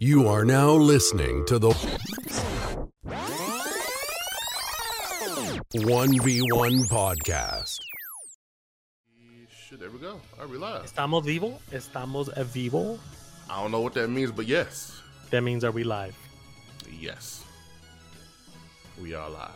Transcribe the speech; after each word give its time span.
You 0.00 0.28
are 0.28 0.44
now 0.44 0.70
listening 0.70 1.44
to 1.46 1.58
the 1.58 1.70
1v1 5.74 6.86
podcast. 6.86 7.80
Shit, 9.50 9.80
there 9.80 9.90
we 9.90 9.98
go. 9.98 10.10
All 10.10 10.20
right, 10.38 10.48
we 10.48 10.56
live. 10.56 10.84
Estamos 10.84 11.24
vivo. 11.24 11.58
Estamos 11.72 12.28
vivo. 12.46 13.00
I 13.50 13.60
don't 13.60 13.72
know 13.72 13.80
what 13.80 13.94
that 13.94 14.06
means, 14.06 14.30
but 14.30 14.46
yes. 14.46 15.02
That 15.30 15.40
means 15.42 15.64
are 15.64 15.72
we 15.72 15.82
live? 15.82 16.16
Yes. 17.00 17.42
We 19.02 19.14
are 19.14 19.28
live. 19.28 19.50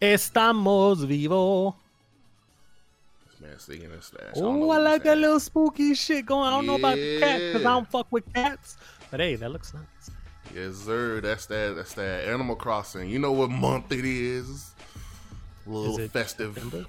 Estamos 0.00 1.04
vivo. 1.06 1.76
This 3.30 3.40
man 3.42 3.58
singing 3.58 3.90
this 3.90 4.06
slash. 4.06 4.36
Oh, 4.36 4.70
I 4.70 4.78
like 4.78 5.02
that 5.02 5.18
little 5.18 5.38
spooky 5.38 5.92
shit 5.94 6.24
going. 6.24 6.48
I 6.48 6.52
don't 6.52 6.64
know 6.64 6.76
about 6.76 6.96
the 6.96 7.20
cat 7.20 7.40
because 7.40 7.66
I 7.66 7.72
don't 7.74 7.90
fuck 7.90 8.06
with 8.10 8.32
cats. 8.32 8.78
But 9.10 9.20
hey, 9.20 9.36
that 9.36 9.50
looks 9.50 9.72
nice. 9.74 10.10
Yes, 10.54 10.76
sir. 10.76 11.20
That's 11.20 11.46
that. 11.46 11.74
That's 11.76 11.94
that. 11.94 12.26
Animal 12.28 12.56
Crossing. 12.56 13.08
You 13.10 13.18
know 13.18 13.32
what 13.32 13.50
month 13.50 13.92
it 13.92 14.04
is? 14.04 14.72
A 15.66 15.70
little 15.70 15.98
Is 15.98 16.10
festive. 16.10 16.56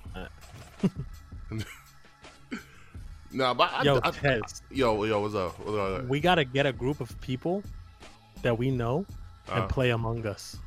No, 3.31 3.53
but 3.53 3.69
I, 3.71 3.83
Yo, 3.83 3.99
I, 4.01 4.09
Tez, 4.09 4.63
yo, 4.71 5.03
yo, 5.03 5.21
what's 5.21 5.35
up? 5.35 5.59
What's 5.59 5.77
up? 5.77 6.07
we 6.07 6.19
gotta 6.19 6.43
get 6.43 6.65
a 6.65 6.73
group 6.73 6.99
of 6.99 7.19
people 7.21 7.61
that 8.41 8.57
we 8.57 8.71
know 8.71 9.05
and 9.51 9.63
Uh. 9.65 9.67
play 9.67 9.91
Among 9.91 10.25
Us. 10.25 10.57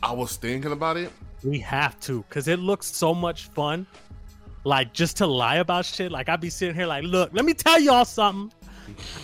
I 0.00 0.12
was 0.12 0.36
thinking 0.36 0.70
about 0.70 0.96
it. 0.96 1.10
We 1.42 1.58
have 1.58 1.98
to, 2.02 2.22
cause 2.30 2.46
it 2.46 2.60
looks 2.60 2.86
so 2.86 3.12
much 3.14 3.46
fun. 3.48 3.84
Like 4.62 4.92
just 4.92 5.16
to 5.16 5.26
lie 5.26 5.56
about 5.56 5.86
shit. 5.86 6.12
Like 6.12 6.28
I'd 6.28 6.40
be 6.40 6.50
sitting 6.50 6.76
here 6.76 6.86
like, 6.86 7.02
look, 7.02 7.30
let 7.32 7.44
me 7.44 7.52
tell 7.52 7.80
y'all 7.80 8.04
something. 8.04 8.52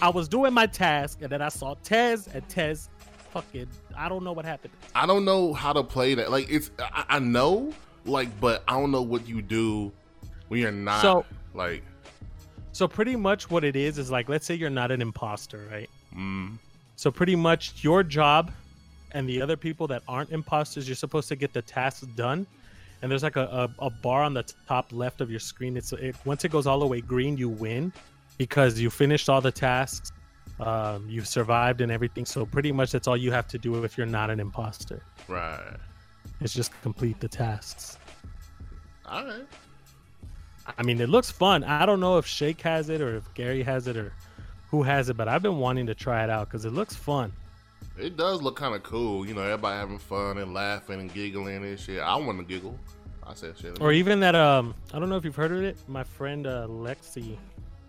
I 0.03 0.09
was 0.09 0.29
doing 0.29 0.53
my 0.53 0.67
task 0.67 1.21
and 1.23 1.31
then 1.31 1.43
I 1.43 1.49
saw 1.49 1.75
Tez 1.83 2.29
and 2.29 2.47
Tez 2.49 2.89
fucking 3.33 3.69
I 3.97 4.09
don't 4.09 4.25
know 4.25 4.33
what 4.33 4.45
happened. 4.45 4.73
I 4.95 5.07
don't 5.07 5.25
know 5.25 5.53
how 5.53 5.73
to 5.73 5.83
play 5.83 6.15
that. 6.15 6.31
Like 6.31 6.51
it's, 6.51 6.71
I, 6.79 7.05
I 7.09 7.19
know, 7.19 7.73
like, 8.05 8.29
but 8.41 8.63
I 8.69 8.73
don't 8.79 8.91
know 8.91 9.03
what 9.03 9.27
you 9.29 9.43
do 9.43 9.93
when 10.49 10.61
you're 10.61 10.73
not 10.73 11.03
So- 11.03 11.25
like. 11.55 11.83
So 12.73 12.89
pretty 12.89 13.15
much 13.15 13.51
what 13.51 13.63
it 13.63 13.77
is 13.77 13.99
is 13.99 14.11
like 14.11 14.29
let's 14.29 14.45
say 14.47 14.55
you're 14.55 14.69
not 14.71 14.91
an 14.91 15.01
imposter, 15.01 15.67
right? 15.71 15.89
Mm, 16.17 16.59
So 16.97 17.11
pretty 17.11 17.37
much 17.37 17.85
your 17.85 18.03
job 18.03 18.51
and 19.13 19.29
the 19.29 19.41
other 19.41 19.57
people 19.57 19.87
that 19.89 20.03
aren't 20.09 20.31
imposters, 20.31 20.89
you're 20.89 20.97
supposed 20.97 21.29
to 21.29 21.37
get 21.37 21.53
the 21.53 21.63
tasks 21.63 22.05
done. 22.17 22.47
And 23.01 23.11
there's 23.11 23.23
like 23.23 23.37
a, 23.37 23.69
a, 23.81 23.87
a 23.87 23.91
bar 23.91 24.23
on 24.25 24.35
the 24.35 24.43
top 24.67 24.87
left 24.91 25.21
of 25.21 25.31
your 25.31 25.39
screen. 25.39 25.77
It's 25.77 25.93
it, 25.93 26.17
once 26.25 26.45
it 26.45 26.51
goes 26.51 26.67
all 26.67 26.81
the 26.81 26.87
way 26.87 27.01
green, 27.01 27.37
you 27.37 27.49
win 27.49 27.93
because 28.39 28.81
you 28.81 28.91
finished 28.91 29.29
all 29.29 29.41
the 29.41 29.53
tasks, 29.53 30.13
um, 30.61 31.09
you 31.09 31.23
survived 31.23 31.81
and 31.81 31.91
everything. 31.91 32.25
So 32.25 32.47
pretty 32.47 32.73
much 32.73 32.93
that's 32.93 33.09
all 33.09 33.17
you 33.17 33.33
have 33.33 33.49
to 33.49 33.59
do 33.59 33.83
if 33.85 33.97
you're 33.97 34.07
not 34.07 34.31
an 34.31 34.41
imposter. 34.41 35.03
right. 35.29 35.77
It's 36.41 36.55
just 36.55 36.73
complete 36.83 37.21
the 37.21 37.29
tasks. 37.29 37.99
All 39.07 39.25
right. 39.25 39.47
I 40.79 40.83
mean, 40.83 41.01
it 41.01 41.09
looks 41.09 41.31
fun. 41.31 41.63
I 41.65 41.85
don't 41.87 42.01
know 42.01 42.19
if 42.19 42.27
Shake 42.27 42.61
has 42.63 42.89
it 42.89 43.01
or 43.01 43.17
if 43.17 43.33
Gary 43.35 43.63
has 43.63 43.87
it 43.87 43.97
or 43.97 44.13
who 44.71 44.83
has 44.83 45.09
it, 45.11 45.17
but 45.17 45.29
I've 45.29 45.43
been 45.43 45.59
wanting 45.59 45.87
to 45.87 45.95
try 45.95 46.25
it 46.25 46.31
out 46.31 46.49
because 46.49 46.65
it 46.65 46.73
looks 46.73 46.95
fun. 46.97 47.33
It 47.99 48.17
does 48.17 48.43
look 48.43 48.57
kind 48.57 48.75
of 48.75 48.83
cool. 48.83 49.27
You 49.27 49.35
know, 49.35 49.43
everybody 49.43 49.77
having 49.79 49.99
fun 49.99 50.39
and 50.39 50.53
laughing 50.55 51.01
and 51.01 51.13
giggling 51.13 51.65
and 51.65 51.79
shit. 51.79 52.01
I 52.01 52.17
want 52.17 52.39
to 52.39 52.45
giggle. 52.45 52.79
I 53.27 53.35
said 53.35 53.57
shit. 53.59 53.81
Or 53.81 53.93
even 53.93 54.21
that 54.21 54.35
um 54.35 54.75
I 54.93 54.99
don't 54.99 55.09
know 55.09 55.17
if 55.17 55.25
you've 55.25 55.37
heard 55.37 55.53
of 55.53 55.63
it. 55.63 55.77
My 55.87 56.03
friend 56.03 56.47
uh, 56.47 56.67
Lexi 56.69 57.37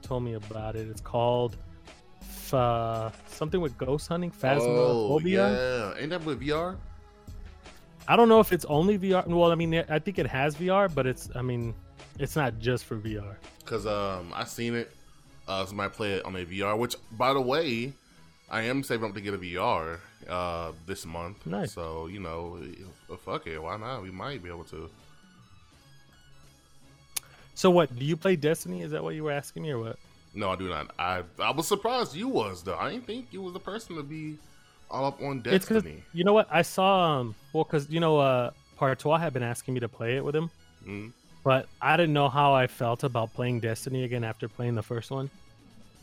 told 0.06 0.24
me 0.24 0.34
about 0.34 0.76
it. 0.76 0.88
It's 0.88 1.02
called 1.02 1.58
uh, 2.54 3.12
something 3.28 3.60
with 3.60 3.78
ghost 3.78 4.08
hunting, 4.08 4.32
phasmophobia. 4.32 5.10
oh, 5.10 5.20
yeah. 5.20 5.94
Ain't 6.00 6.12
that 6.12 6.24
with 6.24 6.42
VR? 6.42 6.78
I 8.08 8.16
don't 8.16 8.30
know 8.30 8.40
if 8.40 8.54
it's 8.54 8.66
only 8.66 9.00
VR. 9.00 9.26
Well, 9.28 9.52
I 9.52 9.56
mean, 9.56 9.84
I 9.90 10.00
think 10.00 10.20
it 10.20 10.28
has 10.28 10.56
VR, 10.56 10.94
but 10.94 11.08
it's 11.08 11.30
I 11.36 11.42
mean, 11.42 11.74
it's 12.20 12.36
not 12.36 12.60
just 12.60 12.86
for 12.86 12.98
VR. 12.98 13.36
Cause 13.66 13.86
um, 13.88 14.32
I 14.36 14.44
seen 14.44 14.76
it. 14.76 14.92
Uh, 15.48 15.66
somebody 15.66 15.90
play 15.94 16.14
it 16.14 16.26
on 16.26 16.36
a 16.36 16.46
VR. 16.46 16.78
Which, 16.78 16.96
by 17.12 17.34
the 17.34 17.42
way, 17.42 17.94
I 18.50 18.62
am 18.64 18.84
saving 18.84 19.10
up 19.10 19.16
to 19.16 19.22
get 19.22 19.34
a 19.34 19.38
VR 19.38 20.00
uh 20.30 20.72
this 20.86 21.06
month. 21.06 21.46
Nice. 21.46 21.74
So 21.74 22.08
you 22.08 22.20
know, 22.20 22.60
fuck 23.26 23.48
it. 23.48 23.62
Why 23.62 23.78
not? 23.78 24.04
We 24.04 24.12
might 24.12 24.44
be 24.44 24.50
able 24.50 24.66
to. 24.66 24.90
So 27.56 27.72
what? 27.72 27.98
Do 27.98 28.06
you 28.06 28.16
play 28.18 28.36
Destiny? 28.36 28.82
Is 28.82 28.92
that 28.92 29.04
what 29.04 29.16
you 29.16 29.24
were 29.24 29.32
asking 29.32 29.64
me, 29.64 29.72
or 29.72 29.80
what? 29.80 29.98
No, 30.34 30.50
I 30.52 30.56
do 30.58 30.68
not. 30.70 30.92
I 31.00 31.24
I 31.40 31.52
was 31.52 31.68
surprised 31.68 32.16
you 32.16 32.28
was 32.28 32.62
though. 32.64 32.76
I 32.76 32.92
didn't 32.92 33.08
think 33.08 33.28
you 33.32 33.42
was 33.42 33.54
the 33.54 33.60
person 33.60 33.96
to 33.96 34.04
be 34.04 34.38
all 34.92 35.06
up 35.06 35.22
on 35.22 35.42
Destiny. 35.42 36.04
you 36.14 36.24
know 36.24 36.34
what 36.34 36.48
I 36.52 36.62
saw. 36.62 37.20
Um, 37.20 37.36
well, 37.54 37.64
because 37.64 37.90
you 37.90 38.00
know, 38.00 38.20
uh, 38.20 38.52
Partois 38.78 39.18
had 39.18 39.34
been 39.34 39.44
asking 39.44 39.74
me 39.74 39.80
to 39.80 39.90
play 39.90 40.18
it 40.18 40.24
with 40.24 40.36
him, 40.36 40.52
Mm. 40.86 41.12
but 41.44 41.68
I 41.82 41.96
didn't 41.98 42.14
know 42.14 42.30
how 42.30 42.54
I 42.54 42.68
felt 42.68 43.04
about 43.04 43.34
playing 43.34 43.62
Destiny 43.62 44.04
again 44.04 44.24
after 44.24 44.48
playing 44.50 44.76
the 44.76 44.84
first 44.84 45.10
one. 45.10 45.30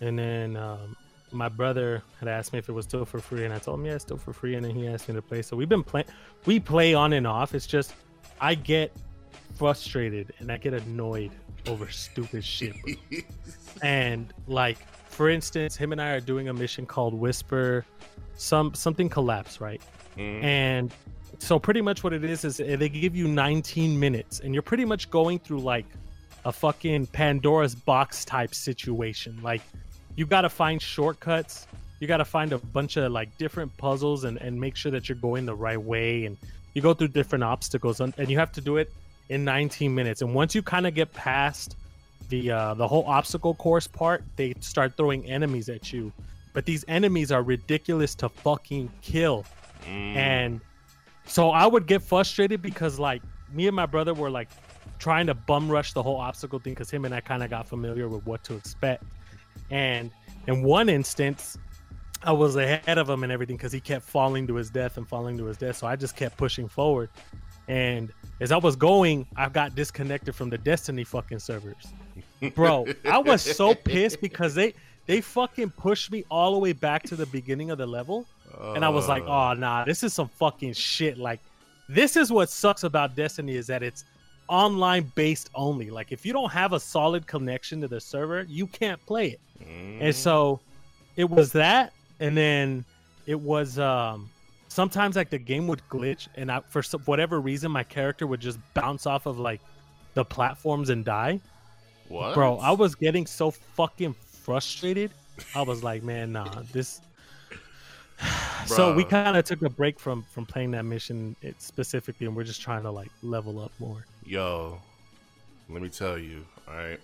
And 0.01 0.19
then 0.19 0.57
um, 0.57 0.97
my 1.31 1.49
brother 1.49 2.03
had 2.19 2.29
asked 2.29 2.53
me 2.55 2.59
if 2.59 2.69
it 2.69 2.73
was 2.73 2.87
still 2.87 3.05
for 3.05 3.21
free, 3.21 3.45
and 3.45 3.53
I 3.55 3.59
told 3.59 3.79
him 3.79 3.87
yeah, 3.87 3.93
it's 3.95 4.05
still 4.05 4.17
for 4.17 4.33
free. 4.33 4.55
And 4.57 4.65
then 4.65 4.75
he 4.75 4.89
asked 4.89 5.09
me 5.09 5.15
to 5.15 5.23
play. 5.23 5.43
So 5.43 5.57
we've 5.57 5.69
been 5.69 5.85
playing. 5.85 6.07
We 6.47 6.59
play 6.59 6.95
on 6.95 7.13
and 7.13 7.27
off. 7.27 7.55
It's 7.55 7.67
just 7.67 7.93
I 8.41 8.55
get 8.55 8.91
frustrated 9.59 10.33
and 10.39 10.51
I 10.51 10.57
get 10.57 10.73
annoyed 10.75 11.31
over 11.67 11.91
stupid 11.91 12.45
shit. 12.45 12.75
and 13.83 14.33
like 14.47 14.79
for 15.13 15.29
instance, 15.29 15.77
him 15.77 15.93
and 15.93 16.01
I 16.01 16.11
are 16.11 16.21
doing 16.21 16.49
a 16.49 16.55
mission 16.55 16.87
called 16.87 17.15
Whisper, 17.15 17.85
some 18.37 18.75
something 18.75 19.09
collapse, 19.09 19.61
right? 19.61 19.81
Mm. 20.17 20.43
And 20.43 20.95
so 21.39 21.59
pretty 21.59 21.83
much 21.83 22.03
what 22.03 22.13
it 22.13 22.25
is 22.25 22.45
is 22.45 22.57
they 22.57 22.89
give 22.89 23.15
you 23.15 23.29
19 23.29 23.99
minutes 23.99 24.41
and 24.41 24.55
you're 24.55 24.63
pretty 24.63 24.85
much 24.85 25.11
going 25.11 25.39
through 25.39 25.61
like 25.61 25.87
a 26.45 26.53
fucking 26.53 27.07
Pandora's 27.09 27.75
box 27.75 28.25
type 28.25 28.55
situation. 28.55 29.39
Like 29.43 29.61
you 30.17 30.27
got 30.27 30.43
to 30.43 30.49
find 30.49 30.81
shortcuts. 30.81 31.67
You 32.01 32.09
got 32.09 32.19
to 32.19 32.25
find 32.25 32.53
a 32.53 32.59
bunch 32.59 32.97
of 32.97 33.13
like 33.13 33.37
different 33.39 33.77
puzzles 33.77 34.25
and, 34.25 34.39
and 34.39 34.61
make 34.61 34.77
sure 34.77 34.91
that 34.93 35.09
you're 35.09 35.17
going 35.17 35.47
the 35.47 35.55
right 35.55 35.81
way. 35.81 36.25
And 36.25 36.37
you 36.75 36.83
go 36.83 36.95
through 36.95 37.09
different 37.09 37.45
obstacles 37.45 38.01
and, 38.01 38.15
and 38.19 38.31
you 38.31 38.39
have 38.39 38.53
to 38.53 38.61
do 38.61 38.77
it 38.79 38.93
in 39.29 39.45
19 39.45 39.95
minutes. 39.95 40.23
And 40.23 40.35
once 40.35 40.55
you 40.55 40.63
kind 40.63 40.87
of 40.87 40.95
get 40.95 41.13
past 41.13 41.77
the 42.29 42.51
uh, 42.51 42.75
the 42.75 42.87
whole 42.87 43.05
obstacle 43.07 43.55
course 43.55 43.87
part, 43.87 44.25
they 44.37 44.55
start 44.61 44.97
throwing 44.97 45.25
enemies 45.27 45.69
at 45.69 45.93
you. 45.93 46.13
But 46.53 46.67
these 46.67 46.85
enemies 46.89 47.33
are 47.33 47.43
ridiculous 47.43 48.15
to 48.17 48.29
fucking 48.29 48.91
kill. 49.01 49.45
Mm. 49.87 50.17
And 50.17 50.61
so 51.27 51.51
I 51.51 51.67
would 51.67 51.87
get 51.87 52.03
frustrated 52.03 52.61
because 52.63 52.99
like 52.99 53.23
me 53.53 53.67
and 53.67 53.77
my 53.77 53.87
brother 53.87 54.15
were 54.15 54.31
like 54.31 54.49
trying 54.99 55.27
to 55.27 55.35
bum 55.35 55.71
rush 55.71 55.93
the 55.93 56.03
whole 56.03 56.17
obstacle 56.17 56.59
thing 56.59 56.75
because 56.75 56.91
him 56.91 57.05
and 57.05 57.15
I 57.15 57.21
kind 57.21 57.43
of 57.43 57.51
got 57.51 57.67
familiar 57.67 58.09
with 58.09 58.25
what 58.27 58.45
to 58.45 58.55
expect. 58.55 59.05
And 59.71 60.11
in 60.47 60.63
one 60.63 60.89
instance, 60.89 61.59
I 62.23 62.33
was 62.33 62.57
ahead 62.57 62.99
of 62.99 63.09
him 63.09 63.25
and 63.25 63.33
everything 63.33 63.57
because 63.57 63.73
he 63.73 63.81
kept 63.81 64.05
falling 64.05 64.47
to 64.47 64.55
his 64.55 64.71
death 64.71 64.97
and 64.97 65.09
falling 65.09 65.37
to 65.39 65.45
his 65.47 65.57
death. 65.57 65.77
So 65.77 65.87
I 65.87 65.97
just 65.97 66.17
kept 66.17 66.37
pushing 66.37 66.69
forward. 66.69 67.11
And 67.73 68.13
as 68.41 68.53
I 68.53 68.59
was 68.59 68.77
going, 68.77 69.27
I 69.35 69.49
got 69.49 69.75
disconnected 69.75 70.35
from 70.35 70.51
the 70.51 70.59
Destiny 70.59 71.05
fucking 71.05 71.39
servers. 71.39 71.87
Bro, 72.55 72.89
I 73.11 73.19
was 73.19 73.41
so 73.41 73.75
pissed 73.75 74.21
because 74.21 74.55
they 74.55 74.75
they 75.07 75.23
fucking 75.23 75.71
pushed 75.71 76.13
me 76.13 76.25
all 76.31 76.53
the 76.53 76.59
way 76.59 76.75
back 76.75 77.03
to 77.05 77.17
the 77.17 77.25
beginning 77.27 77.71
of 77.71 77.79
the 77.79 77.87
level. 77.87 78.27
And 78.75 78.85
I 78.85 78.91
was 78.91 79.09
like, 79.09 79.23
Uh, 79.23 79.53
oh 79.53 79.53
nah, 79.55 79.85
this 79.85 80.03
is 80.03 80.13
some 80.13 80.29
fucking 80.29 80.75
shit. 80.75 81.17
Like, 81.17 81.41
this 81.89 82.15
is 82.17 82.31
what 82.31 82.51
sucks 82.51 82.85
about 82.85 83.17
Destiny 83.17 83.57
is 83.57 83.67
that 83.69 83.83
it's 83.83 84.05
online 84.49 85.11
based 85.15 85.49
only. 85.55 85.89
Like, 85.91 86.13
if 86.13 86.27
you 86.27 86.35
don't 86.35 86.53
have 86.53 86.75
a 86.75 86.81
solid 86.81 87.27
connection 87.27 87.81
to 87.81 87.89
the 87.89 88.01
server, 88.01 88.43
you 88.49 88.67
can't 88.67 89.01
play 89.07 89.29
it. 89.29 89.41
mm. 89.65 89.99
And 90.03 90.15
so 90.15 90.61
it 91.17 91.31
was 91.31 91.53
that, 91.53 91.95
and 92.21 92.37
then 92.37 92.85
it 93.27 93.41
was 93.41 93.79
um 93.79 94.29
sometimes 94.73 95.17
like 95.17 95.31
the 95.31 95.39
game 95.39 95.69
would 95.69 95.83
glitch, 95.91 96.29
and 96.35 96.51
I 96.51 96.61
for 96.61 96.83
some, 96.83 97.03
whatever 97.03 97.41
reason 97.41 97.71
my 97.71 97.85
character 97.85 98.27
would 98.27 98.41
just 98.41 98.59
bounce 98.75 99.07
off 99.07 99.27
of 99.27 99.39
like 99.39 99.61
the 100.15 100.25
platforms 100.25 100.89
and 100.89 101.05
die. 101.05 101.41
what, 102.09 102.35
Bro, 102.35 102.59
I 102.59 102.73
was 102.73 102.95
getting 102.95 103.27
so 103.27 103.51
fucking 103.51 104.15
frustrated. 104.15 105.11
I 105.55 105.63
was 105.63 105.83
like, 105.83 106.03
man, 106.03 106.33
nah, 106.33 106.63
this. 106.73 107.01
so 108.67 108.95
we 108.95 109.05
kind 109.05 109.37
of 109.37 109.45
took 109.45 109.63
a 109.63 109.71
break 109.71 110.01
from 110.01 110.23
from 110.23 110.47
playing 110.47 110.71
that 110.73 110.85
mission 110.85 111.37
it, 111.43 111.61
specifically, 111.61 112.27
and 112.27 112.35
we're 112.35 112.45
just 112.45 112.63
trying 112.63 112.83
to 112.83 112.91
like 112.91 113.11
level 113.23 113.61
up 113.61 113.73
more. 113.79 114.07
Yo, 114.25 114.81
let 115.69 115.83
me 115.83 115.89
tell 115.89 116.19
you, 116.19 116.45
all 116.67 116.75
right. 116.75 117.01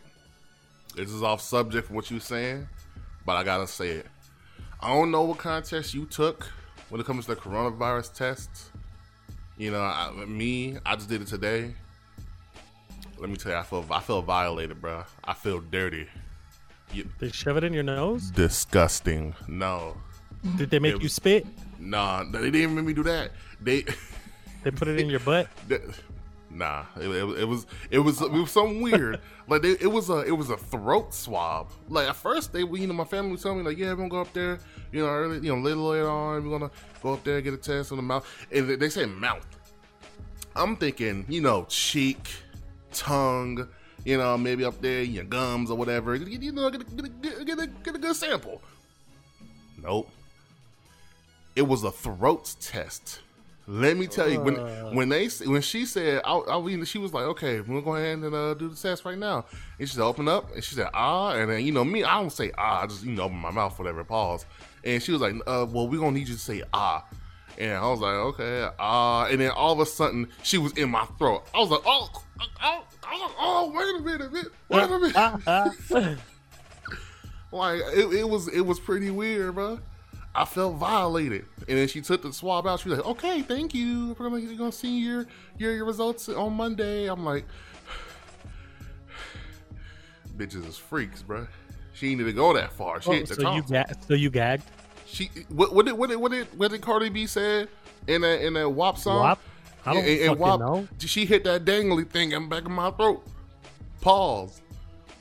This 0.96 1.10
is 1.10 1.22
off 1.22 1.42
subject 1.42 1.86
from 1.86 1.96
what 1.96 2.10
you 2.10 2.18
saying, 2.18 2.66
but 3.26 3.36
I 3.36 3.44
gotta 3.44 3.66
say 3.66 3.90
it. 3.90 4.06
I 4.80 4.88
don't 4.88 5.10
know 5.10 5.22
what 5.22 5.38
kind 5.38 5.62
of 5.62 5.68
test 5.68 5.92
you 5.92 6.06
took 6.06 6.50
when 6.88 7.00
it 7.00 7.06
comes 7.06 7.26
to 7.26 7.34
the 7.34 7.40
coronavirus 7.40 8.12
tests. 8.14 8.70
You 9.56 9.72
know, 9.72 9.80
I, 9.80 10.12
me, 10.26 10.78
I 10.86 10.94
just 10.96 11.08
did 11.08 11.20
it 11.22 11.28
today. 11.28 11.72
Let 13.18 13.28
me 13.28 13.36
tell 13.36 13.52
you, 13.52 13.58
I 13.58 13.62
feel 13.64 13.84
I 13.90 14.00
feel 14.00 14.22
violated, 14.22 14.80
bro. 14.80 15.02
I 15.24 15.34
feel 15.34 15.60
dirty. 15.60 16.06
You, 16.92 17.08
They 17.18 17.30
shove 17.30 17.56
it 17.56 17.64
in 17.64 17.72
your 17.72 17.82
nose. 17.82 18.30
disgusting. 18.30 19.34
No, 19.48 19.96
Did 20.56 20.70
they 20.70 20.78
make 20.78 20.94
It 20.96 21.02
you 21.02 21.08
spit? 21.08 21.46
Nah, 21.78 22.24
they 22.24 22.38
didn't 22.40 22.54
even 22.56 22.74
make 22.76 22.84
me 22.86 22.92
do 22.94 23.02
that. 23.02 23.32
They, 23.60 23.84
They 24.62 24.70
put 24.70 24.88
it 24.88 24.98
in 25.00 25.10
your 25.10 25.20
butt? 25.20 25.48
nah, 26.50 26.84
it, 26.96 27.08
it, 27.08 27.40
it 27.40 27.44
was 27.44 27.66
it 27.90 27.98
was 27.98 28.20
it 28.20 28.30
was 28.30 28.50
something 28.50 28.80
weird. 28.80 29.20
like 29.48 29.62
they, 29.62 29.72
it 29.72 29.90
was 29.90 30.10
a 30.10 30.20
it 30.20 30.32
was 30.32 30.50
a 30.50 30.56
throat 30.56 31.14
swab. 31.14 31.70
Like 31.88 32.08
at 32.08 32.16
first 32.16 32.52
they 32.52 32.60
you 32.60 32.86
know 32.86 32.94
my 32.94 33.04
family 33.04 33.32
was 33.32 33.42
telling 33.42 33.58
me 33.58 33.64
like 33.64 33.78
yeah 33.78 33.90
we're 33.90 33.96
gonna 33.96 34.08
go 34.08 34.20
up 34.20 34.32
there 34.32 34.58
you 34.92 35.02
know 35.02 35.08
early 35.08 35.36
you 35.36 35.54
know 35.54 35.60
little 35.60 35.88
later 35.88 36.08
on 36.08 36.44
we're 36.44 36.58
gonna 36.58 36.70
go 37.02 37.14
up 37.14 37.24
there 37.24 37.40
get 37.40 37.54
a 37.54 37.58
test 37.58 37.92
on 37.92 37.98
the 37.98 38.02
mouth 38.02 38.26
and 38.52 38.68
they, 38.68 38.88
say 38.88 39.06
mouth. 39.06 39.46
I'm 40.56 40.76
thinking 40.76 41.24
you 41.28 41.40
know 41.40 41.66
cheek, 41.68 42.30
tongue. 42.92 43.68
You 44.04 44.16
know, 44.16 44.38
maybe 44.38 44.64
up 44.64 44.80
there, 44.80 45.02
your 45.02 45.24
gums 45.24 45.70
or 45.70 45.76
whatever. 45.76 46.14
You 46.14 46.52
know, 46.52 46.70
get 46.70 46.80
a, 46.80 46.84
get 46.84 47.04
a, 47.04 47.44
get 47.44 47.58
a, 47.58 47.66
get 47.66 47.94
a 47.96 47.98
good 47.98 48.16
sample. 48.16 48.62
Nope. 49.82 50.08
It 51.56 51.66
was 51.66 51.82
a 51.82 51.90
throat 51.90 52.54
test. 52.60 53.20
Let 53.70 53.98
me 53.98 54.06
tell 54.06 54.30
you, 54.30 54.40
when 54.40 54.54
when 54.94 55.10
they 55.10 55.28
when 55.44 55.60
she 55.60 55.84
said, 55.84 56.22
I, 56.24 56.40
I 56.48 56.60
mean, 56.60 56.82
she 56.86 56.96
was 56.96 57.12
like, 57.12 57.24
"Okay, 57.24 57.60
we're 57.60 57.66
gonna 57.66 57.82
go 57.82 57.96
ahead 57.96 58.18
and 58.18 58.34
uh, 58.34 58.54
do 58.54 58.70
the 58.70 58.74
test 58.74 59.04
right 59.04 59.18
now." 59.18 59.44
And 59.78 59.86
she 59.86 59.94
said, 59.94 60.02
"Open 60.02 60.26
up," 60.26 60.54
and 60.54 60.64
she 60.64 60.74
said, 60.74 60.88
"Ah," 60.94 61.32
and 61.32 61.50
then 61.50 61.62
you 61.62 61.72
know 61.72 61.84
me, 61.84 62.02
I 62.02 62.18
don't 62.18 62.30
say 62.30 62.50
"ah," 62.56 62.82
I 62.82 62.86
just 62.86 63.04
you 63.04 63.12
know 63.12 63.24
open 63.24 63.36
my 63.36 63.50
mouth, 63.50 63.78
whatever, 63.78 64.02
pause. 64.04 64.46
And 64.84 65.02
she 65.02 65.12
was 65.12 65.20
like, 65.20 65.34
uh, 65.46 65.66
"Well, 65.68 65.86
we're 65.86 66.00
gonna 66.00 66.12
need 66.12 66.28
you 66.28 66.34
to 66.34 66.40
say 66.40 66.62
ah," 66.72 67.04
and 67.58 67.72
I 67.72 67.90
was 67.90 68.00
like, 68.00 68.14
"Okay, 68.14 68.68
ah," 68.78 69.26
and 69.26 69.38
then 69.38 69.50
all 69.50 69.74
of 69.74 69.80
a 69.80 69.86
sudden 69.86 70.28
she 70.42 70.56
was 70.56 70.72
in 70.72 70.88
my 70.88 71.04
throat. 71.18 71.44
I 71.54 71.58
was 71.58 71.68
like, 71.68 71.82
"Oh, 71.84 72.08
oh, 72.62 72.84
oh, 73.04 73.34
oh 73.38 73.72
wait 73.74 74.00
a 74.00 74.18
minute, 74.18 74.50
wait 74.70 74.82
a 74.82 74.98
minute." 74.98 76.18
Like 77.50 77.80
it, 77.94 78.12
it 78.12 78.28
was 78.28 78.48
it 78.48 78.60
was 78.60 78.78
pretty 78.78 79.10
weird, 79.10 79.54
bro. 79.54 79.78
I 80.40 80.44
felt 80.44 80.76
violated, 80.76 81.44
and 81.68 81.76
then 81.78 81.88
she 81.88 82.00
took 82.00 82.22
the 82.22 82.32
swab 82.32 82.66
out. 82.66 82.80
She 82.80 82.88
was 82.88 82.98
like, 82.98 83.06
"Okay, 83.08 83.42
thank 83.42 83.74
you. 83.74 84.14
We're 84.18 84.28
gonna, 84.30 84.40
you're 84.40 84.54
gonna 84.56 84.70
see 84.70 84.98
your, 85.00 85.26
your 85.58 85.72
your 85.74 85.84
results 85.84 86.28
on 86.28 86.52
Monday." 86.54 87.06
I'm 87.08 87.24
like, 87.24 87.44
"Bitches 90.36 90.66
is 90.66 90.76
freaks, 90.76 91.22
bro." 91.22 91.46
She 91.92 92.10
didn't 92.10 92.20
even 92.20 92.36
go 92.36 92.52
that 92.52 92.72
far. 92.72 93.00
She 93.02 93.10
Oh, 93.10 93.24
so 93.24 93.54
you 93.54 93.62
top. 93.62 93.68
ga- 93.68 93.92
so 94.06 94.14
you 94.14 94.30
gagged? 94.30 94.62
She 95.06 95.30
what 95.48 95.74
what 95.74 95.86
did 95.86 95.92
what 95.94 96.10
did 96.10 96.16
what 96.16 96.30
did 96.30 96.46
what 96.56 96.70
did 96.70 96.80
Cardi 96.82 97.08
B 97.08 97.26
say 97.26 97.66
in 98.06 98.20
that 98.20 98.44
in 98.46 98.52
that 98.54 98.68
WAP 98.70 98.98
song? 98.98 99.20
WAP? 99.22 99.38
I 99.86 99.94
don't 99.94 100.04
And- 100.04 100.20
and 100.30 100.38
WAP, 100.38 100.60
know. 100.60 100.88
She 101.00 101.24
hit 101.26 101.42
that 101.44 101.64
dangly 101.64 102.08
thing 102.08 102.32
in 102.32 102.42
the 102.44 102.48
back 102.48 102.64
of 102.64 102.70
my 102.70 102.90
throat. 102.92 103.26
Pause. 104.00 104.60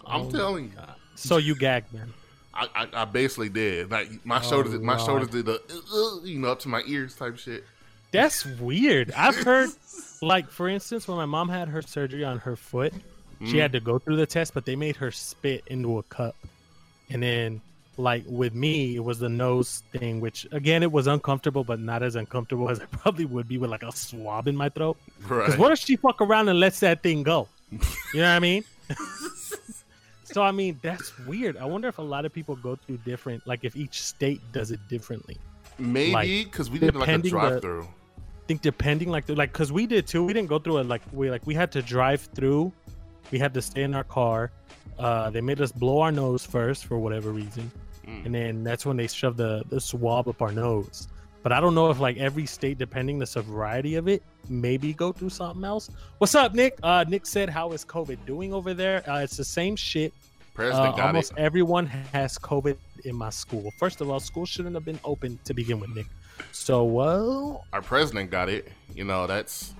I'm 0.06 0.28
Oh 0.28 0.32
telling 0.32 0.66
you. 0.66 0.72
So 1.16 1.38
you 1.38 1.56
gagged, 1.56 1.92
man. 1.94 2.14
I, 2.58 2.68
I, 2.76 2.88
I 3.02 3.06
basically 3.06 3.50
did. 3.50 3.92
Like 3.92 4.10
my 4.26 4.38
Oh, 4.38 4.42
shoulders, 4.42 4.80
my 4.82 4.98
shoulders 4.98 5.30
did 5.30 5.46
the, 5.46 5.54
uh, 5.54 5.96
uh, 5.96 6.24
you 6.24 6.40
know, 6.40 6.50
up 6.50 6.60
to 6.62 6.70
my 6.70 6.82
ears 6.88 7.16
type 7.16 7.38
shit. 7.38 7.64
That's 8.12 8.46
weird. 8.60 9.12
I've 9.16 9.36
heard, 9.36 9.70
like, 10.22 10.50
for 10.50 10.68
instance, 10.68 11.08
when 11.08 11.18
my 11.18 11.26
mom 11.26 11.50
had 11.50 11.68
her 11.70 11.82
surgery 11.82 12.24
on 12.24 12.40
her 12.40 12.56
foot, 12.56 12.94
she 13.46 13.58
had 13.58 13.72
to 13.74 13.80
go 13.80 14.00
through 14.00 14.16
the 14.16 14.26
test, 14.26 14.54
but 14.56 14.66
they 14.66 14.76
made 14.76 14.96
her 14.96 15.12
spit 15.12 15.64
into 15.68 16.00
a 16.00 16.04
cup. 16.04 16.36
And 17.12 17.22
then, 17.22 17.62
like, 17.98 18.24
with 18.26 18.56
me, 18.56 18.96
it 18.96 19.04
was 19.04 19.20
the 19.20 19.30
nose 19.30 19.84
thing, 19.94 20.20
which, 20.20 20.48
again, 20.52 20.82
it 20.82 20.92
was 20.92 21.06
uncomfortable, 21.06 21.64
but 21.64 21.80
not 21.80 22.02
as 22.02 22.16
uncomfortable 22.16 22.70
as 22.72 22.80
it 22.80 22.90
probably 22.92 23.26
would 23.26 23.48
be 23.48 23.60
with, 23.60 23.70
like, 23.70 23.84
a 23.84 23.92
swab 23.92 24.48
in 24.48 24.56
my 24.56 24.70
throat. 24.70 24.98
Because 25.20 25.30
Right. 25.54 25.60
what 25.60 25.72
if 25.72 25.80
she 25.80 25.96
fuck 25.98 26.20
around 26.22 26.50
and 26.50 26.60
lets 26.60 26.80
that 26.80 27.04
thing 27.04 27.22
go? 27.22 27.48
You 27.72 28.22
know 28.22 28.22
what 28.22 28.36
I 28.36 28.40
mean? 28.40 28.64
so, 30.38 30.44
I 30.44 30.52
mean, 30.52 30.80
that's 30.84 31.18
weird. 31.26 31.58
I 31.58 31.66
wonder 31.66 31.88
if 31.88 31.98
a 31.98 32.04
lot 32.04 32.24
of 32.26 32.32
people 32.32 32.56
go 32.56 32.76
through 32.76 32.98
different, 32.98 33.48
like, 33.48 33.64
if 33.64 33.76
each 33.76 34.04
state 34.04 34.40
does 34.52 34.70
it 34.70 34.80
differently. 34.88 35.36
Maybe 35.80 36.12
like, 36.12 36.28
because 36.52 36.70
we 36.70 36.78
did 36.78 36.94
like 36.94 36.96
a 36.96 37.00
depending 37.00 37.32
the- 37.34 37.40
drive 37.40 37.62
through. 37.62 37.88
think 38.48 38.62
depending 38.62 39.10
like 39.10 39.26
the, 39.26 39.36
like 39.36 39.52
because 39.52 39.72
we 39.72 39.88
did 39.88 40.06
too. 40.06 40.24
We 40.24 40.34
didn't 40.34 40.50
go 40.50 40.60
through 40.60 40.78
it 40.78 40.88
like 40.88 41.02
we 41.12 41.30
like 41.32 41.46
we 41.48 41.56
had 41.56 41.72
to 41.72 41.82
drive 41.82 42.22
through. 42.36 42.72
We 43.32 43.40
had 43.40 43.54
to 43.56 43.62
stay 43.62 43.84
in 43.84 43.94
our 43.96 44.04
car. 44.04 44.52
Uh 45.00 45.30
they 45.30 45.42
made 45.42 45.60
us 45.62 45.72
blow 45.72 46.00
our 46.02 46.12
nose 46.12 46.44
first 46.46 46.86
for 46.86 46.98
whatever 47.00 47.32
reason. 47.32 47.70
Mm. 48.08 48.26
and 48.26 48.34
then 48.36 48.64
that's 48.64 48.86
when 48.88 48.96
they 48.98 49.08
shoved 49.08 49.38
the 49.38 49.64
the 49.70 49.80
swab 49.82 50.28
up 50.28 50.42
our 50.42 50.52
nose. 50.52 51.08
But 51.44 51.52
i 51.52 51.60
don't 51.62 51.76
know 51.76 51.90
if 51.92 52.00
like 52.00 52.18
every 52.18 52.46
state 52.58 52.78
depending 52.78 53.20
the 53.20 53.26
severity 53.28 53.96
of 54.02 54.08
it 54.08 54.22
maybe 54.50 54.94
go 54.94 55.12
through 55.12 55.30
something 55.42 55.64
else. 55.74 55.90
What's 56.20 56.34
up 56.34 56.56
nick? 56.56 56.74
Uh 56.82 57.04
nick 57.08 57.26
said 57.26 57.50
how 57.50 57.72
is 57.74 57.84
covid 57.86 58.18
doing 58.26 58.52
over 58.54 58.74
there? 58.74 58.98
Uh, 59.10 59.20
it's 59.26 59.38
the 59.38 59.46
same 59.60 59.76
shit 59.76 60.12
uh, 60.60 60.92
almost 61.02 61.32
it. 61.34 61.38
everyone 61.38 61.86
has 61.86 62.38
COVID 62.38 62.78
in 63.06 63.16
my 63.16 63.30
school. 63.30 63.72
First 63.78 64.02
of 64.02 64.10
all, 64.10 64.20
school 64.20 64.46
shouldn't 64.46 64.76
have 64.76 64.86
been 64.86 65.00
open 65.04 65.40
to 65.46 65.54
begin 65.54 65.80
with, 65.80 65.94
Nick. 65.96 66.08
So, 66.52 66.84
well, 66.84 67.66
Our 67.74 67.82
president 67.82 68.30
got 68.32 68.50
it. 68.50 68.68
You 68.94 69.04
know, 69.04 69.28
that's 69.28 69.74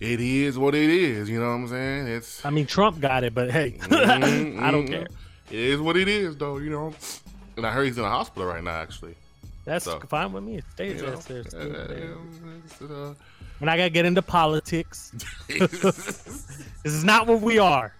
it 0.00 0.20
is 0.20 0.58
what 0.58 0.74
it 0.74 0.90
is. 0.90 1.28
You 1.30 1.40
know 1.40 1.46
what 1.48 1.54
I'm 1.54 1.68
saying? 1.68 2.06
It's 2.08 2.44
I 2.44 2.50
mean, 2.50 2.66
Trump 2.66 3.00
got 3.00 3.24
it, 3.24 3.34
but 3.34 3.50
hey, 3.50 3.76
Mm, 3.80 4.58
I 4.62 4.70
don't 4.70 4.86
mm, 4.86 4.90
care. 4.90 5.06
It 5.50 5.58
is 5.58 5.80
what 5.80 5.96
it 5.96 6.08
is, 6.08 6.36
though. 6.36 6.58
You 6.58 6.70
know. 6.70 6.94
And 7.56 7.64
I 7.66 7.70
heard 7.70 7.86
he's 7.86 7.96
in 7.96 8.02
the 8.02 8.08
hospital 8.08 8.46
right 8.48 8.62
now. 8.64 8.72
Actually, 8.72 9.14
That's 9.64 9.84
So, 9.84 10.00
fine 10.00 10.32
with 10.32 10.42
me. 10.42 10.56
It 10.58 10.64
stays 10.72 11.00
you 11.00 11.06
know, 11.06 11.16
there. 11.16 13.14
And 13.60 13.70
I 13.70 13.76
gotta 13.76 13.90
get 13.90 14.04
into 14.04 14.22
politics. 14.22 15.12
this 15.48 16.66
is 16.84 17.04
not 17.04 17.26
what 17.28 17.40
we 17.40 17.58
are. 17.58 17.94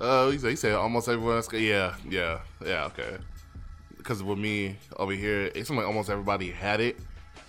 Uh, 0.00 0.30
he 0.30 0.56
said, 0.56 0.74
almost 0.74 1.08
everyone 1.08 1.36
else. 1.36 1.52
Yeah, 1.52 1.94
yeah, 2.08 2.40
yeah. 2.64 2.84
Okay. 2.86 3.16
Because 3.96 4.22
with 4.22 4.38
me 4.38 4.76
over 4.96 5.12
here, 5.12 5.42
it 5.54 5.66
seems 5.66 5.70
like 5.70 5.86
almost 5.86 6.10
everybody 6.10 6.50
had 6.50 6.80
it, 6.80 6.98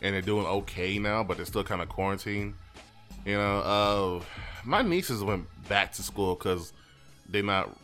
and 0.02 0.14
they're 0.14 0.22
doing 0.22 0.46
okay 0.46 0.98
now, 1.00 1.24
but 1.24 1.38
they're 1.38 1.46
still 1.46 1.64
kind 1.64 1.82
of 1.82 1.90
quarantined. 1.90 2.54
You 3.26 3.38
know, 3.38 3.60
uh, 3.60 4.24
my 4.64 4.82
nieces 4.82 5.24
went 5.24 5.48
back 5.68 5.94
to 5.94 6.04
school 6.04 6.36
because 6.36 6.72
they're 7.28 7.44
not 7.44 7.76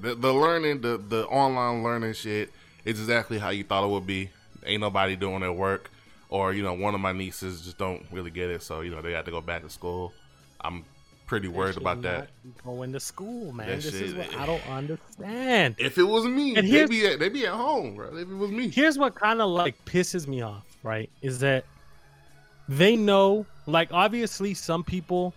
the, 0.00 0.14
the 0.14 0.32
learning, 0.32 0.82
the 0.82 0.98
the 0.98 1.26
online 1.26 1.82
learning 1.82 2.12
shit 2.12 2.52
is 2.84 3.00
exactly 3.00 3.38
how 3.38 3.50
you 3.50 3.64
thought 3.64 3.84
it 3.84 3.90
would 3.90 4.06
be. 4.06 4.30
Ain't 4.64 4.80
nobody 4.80 5.16
doing 5.16 5.40
their 5.40 5.52
work, 5.52 5.90
or 6.28 6.52
you 6.52 6.62
know, 6.62 6.74
one 6.74 6.94
of 6.94 7.00
my 7.00 7.12
nieces 7.12 7.62
just 7.62 7.78
don't 7.78 8.04
really 8.12 8.30
get 8.30 8.50
it, 8.50 8.62
so 8.62 8.82
you 8.82 8.90
know 8.90 9.00
they 9.00 9.12
have 9.12 9.24
to 9.24 9.30
go 9.30 9.40
back 9.40 9.62
to 9.62 9.70
school. 9.70 10.12
I'm 10.60 10.84
pretty 11.30 11.46
worried 11.48 11.76
about 11.76 12.02
that. 12.02 12.28
Going 12.64 12.92
to 12.92 12.98
school, 12.98 13.52
man. 13.52 13.68
That 13.68 13.76
this 13.76 13.94
is 13.94 14.10
shit- 14.10 14.18
what 14.18 14.36
I 14.36 14.46
don't 14.46 14.66
understand. 14.68 15.76
If 15.78 15.96
it 15.96 16.02
was 16.02 16.24
me, 16.24 16.56
And 16.56 16.68
they'd 16.68 16.90
be 16.90 17.06
at, 17.06 17.20
they'd 17.20 17.32
be 17.32 17.46
at 17.46 17.52
home, 17.54 17.94
bro. 17.94 18.08
If 18.16 18.28
it 18.28 18.34
was 18.34 18.50
me, 18.50 18.68
Here's 18.68 18.98
what 18.98 19.14
kind 19.14 19.40
of 19.40 19.48
like 19.48 19.82
pisses 19.84 20.26
me 20.26 20.42
off, 20.42 20.64
right? 20.82 21.08
Is 21.22 21.38
that 21.38 21.64
they 22.68 22.96
know, 22.96 23.46
like, 23.66 23.92
obviously, 23.92 24.54
some 24.54 24.82
people 24.82 25.32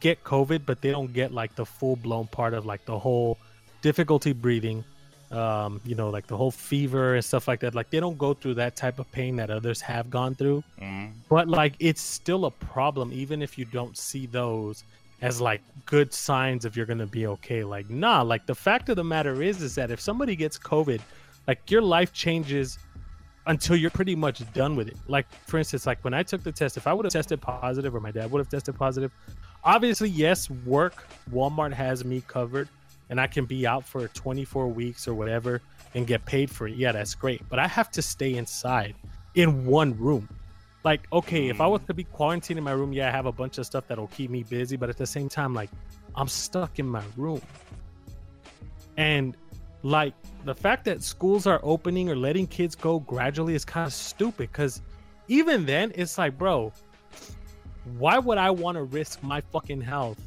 get 0.00 0.22
COVID, 0.22 0.66
but 0.66 0.82
they 0.82 0.90
don't 0.90 1.12
get 1.14 1.32
like 1.32 1.54
the 1.56 1.64
full 1.64 1.96
blown 1.96 2.26
part 2.26 2.52
of 2.52 2.66
like 2.66 2.84
the 2.84 2.98
whole 2.98 3.38
difficulty 3.80 4.32
breathing, 4.34 4.84
um, 5.30 5.80
you 5.84 5.94
know, 5.94 6.10
like 6.10 6.26
the 6.26 6.36
whole 6.36 6.50
fever 6.50 7.14
and 7.14 7.24
stuff 7.24 7.48
like 7.48 7.60
that. 7.60 7.74
Like, 7.74 7.88
they 7.88 8.00
don't 8.00 8.18
go 8.18 8.34
through 8.34 8.54
that 8.54 8.76
type 8.76 8.98
of 8.98 9.10
pain 9.12 9.36
that 9.36 9.48
others 9.50 9.80
have 9.80 10.10
gone 10.10 10.34
through. 10.34 10.62
Mhm. 10.78 11.12
but 11.30 11.48
like 11.48 11.72
it's 11.80 12.00
still 12.02 12.44
a 12.44 12.50
problem 12.50 13.12
even 13.12 13.40
if 13.42 13.56
you 13.58 13.64
don't 13.64 13.96
see 13.96 14.26
those 14.26 14.84
as 15.20 15.40
like 15.40 15.60
good 15.84 16.12
signs 16.12 16.64
if 16.64 16.76
you're 16.76 16.86
gonna 16.86 17.06
be 17.06 17.26
okay. 17.26 17.64
Like 17.64 17.90
nah 17.90 18.22
like 18.22 18.46
the 18.46 18.54
fact 18.54 18.88
of 18.88 18.96
the 18.96 19.04
matter 19.04 19.42
is 19.42 19.62
is 19.62 19.74
that 19.74 19.90
if 19.90 20.00
somebody 20.00 20.36
gets 20.36 20.58
covid 20.58 21.00
like 21.46 21.70
your 21.70 21.82
life 21.82 22.12
changes 22.12 22.78
until 23.46 23.76
you're 23.76 23.90
pretty 23.90 24.14
much 24.14 24.42
done 24.52 24.76
with 24.76 24.88
it. 24.88 24.96
Like 25.08 25.26
for 25.46 25.58
instance 25.58 25.86
like 25.86 26.02
when 26.04 26.14
i 26.14 26.22
took 26.22 26.42
the 26.42 26.52
test 26.52 26.76
if 26.76 26.86
i 26.86 26.92
would 26.92 27.04
have 27.04 27.12
tested 27.12 27.40
positive 27.40 27.94
or 27.94 28.00
my 28.00 28.10
dad 28.10 28.30
would 28.30 28.38
have 28.38 28.48
tested 28.48 28.76
positive 28.76 29.12
obviously 29.64 30.08
yes 30.08 30.50
work 30.50 31.08
walmart 31.32 31.72
has 31.72 32.04
me 32.04 32.22
covered 32.26 32.68
and 33.10 33.20
i 33.20 33.26
can 33.26 33.44
be 33.44 33.66
out 33.66 33.84
for 33.84 34.06
24 34.08 34.68
weeks 34.68 35.08
or 35.08 35.14
whatever 35.14 35.60
and 35.94 36.06
get 36.06 36.24
paid 36.26 36.50
for 36.50 36.68
it. 36.68 36.76
Yeah 36.76 36.92
that's 36.92 37.14
great. 37.14 37.42
But 37.48 37.58
i 37.58 37.66
have 37.66 37.90
to 37.92 38.02
stay 38.02 38.34
inside 38.34 38.94
in 39.34 39.66
one 39.66 39.96
room 39.98 40.28
like 40.84 41.06
okay 41.12 41.48
if 41.48 41.60
i 41.60 41.64
hmm. 41.64 41.72
was 41.72 41.80
to 41.86 41.94
be 41.94 42.04
quarantined 42.04 42.58
in 42.58 42.64
my 42.64 42.72
room 42.72 42.92
yeah 42.92 43.08
i 43.08 43.10
have 43.10 43.26
a 43.26 43.32
bunch 43.32 43.58
of 43.58 43.66
stuff 43.66 43.86
that'll 43.88 44.06
keep 44.08 44.30
me 44.30 44.42
busy 44.42 44.76
but 44.76 44.88
at 44.88 44.96
the 44.96 45.06
same 45.06 45.28
time 45.28 45.54
like 45.54 45.70
i'm 46.14 46.28
stuck 46.28 46.78
in 46.78 46.86
my 46.86 47.02
room. 47.16 47.40
And 48.96 49.36
like 49.84 50.12
the 50.44 50.54
fact 50.54 50.84
that 50.86 51.02
schools 51.02 51.46
are 51.46 51.60
opening 51.62 52.10
or 52.10 52.16
letting 52.16 52.46
kids 52.46 52.74
go 52.74 52.98
gradually 53.00 53.54
is 53.54 53.64
kind 53.64 53.86
of 53.86 53.92
stupid 53.92 54.50
because 54.50 54.82
even 55.28 55.64
then 55.64 55.92
it's 55.94 56.18
like 56.18 56.36
bro 56.36 56.72
why 57.96 58.18
would 58.18 58.38
i 58.38 58.50
want 58.50 58.76
to 58.76 58.82
risk 58.82 59.22
my 59.22 59.40
fucking 59.40 59.80
health 59.80 60.18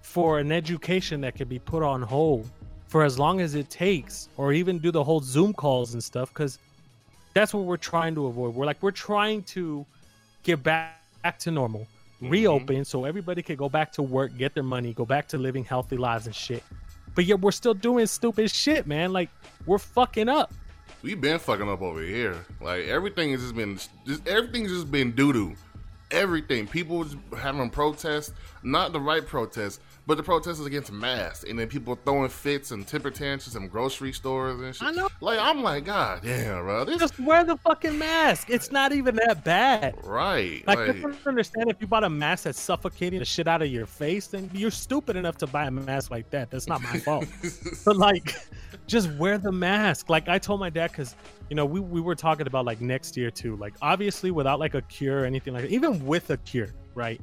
for 0.00 0.38
an 0.38 0.50
education 0.50 1.20
that 1.20 1.34
could 1.34 1.48
be 1.48 1.58
put 1.58 1.82
on 1.82 2.00
hold 2.00 2.50
for 2.88 3.04
as 3.04 3.18
long 3.18 3.40
as 3.40 3.54
it 3.54 3.68
takes 3.68 4.30
or 4.38 4.54
even 4.54 4.78
do 4.78 4.90
the 4.90 5.04
whole 5.04 5.20
zoom 5.20 5.52
calls 5.52 5.92
and 5.92 6.02
stuff 6.02 6.30
because 6.30 6.58
that's 7.36 7.52
what 7.52 7.64
we're 7.64 7.76
trying 7.76 8.14
to 8.14 8.28
avoid. 8.28 8.54
We're 8.54 8.64
like 8.64 8.82
we're 8.82 8.92
trying 8.92 9.42
to 9.42 9.84
get 10.42 10.62
back, 10.62 11.02
back 11.22 11.38
to 11.40 11.50
normal 11.50 11.80
mm-hmm. 11.80 12.30
reopen 12.30 12.84
so 12.86 13.04
everybody 13.04 13.42
could 13.42 13.58
go 13.58 13.68
back 13.68 13.92
to 13.92 14.02
work 14.02 14.34
get 14.38 14.54
their 14.54 14.62
money 14.62 14.94
go 14.94 15.04
back 15.04 15.28
to 15.28 15.36
living 15.36 15.62
healthy 15.62 15.98
lives 15.98 16.24
and 16.24 16.34
shit. 16.34 16.62
But 17.14 17.26
yet 17.26 17.40
we're 17.40 17.50
still 17.50 17.74
doing 17.74 18.06
stupid 18.06 18.50
shit 18.50 18.86
man. 18.86 19.12
Like 19.12 19.28
we're 19.66 19.76
fucking 19.78 20.30
up. 20.30 20.50
We've 21.02 21.20
been 21.20 21.38
fucking 21.38 21.68
up 21.68 21.82
over 21.82 22.00
here. 22.00 22.36
Like 22.62 22.86
everything 22.86 23.32
has 23.32 23.42
just 23.42 23.54
been 23.54 23.78
just 24.06 24.26
everything's 24.26 24.70
just 24.70 24.90
been 24.90 25.12
doo 25.12 25.34
doo. 25.34 25.54
Everything. 26.10 26.66
People 26.66 27.04
having 27.36 27.68
protests, 27.68 28.32
not 28.62 28.94
the 28.94 29.00
right 29.00 29.26
protests, 29.26 29.80
but 30.06 30.16
the 30.16 30.22
protests 30.22 30.64
against 30.64 30.92
masks, 30.92 31.44
and 31.48 31.58
then 31.58 31.66
people 31.68 31.98
throwing 32.04 32.28
fits 32.28 32.70
and 32.70 32.86
temper 32.86 33.10
tantrums 33.10 33.56
in 33.56 33.66
grocery 33.66 34.12
stores 34.12 34.60
and 34.60 34.74
shit. 34.74 34.86
I 34.86 34.92
know. 34.92 35.08
Like 35.20 35.40
I'm 35.40 35.62
like, 35.62 35.84
God 35.84 36.20
damn, 36.22 36.62
bro. 36.62 36.84
This 36.84 36.98
Just 36.98 37.18
wear 37.18 37.42
the 37.44 37.56
fucking 37.56 37.98
mask. 37.98 38.48
It's 38.48 38.70
not 38.70 38.92
even 38.92 39.16
that 39.16 39.42
bad. 39.42 39.96
right. 40.04 40.64
Like, 40.66 40.78
Like, 40.78 40.90
I 40.90 41.00
don't 41.00 41.26
understand 41.26 41.70
if 41.70 41.76
you 41.80 41.88
bought 41.88 42.04
a 42.04 42.10
mask 42.10 42.44
that's 42.44 42.60
suffocating 42.60 43.18
the 43.18 43.24
shit 43.24 43.48
out 43.48 43.62
of 43.62 43.68
your 43.68 43.86
face, 43.86 44.28
then 44.28 44.48
you're 44.54 44.70
stupid 44.70 45.16
enough 45.16 45.36
to 45.38 45.46
buy 45.46 45.66
a 45.66 45.70
mask 45.70 46.10
like 46.12 46.30
that. 46.30 46.50
That's 46.50 46.68
not 46.68 46.82
my 46.82 46.98
fault. 46.98 47.26
but 47.84 47.96
like, 47.96 48.36
just 48.86 49.10
wear 49.14 49.38
the 49.38 49.52
mask. 49.52 50.08
Like 50.08 50.28
I 50.28 50.38
told 50.38 50.60
my 50.60 50.70
dad, 50.70 50.92
because 50.92 51.16
you 51.50 51.56
know 51.56 51.66
we 51.66 51.80
we 51.80 52.00
were 52.00 52.14
talking 52.14 52.46
about 52.46 52.64
like 52.64 52.80
next 52.80 53.16
year 53.16 53.30
too. 53.32 53.56
Like 53.56 53.74
obviously 53.82 54.30
without 54.30 54.60
like 54.60 54.74
a 54.74 54.82
cure 54.82 55.22
or 55.22 55.24
anything 55.24 55.52
like 55.52 55.62
that, 55.62 55.72
even 55.72 56.06
with 56.06 56.30
a 56.30 56.36
cure, 56.38 56.74
right? 56.94 57.20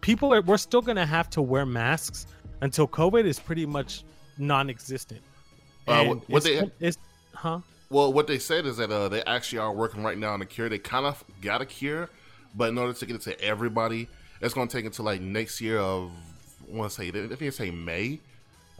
People 0.00 0.32
are 0.32 0.40
we're 0.42 0.56
still 0.56 0.82
gonna 0.82 1.06
have 1.06 1.28
to 1.30 1.42
wear 1.42 1.66
masks 1.66 2.26
until 2.60 2.86
COVID 2.86 3.24
is 3.24 3.38
pretty 3.38 3.66
much 3.66 4.04
non-existent. 4.38 5.20
Uh, 5.86 6.04
what- 6.28 6.44
they- 6.44 6.70
it's 6.80 6.98
huh? 7.34 7.60
Well, 7.90 8.12
what 8.12 8.26
they 8.26 8.38
said 8.40 8.66
is 8.66 8.78
that 8.78 8.90
uh, 8.90 9.08
they 9.08 9.22
actually 9.22 9.58
are 9.60 9.72
working 9.72 10.02
right 10.02 10.18
now 10.18 10.32
on 10.32 10.40
the 10.40 10.46
cure. 10.46 10.68
They 10.68 10.78
kind 10.78 11.06
of 11.06 11.22
got 11.40 11.60
a 11.62 11.66
cure, 11.66 12.08
but 12.56 12.70
in 12.70 12.78
order 12.78 12.92
to 12.92 13.06
get 13.06 13.14
it 13.14 13.22
to 13.22 13.40
everybody, 13.40 14.08
it's 14.40 14.54
going 14.54 14.66
to 14.66 14.76
take 14.76 14.84
until 14.84 15.04
like 15.04 15.20
next 15.20 15.60
year 15.60 15.78
of 15.78 16.10
I 16.68 16.76
want 16.76 16.90
to 16.90 16.96
say 16.96 17.08
I 17.08 17.12
think 17.12 17.40
it's 17.42 17.56
say 17.56 17.70
May, 17.70 18.18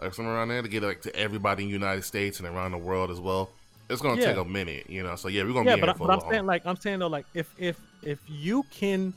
like 0.02 0.12
somewhere 0.14 0.34
around 0.34 0.48
there 0.48 0.60
to 0.62 0.68
get 0.68 0.82
it 0.82 0.86
like 0.86 1.02
to 1.02 1.14
everybody 1.14 1.62
in 1.62 1.68
the 1.68 1.72
United 1.74 2.02
States 2.02 2.40
and 2.40 2.48
around 2.48 2.72
the 2.72 2.78
world 2.78 3.10
as 3.12 3.20
well. 3.20 3.50
It's 3.88 4.02
going 4.02 4.16
to 4.16 4.22
Yeah. 4.22 4.32
take 4.32 4.38
a 4.38 4.44
minute, 4.44 4.90
you 4.90 5.04
know. 5.04 5.14
So 5.14 5.28
yeah, 5.28 5.44
we're 5.44 5.52
going 5.52 5.66
to 5.66 5.70
yeah, 5.70 5.76
be 5.76 5.82
but, 5.82 5.86
here 5.90 5.94
I- 5.94 5.98
for 5.98 6.06
but 6.08 6.10
a 6.10 6.12
I'm 6.14 6.20
long. 6.22 6.30
saying 6.32 6.46
like 6.46 6.66
I'm 6.66 6.76
saying 6.76 6.98
though 6.98 7.06
like 7.06 7.26
if 7.34 7.54
if 7.58 7.78
if 8.02 8.18
you 8.26 8.64
can 8.72 9.14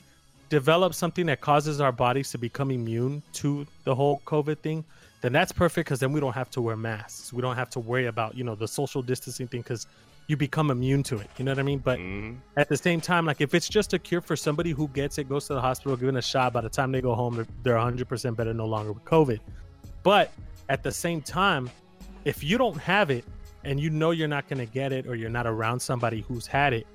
develop 0.49 0.93
something 0.93 1.25
that 1.27 1.41
causes 1.41 1.79
our 1.79 1.91
bodies 1.91 2.31
to 2.31 2.37
become 2.37 2.71
immune 2.71 3.21
to 3.33 3.65
the 3.83 3.93
whole 3.95 4.21
COVID 4.25 4.59
thing, 4.59 4.83
then 5.21 5.31
that's 5.31 5.51
perfect 5.51 5.87
because 5.87 5.99
then 5.99 6.11
we 6.11 6.19
don't 6.19 6.33
have 6.33 6.49
to 6.51 6.61
wear 6.61 6.75
masks. 6.75 7.31
We 7.31 7.41
don't 7.41 7.55
have 7.55 7.69
to 7.71 7.79
worry 7.79 8.07
about 8.07 8.35
you 8.35 8.43
know 8.43 8.55
the 8.55 8.67
social 8.67 9.01
distancing 9.01 9.47
thing 9.47 9.61
because 9.61 9.85
you 10.27 10.37
become 10.37 10.69
immune 10.69 11.01
to 11.03 11.17
it. 11.17 11.27
You 11.37 11.45
know 11.45 11.51
what 11.51 11.59
I 11.59 11.63
mean? 11.63 11.79
But 11.79 11.97
Mhm. 11.99 12.37
at 12.55 12.69
the 12.69 12.77
same 12.77 13.01
time, 13.01 13.25
like 13.25 13.41
if 13.41 13.53
it's 13.55 13.67
just 13.67 13.93
a 13.93 13.99
cure 13.99 14.21
for 14.21 14.35
somebody 14.35 14.71
who 14.71 14.87
gets 14.89 15.17
it, 15.17 15.27
goes 15.27 15.47
to 15.47 15.55
the 15.55 15.61
hospital, 15.61 15.97
given 15.97 16.17
a 16.17 16.21
shot, 16.21 16.53
by 16.53 16.61
the 16.61 16.69
time 16.69 16.91
they 16.91 17.01
go 17.01 17.15
home, 17.15 17.35
they're, 17.35 17.47
they're 17.63 17.77
100% 17.77 18.37
better 18.37 18.53
no 18.53 18.67
longer 18.67 18.91
with 18.93 19.03
COVID. 19.05 19.39
But 20.03 20.31
at 20.69 20.83
the 20.83 20.91
same 20.91 21.21
time, 21.23 21.69
if 22.25 22.43
you 22.43 22.59
don't 22.59 22.77
have 22.77 23.09
it 23.09 23.25
and 23.63 23.79
you 23.79 23.89
know 23.89 24.11
you're 24.11 24.27
not 24.27 24.47
going 24.47 24.59
to 24.59 24.71
get 24.71 24.93
it 24.93 25.07
or 25.07 25.15
you're 25.15 25.31
not 25.31 25.47
around 25.47 25.79
somebody 25.79 26.21
who's 26.21 26.45
had 26.45 26.73
it, 26.73 26.85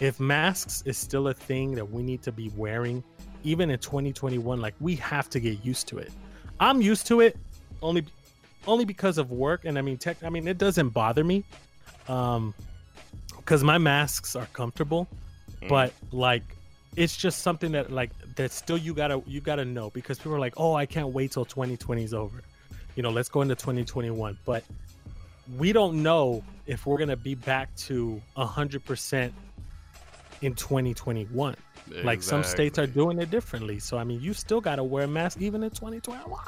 if 0.00 0.18
masks 0.18 0.82
is 0.86 0.96
still 0.96 1.28
a 1.28 1.34
thing 1.34 1.74
that 1.74 1.90
we 1.90 2.02
need 2.02 2.22
to 2.22 2.32
be 2.32 2.50
wearing, 2.56 3.04
even 3.44 3.70
in 3.70 3.78
2021, 3.78 4.60
like 4.60 4.74
we 4.80 4.96
have 4.96 5.30
to 5.30 5.40
get 5.40 5.64
used 5.64 5.86
to 5.88 5.98
it. 5.98 6.10
I'm 6.58 6.80
used 6.82 7.06
to 7.08 7.20
it 7.20 7.36
only 7.82 8.04
only 8.66 8.84
because 8.84 9.16
of 9.16 9.30
work 9.30 9.64
and 9.64 9.78
I 9.78 9.82
mean 9.82 9.96
tech 9.96 10.22
I 10.22 10.28
mean 10.28 10.46
it 10.48 10.58
doesn't 10.58 10.90
bother 10.90 11.24
me. 11.24 11.44
Um 12.08 12.54
because 13.36 13.64
my 13.64 13.78
masks 13.78 14.36
are 14.36 14.46
comfortable, 14.52 15.08
but 15.68 15.92
like 16.12 16.42
it's 16.96 17.16
just 17.16 17.42
something 17.42 17.72
that 17.72 17.90
like 17.90 18.10
that 18.36 18.52
still 18.52 18.78
you 18.78 18.94
gotta 18.94 19.22
you 19.26 19.40
gotta 19.40 19.64
know 19.64 19.90
because 19.90 20.18
people 20.18 20.34
are 20.34 20.40
like, 20.40 20.54
oh, 20.56 20.74
I 20.74 20.86
can't 20.86 21.08
wait 21.08 21.32
till 21.32 21.44
2020 21.44 22.04
is 22.04 22.14
over. 22.14 22.42
You 22.96 23.02
know, 23.02 23.10
let's 23.10 23.28
go 23.28 23.42
into 23.42 23.54
2021. 23.54 24.38
But 24.44 24.64
we 25.56 25.72
don't 25.72 26.02
know 26.02 26.42
if 26.66 26.86
we're 26.86 26.98
gonna 26.98 27.16
be 27.16 27.34
back 27.34 27.74
to 27.76 28.20
hundred 28.36 28.84
percent 28.84 29.32
in 30.42 30.54
2021. 30.54 31.54
Like 32.04 32.22
some 32.22 32.44
states 32.44 32.78
are 32.78 32.86
doing 32.86 33.18
it 33.18 33.30
differently. 33.30 33.78
So 33.80 33.98
I 33.98 34.04
mean, 34.04 34.20
you 34.20 34.32
still 34.32 34.60
gotta 34.60 34.84
wear 34.84 35.04
a 35.04 35.08
mask 35.08 35.40
even 35.40 35.62
in 35.62 35.70
2021. 35.70 36.40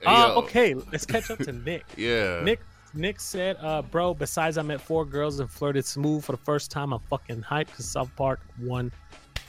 Hey, 0.00 0.06
Uh, 0.06 0.34
okay, 0.36 0.74
let's 0.74 1.04
catch 1.04 1.30
up 1.30 1.38
to 1.40 1.52
Nick. 1.52 1.84
Yeah. 1.96 2.40
Nick 2.42 2.60
Nick 2.94 3.20
said, 3.20 3.56
uh, 3.60 3.82
bro, 3.82 4.14
besides 4.14 4.58
I 4.58 4.62
met 4.62 4.80
four 4.80 5.04
girls 5.04 5.38
and 5.38 5.48
flirted 5.50 5.84
smooth 5.84 6.24
for 6.24 6.32
the 6.32 6.38
first 6.38 6.70
time, 6.70 6.92
I'm 6.92 7.00
fucking 7.10 7.42
hyped 7.42 7.66
because 7.66 7.84
South 7.84 8.10
Park 8.16 8.40
won 8.60 8.90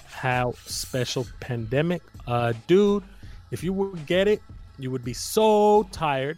how 0.06 0.54
special 0.66 1.26
pandemic. 1.40 2.04
Uh, 2.28 2.54
dude, 2.68 3.04
if 3.50 3.64
you 3.64 3.74
would 3.74 4.06
get 4.06 4.28
it, 4.28 4.42
you 4.78 4.92
would 4.92 5.04
be 5.04 5.14
so 5.14 5.88
tired. 5.92 6.38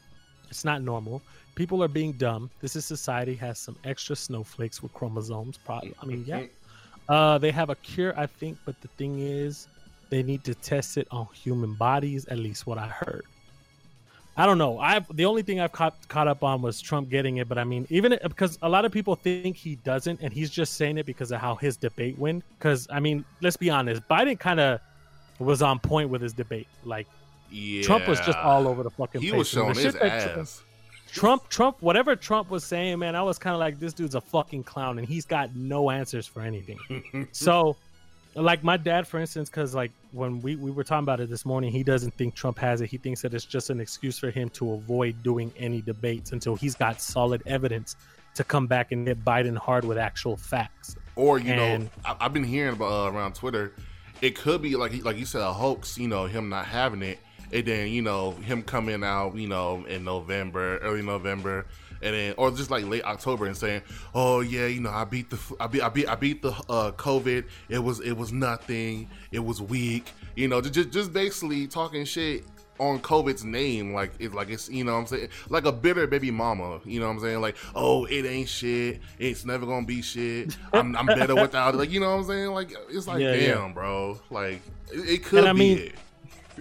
It's 0.50 0.64
not 0.64 0.82
normal. 0.82 1.22
People 1.56 1.84
are 1.84 1.88
being 1.90 2.14
dumb. 2.14 2.50
This 2.62 2.76
is 2.76 2.86
society 2.86 3.36
has 3.36 3.60
some 3.60 3.76
extra 3.84 4.16
snowflakes 4.16 4.82
with 4.82 4.94
chromosomes. 4.94 5.58
Probably. 5.58 5.94
I 6.02 6.06
mean, 6.06 6.24
yeah. 6.26 6.44
Uh, 7.10 7.38
they 7.38 7.52
have 7.52 7.70
a 7.70 7.76
cure, 7.76 8.18
I 8.18 8.26
think, 8.28 8.58
but 8.66 8.80
the 8.82 8.88
thing 8.90 9.20
is, 9.20 9.68
they 10.10 10.24
need 10.24 10.44
to 10.46 10.56
test 10.56 10.98
it 10.98 11.08
on 11.12 11.28
human 11.34 11.74
bodies. 11.74 12.26
At 12.28 12.40
least 12.40 12.66
what 12.68 12.78
I 12.78 12.88
heard. 12.88 13.26
I 14.36 14.48
don't 14.48 14.58
know. 14.58 14.80
I 14.80 15.06
the 15.14 15.26
only 15.26 15.44
thing 15.44 15.60
I've 15.60 15.72
caught 15.72 15.96
caught 16.08 16.28
up 16.28 16.44
on 16.44 16.62
was 16.62 16.82
Trump 16.82 17.10
getting 17.10 17.38
it, 17.38 17.48
but 17.48 17.58
I 17.60 17.64
mean, 17.64 17.86
even 17.90 18.14
it- 18.14 18.24
because 18.24 18.58
a 18.64 18.70
lot 18.70 18.84
of 18.84 18.92
people 18.92 19.16
think 19.16 19.56
he 19.56 19.76
doesn't, 19.76 20.22
and 20.22 20.34
he's 20.34 20.50
just 20.50 20.74
saying 20.76 20.98
it 20.98 21.06
because 21.06 21.32
of 21.32 21.40
how 21.40 21.56
his 21.56 21.78
debate 21.78 22.18
went. 22.18 22.44
Because 22.58 22.88
I 22.92 23.00
mean, 23.00 23.26
let's 23.42 23.58
be 23.58 23.70
honest, 23.70 24.02
Biden 24.10 24.40
kind 24.40 24.60
of 24.60 24.80
was 25.40 25.62
on 25.62 25.78
point 25.80 26.10
with 26.10 26.22
his 26.22 26.34
debate. 26.34 26.68
Like 26.84 27.06
Yeah. 27.52 27.84
Trump 27.84 28.08
was 28.08 28.20
just 28.22 28.38
all 28.40 28.68
over 28.68 28.82
the 28.82 28.90
fucking. 28.90 29.22
He 29.22 29.30
place. 29.30 29.38
was 29.40 29.48
showing 29.50 29.76
his 29.76 29.94
that 29.94 30.00
Trump- 30.24 30.38
ass. 30.40 30.64
Trump, 31.14 31.48
Trump, 31.50 31.78
whatever 31.82 32.16
Trump 32.16 32.50
was 32.50 32.64
saying, 32.64 32.98
man, 33.00 33.16
I 33.16 33.22
was 33.22 33.38
kind 33.38 33.54
of 33.54 33.60
like, 33.60 33.80
this 33.80 33.94
dude's 33.94 34.16
a 34.16 34.22
fucking 34.22 34.64
clown, 34.64 34.98
and 34.98 35.08
he's 35.08 35.26
got 35.26 35.56
no 35.56 35.90
answers 35.92 36.26
for 36.26 36.42
anything. 36.42 37.28
so, 37.32 37.76
like 38.36 38.64
my 38.64 38.78
dad, 38.78 39.08
for 39.08 39.20
instance, 39.20 39.48
because 39.48 39.76
like 39.76 39.92
when 40.12 40.42
we 40.42 40.56
we 40.56 40.72
were 40.72 40.84
talking 40.84 41.04
about 41.04 41.20
it 41.20 41.30
this 41.30 41.46
morning, 41.46 41.72
he 41.72 41.84
doesn't 41.84 42.16
think 42.16 42.34
Trump 42.34 42.58
has 42.58 42.82
it. 42.82 42.88
He 42.88 42.98
thinks 42.98 43.22
that 43.22 43.34
it's 43.36 43.46
just 43.46 43.70
an 43.70 43.80
excuse 43.80 44.18
for 44.18 44.32
him 44.32 44.50
to 44.52 44.74
avoid 44.74 45.22
doing 45.22 45.54
any 45.58 45.82
debates 45.82 46.32
until 46.32 46.56
he's 46.56 46.74
got 46.74 47.00
solid 47.00 47.44
evidence 47.46 47.96
to 48.34 48.44
come 48.44 48.66
back 48.66 48.92
and 48.92 49.08
hit 49.08 49.24
Biden 49.24 49.56
hard 49.56 49.86
with 49.86 50.00
actual 50.00 50.36
facts. 50.36 50.96
Or 51.16 51.38
you 51.38 51.54
And- 51.54 51.84
know, 51.84 51.90
I, 52.06 52.16
I've 52.22 52.34
been 52.34 52.44
hearing 52.44 52.74
about 52.74 52.92
uh, 53.08 53.16
around 53.16 53.36
Twitter. 53.36 53.74
It 54.22 54.36
could 54.36 54.64
be 54.64 54.76
like 54.76 55.04
like 55.06 55.18
you 55.18 55.26
said 55.26 55.42
a 55.42 55.54
hoax. 55.54 56.00
You 56.00 56.08
know, 56.08 56.26
him 56.26 56.50
not 56.50 56.66
having 56.66 57.04
it, 57.04 57.20
and 57.54 57.66
then 57.66 57.88
you 57.90 58.02
know 58.02 58.32
him 58.32 58.64
coming 58.64 59.04
out. 59.04 59.36
You 59.36 59.48
know, 59.48 59.86
in 59.86 60.04
November, 60.04 60.80
early 60.80 61.04
November, 61.04 61.66
and 62.02 62.14
then 62.14 62.34
or 62.38 62.52
just 62.52 62.72
like 62.72 62.86
late 62.86 63.04
October 63.06 63.46
and 63.46 63.56
saying, 63.56 63.84
"Oh 64.14 64.42
yeah, 64.42 64.66
you 64.66 64.82
know, 64.82 64.90
I 64.90 65.06
beat 65.06 65.30
the 65.30 65.40
I 65.60 65.68
beat 65.68 65.82
I 65.84 65.90
beat 65.90 66.10
I 66.10 66.16
beat 66.16 66.42
the 66.42 66.52
uh, 66.70 66.92
COVID. 66.92 67.46
It 67.70 67.80
was 67.80 68.00
it 68.02 68.14
was 68.14 68.34
nothing. 68.34 69.10
It 69.32 69.40
was 69.40 69.62
weak. 69.62 70.12
You 70.36 70.48
know, 70.48 70.60
just 70.62 70.92
just 70.92 71.14
basically 71.14 71.68
talking 71.68 72.04
shit." 72.06 72.44
on 72.80 73.00
COVID's 73.00 73.44
name, 73.46 73.94
like 73.94 74.12
it's 74.18 74.34
like 74.34 74.50
it's 74.50 74.68
you 74.68 74.84
know 74.84 74.94
what 74.94 75.02
I'm 75.02 75.06
saying, 75.06 75.30
like 75.50 75.66
a 75.66 75.72
bitter 75.72 76.08
baby 76.08 76.32
mama, 76.32 76.80
you 76.86 77.00
know 77.00 77.06
what 77.06 77.14
I'm 77.14 77.20
saying, 77.20 77.40
like 77.40 77.56
oh 77.76 78.06
it 78.06 78.26
ain't 78.26 78.50
shit, 78.50 79.00
it's 79.20 79.46
never 79.46 79.68
gonna 79.68 79.86
be 79.86 80.02
shit. 80.02 80.58
I'm, 80.74 80.96
I'm 80.96 81.06
better 81.06 81.36
without 81.36 81.76
it, 81.76 81.78
like 81.78 81.92
you 81.92 82.00
know 82.00 82.10
what 82.10 82.22
I'm 82.22 82.24
saying, 82.26 82.48
like 82.50 82.76
it's 82.90 83.06
like 83.08 83.22
Yeah, 83.22 83.36
yeah. 83.36 83.54
damn, 83.54 83.74
bro, 83.74 84.20
like 84.32 84.60
it, 84.92 85.08
it 85.08 85.24
could 85.24 85.40
And 85.42 85.50
I 85.50 85.54
be 85.54 85.60
mean, 85.60 85.78
it. 85.78 85.94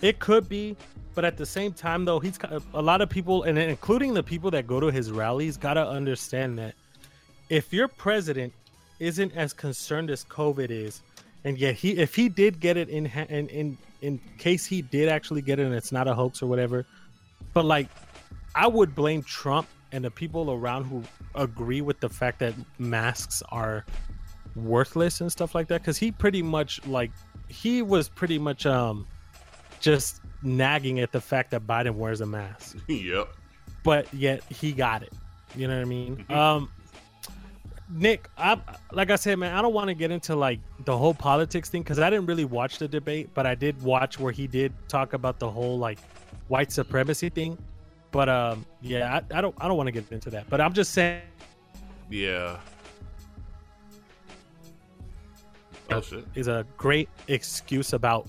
It 0.00 0.18
could 0.18 0.48
be, 0.48 0.76
but 1.14 1.24
at 1.24 1.36
the 1.36 1.46
same 1.46 1.72
time, 1.72 2.04
though, 2.04 2.18
he's 2.18 2.38
a 2.74 2.82
lot 2.82 3.02
of 3.02 3.10
people, 3.10 3.42
and 3.42 3.58
including 3.58 4.14
the 4.14 4.22
people 4.22 4.50
that 4.52 4.66
go 4.66 4.80
to 4.80 4.90
his 4.90 5.10
rallies, 5.10 5.56
gotta 5.56 5.86
understand 5.86 6.58
that 6.58 6.74
if 7.50 7.72
your 7.72 7.88
president 7.88 8.52
isn't 8.98 9.36
as 9.36 9.52
concerned 9.52 10.10
as 10.10 10.24
COVID 10.24 10.70
is, 10.70 11.02
and 11.44 11.58
yet 11.58 11.74
he, 11.74 11.98
if 11.98 12.14
he 12.14 12.28
did 12.28 12.60
get 12.60 12.76
it 12.76 12.88
in, 12.88 13.06
in 13.06 13.48
in 13.48 13.78
in 14.00 14.20
case 14.38 14.64
he 14.64 14.82
did 14.82 15.08
actually 15.08 15.42
get 15.42 15.58
it, 15.58 15.66
and 15.66 15.74
it's 15.74 15.92
not 15.92 16.08
a 16.08 16.14
hoax 16.14 16.42
or 16.42 16.46
whatever, 16.46 16.86
but 17.52 17.64
like, 17.64 17.88
I 18.54 18.66
would 18.66 18.94
blame 18.94 19.22
Trump 19.22 19.68
and 19.92 20.04
the 20.04 20.10
people 20.10 20.50
around 20.50 20.84
who 20.84 21.02
agree 21.34 21.82
with 21.82 22.00
the 22.00 22.08
fact 22.08 22.38
that 22.38 22.54
masks 22.78 23.42
are 23.50 23.84
worthless 24.56 25.20
and 25.20 25.30
stuff 25.30 25.54
like 25.54 25.68
that, 25.68 25.82
because 25.82 25.98
he 25.98 26.10
pretty 26.10 26.42
much 26.42 26.84
like 26.86 27.10
he 27.48 27.82
was 27.82 28.08
pretty 28.08 28.38
much 28.38 28.66
um 28.66 29.06
just 29.82 30.20
nagging 30.42 31.00
at 31.00 31.12
the 31.12 31.20
fact 31.20 31.50
that 31.50 31.66
Biden 31.66 31.94
wears 31.96 32.20
a 32.22 32.26
mask, 32.26 32.78
yep. 32.88 33.28
but 33.82 34.12
yet 34.14 34.42
he 34.44 34.72
got 34.72 35.02
it. 35.02 35.12
You 35.54 35.68
know 35.68 35.74
what 35.76 35.82
I 35.82 35.84
mean? 35.84 36.24
Um, 36.30 36.70
Nick, 37.90 38.28
I 38.38 38.58
like 38.92 39.10
I 39.10 39.16
said, 39.16 39.38
man, 39.38 39.54
I 39.54 39.60
don't 39.60 39.74
want 39.74 39.88
to 39.88 39.94
get 39.94 40.10
into 40.10 40.34
like 40.34 40.60
the 40.86 40.96
whole 40.96 41.12
politics 41.12 41.68
thing 41.68 41.82
because 41.82 41.98
I 41.98 42.08
didn't 42.08 42.24
really 42.26 42.46
watch 42.46 42.78
the 42.78 42.88
debate, 42.88 43.28
but 43.34 43.44
I 43.46 43.54
did 43.54 43.80
watch 43.82 44.18
where 44.18 44.32
he 44.32 44.46
did 44.46 44.72
talk 44.88 45.12
about 45.12 45.38
the 45.38 45.50
whole 45.50 45.78
like 45.78 45.98
white 46.48 46.72
supremacy 46.72 47.28
thing. 47.28 47.58
But 48.10 48.28
um, 48.30 48.64
yeah, 48.80 49.20
I, 49.30 49.38
I 49.38 49.40
don't, 49.42 49.54
I 49.60 49.68
don't 49.68 49.76
want 49.76 49.88
to 49.88 49.92
get 49.92 50.10
into 50.10 50.30
that. 50.30 50.48
But 50.48 50.60
I'm 50.62 50.72
just 50.72 50.92
saying, 50.92 51.22
Yeah. 52.08 52.58
Oh 55.90 56.00
shit. 56.00 56.24
is 56.34 56.48
a 56.48 56.64
great 56.78 57.08
excuse 57.28 57.92
about 57.92 58.26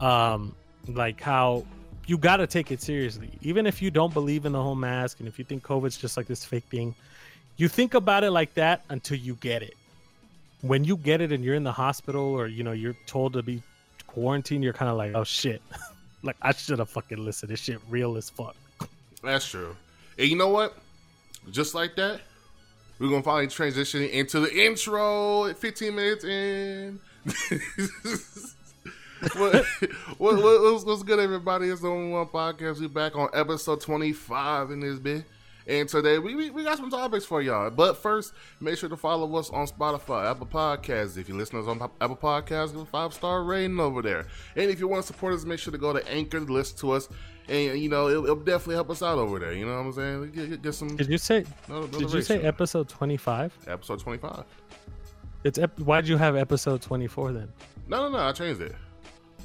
um 0.00 0.56
like 0.88 1.20
how 1.20 1.64
you 2.06 2.16
got 2.16 2.36
to 2.36 2.46
take 2.46 2.70
it 2.70 2.80
seriously 2.80 3.30
even 3.42 3.66
if 3.66 3.82
you 3.82 3.90
don't 3.90 4.14
believe 4.14 4.46
in 4.46 4.52
the 4.52 4.62
whole 4.62 4.76
mask 4.76 5.18
and 5.18 5.28
if 5.28 5.38
you 5.38 5.44
think 5.44 5.62
covid's 5.62 5.96
just 5.96 6.16
like 6.16 6.26
this 6.26 6.44
fake 6.44 6.64
thing 6.70 6.94
you 7.56 7.68
think 7.68 7.94
about 7.94 8.22
it 8.22 8.30
like 8.30 8.54
that 8.54 8.82
until 8.90 9.16
you 9.18 9.34
get 9.36 9.62
it. 9.62 9.74
When 10.60 10.84
you 10.84 10.96
get 10.96 11.20
it 11.20 11.32
and 11.32 11.44
you're 11.44 11.54
in 11.54 11.64
the 11.64 11.72
hospital 11.72 12.22
or 12.22 12.46
you 12.46 12.62
know 12.62 12.72
you're 12.72 12.96
told 13.06 13.32
to 13.34 13.42
be 13.42 13.62
quarantined, 14.06 14.62
you're 14.62 14.72
kind 14.72 14.90
of 14.90 14.96
like, 14.96 15.12
oh 15.14 15.24
shit, 15.24 15.62
like 16.22 16.36
I 16.42 16.52
should 16.52 16.78
have 16.78 16.90
fucking 16.90 17.24
listened. 17.24 17.50
This 17.50 17.60
shit 17.60 17.78
real 17.88 18.16
as 18.16 18.30
fuck. 18.30 18.56
That's 19.22 19.48
true. 19.48 19.76
And 20.18 20.28
you 20.28 20.36
know 20.36 20.48
what? 20.48 20.76
Just 21.50 21.74
like 21.74 21.96
that, 21.96 22.20
we're 22.98 23.08
gonna 23.08 23.22
finally 23.22 23.48
transition 23.48 24.02
into 24.02 24.40
the 24.40 24.54
intro 24.54 25.46
at 25.46 25.56
15 25.58 25.94
minutes 25.94 26.24
in. 26.24 27.00
what, 29.36 29.64
what, 30.18 30.42
what's, 30.42 30.84
what's 30.84 31.02
good, 31.02 31.18
everybody? 31.18 31.68
It's 31.68 31.80
the 31.80 31.88
only 31.88 32.12
one 32.12 32.26
podcast. 32.26 32.80
We 32.80 32.86
back 32.86 33.16
on 33.16 33.30
episode 33.32 33.80
25 33.80 34.72
in 34.72 34.80
this 34.80 34.98
bit. 34.98 35.24
And 35.66 35.88
today 35.88 36.18
we, 36.18 36.34
we, 36.34 36.50
we 36.50 36.64
got 36.64 36.76
some 36.76 36.90
topics 36.90 37.24
for 37.24 37.40
y'all. 37.40 37.70
But 37.70 37.96
first, 37.96 38.34
make 38.60 38.76
sure 38.76 38.90
to 38.90 38.96
follow 38.96 39.34
us 39.36 39.48
on 39.50 39.66
Spotify, 39.66 40.30
Apple 40.30 40.46
Podcasts. 40.46 41.16
If 41.16 41.28
you 41.28 41.34
listen 41.34 41.56
to 41.56 41.62
us 41.62 41.68
on 41.68 41.90
Apple 42.00 42.16
Podcasts, 42.16 42.72
give 42.72 42.82
a 42.82 42.86
five 42.86 43.14
star 43.14 43.42
rating 43.42 43.80
over 43.80 44.02
there. 44.02 44.26
And 44.54 44.70
if 44.70 44.78
you 44.78 44.86
want 44.86 45.02
to 45.02 45.06
support 45.06 45.32
us, 45.32 45.44
make 45.44 45.60
sure 45.60 45.72
to 45.72 45.78
go 45.78 45.94
to 45.94 46.06
Anchor 46.08 46.40
listen 46.40 46.76
to 46.78 46.92
us. 46.92 47.08
And 47.48 47.78
you 47.80 47.88
know 47.88 48.08
it'll, 48.08 48.24
it'll 48.24 48.36
definitely 48.36 48.74
help 48.74 48.90
us 48.90 49.02
out 49.02 49.18
over 49.18 49.38
there. 49.38 49.54
You 49.54 49.66
know 49.66 49.76
what 49.76 49.86
I'm 49.86 49.92
saying? 49.92 50.32
Get, 50.32 50.62
get, 50.62 50.72
some. 50.74 50.94
Did 50.94 51.08
you 51.08 51.18
say? 51.18 51.44
did 51.90 52.12
you 52.12 52.22
say 52.22 52.42
episode 52.42 52.88
25? 52.88 53.56
Episode 53.66 54.00
25. 54.00 54.44
It's 55.44 55.58
ep- 55.58 55.78
why 55.80 56.00
did 56.00 56.08
you 56.08 56.16
have 56.16 56.36
episode 56.36 56.82
24 56.82 57.32
then? 57.32 57.52
No, 57.88 58.02
no, 58.02 58.08
no. 58.10 58.18
I 58.18 58.32
changed 58.32 58.60
it. 58.60 58.74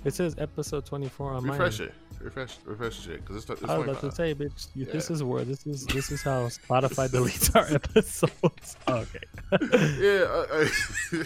It 0.04 0.14
says 0.14 0.36
episode 0.38 0.86
24 0.86 1.34
on 1.34 1.46
my 1.46 1.54
Refresh 1.54 1.80
it 1.80 1.94
refresh 2.24 2.58
refresh 2.66 3.00
shit 3.00 3.22
because 3.22 3.38
it's, 3.38 3.50
it's. 3.50 3.70
I 3.70 3.78
was 3.78 3.88
about 3.88 4.02
to 4.02 4.12
say, 4.12 4.34
bitch. 4.34 4.68
You, 4.76 4.86
yeah. 4.86 4.92
This 4.92 5.10
is 5.10 5.24
where 5.24 5.44
this 5.44 5.66
is 5.66 5.86
this 5.88 6.12
is 6.12 6.22
how 6.22 6.46
Spotify 6.48 7.10
deletes 7.10 7.56
our 7.56 7.74
episodes. 7.74 8.78
okay. 8.88 9.20
yeah. 10.00 10.26
Uh, 10.26 11.24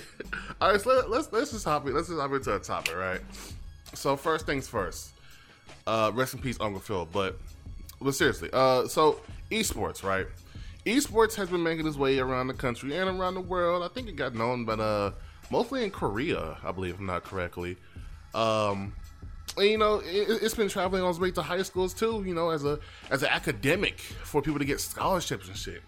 all 0.62 0.72
right. 0.72 0.82
So 0.82 0.89
let, 0.89 1.10
let's 1.10 1.32
let's 1.32 1.51
just 1.51 1.65
hop 1.65 1.86
in. 1.88 1.94
Let's 1.94 2.08
just 2.08 2.20
hop 2.20 2.32
into 2.32 2.55
a 2.55 2.60
topic, 2.60 2.96
right? 2.96 3.22
So 3.94 4.15
first 4.15 4.46
things 4.46 4.67
first. 4.67 5.12
Uh, 5.88 6.12
rest 6.13 6.34
in 6.34 6.41
peace, 6.41 6.58
Uncle 6.60 6.79
Phil. 6.79 7.08
But 7.12 7.38
but 8.01 8.13
seriously, 8.13 8.50
uh, 8.53 8.88
so 8.88 9.20
esports, 9.51 10.03
right? 10.03 10.27
Esports 10.86 11.34
has 11.36 11.50
been 11.50 11.63
making 11.63 11.88
its 11.88 11.98
way 11.98 12.20
around 12.20 12.48
the 12.48 12.53
country 12.53 12.96
and 12.96 13.10
around 13.20 13.34
the 13.34 13.41
world. 13.41 13.84
I 13.84 13.88
think 13.88 14.08
it 14.08 14.15
got 14.15 14.36
known, 14.36 14.65
but 14.65 14.79
uh, 14.79 15.12
mostly 15.50 15.84
in 15.84 15.89
Korea, 15.89 16.58
I 16.63 16.72
believe, 16.72 16.94
if 16.94 17.00
I'm 17.00 17.08
not 17.08 17.24
correctly. 17.24 17.77
Um, 18.36 18.94
and, 19.58 19.68
you 19.68 19.77
know, 19.77 20.01
it, 20.04 20.42
has 20.42 20.54
been 20.54 20.68
traveling 20.68 21.01
all 21.01 21.10
its 21.10 21.20
way 21.20 21.32
to 21.32 21.42
high 21.42 21.62
schools 21.63 21.94
too. 21.94 22.24
You 22.25 22.34
know, 22.34 22.50
as 22.50 22.65
a 22.65 22.80
as 23.10 23.24
an 23.24 23.30
academic 23.30 24.00
for 24.00 24.42
people 24.42 24.60
to 24.60 24.65
get 24.65 24.82
scholarships 24.82 25.48
and 25.48 25.58
shit. 25.58 25.82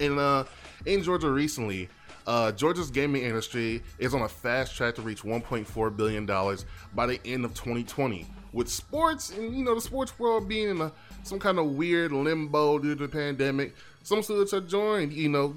And 0.00 0.18
uh, 0.18 0.44
in 0.84 1.02
Georgia 1.02 1.30
recently, 1.30 1.88
uh, 2.26 2.50
Georgia's 2.52 2.90
gaming 2.90 3.22
industry 3.22 3.82
is 3.98 4.14
on 4.14 4.22
a 4.22 4.28
fast 4.28 4.76
track 4.76 4.96
to 4.96 5.02
reach 5.02 5.22
1.4 5.22 5.96
billion 5.96 6.26
dollars 6.26 6.66
by 6.94 7.06
the 7.06 7.20
end 7.24 7.44
of 7.44 7.54
2020. 7.54 8.26
With 8.52 8.68
sports 8.68 9.30
and 9.30 9.56
you 9.56 9.64
know 9.64 9.76
the 9.76 9.80
sports 9.80 10.18
world 10.18 10.48
being 10.48 10.70
in 10.70 10.80
a, 10.80 10.92
some 11.22 11.38
kind 11.38 11.58
of 11.58 11.66
weird 11.66 12.12
limbo 12.12 12.78
due 12.78 12.96
to 12.96 13.06
the 13.06 13.08
pandemic, 13.08 13.74
some 14.02 14.22
students 14.22 14.52
are 14.52 14.60
joined, 14.60 15.12
you 15.12 15.28
know, 15.28 15.54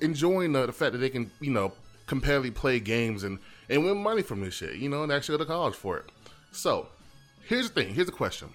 enjoying 0.00 0.52
the, 0.52 0.66
the 0.66 0.72
fact 0.72 0.92
that 0.92 0.98
they 0.98 1.10
can, 1.10 1.30
you 1.40 1.50
know, 1.50 1.72
competitively 2.06 2.54
play 2.54 2.80
games 2.80 3.24
and 3.24 3.38
and 3.68 3.84
win 3.84 4.02
money 4.02 4.22
from 4.22 4.40
this 4.40 4.54
shit, 4.54 4.76
you 4.76 4.88
know, 4.88 5.02
and 5.02 5.12
actually 5.12 5.38
go 5.38 5.44
to 5.44 5.50
college 5.50 5.74
for 5.74 5.98
it. 5.98 6.06
So, 6.52 6.88
here's 7.46 7.70
the 7.70 7.82
thing. 7.82 7.94
Here's 7.94 8.06
the 8.06 8.12
question. 8.12 8.48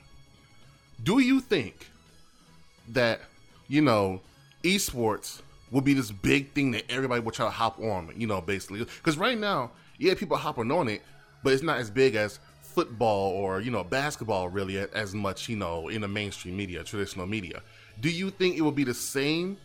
Do 1.03 1.19
you 1.19 1.39
think 1.39 1.87
that, 2.89 3.21
you 3.67 3.81
know, 3.81 4.21
esports 4.63 5.41
will 5.71 5.81
be 5.81 5.93
this 5.93 6.11
big 6.11 6.51
thing 6.53 6.71
that 6.71 6.89
everybody 6.89 7.21
will 7.21 7.31
try 7.31 7.45
to 7.45 7.51
hop 7.51 7.79
on, 7.79 8.13
you 8.15 8.27
know, 8.27 8.41
basically? 8.41 8.79
Because 8.79 9.17
right 9.17 9.37
now, 9.37 9.71
yeah, 9.97 10.13
people 10.15 10.37
hopping 10.37 10.71
on 10.71 10.87
it, 10.87 11.01
but 11.43 11.53
it's 11.53 11.63
not 11.63 11.77
as 11.77 11.89
big 11.89 12.15
as 12.15 12.39
football 12.61 13.31
or, 13.31 13.61
you 13.61 13.71
know, 13.71 13.83
basketball 13.83 14.49
really 14.49 14.77
as 14.79 15.13
much, 15.13 15.47
you 15.47 15.55
know, 15.55 15.89
in 15.89 16.01
the 16.01 16.07
mainstream 16.07 16.57
media, 16.57 16.83
traditional 16.83 17.27
media. 17.27 17.61
Do 17.99 18.09
you 18.09 18.29
think 18.29 18.57
it 18.57 18.61
will 18.61 18.71
be 18.71 18.83
the 18.83 18.93
same 18.93 19.57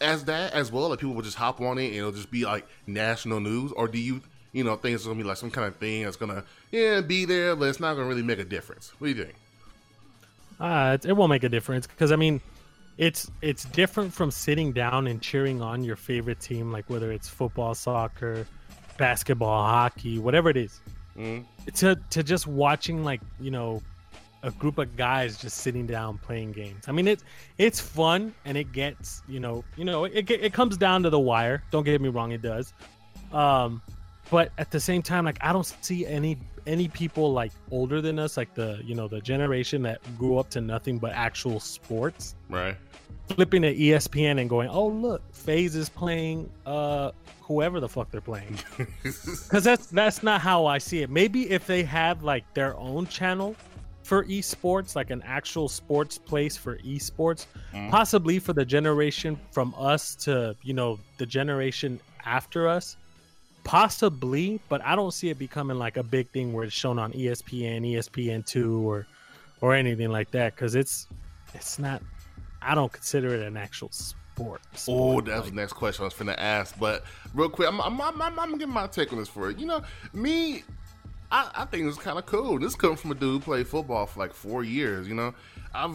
as 0.00 0.24
that 0.24 0.52
as 0.52 0.70
well? 0.70 0.88
Like 0.88 1.00
people 1.00 1.14
will 1.14 1.22
just 1.22 1.36
hop 1.36 1.60
on 1.60 1.78
it 1.78 1.86
and 1.86 1.96
it'll 1.96 2.12
just 2.12 2.30
be 2.30 2.44
like 2.44 2.66
national 2.86 3.40
news? 3.40 3.72
Or 3.72 3.88
do 3.88 3.98
you 3.98 4.20
you 4.52 4.64
know, 4.64 4.76
things 4.76 5.04
are 5.04 5.10
gonna 5.10 5.22
be 5.22 5.28
like 5.28 5.36
some 5.36 5.50
kind 5.50 5.66
of 5.66 5.76
thing 5.76 6.04
that's 6.04 6.16
gonna 6.16 6.44
yeah 6.70 7.00
be 7.00 7.24
there, 7.24 7.56
but 7.56 7.68
it's 7.68 7.80
not 7.80 7.94
gonna 7.94 8.06
really 8.06 8.22
make 8.22 8.38
a 8.38 8.44
difference. 8.44 8.92
What 8.98 9.08
do 9.08 9.14
you 9.14 9.24
think? 9.24 9.34
Uh, 10.60 10.96
it 11.04 11.14
won't 11.14 11.30
make 11.30 11.44
a 11.44 11.48
difference 11.48 11.86
because 11.86 12.12
I 12.12 12.16
mean, 12.16 12.40
it's 12.98 13.30
it's 13.40 13.64
different 13.64 14.12
from 14.12 14.30
sitting 14.30 14.72
down 14.72 15.06
and 15.06 15.20
cheering 15.20 15.62
on 15.62 15.82
your 15.82 15.96
favorite 15.96 16.40
team, 16.40 16.70
like 16.70 16.88
whether 16.88 17.10
it's 17.12 17.28
football, 17.28 17.74
soccer, 17.74 18.46
basketball, 18.98 19.64
hockey, 19.64 20.18
whatever 20.18 20.50
it 20.50 20.56
is. 20.56 20.80
Mm-hmm. 21.16 21.44
To 21.76 21.96
to 22.10 22.22
just 22.22 22.46
watching 22.46 23.04
like 23.04 23.20
you 23.40 23.50
know 23.50 23.82
a 24.42 24.50
group 24.50 24.78
of 24.78 24.96
guys 24.96 25.36
just 25.36 25.58
sitting 25.58 25.86
down 25.86 26.18
playing 26.18 26.52
games. 26.52 26.84
I 26.88 26.92
mean, 26.92 27.08
it's 27.08 27.24
it's 27.58 27.80
fun 27.80 28.34
and 28.44 28.56
it 28.56 28.72
gets 28.72 29.22
you 29.28 29.40
know 29.40 29.64
you 29.76 29.84
know 29.84 30.04
it 30.04 30.30
it 30.30 30.52
comes 30.52 30.76
down 30.76 31.02
to 31.04 31.10
the 31.10 31.18
wire. 31.20 31.62
Don't 31.70 31.84
get 31.84 32.00
me 32.00 32.08
wrong, 32.08 32.32
it 32.32 32.42
does. 32.42 32.72
Um, 33.32 33.80
but 34.32 34.50
at 34.56 34.70
the 34.70 34.80
same 34.80 35.02
time 35.02 35.26
like 35.26 35.38
i 35.42 35.52
don't 35.52 35.66
see 35.82 36.06
any 36.06 36.38
any 36.66 36.88
people 36.88 37.32
like 37.32 37.52
older 37.70 38.00
than 38.00 38.18
us 38.18 38.36
like 38.36 38.52
the 38.54 38.80
you 38.84 38.94
know 38.94 39.06
the 39.06 39.20
generation 39.20 39.82
that 39.82 40.00
grew 40.18 40.38
up 40.38 40.48
to 40.50 40.60
nothing 40.60 40.98
but 40.98 41.12
actual 41.12 41.60
sports. 41.60 42.34
Right. 42.48 42.76
Flipping 43.28 43.62
to 43.62 43.74
espn 43.74 44.40
and 44.40 44.48
going 44.48 44.68
oh 44.68 44.88
look 44.88 45.22
FaZe 45.32 45.76
is 45.76 45.88
playing 45.88 46.50
uh 46.66 47.12
whoever 47.40 47.80
the 47.80 47.88
fuck 47.88 48.10
they're 48.10 48.20
playing. 48.20 48.58
Because 49.02 49.64
that's 49.64 49.86
that's 49.86 50.22
not 50.22 50.40
how 50.40 50.66
i 50.66 50.78
see 50.78 51.02
it. 51.02 51.10
Maybe 51.10 51.50
if 51.50 51.66
they 51.66 51.82
had 51.82 52.22
like 52.22 52.44
their 52.54 52.76
own 52.76 53.06
channel 53.06 53.56
for 54.02 54.24
esports 54.24 54.96
like 54.96 55.10
an 55.10 55.22
actual 55.24 55.68
sports 55.68 56.18
place 56.18 56.56
for 56.56 56.78
esports 56.78 57.46
mm. 57.72 57.88
possibly 57.88 58.40
for 58.40 58.52
the 58.52 58.64
generation 58.64 59.38
from 59.52 59.72
us 59.78 60.16
to 60.16 60.56
you 60.62 60.74
know 60.74 60.98
the 61.18 61.26
generation 61.26 62.00
after 62.24 62.68
us 62.68 62.96
Possibly, 63.64 64.60
but 64.68 64.84
I 64.84 64.96
don't 64.96 65.12
see 65.12 65.30
it 65.30 65.38
becoming 65.38 65.78
like 65.78 65.96
a 65.96 66.02
big 66.02 66.30
thing 66.30 66.52
where 66.52 66.64
it's 66.64 66.74
shown 66.74 66.98
on 66.98 67.12
ESPN, 67.12 67.82
ESPN 67.92 68.44
two, 68.44 68.88
or 68.88 69.06
or 69.60 69.74
anything 69.74 70.10
like 70.10 70.30
that. 70.32 70.54
Because 70.54 70.74
it's 70.74 71.06
it's 71.54 71.78
not. 71.78 72.02
I 72.60 72.74
don't 72.74 72.92
consider 72.92 73.34
it 73.34 73.40
an 73.40 73.56
actual 73.56 73.90
sport. 73.90 74.60
sport. 74.74 75.24
Oh, 75.24 75.30
that's 75.30 75.42
like, 75.42 75.50
the 75.50 75.56
next 75.56 75.72
question 75.74 76.02
I 76.02 76.06
was 76.06 76.14
finna 76.14 76.36
ask. 76.38 76.78
But 76.78 77.04
real 77.34 77.48
quick, 77.48 77.68
I'm 77.68 77.80
I'm, 77.80 78.00
I'm, 78.00 78.20
I'm, 78.20 78.38
I'm 78.38 78.58
give 78.58 78.68
my 78.68 78.86
take 78.86 79.12
on 79.12 79.18
this 79.18 79.28
for 79.28 79.50
it. 79.50 79.58
You 79.58 79.66
know, 79.66 79.82
me, 80.12 80.64
I, 81.30 81.50
I 81.54 81.64
think 81.64 81.86
it's 81.86 81.98
kind 81.98 82.18
of 82.18 82.26
cool. 82.26 82.58
This 82.58 82.74
comes 82.74 83.00
from 83.00 83.12
a 83.12 83.14
dude 83.14 83.32
who 83.32 83.40
played 83.40 83.66
football 83.66 84.06
for 84.06 84.20
like 84.20 84.34
four 84.34 84.64
years. 84.64 85.08
You 85.08 85.14
know, 85.14 85.34
I've 85.74 85.94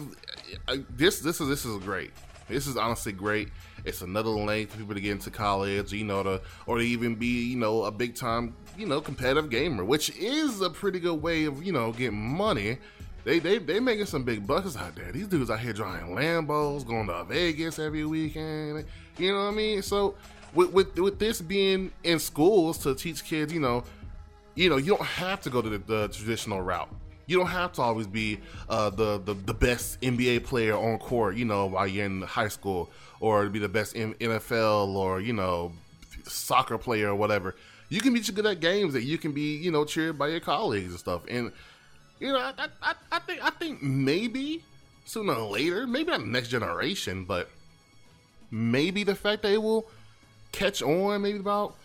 I, 0.66 0.84
this 0.90 1.20
this 1.20 1.40
is 1.40 1.48
this 1.48 1.64
is 1.64 1.78
great. 1.84 2.12
This 2.48 2.66
is 2.66 2.76
honestly 2.76 3.12
great. 3.12 3.48
It's 3.84 4.02
another 4.02 4.30
lane 4.30 4.66
for 4.66 4.78
people 4.78 4.94
to 4.94 5.00
get 5.00 5.12
into 5.12 5.30
college, 5.30 5.92
you 5.92 6.04
know, 6.04 6.22
to 6.22 6.40
or 6.66 6.78
to 6.78 6.84
even 6.84 7.14
be, 7.14 7.44
you 7.44 7.56
know, 7.56 7.84
a 7.84 7.90
big 7.90 8.14
time, 8.14 8.54
you 8.76 8.86
know, 8.86 9.00
competitive 9.00 9.50
gamer, 9.50 9.84
which 9.84 10.10
is 10.16 10.60
a 10.60 10.70
pretty 10.70 11.00
good 11.00 11.22
way 11.22 11.44
of, 11.44 11.62
you 11.62 11.72
know, 11.72 11.92
getting 11.92 12.18
money. 12.18 12.78
They 13.24 13.38
they 13.38 13.58
they 13.58 13.80
making 13.80 14.06
some 14.06 14.22
big 14.22 14.46
bucks 14.46 14.76
out 14.76 14.94
there. 14.94 15.12
These 15.12 15.28
dudes 15.28 15.50
out 15.50 15.60
here 15.60 15.72
driving 15.72 16.14
Lambos, 16.14 16.86
going 16.86 17.06
to 17.08 17.24
Vegas 17.24 17.78
every 17.78 18.04
weekend. 18.04 18.84
You 19.18 19.32
know 19.32 19.44
what 19.44 19.52
I 19.52 19.56
mean? 19.56 19.82
So 19.82 20.14
with 20.54 20.72
with 20.72 20.98
with 20.98 21.18
this 21.18 21.40
being 21.40 21.92
in 22.04 22.18
schools 22.18 22.78
to 22.78 22.94
teach 22.94 23.24
kids, 23.24 23.52
you 23.52 23.60
know, 23.60 23.84
you 24.54 24.70
know, 24.70 24.76
you 24.76 24.96
don't 24.96 25.06
have 25.06 25.40
to 25.42 25.50
go 25.50 25.60
to 25.60 25.68
the, 25.68 25.78
the 25.78 26.08
traditional 26.08 26.62
route 26.62 26.88
you 27.28 27.36
don't 27.36 27.46
have 27.46 27.72
to 27.74 27.82
always 27.82 28.06
be 28.06 28.40
uh, 28.68 28.90
the, 28.90 29.18
the 29.18 29.34
the 29.34 29.54
best 29.54 30.00
NBA 30.00 30.44
player 30.44 30.74
on 30.74 30.98
court, 30.98 31.36
you 31.36 31.44
know, 31.44 31.66
while 31.66 31.86
you're 31.86 32.06
in 32.06 32.22
high 32.22 32.48
school, 32.48 32.90
or 33.20 33.44
to 33.44 33.50
be 33.50 33.58
the 33.58 33.68
best 33.68 33.94
NFL 33.94 34.94
or 34.94 35.20
you 35.20 35.32
know 35.32 35.72
soccer 36.24 36.78
player 36.78 37.08
or 37.08 37.14
whatever. 37.14 37.54
You 37.88 38.00
can 38.00 38.12
be 38.12 38.20
good 38.20 38.44
at 38.44 38.60
games 38.60 38.92
that 38.92 39.04
you 39.04 39.16
can 39.16 39.32
be, 39.32 39.56
you 39.56 39.70
know, 39.70 39.84
cheered 39.84 40.18
by 40.18 40.28
your 40.28 40.40
colleagues 40.40 40.90
and 40.90 40.98
stuff. 40.98 41.22
And 41.28 41.52
you 42.20 42.32
know, 42.32 42.38
I, 42.38 42.68
I, 42.82 42.94
I 43.12 43.18
think 43.20 43.44
I 43.44 43.50
think 43.50 43.82
maybe 43.82 44.62
sooner 45.04 45.32
or 45.32 45.50
later, 45.50 45.86
maybe 45.86 46.10
not 46.10 46.26
next 46.26 46.48
generation, 46.48 47.24
but 47.24 47.48
maybe 48.50 49.04
the 49.04 49.14
fact 49.14 49.44
it 49.44 49.62
will 49.62 49.88
catch 50.52 50.82
on, 50.82 51.22
maybe 51.22 51.38
about 51.38 51.76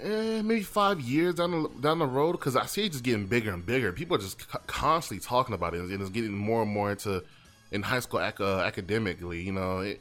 eh, 0.00 0.42
maybe 0.42 0.62
five 0.62 1.00
years 1.00 1.36
down 1.36 1.50
the 1.50 1.68
down 1.80 1.98
the 1.98 2.06
road 2.06 2.32
because 2.32 2.56
I 2.56 2.66
see 2.66 2.86
it 2.86 2.92
just 2.92 3.04
getting 3.04 3.26
bigger 3.26 3.52
and 3.52 3.64
bigger. 3.64 3.92
People 3.92 4.16
are 4.16 4.20
just 4.20 4.48
constantly 4.66 5.24
talking 5.24 5.54
about 5.54 5.74
it, 5.74 5.80
and 5.80 6.00
it's 6.00 6.10
getting 6.10 6.32
more 6.32 6.62
and 6.62 6.70
more 6.70 6.90
into 6.90 7.22
in 7.70 7.82
high 7.82 8.00
school 8.00 8.20
ac- 8.20 8.36
uh, 8.42 8.60
academically. 8.60 9.42
You 9.42 9.52
know, 9.52 9.80
it, 9.80 10.00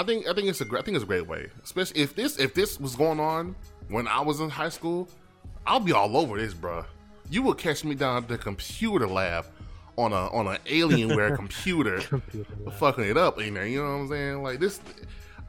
I 0.00 0.02
think 0.02 0.26
I 0.26 0.32
think 0.32 0.48
it's 0.48 0.62
a 0.62 0.64
I 0.64 0.80
think 0.80 0.94
it's 0.94 1.04
a 1.04 1.06
great 1.06 1.26
way, 1.26 1.50
especially 1.62 2.00
if 2.00 2.14
this 2.14 2.38
if 2.38 2.54
this 2.54 2.80
was 2.80 2.96
going 2.96 3.20
on 3.20 3.54
when 3.88 4.08
I 4.08 4.22
was 4.22 4.40
in 4.40 4.48
high 4.48 4.70
school, 4.70 5.06
I'll 5.66 5.78
be 5.78 5.92
all 5.92 6.16
over 6.16 6.38
this, 6.38 6.54
bro. 6.54 6.86
You 7.28 7.42
would 7.42 7.58
catch 7.58 7.84
me 7.84 7.94
down 7.94 8.22
at 8.22 8.28
the 8.28 8.38
computer 8.38 9.06
lab 9.06 9.44
on 9.98 10.14
a 10.14 10.28
on 10.28 10.46
an 10.46 10.56
Alienware 10.64 11.36
computer, 11.42 12.00
computer 12.00 12.70
fucking 12.78 13.04
it 13.04 13.18
up 13.18 13.38
in 13.40 13.52
there. 13.52 13.66
You 13.66 13.82
know 13.82 13.90
what 13.90 13.94
I'm 14.04 14.08
saying? 14.08 14.42
Like 14.42 14.58
this, 14.58 14.80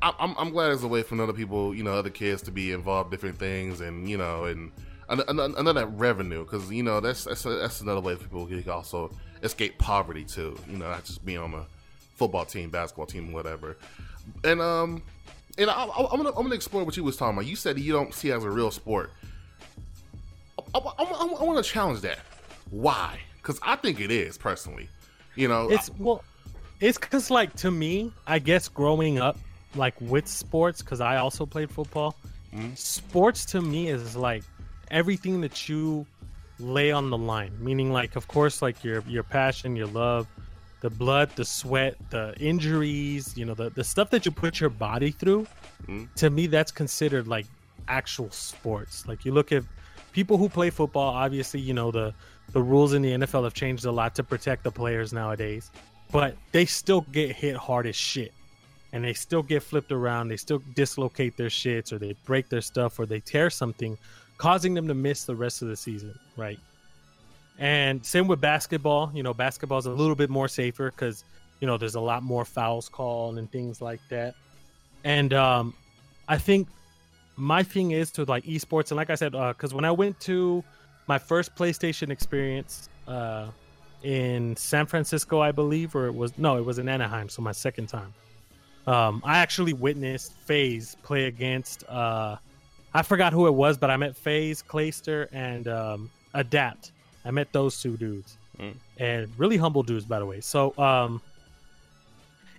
I, 0.01 0.13
I'm 0.19 0.35
I'm 0.37 0.49
glad 0.49 0.73
it's 0.73 0.83
a 0.83 0.87
way 0.89 1.01
for 1.01 1.19
other 1.21 1.31
people, 1.31 1.73
you 1.73 1.83
know, 1.83 1.93
other 1.93 2.09
kids 2.09 2.41
to 2.41 2.51
be 2.51 2.73
involved 2.73 3.07
in 3.07 3.11
different 3.11 3.39
things, 3.39 3.79
and 3.79 4.09
you 4.09 4.17
know, 4.17 4.43
and 4.43 4.73
an- 5.07 5.23
an- 5.29 5.55
another 5.57 5.85
revenue 5.85 6.43
because 6.43 6.69
you 6.69 6.83
know 6.83 6.99
that's 6.99 7.23
that's 7.23 7.43
that's 7.43 7.79
another 7.79 8.01
way 8.01 8.17
people 8.17 8.45
can 8.47 8.69
also 8.69 9.11
escape 9.43 9.77
poverty 9.77 10.25
too. 10.25 10.57
You 10.69 10.77
know, 10.77 10.89
not 10.89 11.05
just 11.05 11.23
being 11.23 11.39
on 11.39 11.53
a 11.53 11.65
football 12.15 12.45
team, 12.45 12.69
basketball 12.69 13.05
team, 13.07 13.31
whatever. 13.31 13.77
And 14.43 14.61
um, 14.61 15.01
and 15.57 15.69
I, 15.69 15.83
I, 15.85 16.07
I'm 16.11 16.17
gonna 16.17 16.29
I'm 16.29 16.43
gonna 16.43 16.55
explore 16.55 16.83
what 16.83 16.97
you 16.97 17.03
was 17.03 17.17
talking 17.17 17.35
about. 17.37 17.45
You 17.45 17.55
said 17.55 17.79
you 17.79 17.93
don't 17.93 18.13
see 18.13 18.29
it 18.29 18.35
as 18.35 18.43
a 18.43 18.49
real 18.49 18.71
sport. 18.71 19.11
I, 20.73 20.79
I, 20.79 21.03
I, 21.03 21.03
I 21.03 21.43
want 21.43 21.63
to 21.63 21.69
challenge 21.69 22.01
that. 22.01 22.19
Why? 22.69 23.19
Because 23.37 23.59
I 23.61 23.75
think 23.75 23.99
it 23.99 24.11
is 24.11 24.37
personally. 24.37 24.89
You 25.35 25.47
know, 25.47 25.69
It's 25.69 25.89
well, 25.97 26.23
it's 26.79 26.97
because 26.97 27.29
like 27.29 27.53
to 27.57 27.71
me, 27.71 28.11
I 28.27 28.39
guess 28.39 28.67
growing 28.67 29.19
up 29.19 29.37
like 29.75 29.99
with 30.01 30.27
sports, 30.27 30.81
because 30.81 31.01
I 31.01 31.17
also 31.17 31.45
played 31.45 31.71
football. 31.71 32.15
Sports 32.75 33.45
to 33.45 33.61
me 33.61 33.87
is 33.87 34.15
like 34.15 34.43
everything 34.89 35.39
that 35.39 35.69
you 35.69 36.05
lay 36.59 36.91
on 36.91 37.09
the 37.09 37.17
line. 37.17 37.53
Meaning, 37.59 37.93
like 37.93 38.15
of 38.17 38.27
course, 38.27 38.61
like 38.61 38.83
your 38.83 39.03
your 39.07 39.23
passion, 39.23 39.75
your 39.75 39.87
love, 39.87 40.27
the 40.81 40.89
blood, 40.89 41.29
the 41.35 41.45
sweat, 41.45 41.95
the 42.09 42.35
injuries. 42.39 43.37
You 43.37 43.45
know, 43.45 43.53
the 43.53 43.69
the 43.69 43.83
stuff 43.83 44.09
that 44.09 44.25
you 44.25 44.31
put 44.31 44.59
your 44.59 44.69
body 44.69 45.11
through. 45.11 45.47
Mm-hmm. 45.83 46.05
To 46.15 46.29
me, 46.29 46.47
that's 46.47 46.71
considered 46.71 47.27
like 47.27 47.45
actual 47.87 48.29
sports. 48.31 49.07
Like 49.07 49.25
you 49.25 49.31
look 49.31 49.51
at 49.51 49.63
people 50.11 50.37
who 50.37 50.49
play 50.49 50.69
football. 50.69 51.13
Obviously, 51.13 51.59
you 51.59 51.73
know 51.73 51.91
the 51.91 52.13
the 52.51 52.61
rules 52.61 52.93
in 52.93 53.01
the 53.01 53.11
NFL 53.11 53.45
have 53.45 53.53
changed 53.53 53.85
a 53.85 53.91
lot 53.91 54.15
to 54.15 54.23
protect 54.23 54.63
the 54.63 54.71
players 54.71 55.13
nowadays, 55.13 55.71
but 56.11 56.35
they 56.51 56.65
still 56.65 57.01
get 57.11 57.35
hit 57.35 57.55
hard 57.55 57.87
as 57.87 57.95
shit. 57.95 58.33
And 58.93 59.05
they 59.05 59.13
still 59.13 59.41
get 59.41 59.63
flipped 59.63 59.93
around. 59.93 60.27
They 60.27 60.35
still 60.35 60.61
dislocate 60.75 61.37
their 61.37 61.47
shits, 61.47 61.93
or 61.93 61.97
they 61.97 62.13
break 62.25 62.49
their 62.49 62.59
stuff, 62.59 62.99
or 62.99 63.05
they 63.05 63.21
tear 63.21 63.49
something, 63.49 63.97
causing 64.37 64.73
them 64.73 64.85
to 64.89 64.93
miss 64.93 65.23
the 65.23 65.35
rest 65.35 65.61
of 65.61 65.69
the 65.69 65.77
season, 65.77 66.13
right? 66.35 66.59
And 67.61 68.03
same 68.03 68.27
with 68.27 68.41
basketball. 68.41 69.11
You 69.13 69.21
know, 69.21 69.35
basketball 69.35 69.77
is 69.77 69.85
a 69.85 69.91
little 69.91 70.15
bit 70.15 70.31
more 70.31 70.47
safer 70.47 70.89
because 70.89 71.23
you 71.59 71.67
know 71.67 71.77
there's 71.77 71.93
a 71.93 72.01
lot 72.01 72.23
more 72.23 72.43
fouls 72.43 72.89
called 72.89 73.37
and 73.37 73.49
things 73.51 73.79
like 73.81 74.01
that. 74.09 74.33
And 75.03 75.31
um, 75.31 75.75
I 76.27 76.39
think 76.39 76.67
my 77.35 77.61
thing 77.61 77.91
is 77.91 78.09
to 78.13 78.25
like 78.25 78.45
esports, 78.45 78.89
and 78.89 78.97
like 78.97 79.11
I 79.11 79.15
said, 79.15 79.33
because 79.33 79.75
when 79.75 79.85
I 79.85 79.91
went 79.91 80.19
to 80.21 80.63
my 81.05 81.19
first 81.19 81.55
PlayStation 81.55 82.09
experience 82.09 82.89
uh, 83.07 83.49
in 84.01 84.55
San 84.55 84.87
Francisco, 84.87 85.39
I 85.39 85.51
believe, 85.51 85.95
or 85.95 86.07
it 86.07 86.15
was 86.15 86.35
no, 86.39 86.57
it 86.57 86.65
was 86.65 86.79
in 86.79 86.89
Anaheim, 86.89 87.29
so 87.29 87.43
my 87.43 87.51
second 87.51 87.87
time. 87.87 88.11
Um, 88.87 89.21
I 89.23 89.37
actually 89.37 89.73
witnessed 89.73 90.33
FaZe 90.45 90.97
play 91.03 91.25
against. 91.25 91.87
Uh, 91.87 92.37
I 92.91 93.03
forgot 93.03 93.33
who 93.33 93.45
it 93.45 93.53
was, 93.53 93.77
but 93.77 93.91
I 93.91 93.97
met 93.97 94.17
FaZe, 94.17 94.63
Clayster, 94.63 95.27
and 95.31 95.67
um, 95.67 96.09
Adapt. 96.33 96.91
I 97.25 97.31
met 97.31 97.51
those 97.51 97.81
two 97.81 97.97
dudes, 97.97 98.37
and 98.97 99.29
really 99.37 99.57
humble 99.57 99.83
dudes, 99.83 100.05
by 100.05 100.19
the 100.19 100.25
way. 100.25 100.41
So 100.41 100.77
um, 100.77 101.21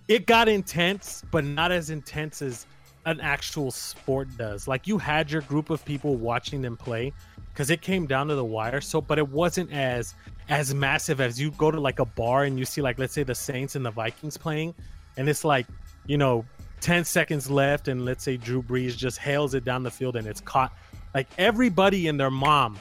it 0.07 0.25
got 0.25 0.47
intense, 0.47 1.23
but 1.31 1.43
not 1.43 1.71
as 1.71 1.89
intense 1.89 2.41
as 2.41 2.65
an 3.05 3.19
actual 3.19 3.71
sport 3.71 4.27
does. 4.37 4.67
Like 4.67 4.87
you 4.87 4.97
had 4.97 5.31
your 5.31 5.41
group 5.41 5.69
of 5.69 5.83
people 5.83 6.15
watching 6.15 6.61
them 6.61 6.77
play 6.77 7.11
because 7.53 7.69
it 7.69 7.81
came 7.81 8.05
down 8.05 8.27
to 8.27 8.35
the 8.35 8.45
wire. 8.45 8.81
So, 8.81 9.01
but 9.01 9.17
it 9.17 9.27
wasn't 9.27 9.71
as 9.71 10.15
as 10.49 10.73
massive 10.73 11.21
as 11.21 11.39
you 11.39 11.51
go 11.51 11.71
to 11.71 11.79
like 11.79 11.99
a 11.99 12.05
bar 12.05 12.43
and 12.43 12.59
you 12.59 12.65
see 12.65 12.81
like 12.81 12.99
let's 12.99 13.13
say 13.13 13.23
the 13.23 13.35
Saints 13.35 13.75
and 13.75 13.85
the 13.85 13.91
Vikings 13.91 14.37
playing, 14.37 14.73
and 15.17 15.27
it's 15.29 15.43
like 15.43 15.67
you 16.05 16.17
know 16.17 16.45
10 16.81 17.05
seconds 17.05 17.49
left 17.49 17.87
and 17.87 18.03
let's 18.03 18.23
say 18.23 18.35
Drew 18.35 18.61
Brees 18.61 18.97
just 18.97 19.17
hails 19.17 19.53
it 19.53 19.63
down 19.63 19.83
the 19.83 19.91
field 19.91 20.15
and 20.15 20.27
it's 20.27 20.41
caught. 20.41 20.73
Like 21.13 21.27
everybody 21.37 22.07
and 22.07 22.19
their 22.19 22.31
mom 22.31 22.79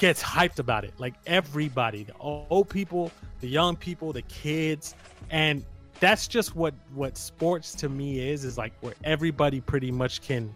gets 0.00 0.22
hyped 0.22 0.58
about 0.58 0.82
it. 0.84 0.94
Like 0.98 1.14
everybody, 1.26 2.04
the 2.04 2.14
old 2.18 2.68
people, 2.70 3.12
the 3.40 3.48
young 3.48 3.76
people, 3.76 4.12
the 4.12 4.22
kids, 4.22 4.96
and 5.30 5.62
that's 6.00 6.26
just 6.26 6.56
what 6.56 6.74
what 6.94 7.16
sports 7.16 7.74
to 7.76 7.88
me 7.88 8.30
is 8.30 8.44
is 8.44 8.56
like 8.56 8.72
where 8.80 8.94
everybody 9.04 9.60
pretty 9.60 9.92
much 9.92 10.22
can 10.22 10.52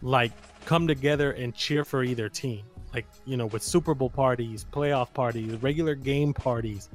like 0.00 0.32
come 0.64 0.88
together 0.88 1.32
and 1.32 1.54
cheer 1.54 1.84
for 1.84 2.02
either 2.02 2.28
team. 2.28 2.64
Like, 2.94 3.04
you 3.26 3.36
know, 3.36 3.46
with 3.46 3.62
Super 3.62 3.94
Bowl 3.94 4.08
parties, 4.08 4.64
playoff 4.72 5.12
parties, 5.12 5.62
regular 5.62 5.94
game 5.94 6.32
parties. 6.32 6.88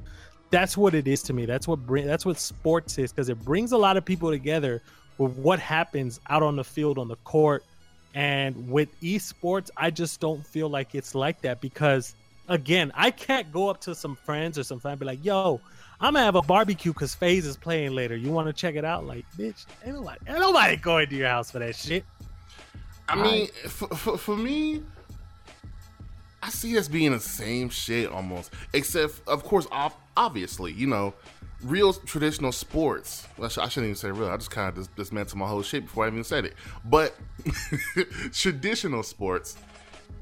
That's 0.50 0.76
what 0.76 0.96
it 0.96 1.08
is 1.08 1.22
to 1.24 1.34
me. 1.34 1.46
That's 1.46 1.68
what 1.68 1.86
bring 1.86 2.08
that's 2.08 2.26
what 2.26 2.40
sports 2.40 2.98
is 2.98 3.12
because 3.12 3.30
it 3.30 3.40
brings 3.46 3.72
a 3.72 3.78
lot 3.78 3.98
of 3.98 4.04
people 4.04 4.32
together 4.32 4.82
with 5.20 5.38
what 5.38 5.60
happens 5.60 6.20
out 6.28 6.42
on 6.42 6.56
the 6.56 6.64
field 6.64 6.98
on 6.98 7.08
the 7.08 7.16
court 7.18 7.64
and 8.14 8.70
with 8.70 9.00
esports, 9.02 9.70
I 9.76 9.90
just 9.90 10.20
don't 10.20 10.46
feel 10.46 10.70
like 10.70 10.96
it's 10.96 11.16
like 11.16 11.42
that 11.42 11.62
because, 11.62 12.16
again, 12.48 12.92
I 12.96 13.12
can't 13.12 13.52
go 13.52 13.70
up 13.70 13.82
to 13.82 13.96
some 13.96 14.16
friends 14.16 14.58
or 14.60 14.64
some 14.64 14.80
family 14.80 14.94
and 14.94 15.00
be 15.00 15.06
like, 15.06 15.26
"Yo, 15.26 15.60
I'm 16.00 16.14
gonna 16.14 16.26
have 16.26 16.36
a 16.36 16.42
barbecue 16.42 16.94
because 16.94 17.16
FaZe 17.16 17.46
is 17.46 17.58
playing 17.58 17.92
later. 17.94 18.16
You 18.16 18.32
want 18.32 18.48
to 18.48 18.54
check 18.54 18.76
it 18.76 18.86
out?" 18.86 19.06
Like, 19.06 19.26
bitch, 19.38 19.66
ain't 19.86 19.96
nobody, 19.96 20.20
ain't 20.28 20.40
nobody 20.40 20.76
going 20.76 21.10
to 21.10 21.16
your 21.16 21.30
house 21.30 21.50
for 21.52 21.60
that 21.60 21.76
shit. 21.76 22.06
I 23.10 23.16
mean, 23.16 23.48
for, 23.68 23.88
for, 23.90 24.18
for 24.18 24.38
me, 24.38 24.82
I 26.42 26.50
see 26.50 26.78
us 26.78 26.88
being 26.88 27.14
the 27.14 27.20
same 27.20 27.70
shit 27.70 28.10
almost, 28.12 28.52
except 28.74 29.28
of 29.28 29.44
course, 29.44 29.68
ob- 29.72 29.94
obviously, 30.18 30.74
you 30.74 30.88
know, 30.88 31.14
real 31.64 31.94
traditional 31.94 32.52
sports. 32.52 33.28
Well, 33.38 33.46
I, 33.46 33.50
sh- 33.50 33.58
I 33.58 33.68
shouldn't 33.68 33.86
even 33.86 33.96
say 33.96 34.12
real. 34.12 34.30
I 34.30 34.38
just 34.38 34.52
kind 34.52 34.70
of 34.70 34.76
dis- 34.76 34.90
dismantled 34.96 35.40
my 35.40 35.48
whole 35.48 35.62
shit 35.64 35.84
before 35.86 36.06
I 36.06 36.08
even 36.08 36.24
said 36.24 36.46
it. 36.46 36.54
But 36.86 37.16
traditional 38.34 39.04
sports, 39.04 39.58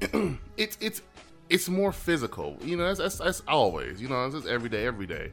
it's 0.56 0.78
it's 0.80 1.02
it's 1.48 1.68
more 1.68 1.92
physical. 1.92 2.56
You 2.62 2.76
know, 2.76 2.86
that's 2.86 2.98
that's, 2.98 3.18
that's 3.18 3.42
always. 3.48 4.00
You 4.00 4.08
know, 4.08 4.24
it's 4.24 4.34
just 4.34 4.46
every 4.46 4.68
day, 4.68 4.86
every 4.86 5.06
day. 5.06 5.32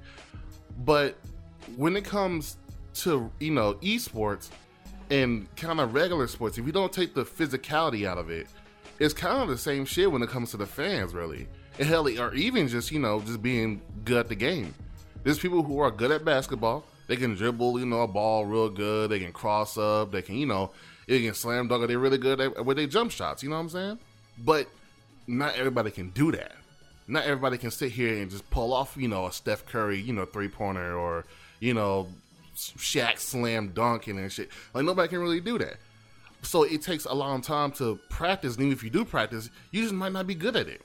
But 0.80 1.18
when 1.76 1.96
it 1.96 2.06
comes 2.06 2.58
to 2.96 3.32
you 3.40 3.52
know 3.52 3.76
esports 3.76 4.50
and 5.10 5.54
kind 5.56 5.80
of 5.80 5.94
regular 5.94 6.28
sports, 6.28 6.58
if 6.58 6.66
you 6.66 6.72
don't 6.72 6.92
take 6.92 7.14
the 7.14 7.24
physicality 7.24 8.08
out 8.08 8.18
of 8.18 8.30
it, 8.30 8.48
it's 9.00 9.14
kind 9.14 9.42
of 9.42 9.48
the 9.50 9.58
same 9.58 9.86
shit 9.86 10.12
when 10.12 10.22
it 10.22 10.30
comes 10.30 10.52
to 10.52 10.58
the 10.58 10.66
fans, 10.66 11.14
really. 11.14 11.48
And 11.78 11.88
hell, 11.88 12.08
or 12.08 12.34
even 12.34 12.68
just 12.68 12.92
you 12.92 13.00
know 13.00 13.22
just 13.22 13.42
being 13.42 13.82
good 14.04 14.18
at 14.18 14.28
the 14.28 14.36
game. 14.36 14.74
There's 15.24 15.40
people 15.40 15.64
who 15.64 15.80
are 15.80 15.92
good 15.92 16.12
at 16.12 16.24
basketball. 16.24 16.86
They 17.08 17.16
can 17.16 17.36
dribble, 17.36 17.80
you 17.80 17.86
know, 17.86 18.02
a 18.02 18.08
ball 18.08 18.46
real 18.46 18.70
good. 18.70 19.10
They 19.10 19.20
can 19.20 19.32
cross 19.32 19.78
up. 19.78 20.12
They 20.12 20.22
can, 20.22 20.36
you 20.36 20.46
know, 20.46 20.72
they 21.08 21.22
can 21.22 21.34
slam 21.34 21.68
dunk. 21.68 21.88
They're 21.88 22.00
really 22.00 22.18
good 22.18 22.40
at 22.40 22.66
with 22.66 22.78
their 22.78 22.88
jump 22.88 23.12
shots. 23.12 23.42
You 23.42 23.50
know 23.50 23.56
what 23.56 23.64
I'm 23.64 23.70
saying? 23.70 24.00
But 24.38 24.68
not 25.28 25.56
everybody 25.56 25.92
can 25.92 26.10
do 26.12 26.32
that. 26.32 26.54
Not 27.08 27.24
everybody 27.24 27.58
can 27.58 27.72
sit 27.72 27.92
here 27.92 28.22
and 28.22 28.30
just 28.30 28.48
pull 28.52 28.74
off, 28.74 28.96
you 28.96 29.08
know, 29.08 29.26
a 29.26 29.32
Steph 29.32 29.66
Curry, 29.66 30.00
you 30.00 30.14
know, 30.14 30.26
three 30.26 30.48
pointer 30.48 30.96
or, 30.96 31.26
you 31.60 31.74
know, 31.74 32.08
Shaq 32.56 33.18
slam 33.18 33.70
dunking 33.70 34.20
and 34.20 34.32
shit. 34.32 34.50
Like 34.74 34.86
nobody 34.86 35.08
can 35.08 35.20
really 35.20 35.42
do 35.42 35.58
that. 35.58 35.78
So 36.42 36.64
it 36.64 36.82
takes 36.82 37.06
a 37.06 37.14
long 37.14 37.42
time 37.42 37.72
to 37.74 38.00
practice. 38.10 38.56
And 38.56 38.66
even 38.66 38.74
if 38.74 38.84
you 38.84 38.90
do 38.90 39.04
practice, 39.04 39.50
you 39.72 39.82
just 39.82 39.94
might 39.94 40.12
not 40.12 40.28
be 40.28 40.36
good 40.36 40.56
at 40.56 40.68
it. 40.68 40.82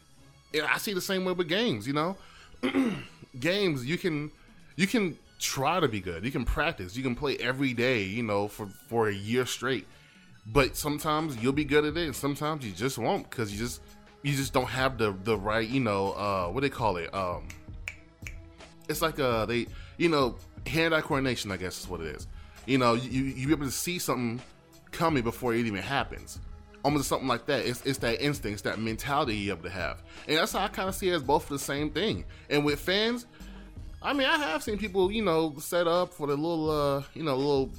And 0.52 0.62
I 0.62 0.78
see 0.78 0.94
the 0.94 1.00
same 1.00 1.24
way 1.24 1.32
with 1.32 1.48
games. 1.48 1.86
You 1.86 1.92
know, 1.92 2.16
games 3.40 3.84
you 3.84 3.98
can 3.98 4.30
you 4.76 4.86
can 4.86 5.18
try 5.38 5.80
to 5.80 5.88
be 5.88 6.00
good. 6.00 6.24
You 6.24 6.30
can 6.30 6.44
practice. 6.44 6.96
You 6.96 7.02
can 7.02 7.14
play 7.14 7.36
every 7.36 7.74
day. 7.74 8.02
You 8.02 8.22
know, 8.22 8.48
for 8.48 8.66
for 8.88 9.08
a 9.08 9.14
year 9.14 9.46
straight. 9.46 9.86
But 10.46 10.76
sometimes 10.76 11.36
you'll 11.42 11.52
be 11.52 11.64
good 11.64 11.84
at 11.84 11.96
it, 11.96 12.04
and 12.04 12.16
sometimes 12.16 12.66
you 12.66 12.72
just 12.72 12.98
won't 12.98 13.28
because 13.28 13.52
you 13.52 13.58
just 13.58 13.80
you 14.22 14.34
just 14.34 14.52
don't 14.52 14.68
have 14.68 14.98
the 14.98 15.14
the 15.24 15.36
right. 15.36 15.68
You 15.68 15.80
know, 15.80 16.12
uh, 16.12 16.48
what 16.48 16.62
they 16.62 16.70
call 16.70 16.96
it? 16.96 17.12
Um, 17.14 17.48
it's 18.88 19.02
like 19.02 19.18
uh 19.18 19.46
they 19.46 19.66
you 19.96 20.08
know 20.08 20.36
hand 20.66 20.94
eye 20.94 21.00
coordination. 21.00 21.50
I 21.50 21.56
guess 21.56 21.80
is 21.80 21.88
what 21.88 22.00
it 22.00 22.08
is. 22.08 22.26
You 22.66 22.78
know, 22.78 22.94
you 22.94 23.22
you 23.22 23.46
be 23.46 23.52
able 23.52 23.66
to 23.66 23.72
see 23.72 23.98
something 23.98 24.40
coming 24.90 25.22
before 25.22 25.54
it 25.54 25.60
even 25.66 25.82
happens. 25.82 26.38
Almost 26.84 27.08
something 27.08 27.28
like 27.28 27.46
that. 27.46 27.64
It's, 27.64 27.84
it's 27.86 27.98
that 27.98 28.20
instinct, 28.22 28.54
it's 28.54 28.62
that 28.62 28.78
mentality 28.78 29.36
you 29.36 29.50
have 29.50 29.62
to 29.62 29.70
have. 29.70 30.02
And 30.28 30.36
that's 30.36 30.52
how 30.52 30.60
I 30.60 30.68
kind 30.68 30.88
of 30.88 30.94
see 30.94 31.08
it 31.08 31.14
as 31.14 31.22
both 31.22 31.48
the 31.48 31.58
same 31.58 31.90
thing. 31.90 32.24
And 32.50 32.64
with 32.64 32.78
fans, 32.78 33.26
I 34.02 34.12
mean, 34.12 34.26
I 34.26 34.36
have 34.36 34.62
seen 34.62 34.76
people, 34.76 35.10
you 35.10 35.22
know, 35.22 35.54
set 35.58 35.88
up 35.88 36.12
for 36.12 36.26
the 36.26 36.36
little, 36.36 36.70
uh, 36.70 37.02
you 37.14 37.22
know, 37.22 37.36
little 37.36 37.70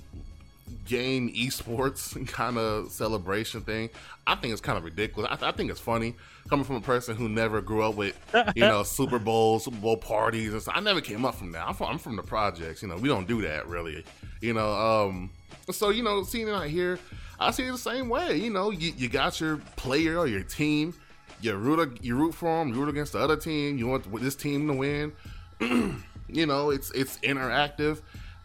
game 0.85 1.31
esports 1.33 2.27
kind 2.31 2.57
of 2.57 2.91
celebration 2.91 3.61
thing. 3.61 3.89
I 4.25 4.35
think 4.35 4.51
it's 4.51 4.61
kind 4.61 4.77
of 4.77 4.83
ridiculous. 4.83 5.29
I, 5.31 5.49
I 5.49 5.51
think 5.51 5.69
it's 5.69 5.79
funny 5.79 6.15
coming 6.49 6.65
from 6.65 6.77
a 6.77 6.81
person 6.81 7.15
who 7.15 7.29
never 7.29 7.61
grew 7.61 7.83
up 7.83 7.95
with, 7.95 8.19
you 8.55 8.61
know, 8.61 8.83
Super 8.83 9.19
Bowl, 9.19 9.59
Super 9.59 9.77
Bowl 9.77 9.97
parties 9.97 10.53
and 10.53 10.61
stuff. 10.61 10.75
I 10.75 10.79
never 10.79 11.01
came 11.01 11.25
up 11.25 11.35
from 11.35 11.51
that. 11.51 11.67
I'm 11.67 11.73
from, 11.73 11.87
I'm 11.87 11.97
from 11.97 12.15
the 12.15 12.23
projects. 12.23 12.81
You 12.81 12.87
know, 12.87 12.97
we 12.97 13.07
don't 13.07 13.27
do 13.27 13.41
that 13.43 13.67
really. 13.67 14.03
You 14.41 14.53
know, 14.53 14.71
um, 14.71 15.29
so 15.71 15.89
you 15.89 16.03
know, 16.03 16.23
seeing 16.23 16.47
it 16.47 16.51
out 16.53 16.67
here, 16.67 16.99
I 17.39 17.51
see 17.51 17.63
it 17.63 17.71
the 17.71 17.77
same 17.77 18.09
way. 18.09 18.37
You 18.37 18.49
know, 18.51 18.71
you, 18.71 18.93
you 18.95 19.09
got 19.09 19.39
your 19.39 19.57
player 19.75 20.17
or 20.19 20.27
your 20.27 20.43
team. 20.43 20.93
You 21.41 21.55
root 21.55 21.99
you 22.01 22.15
root 22.15 22.33
for 22.33 22.59
them. 22.59 22.69
You 22.69 22.75
root 22.75 22.89
against 22.89 23.13
the 23.13 23.19
other 23.19 23.35
team. 23.35 23.77
You 23.77 23.87
want 23.87 24.21
this 24.21 24.35
team 24.35 24.67
to 24.67 24.73
win. 24.73 25.13
you 26.29 26.45
know, 26.45 26.69
it's 26.69 26.91
it's 26.91 27.17
interactive. 27.19 28.01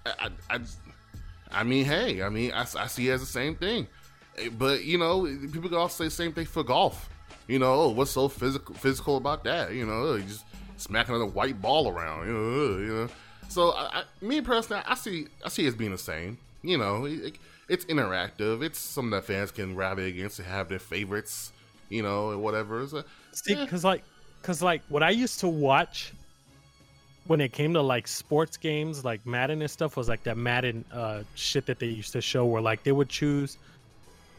I, 0.07 0.31
I, 0.49 0.61
I, 1.53 1.63
mean, 1.63 1.85
hey, 1.85 2.23
I 2.23 2.31
mean, 2.31 2.53
I, 2.53 2.63
I 2.63 2.87
see 2.87 3.09
it 3.09 3.13
as 3.13 3.21
the 3.21 3.27
same 3.27 3.55
thing. 3.55 3.87
Eh, 4.39 4.49
But 4.57 4.85
you 4.85 4.99
know, 4.99 5.25
people 5.25 5.69
can 5.69 5.75
also 5.75 6.05
say 6.05 6.07
the 6.07 6.11
same 6.11 6.33
thing 6.33 6.47
for 6.47 6.63
golf. 6.65 7.09
You 7.47 7.59
know, 7.59 7.75
oh, 7.75 7.89
what's 7.91 8.13
so 8.13 8.29
physical 8.29 8.75
physical 8.75 9.17
about 9.17 9.45
that? 9.45 9.73
You 9.73 9.87
know, 9.87 10.15
you 10.15 10.23
just 10.23 10.45
smacking 10.77 11.15
a 11.15 11.27
white 11.27 11.61
ball 11.61 11.89
around. 11.89 12.27
You 12.27 12.33
know, 12.33 12.79
you 12.79 12.95
know. 12.95 13.09
So, 13.49 13.73
I, 13.73 14.01
I, 14.01 14.25
me 14.25 14.41
personally, 14.41 14.83
I 14.87 14.95
see 14.95 15.27
I 15.45 15.49
see 15.49 15.65
it 15.65 15.69
as 15.69 15.75
being 15.75 15.91
the 15.91 15.99
same. 15.99 16.39
You 16.63 16.79
know, 16.79 17.07
it, 17.07 17.37
it's 17.69 17.85
interactive. 17.87 18.63
It's 18.63 18.79
something 18.79 19.11
that 19.11 19.25
fans 19.25 19.51
can 19.51 19.77
rally 19.77 20.09
against 20.09 20.39
and 20.39 20.49
have 20.49 20.69
their 20.69 20.79
favorites. 20.79 21.53
You 21.89 22.03
know, 22.03 22.31
and 22.31 22.43
whatever. 22.43 22.87
So, 22.87 23.03
See, 23.33 23.55
eh, 23.55 23.65
because 23.65 23.85
like, 23.85 24.05
because 24.41 24.63
like, 24.63 24.83
what 24.89 25.03
I 25.03 25.11
used 25.11 25.41
to 25.41 25.49
watch 25.49 26.13
when 27.27 27.41
it 27.41 27.53
came 27.53 27.73
to 27.75 27.83
like 27.83 28.09
sports 28.09 28.57
games, 28.57 29.05
like 29.05 29.25
Madden 29.27 29.61
and 29.61 29.71
stuff, 29.71 29.97
was 29.97 30.09
like 30.09 30.23
that 30.25 30.37
Madden 30.37 30.85
uh, 30.93 31.23
shit 31.35 31.67
that 31.67 31.79
they 31.79 31.87
used 31.87 32.13
to 32.13 32.21
show, 32.21 32.45
where 32.45 32.63
like 32.63 32.83
they 32.83 32.93
would 32.93 33.09
choose 33.09 33.59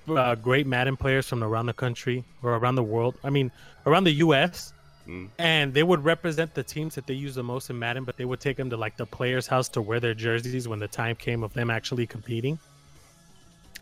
uh, 0.10 0.36
great 0.36 0.68
Madden 0.68 0.98
players 0.98 1.28
from 1.28 1.44
around 1.44 1.66
the 1.66 1.74
country 1.74 2.24
or 2.44 2.56
around 2.56 2.76
the 2.76 2.84
world. 2.84 3.16
I 3.24 3.30
mean, 3.30 3.52
around 3.86 4.06
the 4.06 4.12
U.S. 4.14 4.74
Mm. 5.08 5.30
And 5.40 5.74
they 5.74 5.84
would 5.84 6.04
represent 6.04 6.54
the 6.54 6.64
teams 6.64 6.96
that 6.96 7.08
they 7.08 7.14
use 7.14 7.36
the 7.36 7.44
most 7.44 7.70
in 7.70 7.78
Madden, 7.80 8.04
but 8.04 8.18
they 8.18 8.26
would 8.26 8.40
take 8.40 8.58
them 8.58 8.70
to 8.70 8.78
like 8.78 8.98
the 8.98 9.06
players' 9.06 9.48
house 9.48 9.68
to 9.70 9.82
wear 9.82 10.00
their 10.00 10.14
jerseys 10.14 10.68
when 10.68 10.80
the 10.80 10.88
time 10.88 11.16
came 11.16 11.44
of 11.44 11.54
them 11.54 11.70
actually 11.70 12.06
competing. 12.06 12.60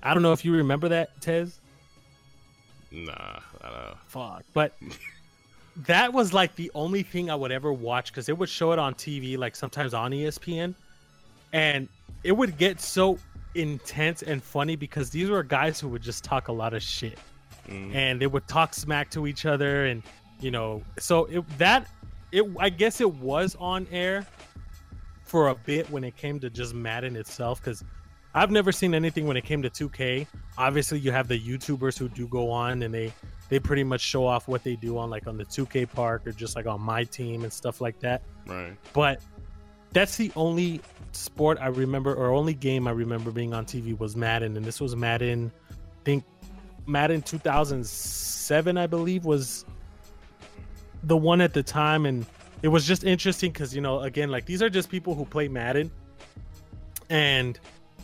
I 0.02 0.14
don't 0.14 0.24
know 0.24 0.32
if 0.32 0.46
you 0.46 0.54
remember 0.54 0.88
that, 0.90 1.20
Tez. 1.22 1.60
nah, 2.92 3.12
I 3.62 3.68
don't 3.70 3.72
know. 3.74 3.98
fuck. 4.08 4.44
But 4.54 4.74
that 5.86 6.14
was 6.14 6.34
like 6.34 6.56
the 6.56 6.72
only 6.74 7.04
thing 7.04 7.30
I 7.30 7.36
would 7.36 7.52
ever 7.52 7.72
watch 7.74 8.12
because 8.12 8.30
it 8.30 8.38
would 8.38 8.50
show 8.50 8.72
it 8.72 8.80
on 8.80 8.94
TV, 8.96 9.38
like 9.38 9.56
sometimes 9.56 9.94
on 9.94 10.12
ESPN, 10.12 10.74
and 11.54 11.88
it 12.24 12.32
would 12.32 12.58
get 12.58 12.80
so 12.80 13.18
intense 13.56 14.22
and 14.22 14.42
funny 14.44 14.76
because 14.76 15.10
these 15.10 15.30
were 15.30 15.44
guys 15.44 15.80
who 15.80 15.88
would 15.90 16.02
just 16.02 16.24
talk 16.24 16.48
a 16.48 16.52
lot 16.52 16.74
of 16.74 16.82
shit, 16.84 17.18
Mm. 17.68 17.94
and 17.94 18.22
they 18.22 18.26
would 18.28 18.48
talk 18.48 18.74
smack 18.74 19.12
to 19.12 19.28
each 19.28 19.46
other, 19.46 19.86
and 19.86 20.02
you 20.40 20.52
know, 20.52 20.82
so 20.98 21.26
it, 21.26 21.58
that 21.58 21.88
it 22.32 22.46
I 22.60 22.70
guess 22.70 23.02
it 23.02 23.14
was 23.16 23.56
on 23.60 23.88
air 23.92 24.26
for 25.24 25.50
a 25.50 25.56
bit 25.56 25.90
when 25.92 26.04
it 26.04 26.16
came 26.16 26.40
to 26.40 26.50
just 26.50 26.74
Madden 26.74 27.16
itself 27.16 27.62
because 27.62 27.84
I've 28.34 28.52
never 28.52 28.72
seen 28.72 28.94
anything 28.94 29.28
when 29.28 29.38
it 29.38 29.44
came 29.44 29.62
to 29.64 29.70
2K. 29.70 30.28
Obviously, 30.58 31.00
you 31.00 31.12
have 31.12 31.28
the 31.28 31.40
YouTubers 31.40 31.98
who 31.98 32.10
do 32.10 32.28
go 32.28 32.52
on 32.52 32.84
and 32.84 32.94
they 32.94 33.12
they 33.50 33.60
pretty 33.60 33.84
much 33.84 34.02
show 34.02 34.26
off 34.26 34.48
what 34.48 34.64
they 34.64 34.76
do 34.76 34.98
on 34.98 35.10
like 35.10 35.28
on 35.28 35.38
the 35.38 35.46
2K 35.46 35.92
park 35.92 36.26
or 36.28 36.32
just 36.32 36.56
like 36.56 36.68
on 36.68 36.80
my 36.82 37.04
team 37.04 37.44
and 37.44 37.52
stuff 37.52 37.82
like 37.82 38.00
that. 38.00 38.22
Right. 38.46 38.76
But 38.94 39.22
that's 39.92 40.18
the 40.18 40.32
only 40.36 40.82
sport 41.14 41.58
I 41.60 41.68
remember 41.68 42.14
or 42.14 42.32
only 42.32 42.54
game 42.54 42.88
I 42.88 42.92
remember 42.92 43.32
being 43.32 43.54
on 43.54 43.66
TV 43.66 43.98
was 43.98 44.16
Madden 44.16 44.56
and 44.56 44.64
this 44.64 44.80
was 44.80 44.96
Madden 44.96 45.52
I 45.72 45.74
think 46.04 46.24
Madden 46.86 47.24
2007 47.24 48.78
I 48.78 48.86
believe 48.86 49.26
was 49.26 49.66
the 51.04 51.18
one 51.18 51.42
at 51.42 51.54
the 51.54 51.64
time 51.64 52.06
and 52.06 52.26
it 52.62 52.68
was 52.68 52.86
just 52.86 53.04
interesting 53.04 53.52
cuz 53.52 53.74
you 53.74 53.82
know 53.82 54.02
again 54.02 54.30
like 54.30 54.46
these 54.46 54.62
are 54.62 54.70
just 54.70 54.90
people 54.90 55.16
who 55.16 55.26
play 55.26 55.48
Madden 55.48 55.92
and 57.10 57.60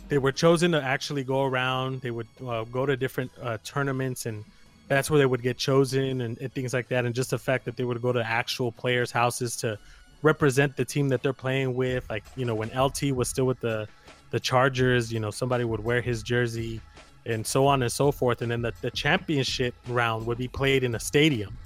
they 0.08 0.18
were 0.18 0.32
chosen 0.32 0.72
to 0.72 0.82
actually 0.82 1.24
go 1.24 1.44
around 1.44 2.00
they 2.00 2.10
would 2.10 2.28
uh, 2.46 2.64
go 2.64 2.86
to 2.86 2.96
different 2.96 3.30
uh, 3.42 3.58
tournaments 3.64 4.26
and 4.26 4.44
that's 4.88 5.10
where 5.10 5.18
they 5.18 5.26
would 5.26 5.42
get 5.42 5.58
chosen 5.58 6.20
and, 6.20 6.38
and 6.38 6.52
things 6.52 6.72
like 6.72 6.88
that 6.88 7.04
and 7.04 7.14
just 7.14 7.30
the 7.30 7.38
fact 7.38 7.64
that 7.64 7.76
they 7.76 7.84
would 7.84 8.00
go 8.00 8.12
to 8.12 8.24
actual 8.24 8.72
players 8.72 9.10
houses 9.10 9.56
to 9.56 9.78
represent 10.22 10.76
the 10.76 10.84
team 10.84 11.08
that 11.08 11.22
they're 11.22 11.32
playing 11.32 11.74
with 11.74 12.08
like 12.08 12.24
you 12.36 12.44
know 12.44 12.54
when 12.54 12.70
lt 12.70 13.02
was 13.12 13.28
still 13.28 13.44
with 13.44 13.60
the 13.60 13.86
the 14.30 14.40
chargers 14.40 15.12
you 15.12 15.20
know 15.20 15.30
somebody 15.30 15.64
would 15.64 15.82
wear 15.82 16.00
his 16.00 16.22
jersey 16.22 16.80
and 17.26 17.46
so 17.46 17.66
on 17.66 17.82
and 17.82 17.90
so 17.90 18.10
forth 18.10 18.42
and 18.42 18.50
then 18.50 18.62
the, 18.62 18.72
the 18.80 18.90
championship 18.90 19.74
round 19.88 20.26
would 20.26 20.38
be 20.38 20.48
played 20.48 20.84
in 20.84 20.94
a 20.94 21.00
stadium 21.00 21.56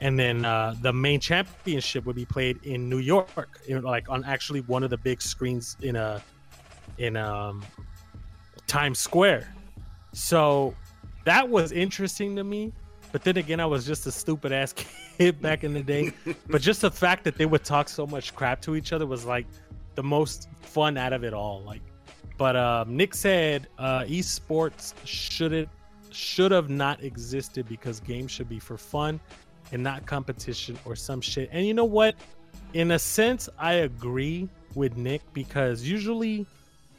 and 0.00 0.18
then 0.18 0.44
uh, 0.44 0.74
the 0.80 0.92
main 0.92 1.20
championship 1.20 2.06
would 2.06 2.16
be 2.16 2.24
played 2.24 2.58
in 2.64 2.88
new 2.88 2.98
york 2.98 3.60
like 3.82 4.08
on 4.08 4.24
actually 4.24 4.60
one 4.62 4.82
of 4.82 4.90
the 4.90 4.96
big 4.96 5.20
screens 5.20 5.76
in 5.82 5.96
a 5.96 6.22
in 6.98 7.16
um 7.16 7.64
times 8.66 8.98
square. 8.98 9.52
So 10.12 10.74
that 11.24 11.48
was 11.48 11.72
interesting 11.72 12.36
to 12.36 12.44
me 12.44 12.72
but 13.12 13.24
then 13.24 13.36
again 13.36 13.58
i 13.58 13.66
was 13.66 13.84
just 13.84 14.06
a 14.06 14.12
stupid 14.12 14.52
ass 14.52 14.72
kid 15.18 15.40
back 15.42 15.64
in 15.64 15.74
the 15.74 15.82
day. 15.82 16.12
But 16.48 16.62
just 16.62 16.80
the 16.80 16.90
fact 16.90 17.24
that 17.24 17.36
they 17.36 17.46
would 17.46 17.64
talk 17.64 17.88
so 17.88 18.06
much 18.06 18.34
crap 18.34 18.60
to 18.62 18.76
each 18.76 18.92
other 18.92 19.06
was 19.06 19.24
like 19.24 19.46
the 19.96 20.02
most 20.02 20.48
fun 20.60 20.96
out 20.96 21.12
of 21.12 21.24
it 21.24 21.34
all 21.34 21.62
like. 21.62 21.82
But 22.38 22.56
um, 22.56 22.96
nick 22.96 23.14
said 23.14 23.68
uh, 23.78 24.00
esports 24.02 24.94
should 25.04 25.52
it 25.52 25.68
should 26.10 26.50
have 26.50 26.70
not 26.70 27.02
existed 27.02 27.68
because 27.68 28.00
games 28.00 28.30
should 28.30 28.48
be 28.48 28.58
for 28.58 28.76
fun 28.76 29.20
and 29.72 29.82
not 29.82 30.06
competition 30.06 30.78
or 30.84 30.96
some 30.96 31.20
shit. 31.20 31.48
And 31.52 31.66
you 31.66 31.74
know 31.74 31.84
what? 31.84 32.14
In 32.72 32.92
a 32.92 32.98
sense 32.98 33.48
i 33.58 33.72
agree 33.74 34.48
with 34.76 34.96
nick 34.96 35.20
because 35.32 35.82
usually 35.82 36.46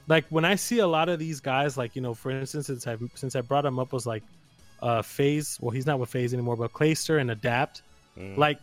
like 0.07 0.25
when 0.29 0.43
i 0.43 0.55
see 0.55 0.79
a 0.79 0.87
lot 0.87 1.07
of 1.07 1.17
these 1.19 1.39
guys 1.39 1.77
like 1.77 1.95
you 1.95 2.01
know 2.01 2.13
for 2.13 2.29
instance 2.31 2.67
since 2.67 2.87
i 2.87 2.97
since 3.15 3.35
i 3.37 3.41
brought 3.41 3.65
him 3.65 3.79
up 3.79 3.93
was 3.93 4.05
like 4.05 4.23
uh 4.81 5.01
FaZe 5.01 5.57
well 5.61 5.71
he's 5.71 5.85
not 5.85 5.97
with 5.99 6.09
FaZe 6.09 6.33
anymore 6.33 6.57
but 6.57 6.73
clayster 6.73 7.19
and 7.21 7.31
adapt 7.31 7.83
Mm. 8.17 8.37
like 8.37 8.59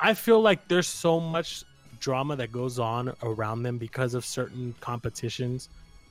i 0.00 0.14
feel 0.14 0.40
like 0.40 0.66
there's 0.68 0.86
so 0.86 1.20
much 1.20 1.64
drama 2.00 2.34
that 2.36 2.50
goes 2.50 2.78
on 2.78 3.12
around 3.22 3.62
them 3.62 3.76
because 3.76 4.14
of 4.14 4.24
certain 4.24 4.74
competitions 4.80 5.68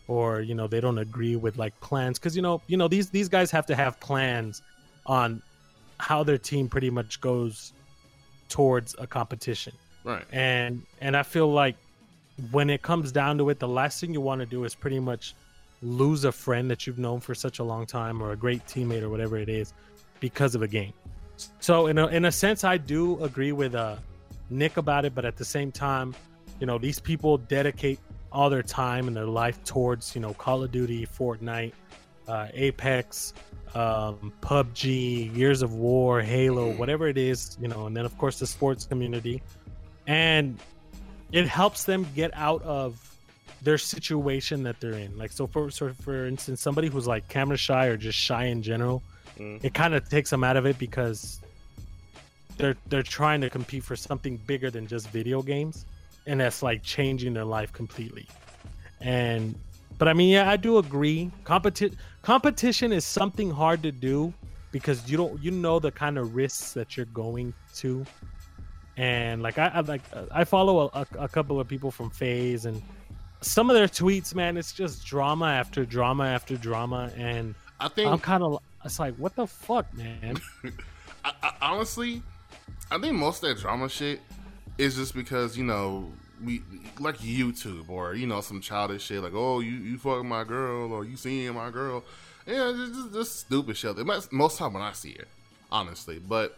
or 0.08 0.42
you 0.42 0.54
know 0.54 0.68
they 0.68 0.80
don't 0.80 1.00
agree 1.00 1.36
with 1.36 1.58
like 1.58 1.78
plans 1.80 2.20
because 2.20 2.36
you 2.36 2.44
know 2.44 2.62
you 2.68 2.78
know 2.78 2.88
these 2.88 3.10
these 3.10 3.28
guys 3.30 3.50
have 3.50 3.66
to 3.66 3.76
have 3.76 4.00
plans 4.00 4.62
on 5.08 5.42
how 6.00 6.24
their 6.24 6.38
team 6.38 6.68
pretty 6.70 6.90
much 6.90 7.20
goes 7.22 7.74
towards 8.50 8.96
a 9.00 9.08
competition 9.08 9.74
Right. 10.04 10.24
and 10.32 10.84
and 11.02 11.18
i 11.18 11.24
feel 11.24 11.52
like 11.52 11.76
when 12.52 12.70
it 12.70 12.82
comes 12.82 13.12
down 13.12 13.38
to 13.40 13.50
it 13.50 13.60
the 13.60 13.68
last 13.68 14.00
thing 14.00 14.14
you 14.14 14.22
want 14.22 14.40
to 14.40 14.46
do 14.46 14.64
is 14.64 14.74
pretty 14.74 15.00
much 15.00 15.36
lose 15.82 16.24
a 16.24 16.32
friend 16.32 16.72
that 16.72 16.88
you've 16.88 16.98
known 17.00 17.20
for 17.20 17.36
such 17.36 17.60
a 17.60 17.64
long 17.64 17.86
time 17.86 18.22
or 18.22 18.32
a 18.32 18.36
great 18.38 18.66
teammate 18.66 19.02
or 19.02 19.10
whatever 19.10 19.38
it 19.38 19.50
is 19.50 19.74
because 20.20 20.56
of 20.56 20.62
a 20.62 20.68
game 20.68 20.94
so 21.60 21.88
in 21.88 21.98
a, 21.98 22.08
in 22.08 22.26
a 22.26 22.32
sense 22.32 22.64
i 22.64 22.78
do 22.78 23.22
agree 23.24 23.52
with 23.52 23.76
uh 23.76 23.96
nick 24.50 24.78
about 24.78 25.04
it 25.04 25.14
but 25.14 25.26
at 25.26 25.36
the 25.36 25.46
same 25.46 25.72
time 25.72 26.16
you 26.60 26.66
know 26.66 26.78
these 26.78 27.00
people 27.00 27.38
dedicate 27.38 28.00
all 28.32 28.50
their 28.50 28.64
time 28.64 29.08
and 29.08 29.16
their 29.16 29.26
life 29.26 29.62
towards 29.66 30.16
you 30.16 30.22
know 30.22 30.34
call 30.36 30.64
of 30.64 30.72
duty 30.72 31.06
fortnite 31.06 31.74
uh, 32.28 32.48
apex 32.54 33.34
um, 33.76 34.32
pubg 34.42 35.34
Gears 35.34 35.62
of 35.62 35.74
War 35.74 36.22
halo 36.22 36.72
whatever 36.74 37.08
it 37.08 37.18
is 37.18 37.58
you 37.62 37.68
know 37.68 37.88
and 37.88 37.96
then 37.96 38.06
of 38.06 38.18
course 38.18 38.40
the 38.40 38.48
sports 38.48 38.86
community 38.86 39.42
and 40.08 40.58
it 41.32 41.48
helps 41.48 41.84
them 41.84 42.06
get 42.16 42.32
out 42.34 42.62
of 42.64 43.04
their 43.62 43.78
situation 43.78 44.64
that 44.64 44.80
they're 44.80 44.94
in. 44.94 45.18
Like 45.18 45.32
so 45.32 45.48
for 45.48 45.70
so 45.72 45.92
for 46.02 46.26
instance, 46.26 46.62
somebody 46.62 46.88
who's 46.88 47.08
like 47.08 47.28
camera 47.28 47.58
shy 47.58 47.88
or 47.88 47.98
just 47.98 48.18
shy 48.18 48.46
in 48.46 48.62
general, 48.62 49.02
Mm. 49.38 49.64
it 49.64 49.74
kind 49.76 49.94
of 49.94 50.08
takes 50.10 50.32
them 50.32 50.44
out 50.44 50.58
of 50.58 50.66
it 50.66 50.80
because 50.80 51.40
they're 52.58 52.76
they're 52.88 53.04
trying 53.04 53.42
to 53.42 53.50
compete 53.50 53.84
for 53.84 53.96
something 53.96 54.38
bigger 54.48 54.72
than 54.72 54.88
just 54.88 55.10
video 55.10 55.42
games, 55.44 55.86
and 56.26 56.40
that's 56.40 56.64
like 56.64 56.82
changing 56.82 57.34
their 57.34 57.46
life 57.46 57.72
completely. 57.72 58.26
And 59.00 59.54
but 59.98 60.08
I 60.08 60.14
mean, 60.14 60.30
yeah, 60.30 60.50
I 60.50 60.58
do 60.58 60.78
agree. 60.78 61.32
Competi- 61.44 61.96
competition 62.22 62.92
is 62.92 63.06
something 63.06 63.50
hard 63.50 63.84
to 63.84 63.92
do 63.92 64.34
because 64.72 65.10
you 65.10 65.18
don't 65.18 65.42
you 65.42 65.52
know 65.52 65.80
the 65.80 65.92
kind 65.92 66.18
of 66.18 66.36
risks 66.36 66.74
that 66.74 66.98
you're 66.98 67.06
going 67.08 67.54
to 67.76 68.06
and 68.98 69.44
like 69.44 69.58
I, 69.60 69.68
I 69.68 69.80
like 69.82 70.02
I 70.32 70.44
follow 70.44 70.90
a, 70.94 71.00
a, 71.00 71.08
a 71.26 71.28
couple 71.28 71.60
of 71.60 71.68
people 71.68 71.92
from 71.92 72.10
FaZe, 72.10 72.66
and 72.66 72.82
some 73.42 73.70
of 73.70 73.76
their 73.76 73.88
tweets, 73.88 74.34
man, 74.34 74.58
it's 74.58 74.74
just 74.74 75.06
drama 75.06 75.46
after 75.46 75.86
drama 75.86 76.26
after 76.26 76.58
drama, 76.58 77.12
and 77.16 77.54
I 77.80 77.88
think 77.88 78.12
I'm 78.12 78.20
kind 78.20 78.44
of 78.44 78.60
it's 78.84 79.00
like, 79.00 79.16
what 79.16 79.36
the 79.36 79.46
fuck, 79.46 79.94
man? 79.94 80.38
I, 81.26 81.34
I, 81.44 81.54
honestly, 81.62 82.24
I 82.90 82.98
think 82.98 83.14
most 83.14 83.44
of 83.44 83.50
that 83.50 83.62
drama 83.62 83.88
shit 83.88 84.20
is 84.80 84.96
just 84.96 85.14
because 85.14 85.56
you 85.56 85.64
know 85.64 86.12
we 86.44 86.62
like 87.00 87.18
YouTube 87.18 87.90
or 87.90 88.14
you 88.14 88.28
know 88.28 88.42
some 88.42 88.62
childish 88.62 89.04
shit 89.04 89.22
like 89.22 89.34
oh 89.34 89.60
you 89.60 89.72
you 89.72 89.98
fucking 89.98 90.28
my 90.28 90.44
girl 90.44 90.92
or 90.94 91.06
you 91.06 91.18
seeing 91.18 91.54
my 91.54 91.70
girl, 91.70 92.04
yeah, 92.46 92.72
just, 92.76 92.94
just, 92.94 93.14
just 93.14 93.40
stupid 93.40 93.78
shit. 93.78 93.98
Most 93.98 94.32
most 94.32 94.58
time 94.58 94.74
when 94.74 94.84
I 94.84 94.94
see 94.94 95.12
it, 95.12 95.28
honestly, 95.72 96.20
but 96.20 96.58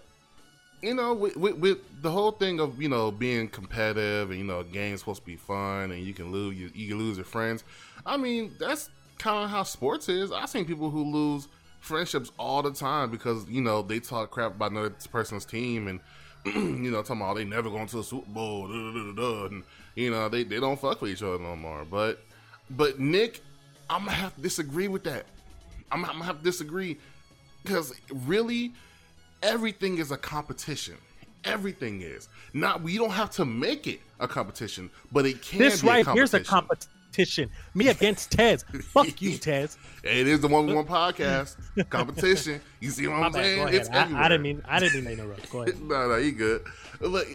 you 0.82 0.94
know 0.94 1.14
with, 1.14 1.36
with, 1.36 1.56
with 1.56 2.02
the 2.02 2.12
whole 2.12 2.32
thing 2.32 2.60
of 2.60 2.82
you 2.82 2.90
know 2.90 3.12
being 3.12 3.48
competitive 3.48 4.30
and 4.30 4.40
you 4.40 4.46
know 4.46 4.64
game's 4.64 5.00
supposed 5.00 5.22
to 5.22 5.26
be 5.26 5.36
fun 5.36 5.92
and 5.92 6.04
you 6.04 6.14
can 6.14 6.32
lose 6.32 6.58
you, 6.58 6.70
you 6.74 6.90
can 6.90 6.98
lose 6.98 7.18
your 7.18 7.26
friends. 7.26 7.64
I 8.06 8.18
mean 8.18 8.54
that's 8.60 8.90
kind 9.18 9.44
of 9.44 9.50
how 9.50 9.64
sports 9.64 10.10
is. 10.10 10.32
I've 10.32 10.50
seen 10.50 10.66
people 10.66 10.90
who 10.90 11.04
lose 11.04 11.48
friendships 11.80 12.32
all 12.38 12.62
the 12.62 12.72
time 12.72 13.10
because 13.10 13.48
you 13.50 13.62
know 13.62 13.82
they 13.82 14.00
talk 14.00 14.32
crap 14.32 14.56
about 14.56 14.72
another 14.72 14.94
person's 15.12 15.46
team 15.46 15.88
and 15.88 16.00
you 16.46 16.92
know 16.92 17.02
talking 17.02 17.22
about 17.22 17.36
they 17.36 17.46
never 17.46 17.70
going 17.70 17.88
to 17.88 18.00
a 18.00 18.04
Super 18.04 18.30
Bowl, 18.30 18.68
da, 18.68 18.74
da, 18.74 19.12
da, 19.14 19.46
and 19.48 19.64
you 19.96 20.12
know 20.12 20.30
they, 20.30 20.44
they 20.44 20.60
don't 20.60 20.80
fuck 20.80 21.02
with 21.02 21.12
each 21.12 21.24
other 21.24 21.40
no 21.40 21.56
more. 21.56 21.86
But 21.86 22.22
but 22.70 23.00
Nick 23.00 23.42
I'm 23.90 24.06
gonna 24.06 24.12
have 24.12 24.36
to 24.36 24.42
disagree 24.42 24.88
with 24.88 25.04
that. 25.06 25.26
I'm, 25.92 26.06
I'm 26.06 26.14
gonna 26.14 26.26
have 26.26 26.40
to 26.40 26.44
disagree 26.44 26.98
because 27.64 27.94
really, 28.26 28.74
everything 29.42 29.98
is 29.98 30.12
a 30.12 30.18
competition. 30.18 30.96
Everything 31.44 32.02
is 32.02 32.28
not. 32.54 32.82
We 32.82 32.98
don't 32.98 33.12
have 33.12 33.32
to 33.32 33.46
make 33.46 33.88
it 33.88 34.00
a 34.20 34.28
competition, 34.28 34.92
but 35.12 35.26
it 35.26 35.42
can. 35.42 35.60
This 35.60 35.82
be 35.82 35.88
right 35.88 36.08
here's 36.08 36.34
a 36.34 36.42
competition. 36.42 36.92
Competition. 37.10 37.50
Me 37.74 37.88
against 37.88 38.32
Tez. 38.32 38.64
Fuck 38.64 39.22
you, 39.22 39.38
Tez. 39.40 39.78
It 40.04 40.28
is 40.28 40.42
the 40.42 40.48
one 40.48 40.74
one 40.74 40.86
podcast 40.86 41.56
competition. 41.90 42.62
You 42.80 42.90
see 42.92 43.08
what 43.08 43.20
My 43.20 43.26
I'm 43.28 43.32
bad. 43.32 43.44
saying? 43.44 43.68
It's 43.70 43.90
I, 43.90 44.26
I 44.26 44.30
didn't 44.30 44.44
mean 44.44 44.62
I 44.68 44.80
didn't 44.80 45.06
mean 45.06 45.18
to 45.18 45.24
interrupt. 45.24 45.50
Go 45.50 45.64
ahead. 45.64 45.82
no, 45.82 46.10
no, 46.10 46.16
you 46.18 46.32
good. 46.32 46.64
Look, 47.00 47.28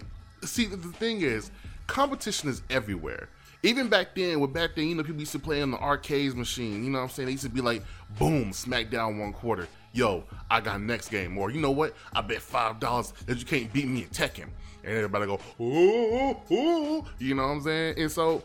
see, 0.43 0.67
the 0.67 0.77
thing 0.77 1.21
is, 1.23 1.51
competition 1.87 2.49
is 2.49 2.63
everywhere. 2.71 3.29
Even 3.63 3.89
back 3.89 4.15
then, 4.15 4.41
with 4.41 4.53
back 4.53 4.75
then, 4.77 4.89
you 4.89 4.95
know, 4.95 5.03
people 5.03 5.21
used 5.21 5.33
to 5.33 5.39
play 5.39 5.63
on 5.63 5.71
the 5.71 5.79
arcades 5.79 6.35
machine. 6.35 6.85
You 6.85 6.91
know 6.91 6.99
what 6.99 7.05
I'm 7.05 7.11
saying? 7.11 7.27
They 7.27 7.33
used 7.33 7.45
to 7.45 7.51
be 7.51 7.63
like, 7.63 7.83
boom, 8.19 8.51
SmackDown 8.53 9.19
one 9.19 9.33
quarter. 9.33 9.67
Yo, 9.93 10.25
I 10.51 10.61
got 10.61 10.83
next 10.83 11.09
game. 11.09 11.39
Or 11.39 11.51
you 11.51 11.61
know 11.61 11.71
what? 11.71 11.95
I 12.13 12.21
bet 12.21 12.43
five 12.43 12.79
dollars 12.79 13.13
that 13.27 13.39
you 13.39 13.45
can't 13.45 13.73
beat 13.73 13.87
me 13.87 14.03
in 14.03 14.09
Tekken. 14.09 14.49
And 14.83 14.93
everybody 14.93 15.25
go, 15.25 15.41
ooh, 15.63 16.37
ooh, 16.53 17.07
you 17.19 17.35
know 17.35 17.45
what 17.45 17.53
I'm 17.53 17.63
saying? 17.63 17.95
And 17.99 18.13
so, 18.13 18.45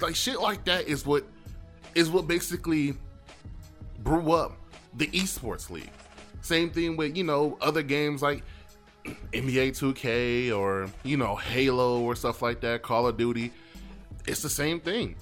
like 0.00 0.14
shit 0.14 0.40
like 0.40 0.64
that 0.64 0.88
is 0.88 1.04
what 1.04 1.24
is 1.94 2.10
what 2.10 2.26
basically 2.26 2.94
brew 4.00 4.32
up 4.32 4.56
the 4.94 5.06
esports 5.08 5.70
league. 5.70 5.90
Same 6.42 6.70
thing 6.70 6.96
with 6.96 7.16
you 7.16 7.24
know 7.24 7.56
other 7.60 7.82
games 7.82 8.22
like 8.22 8.42
NBA 9.04 9.70
2K 9.70 10.56
or 10.56 10.88
you 11.02 11.16
know 11.16 11.36
Halo 11.36 12.00
or 12.00 12.14
stuff 12.14 12.42
like 12.42 12.60
that, 12.60 12.82
Call 12.82 13.06
of 13.06 13.16
Duty. 13.16 13.52
It's 14.26 14.42
the 14.42 14.50
same 14.50 14.80
thing. 14.80 15.16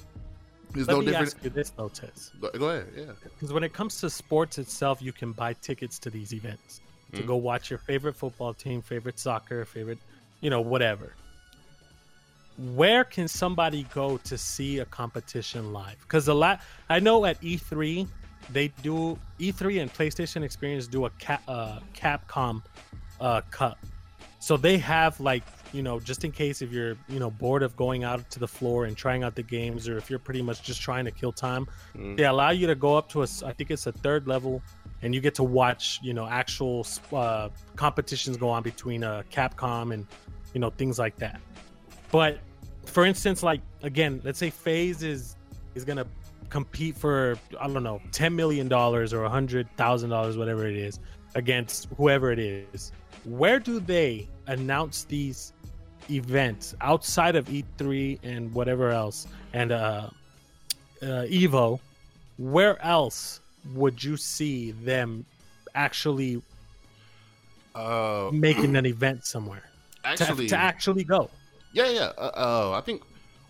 There's 0.73 0.87
Let 0.87 0.95
no 0.95 1.01
me 1.01 1.07
different. 1.07 1.35
ask 1.35 1.45
you 1.45 1.51
this 1.51 1.71
though, 1.71 1.89
Tez. 1.89 2.33
Go, 2.41 2.51
go 2.51 2.69
ahead, 2.71 2.89
yeah. 2.97 3.05
Because 3.23 3.53
when 3.53 3.65
it 3.65 3.73
comes 3.73 4.01
to 4.01 4.11
sports 4.11 4.59
itself, 4.59 5.01
you 5.01 5.13
can 5.13 5.33
buy 5.33 5.55
tickets 5.55 5.99
to 6.01 6.11
these 6.11 6.35
events 6.35 6.81
to 7.15 7.23
mm. 7.23 7.27
go 7.27 7.37
watch 7.37 7.71
your 7.71 7.79
favorite 7.79 8.15
football 8.15 8.53
team, 8.53 8.83
favorite 8.83 9.19
soccer, 9.19 9.65
favorite, 9.65 9.99
you 10.41 10.51
know, 10.51 10.61
whatever. 10.61 11.15
Where 12.59 13.05
can 13.05 13.29
somebody 13.29 13.85
go 13.95 14.17
to 14.19 14.37
see 14.37 14.81
a 14.81 14.85
competition 14.85 15.73
live? 15.73 15.97
Because 16.01 16.27
a 16.27 16.35
lot, 16.35 16.61
I 16.89 16.99
know 16.99 17.25
at 17.25 17.41
E3 17.41 18.09
they 18.51 18.69
do 18.83 19.19
E3 19.39 19.83
and 19.83 19.93
PlayStation 19.93 20.43
Experience 20.43 20.89
do 20.89 21.05
a 21.05 21.11
Cap, 21.11 21.43
uh, 21.47 21.79
Capcom 21.95 22.63
uh, 23.21 23.43
Cup, 23.51 23.79
so 24.41 24.57
they 24.57 24.79
have 24.79 25.21
like 25.21 25.43
you 25.73 25.83
know 25.83 26.01
just 26.01 26.25
in 26.25 26.33
case 26.33 26.63
if 26.63 26.73
you're 26.73 26.97
you 27.09 27.21
know 27.21 27.31
bored 27.31 27.63
of 27.63 27.77
going 27.77 28.03
out 28.03 28.29
to 28.31 28.39
the 28.39 28.49
floor 28.49 28.87
and 28.87 28.97
trying 28.97 29.23
out 29.23 29.35
the 29.35 29.43
games, 29.43 29.89
or 29.89 29.97
if 29.97 30.11
you're 30.11 30.19
pretty 30.19 30.43
much 30.43 30.63
just 30.63 30.81
trying 30.81 31.05
to 31.05 31.11
kill 31.11 31.33
time, 31.33 31.67
they 32.17 32.25
allow 32.25 32.51
you 32.51 32.67
to 32.67 32.75
go 32.75 32.97
up 32.97 33.09
to 33.11 33.23
a 33.23 33.27
I 33.45 33.53
think 33.53 33.71
it's 33.71 33.87
a 33.87 33.93
third 33.93 34.27
level, 34.27 34.63
and 35.03 35.15
you 35.15 35.21
get 35.21 35.35
to 35.37 35.45
watch 35.45 36.01
you 36.03 36.15
know 36.15 36.27
actual 36.27 36.87
uh, 37.13 37.51
competitions 37.77 38.37
go 38.37 38.49
on 38.49 38.63
between 38.63 39.05
uh, 39.05 39.23
Capcom 39.31 39.93
and 39.93 40.07
you 40.55 40.61
know 40.61 40.71
things 40.71 40.99
like 40.99 41.17
that. 41.17 41.41
But 42.11 42.39
for 42.99 43.05
instance, 43.05 43.45
like 43.45 43.61
again, 43.85 44.21
let's 44.25 44.41
say 44.41 44.51
FaZe 44.51 45.05
is 45.05 45.37
is 45.77 45.85
gonna 45.85 46.05
compete 46.49 46.97
for 46.97 47.39
I 47.61 47.69
don't 47.69 47.85
know 47.85 48.03
ten 48.11 48.35
million 48.35 48.67
dollars 48.67 49.13
or 49.13 49.23
a 49.23 49.29
hundred 49.31 49.69
thousand 49.77 50.11
dollars, 50.11 50.37
whatever 50.37 50.67
it 50.67 50.75
is, 50.75 50.99
against 51.37 51.87
whoever 51.97 52.33
it 52.33 52.41
is. 52.41 52.91
Where 53.25 53.61
do 53.61 53.79
they 53.79 54.27
announce 54.49 55.05
these 55.05 55.53
events 56.11 56.75
outside 56.81 57.37
of 57.37 57.47
E3 57.47 58.19
and 58.25 58.53
whatever 58.53 58.91
else 58.91 59.29
and 59.53 59.71
uh, 59.71 60.11
uh, 61.01 61.07
Evo? 61.31 61.79
Where 62.37 62.83
else 62.83 63.41
would 63.77 64.03
you 64.03 64.17
see 64.17 64.73
them 64.73 65.25
actually 65.77 66.43
Uh, 67.77 68.31
making 68.33 68.75
an 68.75 68.87
event 68.87 69.25
somewhere 69.25 69.71
to, 70.17 70.49
to 70.49 70.57
actually 70.57 71.05
go? 71.05 71.31
Yeah, 71.79 71.91
yeah. 71.91 72.13
Uh, 72.19 72.31
uh, 72.35 72.77
I 72.77 72.81
think 72.81 73.03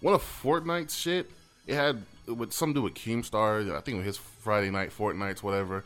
one 0.02 0.12
of 0.12 0.22
Fortnite's 0.22 0.94
shit. 0.94 1.30
It 1.66 1.74
had 1.74 2.02
with 2.26 2.56
to 2.56 2.74
do 2.74 2.82
with 2.82 2.92
Keemstar. 2.92 3.74
I 3.74 3.80
think 3.80 3.94
it 3.94 3.98
was 3.98 4.06
his 4.06 4.16
Friday 4.18 4.70
night 4.70 4.90
Fortnites, 4.90 5.42
whatever. 5.42 5.82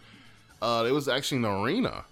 Uh, 0.61 0.85
it 0.88 0.90
was 0.90 1.09
actually 1.09 1.38
an 1.38 1.44
arena 1.44 2.05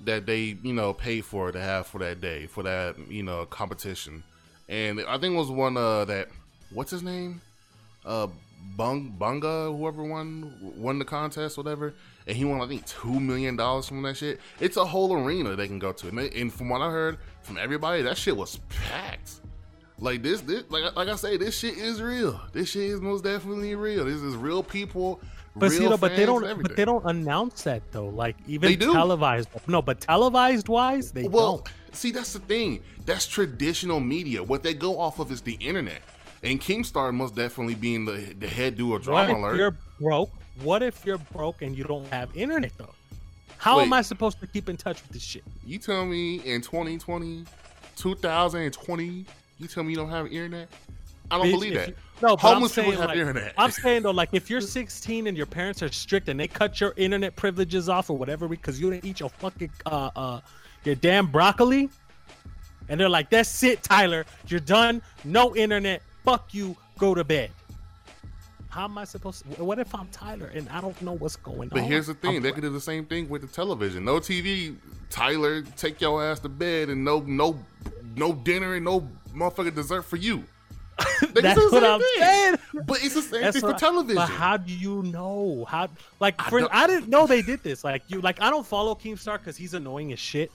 that 0.00 0.26
they, 0.26 0.56
you 0.60 0.72
know, 0.72 0.92
paid 0.92 1.24
for 1.24 1.52
to 1.52 1.60
have 1.60 1.86
for 1.86 1.98
that 1.98 2.20
day 2.20 2.46
for 2.46 2.64
that, 2.64 2.96
you 3.08 3.22
know, 3.22 3.46
competition. 3.46 4.24
And 4.68 5.00
I 5.06 5.18
think 5.18 5.34
it 5.34 5.38
was 5.38 5.52
one 5.52 5.76
uh, 5.76 6.04
that 6.06 6.30
what's 6.72 6.90
his 6.90 7.04
name, 7.04 7.40
uh, 8.04 8.26
Bung 8.76 9.14
Bugha, 9.16 9.76
whoever 9.76 10.02
won 10.02 10.52
won 10.76 10.98
the 10.98 11.04
contest, 11.04 11.56
whatever. 11.56 11.94
And 12.26 12.36
he 12.36 12.44
won, 12.44 12.60
I 12.60 12.66
think, 12.66 12.86
two 12.86 13.20
million 13.20 13.54
dollars 13.54 13.86
from 13.86 14.02
that 14.02 14.16
shit. 14.16 14.40
It's 14.58 14.76
a 14.76 14.84
whole 14.84 15.12
arena 15.12 15.54
they 15.54 15.68
can 15.68 15.78
go 15.78 15.92
to, 15.92 16.08
and, 16.08 16.18
they, 16.18 16.30
and 16.30 16.52
from 16.52 16.70
what 16.70 16.82
I 16.82 16.90
heard 16.90 17.18
from 17.42 17.56
everybody, 17.56 18.02
that 18.02 18.16
shit 18.16 18.36
was 18.36 18.58
packed. 18.68 19.42
Like 19.98 20.22
this, 20.22 20.42
this 20.42 20.64
like 20.68 20.94
like 20.94 21.08
I 21.08 21.16
say, 21.16 21.36
this 21.36 21.58
shit 21.58 21.78
is 21.78 22.02
real. 22.02 22.38
This 22.52 22.70
shit 22.70 22.82
is 22.84 23.00
most 23.00 23.24
definitely 23.24 23.74
real. 23.74 24.04
This 24.04 24.20
is 24.22 24.36
real 24.36 24.62
people. 24.62 25.20
But 25.54 25.70
real 25.70 25.78
see, 25.80 25.88
though, 25.88 25.96
but 25.96 26.14
they 26.16 26.26
don't. 26.26 26.62
But 26.62 26.76
they 26.76 26.84
don't 26.84 27.04
announce 27.06 27.62
that 27.62 27.82
though. 27.92 28.08
Like 28.08 28.36
even 28.46 28.68
They 28.68 28.76
do. 28.76 28.92
televised. 28.92 29.48
No, 29.66 29.80
but 29.80 30.00
televised 30.02 30.68
wise, 30.68 31.12
they 31.12 31.26
Well, 31.28 31.56
don't. 31.58 31.68
see, 31.92 32.10
that's 32.10 32.34
the 32.34 32.40
thing. 32.40 32.82
That's 33.06 33.26
traditional 33.26 33.98
media. 34.00 34.42
What 34.42 34.62
they 34.62 34.74
go 34.74 34.98
off 35.00 35.18
of 35.18 35.32
is 35.32 35.40
the 35.40 35.54
internet. 35.54 36.02
And 36.42 36.60
Keemstar 36.60 37.14
most 37.14 37.34
definitely 37.34 37.74
being 37.74 38.04
the 38.04 38.34
the 38.38 38.46
head 38.46 38.76
do 38.76 38.88
What 38.88 39.02
drama 39.02 39.30
if 39.32 39.36
alert. 39.38 39.56
you're 39.56 39.76
broke? 39.98 40.30
What 40.62 40.82
if 40.82 41.06
you're 41.06 41.18
broke 41.18 41.62
and 41.62 41.76
you 41.76 41.84
don't 41.84 42.06
have 42.08 42.36
internet 42.36 42.72
though? 42.76 42.92
How 43.56 43.80
am 43.80 43.94
I 43.94 44.02
supposed 44.02 44.38
to 44.40 44.46
keep 44.46 44.68
in 44.68 44.76
touch 44.76 45.00
with 45.02 45.12
this 45.12 45.22
shit? 45.22 45.42
You 45.64 45.78
tell 45.78 46.04
me 46.04 46.36
in 46.44 46.60
2020, 46.60 47.44
2020, 47.96 49.24
you 49.58 49.66
tell 49.68 49.82
me 49.84 49.90
you 49.90 49.96
don't 49.96 50.10
have 50.10 50.26
internet? 50.26 50.68
I 51.30 51.38
don't 51.38 51.46
Bitch, 51.46 51.50
believe 51.52 51.74
that. 51.74 51.88
you- 51.88 51.94
no, 52.22 52.36
but 52.36 52.44
I'm 52.44 52.54
Homeless 52.54 52.74
people 52.74 52.90
saying, 52.92 53.00
have 53.00 53.08
like, 53.10 53.18
internet. 53.18 53.54
I'm 53.58 53.70
saying 53.70 54.02
though, 54.02 54.10
like 54.10 54.30
if 54.32 54.48
you're 54.48 54.60
16 54.62 55.26
and 55.26 55.36
your 55.36 55.46
parents 55.46 55.82
are 55.82 55.90
strict 55.92 56.28
and 56.28 56.38
they 56.40 56.48
cut 56.48 56.80
your 56.80 56.94
internet 56.96 57.36
privileges 57.36 57.88
off 57.88 58.08
or 58.08 58.16
whatever 58.16 58.48
because 58.48 58.80
you 58.80 58.90
didn't 58.90 59.04
eat 59.04 59.20
your 59.20 59.28
fucking 59.28 59.70
uh 59.86 60.10
uh 60.16 60.40
your 60.84 60.94
damn 60.94 61.26
broccoli, 61.26 61.90
and 62.88 62.98
they're 63.00 63.08
like, 63.08 63.28
"That's 63.28 63.62
it, 63.64 63.82
Tyler. 63.82 64.24
You're 64.46 64.60
done. 64.60 65.02
No 65.24 65.54
internet. 65.56 66.00
Fuck 66.24 66.54
you. 66.54 66.76
Go 66.96 67.14
to 67.14 67.24
bed." 67.24 67.50
How 68.68 68.84
am 68.84 68.96
I 68.98 69.04
supposed 69.04 69.42
to? 69.56 69.64
What 69.64 69.78
if 69.78 69.94
I'm 69.94 70.06
Tyler 70.08 70.50
and 70.54 70.68
I 70.68 70.80
don't 70.80 71.00
know 71.02 71.12
what's 71.14 71.36
going 71.36 71.68
But 71.70 71.78
on? 71.78 71.84
But 71.84 71.90
here's 71.90 72.06
the 72.06 72.14
thing: 72.14 72.36
I'm 72.36 72.42
they 72.42 72.52
could 72.52 72.62
do 72.62 72.70
the 72.70 72.80
same 72.80 73.04
thing 73.04 73.28
with 73.28 73.42
the 73.42 73.48
television. 73.48 74.04
No 74.04 74.20
TV, 74.20 74.76
Tyler, 75.10 75.62
take 75.76 76.00
your 76.00 76.22
ass 76.24 76.40
to 76.40 76.48
bed, 76.48 76.88
and 76.88 77.04
no, 77.04 77.20
no, 77.20 77.58
no 78.14 78.32
dinner 78.32 78.74
and 78.74 78.84
no 78.84 79.08
motherfucking 79.36 79.74
dessert 79.74 80.02
for 80.02 80.16
you. 80.16 80.44
They 81.32 81.42
That's 81.42 81.60
what 81.70 81.84
I'm 81.84 82.00
thing. 82.00 82.08
saying. 82.18 82.56
But 82.86 83.02
it's 83.02 83.14
the 83.14 83.22
same 83.22 83.42
That's 83.42 83.56
thing 83.56 83.60
for 83.60 83.68
what- 83.68 83.78
television. 83.78 84.16
But 84.16 84.30
how 84.30 84.56
do 84.56 84.72
you 84.72 85.02
know? 85.02 85.66
How 85.68 85.88
like 86.20 86.34
I 86.38 86.48
for, 86.48 86.68
I, 86.74 86.86
didn't 86.86 87.08
know 87.08 87.26
they 87.26 87.42
did 87.42 87.62
this. 87.62 87.84
Like 87.84 88.02
you 88.08 88.20
like 88.20 88.40
I 88.40 88.50
don't 88.50 88.66
follow 88.66 88.94
Keemstar 88.94 89.38
because 89.38 89.56
he's 89.56 89.74
annoying 89.74 90.12
as 90.12 90.18
shit. 90.18 90.50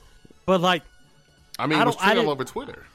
But 0.46 0.60
like 0.60 0.82
I 1.58 1.66
mean, 1.66 1.78
I 1.78 1.82
it 1.82 1.86
was 1.86 1.96
I 2.00 2.16
all 2.16 2.30
over 2.30 2.44
Twitter. 2.44 2.86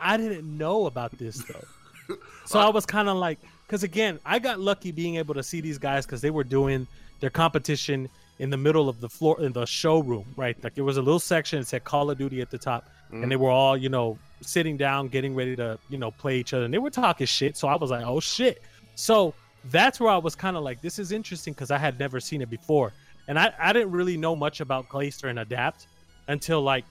I 0.00 0.16
didn't 0.16 0.44
know 0.58 0.86
about 0.86 1.16
this 1.18 1.42
though. 1.44 2.16
so 2.44 2.58
I 2.58 2.68
was 2.68 2.86
kind 2.86 3.08
of 3.08 3.16
like, 3.16 3.38
because 3.66 3.82
again, 3.82 4.18
I 4.24 4.38
got 4.38 4.60
lucky 4.60 4.92
being 4.92 5.16
able 5.16 5.34
to 5.34 5.42
see 5.42 5.60
these 5.60 5.78
guys 5.78 6.06
because 6.06 6.20
they 6.20 6.30
were 6.30 6.44
doing 6.44 6.86
their 7.20 7.30
competition 7.30 8.08
in 8.38 8.50
the 8.50 8.56
middle 8.56 8.88
of 8.88 9.00
the 9.00 9.08
floor 9.08 9.40
in 9.40 9.52
the 9.52 9.66
showroom, 9.66 10.26
right? 10.36 10.56
Like 10.64 10.72
it 10.76 10.82
was 10.82 10.96
a 10.96 11.02
little 11.02 11.20
section 11.20 11.60
that 11.60 11.66
said 11.66 11.84
Call 11.84 12.10
of 12.10 12.18
Duty 12.18 12.40
at 12.40 12.50
the 12.50 12.58
top, 12.58 12.88
and 13.10 13.30
they 13.30 13.36
mm. 13.36 13.40
were 13.40 13.50
all, 13.50 13.76
you 13.76 13.90
know, 13.90 14.18
sitting 14.40 14.76
down, 14.76 15.08
getting 15.08 15.34
ready 15.34 15.56
to, 15.56 15.78
you 15.88 15.98
know, 15.98 16.10
play 16.10 16.38
each 16.38 16.54
other, 16.54 16.64
and 16.64 16.72
they 16.72 16.78
were 16.78 16.90
talking 16.90 17.26
shit. 17.26 17.56
So 17.56 17.68
I 17.68 17.76
was 17.76 17.90
like, 17.90 18.04
oh 18.04 18.20
shit. 18.20 18.62
So 18.94 19.34
that's 19.70 20.00
where 20.00 20.10
I 20.10 20.18
was 20.18 20.34
kind 20.34 20.56
of 20.56 20.62
like, 20.62 20.80
this 20.80 20.98
is 20.98 21.12
interesting 21.12 21.52
because 21.52 21.70
I 21.70 21.78
had 21.78 21.98
never 21.98 22.20
seen 22.20 22.42
it 22.42 22.50
before, 22.50 22.92
and 23.28 23.38
I 23.38 23.52
I 23.58 23.72
didn't 23.72 23.92
really 23.92 24.16
know 24.16 24.34
much 24.34 24.60
about 24.60 24.88
Clayster 24.88 25.28
and 25.28 25.38
Adapt 25.38 25.86
until 26.28 26.62
like 26.62 26.84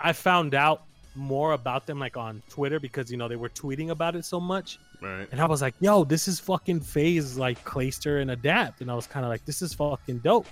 I 0.00 0.12
found 0.12 0.54
out 0.54 0.82
more 1.14 1.52
about 1.52 1.86
them 1.86 1.98
like 1.98 2.16
on 2.16 2.42
Twitter 2.48 2.78
because 2.78 3.10
you 3.10 3.16
know 3.16 3.28
they 3.28 3.36
were 3.36 3.48
tweeting 3.48 3.90
about 3.90 4.16
it 4.16 4.24
so 4.24 4.40
much. 4.40 4.78
Right. 5.00 5.28
And 5.30 5.40
I 5.40 5.46
was 5.46 5.62
like, 5.62 5.74
yo, 5.80 6.04
this 6.04 6.28
is 6.28 6.40
fucking 6.40 6.80
FaZe 6.80 7.38
like 7.38 7.62
Clayster 7.64 8.20
and 8.20 8.30
Adapt. 8.30 8.80
And 8.80 8.90
I 8.90 8.94
was 8.94 9.06
kind 9.06 9.24
of 9.24 9.30
like, 9.30 9.44
this 9.44 9.62
is 9.62 9.74
fucking 9.74 10.18
dope. 10.18 10.46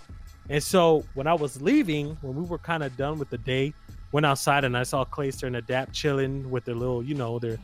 And 0.48 0.62
so 0.62 1.04
when 1.14 1.26
I 1.26 1.34
was 1.34 1.60
leaving, 1.60 2.16
when 2.20 2.36
we 2.36 2.44
were 2.44 2.58
kind 2.58 2.82
of 2.84 2.96
done 2.96 3.18
with 3.18 3.30
the 3.30 3.38
day, 3.38 3.74
went 4.16 4.24
outside 4.24 4.64
and 4.64 4.74
I 4.74 4.82
saw 4.82 5.04
Clayster 5.04 5.46
and 5.46 5.56
Adapt 5.56 5.92
chilling 5.92 6.50
with 6.50 6.64
their 6.64 6.74
little, 6.74 7.02
you 7.02 7.14
know, 7.14 7.38
their 7.38 7.58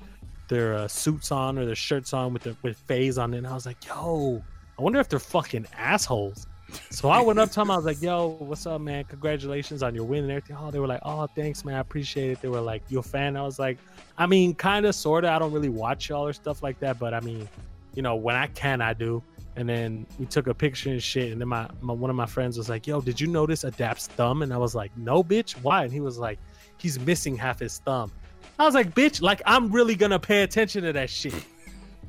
their 0.49 0.75
uh, 0.75 0.87
suits 0.87 1.33
on 1.33 1.59
or 1.59 1.65
their 1.65 1.75
shirts 1.75 2.13
on 2.13 2.35
with 2.35 2.43
the 2.43 2.55
with 2.61 2.77
FaZe 2.77 3.17
on 3.17 3.33
it. 3.33 3.39
And 3.39 3.47
I 3.47 3.55
was 3.55 3.65
like, 3.65 3.83
yo, 3.87 4.43
I 4.79 4.83
wonder 4.83 5.01
if 5.01 5.09
they're 5.09 5.19
fucking 5.19 5.67
assholes. 5.79 6.47
So 6.91 7.09
I 7.09 7.23
went 7.23 7.39
up 7.39 7.49
to 7.51 7.55
them. 7.55 7.71
I 7.71 7.77
was 7.77 7.87
like, 7.87 8.01
"Yo, 8.01 8.37
what's 8.39 8.67
up, 8.67 8.81
man? 8.81 9.05
Congratulations 9.05 9.83
on 9.83 9.95
your 9.95 10.05
win 10.05 10.25
and 10.25 10.33
everything." 10.33 10.57
Oh, 10.59 10.71
they 10.71 10.79
were 10.79 10.87
like, 10.87 11.01
"Oh, 11.05 11.27
thanks, 11.27 11.65
man. 11.67 11.75
I 11.75 11.81
appreciate 11.81 12.31
it." 12.31 12.41
They 12.41 12.49
were 12.49 12.63
like, 12.63 12.83
"You 12.89 12.99
a 12.99 13.03
fan?" 13.03 13.37
I 13.37 13.43
was 13.43 13.59
like, 13.59 13.79
"I 14.17 14.27
mean, 14.27 14.55
kind 14.55 14.87
of, 14.87 14.95
sort 14.95 15.25
of. 15.25 15.31
I 15.31 15.39
don't 15.39 15.53
really 15.53 15.69
watch 15.69 16.09
y'all 16.09 16.27
or 16.27 16.33
stuff 16.33 16.63
like 16.63 16.79
that, 16.81 16.99
but 16.99 17.13
I 17.13 17.21
mean, 17.21 17.47
you 17.95 18.01
know, 18.01 18.17
when 18.17 18.37
I 18.37 18.47
can, 18.47 18.81
I 18.81 18.95
do." 18.95 19.23
And 19.57 19.69
then 19.69 20.07
we 20.19 20.27
took 20.27 20.47
a 20.47 20.55
picture 20.55 20.91
and 20.91 21.03
shit. 21.03 21.33
And 21.33 21.41
then 21.41 21.49
my, 21.49 21.69
my 21.81 21.93
one 21.93 22.11
of 22.11 22.17
my 22.17 22.27
friends 22.27 22.57
was 22.57 22.69
like, 22.69 22.87
"Yo, 22.87 23.01
did 23.01 23.21
you 23.21 23.27
notice 23.27 23.65
Adapt's 23.65 24.07
thumb?" 24.07 24.43
And 24.43 24.53
I 24.53 24.57
was 24.57 24.75
like, 24.75 24.97
"No, 24.97 25.23
bitch. 25.23 25.53
Why?" 25.63 25.85
And 25.85 25.93
he 25.93 26.01
was 26.01 26.19
like, 26.19 26.39
"He's 26.79 26.99
missing 27.01 27.37
half 27.37 27.61
his 27.61 27.79
thumb." 27.79 28.11
I 28.59 28.65
was 28.65 28.75
like, 28.75 28.95
"Bitch, 28.95 29.21
like 29.21 29.43
I'm 29.47 29.71
really 29.71 29.95
gonna 29.95 30.19
pay 30.19 30.43
attention 30.43 30.83
to 30.85 30.93
that 30.93 31.11
shit." 31.11 31.35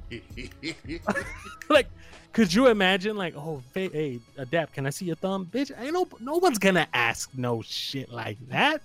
like, 1.69 1.87
could 2.33 2.53
you 2.53 2.67
imagine? 2.67 3.15
Like, 3.15 3.35
oh, 3.35 3.61
hey, 3.73 3.89
hey, 3.89 4.19
Adapt, 4.37 4.73
can 4.73 4.85
I 4.85 4.89
see 4.89 5.05
your 5.05 5.15
thumb, 5.15 5.47
bitch? 5.51 5.71
Ain't 5.79 5.93
no, 5.93 6.07
no 6.19 6.37
one's 6.37 6.59
gonna 6.59 6.87
ask 6.93 7.29
no 7.35 7.61
shit 7.61 8.11
like 8.11 8.37
that. 8.49 8.81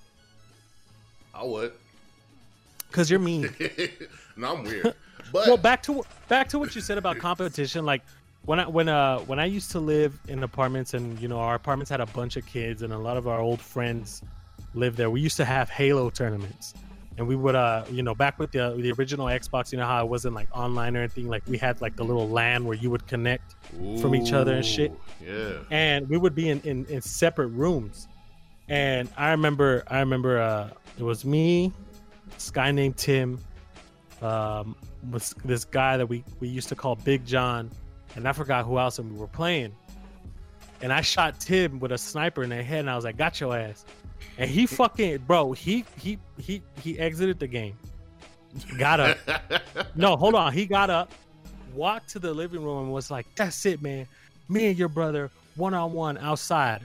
I 1.34 1.44
would. 1.44 1.72
Cause 2.90 3.10
you're 3.10 3.20
mean. 3.20 3.54
no, 4.36 4.56
I'm 4.56 4.64
weird. 4.64 4.94
But 5.30 5.46
well, 5.46 5.56
back 5.58 5.82
to 5.84 6.02
back 6.28 6.48
to 6.48 6.58
what 6.58 6.74
you 6.74 6.80
said 6.80 6.96
about 6.96 7.18
competition. 7.18 7.84
Like 7.84 8.02
when 8.48 8.60
I 8.60 8.66
when 8.66 8.88
uh 8.88 9.18
when 9.20 9.38
I 9.38 9.44
used 9.44 9.70
to 9.72 9.78
live 9.78 10.18
in 10.26 10.42
apartments, 10.42 10.94
and 10.94 11.20
you 11.20 11.28
know 11.28 11.38
our 11.38 11.54
apartments 11.54 11.90
had 11.90 12.00
a 12.00 12.06
bunch 12.06 12.38
of 12.38 12.46
kids, 12.46 12.80
and 12.80 12.94
a 12.94 12.98
lot 12.98 13.18
of 13.18 13.28
our 13.28 13.40
old 13.40 13.60
friends 13.60 14.22
lived 14.72 14.96
there. 14.96 15.10
We 15.10 15.20
used 15.20 15.36
to 15.36 15.44
have 15.44 15.68
Halo 15.68 16.08
tournaments, 16.08 16.72
and 17.18 17.28
we 17.28 17.36
would 17.36 17.54
uh 17.54 17.84
you 17.90 18.02
know 18.02 18.14
back 18.14 18.38
with 18.38 18.50
the 18.52 18.74
the 18.78 18.90
original 18.92 19.26
Xbox, 19.26 19.70
you 19.70 19.76
know 19.76 19.84
how 19.84 20.02
it 20.02 20.08
wasn't 20.08 20.34
like 20.34 20.48
online 20.56 20.96
or 20.96 21.00
anything. 21.00 21.28
Like 21.28 21.42
we 21.46 21.58
had 21.58 21.82
like 21.82 21.94
the 21.96 22.04
little 22.04 22.26
LAN 22.26 22.64
where 22.64 22.74
you 22.78 22.88
would 22.88 23.06
connect 23.06 23.54
from 24.00 24.14
each 24.14 24.32
other 24.32 24.54
and 24.54 24.64
shit. 24.64 24.92
Yeah. 25.22 25.58
And 25.70 26.08
we 26.08 26.16
would 26.16 26.34
be 26.34 26.48
in, 26.48 26.62
in, 26.62 26.86
in 26.86 27.02
separate 27.02 27.48
rooms. 27.48 28.08
And 28.70 29.10
I 29.18 29.32
remember 29.32 29.84
I 29.88 30.00
remember 30.00 30.40
uh 30.40 30.70
it 30.98 31.02
was 31.02 31.22
me, 31.22 31.70
this 32.32 32.50
guy 32.50 32.72
named 32.72 32.96
Tim, 32.96 33.40
um, 34.22 34.74
was 35.10 35.34
this 35.44 35.66
guy 35.66 35.98
that 35.98 36.06
we, 36.06 36.24
we 36.40 36.48
used 36.48 36.70
to 36.70 36.74
call 36.74 36.96
Big 36.96 37.26
John, 37.26 37.70
and 38.18 38.26
I 38.26 38.32
forgot 38.32 38.64
who 38.64 38.78
else 38.80 38.98
and 38.98 39.12
we 39.12 39.16
were 39.16 39.28
playing. 39.28 39.72
And 40.82 40.92
I 40.92 41.02
shot 41.02 41.38
Tim 41.38 41.78
with 41.78 41.92
a 41.92 41.98
sniper 41.98 42.42
in 42.42 42.50
the 42.50 42.62
head, 42.62 42.80
and 42.80 42.90
I 42.90 42.96
was 42.96 43.04
like, 43.04 43.16
"Got 43.16 43.40
your 43.40 43.56
ass!" 43.56 43.84
And 44.38 44.50
he 44.50 44.66
fucking 44.66 45.18
bro, 45.18 45.52
he 45.52 45.84
he 46.00 46.18
he 46.36 46.60
he 46.82 46.98
exited 46.98 47.38
the 47.38 47.46
game. 47.46 47.78
Got 48.76 49.00
up. 49.00 49.18
no, 49.94 50.16
hold 50.16 50.34
on. 50.34 50.52
He 50.52 50.66
got 50.66 50.90
up, 50.90 51.12
walked 51.74 52.10
to 52.10 52.18
the 52.18 52.34
living 52.34 52.62
room, 52.62 52.84
and 52.84 52.92
was 52.92 53.10
like, 53.10 53.26
"That's 53.36 53.64
it, 53.66 53.82
man. 53.82 54.06
Me 54.48 54.66
and 54.66 54.76
your 54.76 54.88
brother, 54.88 55.30
one 55.54 55.74
on 55.74 55.92
one 55.92 56.18
outside." 56.18 56.82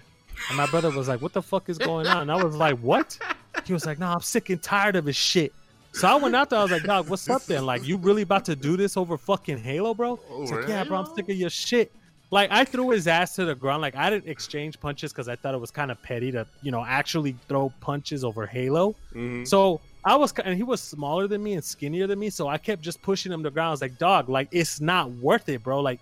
And 0.49 0.57
my 0.57 0.67
brother 0.67 0.91
was 0.91 1.07
like, 1.07 1.21
"What 1.21 1.33
the 1.33 1.41
fuck 1.41 1.67
is 1.67 1.79
going 1.79 2.05
on?" 2.05 2.23
And 2.23 2.31
I 2.31 2.43
was 2.43 2.55
like, 2.55 2.77
"What?" 2.79 3.17
He 3.65 3.73
was 3.73 3.87
like, 3.87 3.97
"No, 3.97 4.07
I'm 4.07 4.21
sick 4.21 4.51
and 4.51 4.61
tired 4.61 4.95
of 4.95 5.05
his 5.05 5.15
shit." 5.15 5.51
So 5.93 6.07
I 6.07 6.15
went 6.15 6.35
out 6.35 6.49
there. 6.49 6.59
I 6.59 6.63
was 6.63 6.71
like, 6.71 6.83
"Dog, 6.83 7.07
what's 7.09 7.29
up 7.29 7.43
then? 7.45 7.65
Like, 7.65 7.85
you 7.87 7.97
really 7.97 8.23
about 8.23 8.45
to 8.45 8.55
do 8.55 8.75
this 8.77 8.97
over 8.97 9.17
fucking 9.17 9.59
Halo, 9.59 9.93
bro?" 9.93 10.19
He's 10.39 10.51
like, 10.51 10.67
"Yeah, 10.67 10.83
bro. 10.83 10.97
I'm 10.99 11.15
sick 11.15 11.29
of 11.29 11.35
your 11.35 11.49
shit." 11.49 11.91
Like, 12.31 12.49
I 12.51 12.65
threw 12.65 12.89
his 12.89 13.07
ass 13.07 13.35
to 13.35 13.45
the 13.45 13.53
ground. 13.53 13.81
Like, 13.83 13.95
I 13.95 14.09
didn't 14.09 14.27
exchange 14.27 14.79
punches 14.79 15.13
because 15.13 15.27
I 15.29 15.35
thought 15.35 15.53
it 15.53 15.59
was 15.59 15.69
kind 15.69 15.91
of 15.91 16.01
petty 16.01 16.31
to, 16.31 16.47
you 16.63 16.71
know, 16.71 16.83
actually 16.83 17.35
throw 17.47 17.71
punches 17.79 18.23
over 18.23 18.47
Halo. 18.47 18.95
Mhm. 19.13 19.47
So 19.47 19.81
I 20.03 20.15
was, 20.15 20.33
and 20.43 20.57
he 20.57 20.63
was 20.63 20.81
smaller 20.81 21.27
than 21.27 21.43
me 21.43 21.53
and 21.53 21.63
skinnier 21.63 22.07
than 22.07 22.17
me. 22.17 22.31
So 22.31 22.47
I 22.47 22.57
kept 22.57 22.81
just 22.81 22.99
pushing 23.03 23.31
him 23.31 23.41
to 23.43 23.49
the 23.49 23.53
ground. 23.53 23.67
I 23.67 23.71
was 23.71 23.81
like, 23.81 23.99
"Dog, 23.99 24.29
like, 24.29 24.47
it's 24.51 24.81
not 24.81 25.11
worth 25.11 25.47
it, 25.49 25.63
bro. 25.63 25.79
Like." 25.81 25.99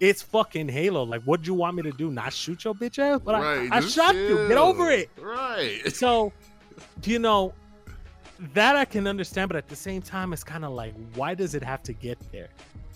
It's 0.00 0.20
fucking 0.22 0.68
Halo. 0.68 1.04
Like, 1.04 1.22
what 1.22 1.42
do 1.42 1.46
you 1.46 1.54
want 1.54 1.76
me 1.76 1.82
to 1.84 1.92
do? 1.92 2.10
Not 2.10 2.32
shoot 2.32 2.64
your 2.64 2.74
bitch 2.74 2.98
ass? 2.98 3.20
But 3.24 3.40
right. 3.40 3.68
I, 3.70 3.76
I 3.76 3.80
shot 3.80 4.16
you. 4.16 4.48
Get 4.48 4.58
over 4.58 4.90
it 4.90 5.08
Right. 5.16 5.80
so 5.94 6.32
you 7.04 7.20
know 7.20 7.54
that 8.52 8.74
i 8.76 8.84
can 8.84 9.06
understand 9.06 9.48
but 9.48 9.56
at 9.56 9.68
the 9.68 9.76
same 9.76 10.02
time 10.02 10.32
it's 10.32 10.42
kind 10.44 10.64
of 10.64 10.72
like 10.72 10.94
why 11.14 11.34
does 11.34 11.54
it 11.54 11.62
have 11.62 11.82
to 11.82 11.92
get 11.92 12.18
there? 12.32 12.48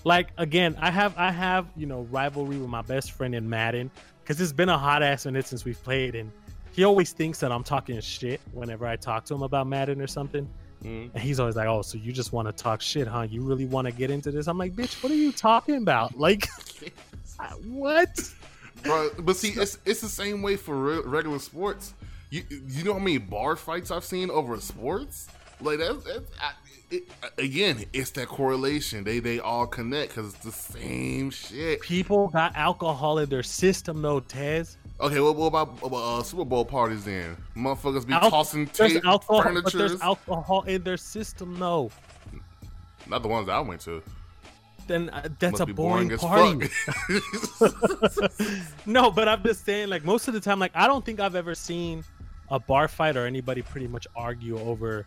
Like 0.04 0.28
again 0.38 0.76
i 0.80 0.90
have 0.90 1.16
i 1.16 1.30
have 1.30 1.66
you 1.76 1.86
know 1.86 2.02
rivalry 2.10 2.56
with 2.58 2.68
my 2.68 2.82
best 2.82 3.12
friend 3.12 3.34
in 3.34 3.48
madden 3.48 3.90
because 4.22 4.40
it's 4.40 4.52
been 4.52 4.68
a 4.68 4.78
hot 4.78 5.02
ass 5.02 5.26
minute 5.26 5.46
since 5.46 5.64
we've 5.64 5.82
played 5.82 6.14
and 6.14 6.30
he 6.72 6.84
always 6.84 7.12
thinks 7.12 7.40
that 7.40 7.50
i'm 7.52 7.64
talking 7.64 8.00
shit 8.00 8.40
whenever 8.52 8.86
i 8.86 8.96
talk 8.96 9.24
to 9.26 9.34
him 9.34 9.42
about 9.42 9.66
madden 9.66 10.00
or 10.00 10.06
something. 10.06 10.48
Mhm. 10.84 11.10
and 11.12 11.22
he's 11.22 11.40
always 11.40 11.56
like 11.56 11.66
oh 11.66 11.82
so 11.82 11.98
you 11.98 12.12
just 12.12 12.32
want 12.32 12.46
to 12.46 12.52
talk 12.52 12.80
shit 12.80 13.08
huh? 13.08 13.22
You 13.28 13.42
really 13.42 13.66
want 13.66 13.86
to 13.86 13.92
get 13.92 14.10
into 14.12 14.30
this? 14.30 14.46
I'm 14.46 14.56
like 14.58 14.74
bitch 14.74 15.02
what 15.02 15.10
are 15.10 15.16
you 15.16 15.32
talking 15.32 15.74
about? 15.76 16.16
Like 16.18 16.46
what? 17.66 18.20
Bro, 18.84 19.10
but 19.20 19.34
see, 19.36 19.48
it's 19.50 19.78
it's 19.84 20.00
the 20.00 20.08
same 20.08 20.40
way 20.42 20.56
for 20.56 20.76
re- 20.76 21.00
regular 21.04 21.40
sports. 21.40 21.94
You 22.30 22.42
you 22.50 22.84
know 22.84 22.92
how 22.94 22.98
many 22.98 23.18
bar 23.18 23.56
fights 23.56 23.90
I've 23.90 24.04
seen 24.04 24.30
over 24.30 24.60
sports? 24.60 25.28
Like 25.60 25.78
that's, 25.78 26.04
that's 26.04 26.30
I, 26.40 26.52
it, 26.90 27.04
again, 27.38 27.84
it's 27.92 28.10
that 28.12 28.28
correlation. 28.28 29.04
They 29.04 29.18
they 29.18 29.40
all 29.40 29.66
connect 29.66 30.10
because 30.14 30.34
it's 30.34 30.44
the 30.44 30.52
same 30.52 31.30
shit. 31.30 31.80
people 31.80 32.28
got 32.28 32.54
alcohol 32.54 33.18
in 33.18 33.28
their 33.28 33.42
system 33.42 34.02
though 34.02 34.20
tez 34.20 34.76
Okay, 35.00 35.20
well, 35.20 35.32
what 35.32 35.46
about 35.46 35.78
uh, 35.92 36.22
Super 36.24 36.44
Bowl 36.44 36.64
parties 36.64 37.04
then? 37.04 37.36
Motherfuckers 37.56 38.04
be 38.04 38.12
Al- 38.14 38.30
tossing 38.30 38.68
there's 38.74 38.94
tape, 38.94 39.06
alcohol, 39.06 39.42
but 39.44 39.52
furniture. 39.52 39.78
there's 39.78 40.00
alcohol 40.00 40.62
in 40.62 40.82
their 40.82 40.96
system. 40.96 41.56
No, 41.56 41.90
Not 43.06 43.22
the 43.22 43.28
ones 43.28 43.46
that 43.46 43.52
I 43.54 43.60
went 43.60 43.80
to. 43.82 44.02
then 44.88 45.08
uh, 45.10 45.28
that's 45.38 45.60
Must 45.60 45.70
a 45.70 45.74
boring, 45.74 46.10
as 46.10 46.20
party. 46.20 46.68
no, 48.86 49.12
but 49.12 49.28
I'm 49.28 49.42
just 49.44 49.64
saying, 49.64 49.88
like 49.88 50.04
most 50.04 50.26
of 50.26 50.34
the 50.34 50.40
time, 50.40 50.58
like 50.58 50.72
I 50.74 50.88
don't 50.88 51.04
think 51.04 51.20
I've 51.20 51.36
ever 51.36 51.54
seen 51.54 52.02
a 52.50 52.58
bar 52.58 52.88
fight 52.88 53.16
or 53.16 53.26
anybody 53.26 53.62
pretty 53.62 53.88
much 53.88 54.06
argue 54.16 54.58
over 54.58 55.06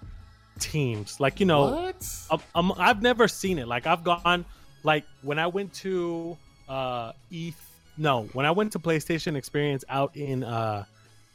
teams. 0.59 1.19
Like 1.19 1.39
you 1.39 1.45
know, 1.45 1.89
what? 2.29 2.41
um, 2.55 2.73
I've 2.77 3.01
never 3.01 3.27
seen 3.27 3.59
it. 3.59 3.67
Like 3.67 3.87
I've 3.87 4.03
gone, 4.03 4.45
like 4.83 5.05
when 5.21 5.39
I 5.39 5.47
went 5.47 5.73
to 5.75 6.37
uh 6.69 7.13
E3. 7.31 7.53
No, 7.97 8.23
when 8.33 8.45
I 8.45 8.51
went 8.51 8.71
to 8.71 8.79
PlayStation 8.79 9.35
Experience 9.35 9.83
out 9.89 10.15
in 10.15 10.43
uh 10.43 10.85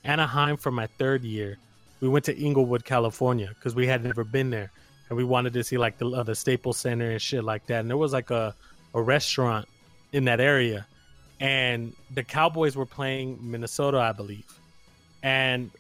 Anaheim 0.04 0.56
for 0.56 0.70
my 0.70 0.86
third 0.98 1.22
year, 1.22 1.58
we 2.00 2.08
went 2.08 2.24
to 2.26 2.36
Inglewood, 2.36 2.84
California, 2.84 3.48
because 3.48 3.74
we 3.74 3.86
had 3.86 4.02
never 4.02 4.24
been 4.24 4.50
there, 4.50 4.70
and 5.08 5.16
we 5.16 5.24
wanted 5.24 5.52
to 5.54 5.64
see 5.64 5.76
like 5.76 5.98
the 5.98 6.08
uh, 6.08 6.22
the 6.22 6.34
Staples 6.34 6.78
Center 6.78 7.10
and 7.10 7.20
shit 7.20 7.44
like 7.44 7.66
that. 7.66 7.80
And 7.80 7.90
there 7.90 7.96
was 7.96 8.12
like 8.12 8.30
a 8.30 8.54
a 8.94 9.02
restaurant 9.02 9.68
in 10.12 10.24
that 10.24 10.40
area, 10.40 10.86
and 11.40 11.92
the 12.14 12.24
Cowboys 12.24 12.76
were 12.76 12.86
playing 12.86 13.38
Minnesota, 13.42 13.98
I 13.98 14.12
believe, 14.12 14.46
and 15.22 15.70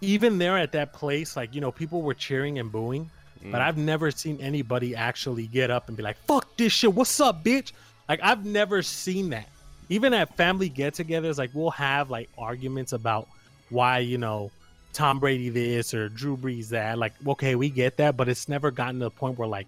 even 0.00 0.38
there 0.38 0.56
at 0.56 0.72
that 0.72 0.92
place, 0.92 1.36
like 1.36 1.54
you 1.54 1.60
know, 1.60 1.72
people 1.72 2.02
were 2.02 2.14
cheering 2.14 2.58
and 2.58 2.70
booing, 2.70 3.10
but 3.50 3.60
I've 3.60 3.76
never 3.76 4.10
seen 4.10 4.38
anybody 4.40 4.94
actually 4.94 5.46
get 5.46 5.70
up 5.70 5.88
and 5.88 5.96
be 5.96 6.02
like, 6.02 6.16
"Fuck 6.26 6.56
this 6.56 6.72
shit, 6.72 6.92
what's 6.92 7.20
up, 7.20 7.44
bitch?" 7.44 7.72
Like 8.08 8.20
I've 8.22 8.44
never 8.44 8.82
seen 8.82 9.30
that. 9.30 9.48
Even 9.90 10.12
at 10.12 10.36
family 10.36 10.68
get-togethers, 10.68 11.38
like 11.38 11.50
we'll 11.54 11.70
have 11.70 12.10
like 12.10 12.28
arguments 12.36 12.92
about 12.92 13.28
why 13.70 13.98
you 13.98 14.18
know 14.18 14.50
Tom 14.92 15.20
Brady 15.20 15.48
this 15.48 15.94
or 15.94 16.08
Drew 16.08 16.36
Brees 16.36 16.68
that. 16.70 16.98
Like, 16.98 17.12
okay, 17.26 17.54
we 17.54 17.70
get 17.70 17.96
that, 17.98 18.16
but 18.16 18.28
it's 18.28 18.48
never 18.48 18.70
gotten 18.70 18.98
to 19.00 19.04
the 19.04 19.10
point 19.10 19.38
where 19.38 19.48
like 19.48 19.66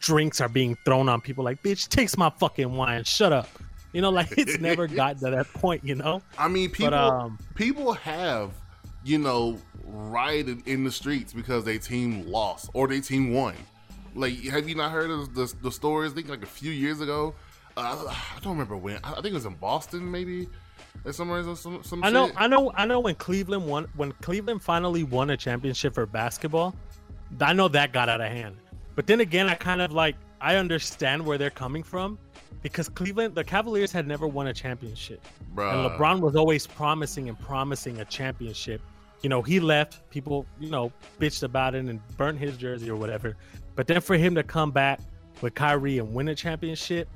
drinks 0.00 0.40
are 0.40 0.48
being 0.48 0.76
thrown 0.84 1.08
on 1.08 1.20
people. 1.20 1.44
Like, 1.44 1.62
bitch, 1.62 1.88
takes 1.88 2.16
my 2.16 2.30
fucking 2.30 2.74
wine. 2.74 3.04
Shut 3.04 3.32
up. 3.32 3.48
You 3.92 4.00
know, 4.00 4.10
like 4.10 4.32
it's 4.36 4.58
never 4.58 4.86
gotten 4.88 5.20
to 5.20 5.30
that 5.30 5.52
point. 5.52 5.84
You 5.84 5.94
know. 5.94 6.22
I 6.38 6.48
mean, 6.48 6.70
people 6.70 6.94
um, 6.94 7.38
people 7.54 7.92
have, 7.92 8.50
you 9.04 9.18
know, 9.18 9.58
rioted 9.84 10.66
in 10.66 10.84
the 10.84 10.92
streets 10.92 11.32
because 11.32 11.64
their 11.64 11.78
team 11.78 12.26
lost 12.26 12.70
or 12.74 12.88
their 12.88 13.00
team 13.00 13.32
won. 13.32 13.54
Like, 14.14 14.38
have 14.44 14.68
you 14.68 14.74
not 14.74 14.92
heard 14.92 15.10
of 15.10 15.34
the, 15.34 15.52
the 15.62 15.72
stories? 15.72 16.12
I 16.12 16.14
think 16.16 16.28
like 16.28 16.42
a 16.42 16.46
few 16.46 16.70
years 16.70 17.00
ago. 17.00 17.34
Uh, 17.76 18.04
I 18.08 18.38
don't 18.40 18.52
remember 18.52 18.76
when. 18.76 18.98
I 19.02 19.14
think 19.14 19.26
it 19.26 19.32
was 19.32 19.46
in 19.46 19.54
Boston, 19.54 20.10
maybe, 20.10 20.46
or 21.04 21.12
somewhere. 21.12 21.42
Some, 21.54 21.82
some 21.82 22.04
I 22.04 22.10
know, 22.10 22.26
shit. 22.26 22.36
I 22.38 22.46
know, 22.46 22.70
I 22.74 22.84
know. 22.84 23.00
When 23.00 23.14
Cleveland 23.14 23.66
won, 23.66 23.88
when 23.96 24.12
Cleveland 24.20 24.62
finally 24.62 25.04
won 25.04 25.30
a 25.30 25.36
championship 25.36 25.94
for 25.94 26.04
basketball, 26.04 26.74
I 27.40 27.54
know 27.54 27.68
that 27.68 27.92
got 27.92 28.10
out 28.10 28.20
of 28.20 28.28
hand. 28.30 28.56
But 28.94 29.06
then 29.06 29.20
again, 29.20 29.48
I 29.48 29.54
kind 29.54 29.80
of 29.80 29.92
like 29.92 30.16
I 30.42 30.56
understand 30.56 31.24
where 31.24 31.38
they're 31.38 31.48
coming 31.48 31.82
from 31.82 32.18
because 32.62 32.88
Cleveland, 32.88 33.34
the 33.34 33.44
Cavaliers 33.44 33.90
had 33.90 34.06
never 34.06 34.26
won 34.26 34.48
a 34.48 34.52
championship, 34.52 35.24
Bruh. 35.54 35.72
and 35.72 35.90
LeBron 35.90 36.20
was 36.20 36.36
always 36.36 36.66
promising 36.66 37.28
and 37.28 37.38
promising 37.38 38.00
a 38.00 38.04
championship. 38.04 38.82
You 39.22 39.28
know, 39.28 39.42
he 39.42 39.60
left. 39.60 40.08
People, 40.10 40.46
you 40.58 40.70
know, 40.70 40.92
bitched 41.20 41.42
about 41.42 41.74
it 41.74 41.84
and 41.84 42.00
burnt 42.16 42.38
his 42.38 42.56
jersey 42.56 42.90
or 42.90 42.96
whatever. 42.96 43.36
But 43.74 43.86
then 43.86 44.00
for 44.00 44.16
him 44.16 44.34
to 44.34 44.42
come 44.42 44.70
back 44.70 45.00
with 45.40 45.54
Kyrie 45.54 45.98
and 45.98 46.12
win 46.12 46.28
a 46.28 46.34
championship, 46.34 47.08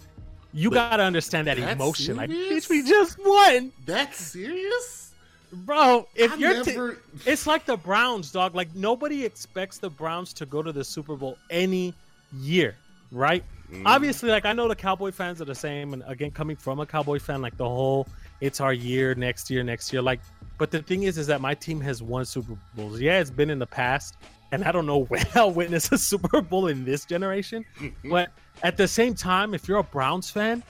you 0.52 0.70
But 0.70 0.76
got 0.76 0.96
to 0.98 1.02
understand 1.02 1.48
that 1.48 1.58
emotion. 1.58 2.16
Like, 2.16 2.30
serious? 2.30 2.66
bitch, 2.66 2.70
we 2.70 2.82
just 2.82 3.18
won. 3.24 3.72
That's 3.84 4.18
serious. 4.18 5.12
Bro, 5.52 6.08
if 6.14 6.32
I 6.32 6.36
you're 6.36 6.62
t- 6.64 6.76
it's 7.26 7.46
like 7.46 7.66
the 7.66 7.76
Browns, 7.76 8.32
dog. 8.32 8.54
Like 8.54 8.74
nobody 8.74 9.24
expects 9.24 9.78
the 9.78 9.88
Browns 9.88 10.32
to 10.34 10.46
go 10.46 10.62
to 10.62 10.72
the 10.72 10.84
Super 10.84 11.14
Bowl 11.14 11.38
any 11.50 11.94
year, 12.40 12.74
right? 13.12 13.44
Mm. 13.70 13.82
Obviously, 13.86 14.30
like 14.30 14.44
I 14.44 14.52
know 14.52 14.68
the 14.68 14.76
Cowboy 14.76 15.12
fans 15.12 15.40
are 15.40 15.44
the 15.44 15.54
same, 15.54 15.92
and 15.92 16.02
again, 16.06 16.30
coming 16.30 16.56
from 16.56 16.80
a 16.80 16.86
Cowboy 16.86 17.18
fan, 17.18 17.42
like 17.42 17.56
the 17.56 17.68
whole 17.68 18.08
"it's 18.40 18.60
our 18.60 18.72
year, 18.72 19.14
next 19.14 19.48
year, 19.50 19.62
next 19.62 19.92
year." 19.92 20.02
Like, 20.02 20.20
but 20.58 20.70
the 20.70 20.82
thing 20.82 21.02
is, 21.04 21.18
is 21.18 21.26
that 21.26 21.40
my 21.40 21.54
team 21.54 21.80
has 21.82 22.02
won 22.02 22.24
Super 22.24 22.56
Bowls. 22.74 23.00
Yeah, 23.00 23.20
it's 23.20 23.30
been 23.30 23.50
in 23.50 23.58
the 23.58 23.66
past, 23.66 24.16
and 24.52 24.64
I 24.64 24.72
don't 24.72 24.86
know 24.86 25.04
when 25.10 25.24
I'll 25.34 25.50
witness 25.50 25.90
a 25.92 25.98
Super 25.98 26.40
Bowl 26.40 26.66
in 26.68 26.84
this 26.84 27.04
generation. 27.04 27.64
But 28.04 28.30
at 28.62 28.76
the 28.76 28.88
same 28.88 29.14
time, 29.14 29.54
if 29.54 29.68
you're 29.68 29.78
a 29.78 29.82
Browns 29.84 30.30
fan, 30.30 30.62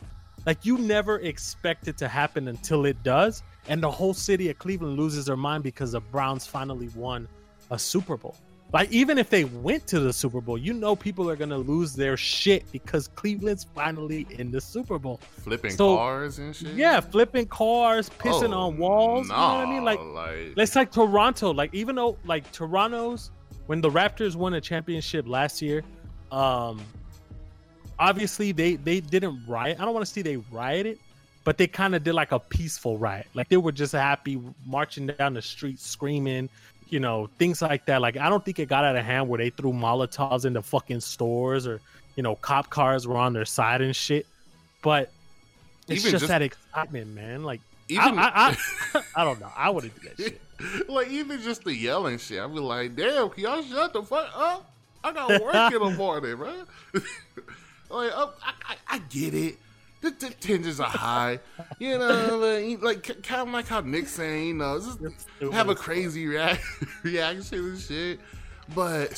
Like 0.47 0.64
you 0.64 0.78
never 0.78 1.18
expect 1.20 1.89
it 1.89 1.97
to 1.99 2.09
happen 2.09 2.47
until 2.49 2.84
it 2.87 3.03
does, 3.03 3.43
and 3.68 3.82
the 3.82 3.91
whole 3.91 4.14
city 4.14 4.49
of 4.51 4.59
Cleveland 4.59 4.97
loses 4.97 5.26
their 5.26 5.37
mind 5.37 5.64
because 5.64 5.93
the 5.93 6.01
Browns 6.01 6.47
finally 6.47 6.89
won 6.95 7.26
a 7.70 7.78
Super 7.78 8.16
Bowl. 8.16 8.37
Like 8.72 8.90
even 8.92 9.16
if 9.16 9.30
they 9.30 9.44
went 9.44 9.86
to 9.88 10.00
the 10.00 10.12
Super 10.12 10.40
Bowl, 10.40 10.58
you 10.58 10.72
know 10.72 10.96
people 10.96 11.30
are 11.30 11.36
gonna 11.36 11.56
lose 11.56 11.94
their 11.94 12.16
shit 12.16 12.70
because 12.72 13.08
Cleveland's 13.08 13.64
finally 13.74 14.26
in 14.30 14.50
the 14.50 14.60
Super 14.60 14.98
Bowl. 14.98 15.20
Flipping 15.44 15.70
So, 15.70 15.96
cars 15.96 16.38
and 16.40 16.54
shit. 16.54 16.74
Yeah, 16.74 17.00
flipping 17.00 17.46
cars, 17.46 18.10
pissing 18.10 18.52
Oh, 18.52 18.62
on 18.68 18.76
walls. 18.78 19.28
you 19.28 19.32
know 19.32 19.38
what 19.38 19.66
I 19.66 19.70
mean? 19.70 19.84
Like 19.84 20.00
like 20.00 20.52
it's 20.56 20.74
like 20.76 20.90
Toronto. 20.90 21.52
Like 21.52 21.72
even 21.74 21.94
though 21.94 22.18
like 22.24 22.50
Toronto's 22.52 23.30
when 23.66 23.80
the 23.80 23.90
Raptors 23.90 24.34
won 24.34 24.54
a 24.54 24.60
championship 24.60 25.26
last 25.28 25.62
year, 25.62 25.82
um 26.32 26.80
obviously 27.98 28.52
they 28.52 28.76
they 28.76 29.00
didn't 29.00 29.42
riot. 29.46 29.78
I 29.80 29.84
don't 29.84 29.94
want 29.94 30.04
to 30.06 30.12
see 30.12 30.22
they 30.22 30.36
rioted, 30.50 30.98
but 31.44 31.56
they 31.56 31.66
kind 31.66 31.94
of 31.94 32.02
did 32.04 32.14
like 32.14 32.32
a 32.32 32.38
peaceful 32.40 32.98
riot. 32.98 33.26
Like 33.34 33.48
they 33.48 33.56
were 33.56 33.72
just 33.72 33.92
happy 33.92 34.40
marching 34.66 35.06
down 35.06 35.34
the 35.34 35.42
street 35.42 35.78
screaming, 35.78 36.48
you 36.89 37.01
know, 37.01 37.28
things 37.39 37.61
like 37.62 37.87
that. 37.87 38.01
Like 38.01 38.16
I 38.16 38.28
don't 38.28 38.45
think 38.45 38.59
it 38.59 38.68
got 38.68 38.84
out 38.84 38.97
of 38.97 39.05
hand 39.05 39.28
where 39.28 39.39
they 39.39 39.51
threw 39.51 39.72
Molotovs 39.72 40.45
into 40.45 40.62
fucking 40.62 41.01
stores 41.01 41.66
or 41.66 41.80
you 42.16 42.22
know, 42.22 42.34
cop 42.37 42.70
cars 42.70 43.07
were 43.07 43.16
on 43.18 43.32
their 43.34 43.45
side 43.45 43.82
and 43.82 43.95
shit. 43.95 44.26
But 44.82 45.11
it's 45.89 46.01
Even 46.01 46.12
just, 46.12 46.22
just- 46.22 46.28
that 46.28 46.43
excitement, 46.43 47.14
man. 47.14 47.45
Like 47.45 47.61
even 47.89 48.18
I, 48.18 48.22
I, 48.28 48.57
I, 48.95 49.03
I 49.16 49.24
don't 49.24 49.39
know. 49.41 49.51
I 49.57 49.70
wouldn't 49.70 49.95
do 50.01 50.09
that 50.09 50.16
shit. 50.16 50.41
like 50.89 51.09
even 51.09 51.41
just 51.43 51.64
the 51.64 51.74
yelling 51.74 52.18
shit, 52.18 52.41
I'd 52.41 52.53
be 52.53 52.61
like, 52.61 52.97
damn, 52.97 53.28
can 53.30 53.43
y'all 53.45 53.62
shut 53.62 53.93
the 53.93 54.03
fuck 54.03 54.30
up? 54.34 54.70
I 55.05 55.12
got 55.12 55.28
work 55.43 55.72
in 55.72 55.78
the 55.80 55.91
morning, 55.97 56.37
bro. 56.37 56.53
like, 56.95 58.11
oh, 58.14 58.32
I, 58.43 58.53
I, 58.68 58.76
I 58.89 58.99
get 59.11 59.34
it. 59.34 59.57
The, 60.03 60.11
the 60.11 60.30
tensions 60.40 60.78
are 60.78 60.88
high, 60.88 61.40
you 61.78 61.99
know. 61.99 62.36
Like, 62.38 62.82
like 62.82 63.22
kind 63.22 63.49
of 63.49 63.49
like 63.49 63.66
how 63.66 63.80
Nick's 63.80 64.12
saying, 64.12 64.49
you 64.49 64.55
know, 64.55 64.80
have 65.53 65.68
a 65.68 65.74
crazy 65.74 66.26
react, 66.26 66.62
reaction 67.03 67.59
and 67.59 67.78
shit. 67.78 68.20
But 68.74 69.11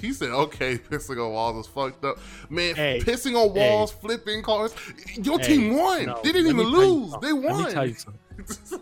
he 0.00 0.12
said, 0.12 0.30
okay, 0.30 0.78
pissing 0.90 1.24
on 1.24 1.32
walls 1.32 1.66
is 1.66 1.72
fucked 1.72 2.04
up, 2.04 2.18
man. 2.50 2.74
Hey, 2.74 3.00
pissing 3.02 3.36
on 3.36 3.54
hey. 3.54 3.70
walls, 3.70 3.92
flipping 3.92 4.42
cars. 4.42 4.74
Your 5.14 5.38
Hey, 5.38 5.46
team 5.46 5.76
won. 5.76 6.06
no, 6.06 6.20
they 6.22 6.32
didn't 6.32 6.50
even 6.50 6.56
me 6.56 6.62
tell 6.72 6.84
you 6.84 6.90
lose. 6.90 7.14
They 7.22 7.32
won. 7.32 7.58
Let 7.58 7.66
me 7.66 7.72
tell 7.72 7.86
you. 7.86 7.96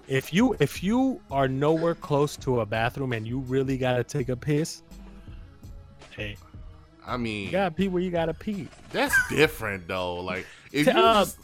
If 0.06 0.32
you 0.32 0.54
if 0.60 0.82
you 0.82 1.20
are 1.30 1.48
nowhere 1.48 1.94
close 1.94 2.36
to 2.38 2.60
a 2.60 2.66
bathroom 2.66 3.12
and 3.12 3.26
you 3.26 3.40
really 3.40 3.78
gotta 3.78 4.04
take 4.04 4.28
a 4.28 4.36
piss, 4.36 4.82
hey, 6.10 6.36
I 7.06 7.16
mean, 7.16 7.46
you 7.46 7.52
gotta 7.52 7.70
pee 7.70 7.88
where 7.88 8.02
you 8.02 8.10
gotta 8.10 8.34
pee. 8.34 8.68
That's 8.90 9.14
different 9.28 9.86
though. 9.86 10.16
Like 10.16 10.46
if 10.72 10.86
you 10.86 10.92
uh, 10.92 11.24
just, 11.24 11.38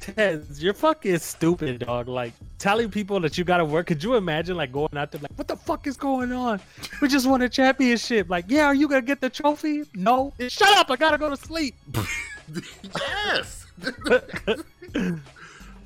Tez, 0.00 0.62
you're 0.62 0.74
fucking 0.74 1.18
stupid, 1.18 1.80
dog. 1.80 2.08
Like 2.08 2.32
telling 2.58 2.90
people 2.90 3.18
that 3.20 3.36
you 3.36 3.44
gotta 3.44 3.64
work. 3.64 3.86
Could 3.86 4.02
you 4.02 4.14
imagine 4.14 4.56
like 4.56 4.72
going 4.72 4.96
out 4.96 5.10
there 5.10 5.20
like, 5.20 5.32
what 5.36 5.48
the 5.48 5.56
fuck 5.56 5.86
is 5.86 5.96
going 5.96 6.32
on? 6.32 6.60
We 7.00 7.08
just 7.08 7.26
won 7.26 7.42
a 7.42 7.48
championship. 7.48 8.30
Like, 8.30 8.44
yeah, 8.48 8.66
are 8.66 8.74
you 8.74 8.88
gonna 8.88 9.02
get 9.02 9.20
the 9.20 9.30
trophy? 9.30 9.84
No. 9.94 10.32
Shut 10.48 10.76
up! 10.78 10.90
I 10.90 10.96
gotta 10.96 11.18
go 11.18 11.30
to 11.30 11.36
sleep. 11.36 11.74
yes. 12.98 13.66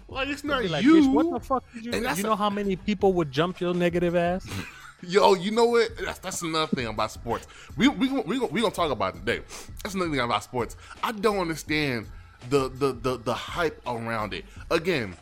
like 0.08 0.28
it's 0.28 0.44
not 0.44 0.64
like, 0.66 0.84
you. 0.84 1.10
what 1.10 1.30
the 1.30 1.40
fuck 1.40 1.64
did 1.72 1.86
you? 1.86 1.92
You 1.94 2.22
know 2.22 2.36
how 2.36 2.50
many 2.50 2.76
people 2.76 3.12
would 3.14 3.32
jump 3.32 3.60
your 3.60 3.72
negative 3.74 4.14
ass? 4.14 4.46
Yo, 5.02 5.34
you 5.34 5.50
know 5.50 5.66
what? 5.66 5.96
That's, 5.98 6.18
that's 6.18 6.42
another 6.42 6.74
thing 6.74 6.86
about 6.86 7.12
sports. 7.12 7.46
We 7.76 7.88
we 7.88 8.08
we 8.22 8.38
we 8.38 8.60
gonna 8.60 8.74
talk 8.74 8.90
about 8.90 9.14
today. 9.14 9.42
That's 9.82 9.94
another 9.94 10.10
thing 10.10 10.20
about 10.20 10.42
sports. 10.42 10.76
I 11.02 11.12
don't 11.12 11.38
understand 11.38 12.06
the 12.48 12.68
the 12.68 12.92
the, 12.92 13.18
the 13.18 13.34
hype 13.34 13.80
around 13.86 14.32
it. 14.32 14.44
Again, 14.70 15.14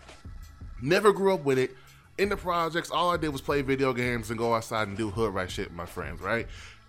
never 0.80 1.12
grew 1.12 1.34
up 1.34 1.44
with 1.44 1.58
it. 1.58 1.74
In 2.16 2.28
the 2.28 2.36
projects, 2.36 2.92
all 2.92 3.10
I 3.10 3.16
did 3.16 3.30
was 3.30 3.40
play 3.40 3.62
video 3.62 3.92
games 3.92 4.30
and 4.30 4.38
go 4.38 4.54
outside 4.54 4.86
and 4.86 4.96
do 4.96 5.10
hood 5.10 5.34
right 5.34 5.50
shit 5.50 5.66
with 5.66 5.76
my 5.76 5.86
friends, 5.86 6.20
right? 6.20 6.46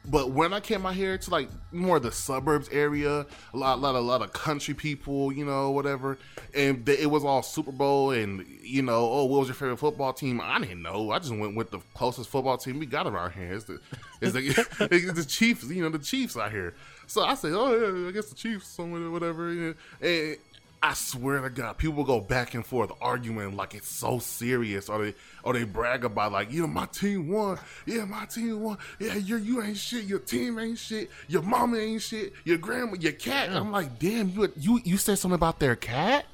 But 0.07 0.31
when 0.31 0.53
I 0.53 0.59
came 0.59 0.85
out 0.85 0.93
here 0.93 1.17
to 1.17 1.29
like 1.29 1.49
more 1.71 1.99
the 1.99 2.11
suburbs 2.11 2.69
area, 2.69 3.25
a 3.53 3.57
lot, 3.57 3.79
lot, 3.79 3.95
a 3.95 3.99
lot 3.99 4.21
of 4.21 4.33
country 4.33 4.73
people, 4.73 5.31
you 5.31 5.45
know, 5.45 5.71
whatever, 5.71 6.17
and 6.53 6.87
it 6.87 7.09
was 7.09 7.23
all 7.23 7.41
Super 7.41 7.71
Bowl, 7.71 8.11
and 8.11 8.45
you 8.61 8.81
know, 8.81 9.09
oh, 9.09 9.25
what 9.25 9.39
was 9.39 9.47
your 9.47 9.55
favorite 9.55 9.77
football 9.77 10.13
team? 10.13 10.39
I 10.41 10.59
didn't 10.59 10.81
know. 10.81 11.11
I 11.11 11.19
just 11.19 11.31
went 11.35 11.55
with 11.55 11.71
the 11.71 11.79
closest 11.93 12.29
football 12.29 12.57
team 12.57 12.79
we 12.79 12.85
got 12.85 13.07
around 13.07 13.31
here. 13.33 13.53
It's 13.53 13.65
the, 13.65 13.79
it's 14.21 14.33
the, 14.33 14.87
it's 14.91 15.13
the 15.13 15.25
Chiefs, 15.25 15.69
you 15.69 15.83
know, 15.83 15.89
the 15.89 15.99
Chiefs 15.99 16.37
out 16.37 16.51
here. 16.51 16.75
So 17.07 17.23
I 17.23 17.35
said, 17.35 17.53
oh 17.53 17.75
yeah, 17.75 18.09
I 18.09 18.11
guess 18.11 18.29
the 18.29 18.35
Chiefs, 18.35 18.67
somewhere, 18.67 19.09
whatever. 19.09 19.53
yeah. 19.53 19.73
And 20.01 20.37
I 20.85 20.93
swear 20.93 21.41
to 21.41 21.49
God, 21.49 21.79
people 21.79 22.03
go 22.03 22.21
back 22.21 22.53
and 22.53 22.63
forth 22.63 22.91
arguing 23.01 23.55
like 23.55 23.73
it's 23.73 23.87
so 23.87 24.19
serious, 24.19 24.87
or 24.87 25.03
they 25.03 25.15
or 25.41 25.53
they 25.53 25.63
brag 25.63 26.05
about 26.05 26.31
like, 26.31 26.53
yeah, 26.53 26.67
my 26.67 26.85
team 26.85 27.27
won, 27.27 27.57
yeah, 27.87 28.05
my 28.05 28.25
team 28.25 28.61
won, 28.61 28.77
yeah, 28.99 29.15
you 29.15 29.37
you 29.37 29.63
ain't 29.63 29.77
shit, 29.77 30.03
your 30.03 30.19
team 30.19 30.59
ain't 30.59 30.77
shit, 30.77 31.09
your 31.27 31.41
mama 31.41 31.77
ain't 31.77 32.03
shit, 32.03 32.33
your 32.43 32.59
grandma, 32.59 32.93
your 32.99 33.13
cat. 33.13 33.49
I'm 33.49 33.71
like, 33.71 33.97
damn, 33.97 34.29
you 34.29 34.53
you 34.57 34.79
you 34.83 34.97
said 34.97 35.17
something 35.17 35.33
about 35.33 35.59
their 35.59 35.75
cat. 35.75 36.27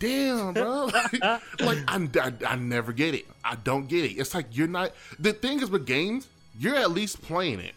Damn, 0.00 0.52
bro. 0.52 0.86
like, 0.92 1.22
like, 1.60 1.78
I, 1.86 2.08
I, 2.20 2.32
I 2.48 2.56
never 2.56 2.92
get 2.92 3.14
it. 3.14 3.24
I 3.44 3.54
don't 3.54 3.86
get 3.86 4.04
it. 4.04 4.14
It's 4.14 4.34
like 4.34 4.46
you're 4.50 4.66
not. 4.66 4.90
The 5.20 5.32
thing 5.32 5.62
is 5.62 5.70
with 5.70 5.86
games, 5.86 6.26
you're 6.58 6.74
at 6.74 6.90
least 6.90 7.22
playing 7.22 7.60
it 7.60 7.74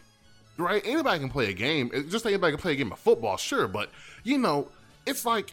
right? 0.56 0.82
Anybody 0.84 1.18
can 1.18 1.30
play 1.30 1.50
a 1.50 1.52
game. 1.52 1.90
Just 2.10 2.26
anybody 2.26 2.52
can 2.52 2.60
play 2.60 2.72
a 2.72 2.76
game 2.76 2.92
of 2.92 2.98
football, 2.98 3.36
sure. 3.36 3.66
But 3.66 3.90
you 4.22 4.38
know, 4.38 4.68
it's 5.06 5.24
like 5.24 5.52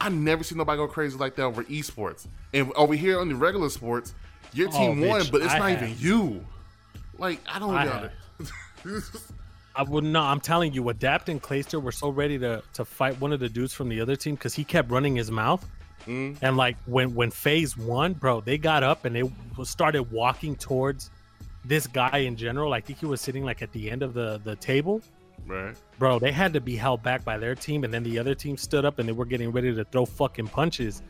I 0.00 0.08
never 0.08 0.44
see 0.44 0.54
nobody 0.54 0.76
go 0.76 0.88
crazy 0.88 1.16
like 1.18 1.34
that 1.36 1.42
over 1.42 1.64
esports. 1.64 2.26
And 2.54 2.72
over 2.74 2.94
here 2.94 3.20
on 3.20 3.28
the 3.28 3.34
regular 3.34 3.68
sports, 3.68 4.14
your 4.52 4.68
Oh, 4.68 4.78
team 4.78 5.00
won, 5.00 5.20
bitch, 5.22 5.32
but 5.32 5.42
it's 5.42 5.52
I 5.54 5.58
not 5.58 5.70
have. 5.70 5.82
even 5.90 5.96
you. 5.98 6.46
Like 7.18 7.40
I 7.52 7.58
don't 7.58 7.74
I 7.74 7.84
got 7.84 8.02
have. 8.02 8.12
it. 8.86 9.02
I 9.76 9.82
would 9.82 10.04
not. 10.04 10.30
I'm 10.32 10.40
telling 10.40 10.72
you, 10.72 10.88
Adapt 10.88 11.28
and 11.28 11.40
Clayster 11.42 11.80
were 11.82 11.92
so 11.92 12.08
ready 12.10 12.38
to 12.38 12.62
to 12.74 12.84
fight 12.84 13.20
one 13.20 13.32
of 13.32 13.40
the 13.40 13.48
dudes 13.48 13.72
from 13.72 13.88
the 13.88 14.00
other 14.00 14.16
team 14.16 14.34
because 14.34 14.54
he 14.54 14.64
kept 14.64 14.90
running 14.90 15.16
his 15.16 15.30
mouth. 15.30 15.64
Mm. 16.06 16.36
And 16.42 16.56
like 16.56 16.76
when 16.86 17.14
when 17.14 17.30
FaZe 17.30 17.76
won, 17.76 18.14
bro, 18.14 18.40
they 18.40 18.58
got 18.58 18.82
up 18.82 19.04
and 19.04 19.14
they 19.14 19.22
started 19.64 20.10
walking 20.10 20.56
towards 20.56 21.10
this 21.64 21.86
guy 21.86 22.18
in 22.18 22.36
general. 22.36 22.72
I 22.72 22.80
think 22.80 22.98
he 23.00 23.06
was 23.06 23.20
sitting 23.20 23.44
like 23.44 23.62
at 23.62 23.72
the 23.72 23.90
end 23.90 24.02
of 24.02 24.14
the 24.14 24.40
the 24.42 24.56
table. 24.56 25.02
Right. 25.48 25.74
Bro, 25.98 26.18
they 26.18 26.30
had 26.30 26.52
to 26.52 26.60
be 26.60 26.76
held 26.76 27.02
back 27.02 27.24
by 27.24 27.38
their 27.38 27.54
team, 27.54 27.82
and 27.82 27.92
then 27.92 28.02
the 28.02 28.18
other 28.18 28.34
team 28.34 28.58
stood 28.58 28.84
up 28.84 28.98
and 28.98 29.08
they 29.08 29.12
were 29.12 29.24
getting 29.24 29.50
ready 29.50 29.74
to 29.74 29.84
throw 29.84 30.04
fucking 30.04 30.48
punches. 30.48 31.02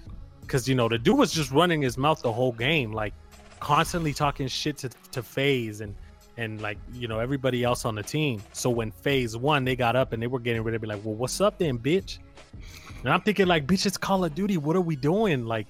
Cause 0.47 0.67
you 0.67 0.75
know 0.75 0.89
the 0.89 0.97
dude 0.97 1.19
was 1.19 1.31
just 1.31 1.51
running 1.51 1.83
his 1.83 1.99
mouth 1.99 2.23
the 2.23 2.33
whole 2.33 2.53
game, 2.53 2.93
like 2.93 3.13
constantly 3.61 4.15
talking 4.15 4.49
shit 4.49 4.79
to 4.79 4.89
to 5.11 5.23
FaZe 5.23 5.83
and 5.83 5.95
and 6.39 6.63
like 6.63 6.79
you 6.95 7.07
know 7.07 7.19
everybody 7.19 7.65
else 7.65 7.85
on 7.85 7.95
the 7.97 8.03
team. 8.03 8.43
So 8.55 8.71
when 8.71 8.91
FaZe 8.91 9.37
won, 9.37 9.65
they 9.65 9.77
got 9.77 9.95
up 9.95 10.15
and 10.15 10.23
they 10.23 10.27
were 10.27 10.39
getting 10.39 10.63
ready 10.63 10.77
to 10.77 10.81
be 10.81 10.87
like, 10.87 11.05
"Well, 11.05 11.17
what's 11.17 11.41
up 11.43 11.59
then, 11.59 11.79
bitch?" 11.79 12.19
And 13.03 13.13
I'm 13.13 13.21
thinking 13.21 13.47
like, 13.47 13.67
"Bitch, 13.67 13.85
it's 13.85 13.99
Call 13.99 14.25
of 14.25 14.35
Duty. 14.35 14.57
What 14.57 14.75
are 14.75 14.81
we 14.81 14.97
doing? 14.97 15.45
Like, 15.45 15.67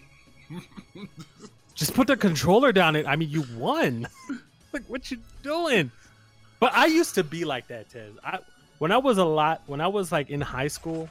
just 1.75 1.95
put 1.95 2.07
the 2.07 2.17
controller 2.17 2.71
down." 2.71 2.95
And 2.95 3.09
I 3.09 3.17
mean, 3.17 3.31
you 3.31 3.45
won. 3.57 4.07
like, 4.73 4.85
what 4.87 5.11
you 5.11 5.19
doing? 5.43 5.91
But 6.61 6.73
I 6.75 6.87
used 6.87 7.15
to 7.15 7.25
be 7.25 7.45
like 7.45 7.67
that, 7.69 7.89
Tez. 7.89 8.13
I 8.23 8.39
when 8.79 8.93
I 8.93 8.99
was 8.99 9.19
a 9.19 9.25
lot 9.25 9.63
when 9.67 9.81
I 9.81 9.89
was 9.89 10.13
like 10.13 10.31
in 10.31 10.41
high 10.41 10.69
school, 10.69 11.09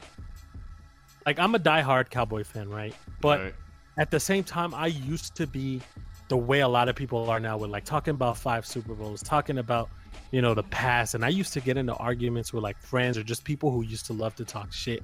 like 1.25 1.39
I'm 1.39 1.55
a 1.55 1.59
diehard 1.59 2.09
Cowboy 2.09 2.43
fan, 2.43 2.69
right? 2.69 2.95
But 3.21 3.39
right. 3.39 3.55
at 3.97 4.11
the 4.11 4.19
same 4.19 4.43
time, 4.43 4.73
I 4.73 4.87
used 4.87 5.35
to 5.35 5.47
be 5.47 5.81
the 6.29 6.37
way 6.37 6.59
a 6.59 6.67
lot 6.67 6.89
of 6.89 6.95
people 6.95 7.29
are 7.29 7.39
now 7.39 7.57
with 7.57 7.69
like 7.69 7.85
talking 7.85 8.11
about 8.11 8.37
five 8.37 8.65
Super 8.65 8.93
Bowls, 8.93 9.21
talking 9.21 9.57
about 9.57 9.89
you 10.31 10.41
know 10.41 10.53
the 10.53 10.63
past, 10.63 11.15
and 11.15 11.23
I 11.23 11.29
used 11.29 11.53
to 11.53 11.61
get 11.61 11.77
into 11.77 11.93
arguments 11.95 12.53
with 12.53 12.63
like 12.63 12.77
friends 12.79 13.17
or 13.17 13.23
just 13.23 13.43
people 13.43 13.71
who 13.71 13.83
used 13.83 14.05
to 14.07 14.13
love 14.13 14.35
to 14.35 14.45
talk 14.45 14.71
shit. 14.71 15.03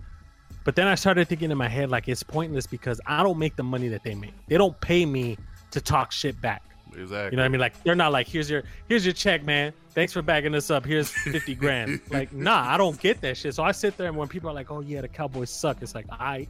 But 0.63 0.75
then 0.75 0.87
I 0.87 0.95
started 0.95 1.27
thinking 1.27 1.51
in 1.51 1.57
my 1.57 1.67
head 1.67 1.89
like 1.89 2.07
it's 2.07 2.23
pointless 2.23 2.67
because 2.67 3.01
I 3.05 3.21
don't 3.23 3.37
make 3.37 3.55
the 3.55 3.63
money 3.63 3.89
that 3.89 4.03
they 4.03 4.15
make. 4.15 4.33
They 4.47 4.57
don't 4.57 4.79
pay 4.79 5.05
me 5.05 5.37
to 5.71 5.81
talk 5.81 6.11
shit 6.11 6.39
back. 6.41 6.63
Exactly. 6.95 7.31
You 7.31 7.37
know 7.37 7.43
what 7.43 7.45
I 7.45 7.49
mean? 7.49 7.59
Like 7.59 7.83
they're 7.83 7.95
not 7.95 8.11
like, 8.11 8.27
here's 8.27 8.49
your 8.49 8.63
here's 8.87 9.05
your 9.05 9.13
check, 9.13 9.43
man. 9.43 9.73
Thanks 9.93 10.11
for 10.11 10.21
backing 10.21 10.55
us 10.55 10.71
up. 10.71 10.85
Here's 10.85 11.09
fifty 11.09 11.55
grand. 11.55 12.01
Like, 12.09 12.33
nah, 12.33 12.65
I 12.67 12.77
don't 12.77 12.99
get 12.99 13.21
that 13.21 13.37
shit. 13.37 13.53
So 13.55 13.63
I 13.63 13.71
sit 13.71 13.97
there 13.97 14.07
and 14.07 14.17
when 14.17 14.27
people 14.27 14.49
are 14.49 14.53
like, 14.53 14.71
oh 14.71 14.81
yeah, 14.81 15.01
the 15.01 15.07
Cowboys 15.07 15.49
suck, 15.49 15.81
it's 15.81 15.95
like, 15.95 16.05
I, 16.11 16.47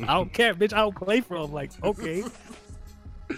I 0.00 0.14
don't 0.14 0.32
care, 0.32 0.54
bitch. 0.54 0.72
I 0.72 0.78
don't 0.78 0.94
play 0.94 1.20
for 1.20 1.38
them. 1.40 1.52
Like, 1.52 1.72
okay. 1.82 2.24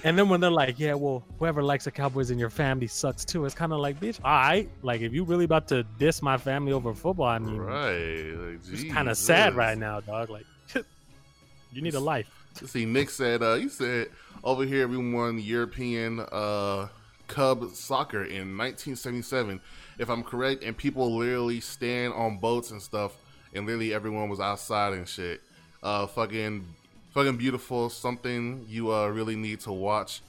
And 0.05 0.17
then 0.17 0.29
when 0.29 0.41
they're 0.41 0.51
like, 0.51 0.79
yeah, 0.79 0.95
well, 0.95 1.25
whoever 1.39 1.63
likes 1.63 1.85
the 1.85 1.91
Cowboys 1.91 2.31
in 2.31 2.39
your 2.39 2.51
family 2.51 2.87
sucks 2.87 3.25
too. 3.25 3.45
It's 3.45 3.55
kind 3.55 3.73
of 3.73 3.81
like, 3.81 3.99
bitch, 3.99 4.21
all 4.25 4.31
right. 4.31 4.69
Like, 4.83 5.01
if 5.01 5.13
you 5.13 5.25
really 5.25 5.45
about 5.45 5.69
to 5.69 5.83
diss 5.99 6.23
my 6.23 6.37
family 6.39 6.73
over 6.73 6.95
football, 6.95 7.27
I 7.27 7.39
mean, 7.39 7.57
right. 7.57 8.33
Like, 8.35 8.61
it's 8.73 8.85
kind 8.93 9.09
of 9.09 9.17
sad 9.17 9.55
right 9.55 9.77
now, 9.77 10.01
dog. 10.01 10.31
Like, 10.31 10.47
you 11.73 11.83
need 11.83 11.95
a 11.95 12.01
life. 12.01 12.31
See, 12.55 12.85
Nick 12.85 13.11
said, 13.11 13.43
uh, 13.43 13.57
he 13.57 13.69
said, 13.69 14.09
over 14.45 14.65
here 14.65 14.87
we 14.87 15.13
won 15.13 15.39
European 15.39 16.21
uh, 16.21 16.89
Cub 17.31 17.71
soccer 17.75 18.25
in 18.25 18.59
1977, 18.59 19.61
if 19.99 20.11
I'm 20.11 20.23
correct, 20.23 20.63
and 20.65 20.77
people 20.77 21.17
literally 21.17 21.61
stand 21.61 22.13
on 22.15 22.39
boats 22.39 22.71
and 22.73 22.83
stuff, 22.83 23.17
and 23.55 23.67
literally 23.67 23.95
everyone 23.95 24.29
was 24.29 24.41
outside 24.41 24.93
and 24.93 25.09
shit. 25.09 25.41
uh, 25.83 26.07
fucking, 26.07 26.67
fucking 27.15 27.37
beautiful. 27.37 27.89
Something 27.89 28.67
you 28.69 28.93
uh 28.93 29.09
really 29.09 29.37
need 29.37 29.61
to 29.61 29.73
watch. 29.73 30.21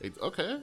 It, 0.00 0.14
okay, 0.22 0.58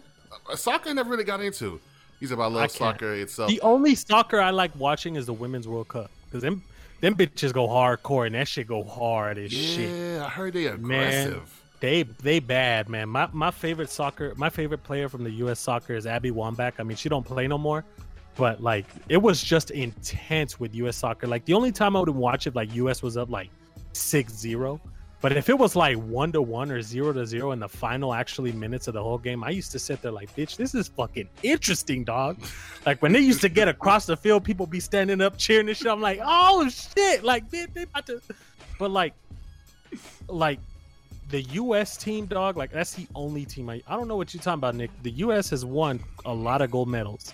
uh, 0.49 0.55
soccer 0.55 0.89
I 0.89 0.93
never 0.93 1.09
really 1.11 1.23
got 1.23 1.41
into. 1.41 1.79
He 2.19 2.25
said, 2.25 2.39
"I 2.39 2.45
love 2.45 2.63
I 2.63 2.67
soccer 2.67 3.13
itself." 3.13 3.49
The 3.49 3.61
only 3.61 3.95
soccer 3.95 4.39
I 4.39 4.51
like 4.51 4.71
watching 4.77 5.15
is 5.15 5.25
the 5.25 5.33
Women's 5.33 5.67
World 5.67 5.89
Cup 5.89 6.09
because 6.25 6.41
them 6.41 6.63
them 7.01 7.15
bitches 7.15 7.51
go 7.51 7.67
hardcore 7.67 8.25
and 8.27 8.35
that 8.35 8.47
shit 8.47 8.67
go 8.67 8.83
hard 8.83 9.37
as 9.37 9.51
shit. 9.51 9.89
yeah, 9.89 10.25
I 10.25 10.29
heard 10.29 10.53
they 10.53 10.71
Man. 10.77 11.41
They 11.81 12.03
they 12.03 12.39
bad 12.39 12.89
man. 12.89 13.09
My 13.09 13.27
my 13.33 13.49
favorite 13.49 13.89
soccer, 13.89 14.33
my 14.37 14.49
favorite 14.49 14.83
player 14.83 15.09
from 15.09 15.23
the 15.23 15.31
U.S. 15.31 15.59
soccer 15.59 15.95
is 15.95 16.05
Abby 16.05 16.29
Wambach. 16.31 16.73
I 16.77 16.83
mean, 16.83 16.95
she 16.95 17.09
don't 17.09 17.25
play 17.25 17.47
no 17.47 17.57
more, 17.57 17.83
but 18.35 18.61
like 18.61 18.85
it 19.09 19.17
was 19.17 19.43
just 19.43 19.71
intense 19.71 20.59
with 20.59 20.75
U.S. 20.75 20.95
soccer. 20.95 21.25
Like 21.25 21.43
the 21.45 21.55
only 21.55 21.71
time 21.71 21.95
I 21.95 21.99
would 21.99 22.09
watch 22.09 22.45
it, 22.45 22.55
like 22.55 22.73
U.S. 22.75 23.01
was 23.01 23.17
up 23.17 23.31
like 23.31 23.49
6-0. 23.93 24.79
But 25.21 25.37
if 25.37 25.49
it 25.49 25.57
was 25.57 25.75
like 25.75 25.97
one 25.97 26.31
to 26.31 26.41
one 26.41 26.71
or 26.71 26.81
zero 26.81 27.13
to 27.13 27.25
zero 27.25 27.51
in 27.51 27.59
the 27.59 27.69
final 27.69 28.13
actually 28.13 28.51
minutes 28.51 28.87
of 28.87 28.95
the 28.95 29.03
whole 29.03 29.19
game, 29.19 29.43
I 29.43 29.49
used 29.51 29.71
to 29.71 29.79
sit 29.79 30.01
there 30.01 30.11
like, 30.11 30.35
bitch, 30.35 30.57
this 30.57 30.73
is 30.73 30.87
fucking 30.87 31.29
interesting, 31.43 32.03
dog. 32.03 32.37
Like 32.87 33.01
when 33.03 33.11
they 33.11 33.19
used 33.19 33.41
to 33.41 33.49
get 33.49 33.67
across 33.67 34.07
the 34.07 34.17
field, 34.17 34.43
people 34.43 34.65
be 34.65 34.79
standing 34.79 35.21
up 35.21 35.37
cheering 35.37 35.67
and 35.67 35.77
shit. 35.77 35.87
I'm 35.87 36.01
like, 36.01 36.19
oh 36.23 36.67
shit, 36.69 37.23
like 37.23 37.49
they, 37.51 37.67
they 37.67 37.83
about 37.83 38.07
to. 38.07 38.19
But 38.79 38.89
like, 38.89 39.13
like 40.27 40.59
the 41.31 41.41
U.S. 41.41 41.97
team, 41.97 42.25
dog, 42.25 42.57
like 42.57 42.71
that's 42.71 42.93
the 42.93 43.07
only 43.15 43.45
team 43.45 43.69
I. 43.69 43.81
I 43.87 43.95
don't 43.95 44.07
know 44.07 44.17
what 44.17 44.33
you're 44.33 44.43
talking 44.43 44.59
about, 44.59 44.75
Nick. 44.75 44.91
The 45.03 45.11
U.S. 45.11 45.49
has 45.49 45.65
won 45.65 45.99
a 46.25 46.33
lot 46.33 46.61
of 46.61 46.69
gold 46.71 46.89
medals. 46.89 47.33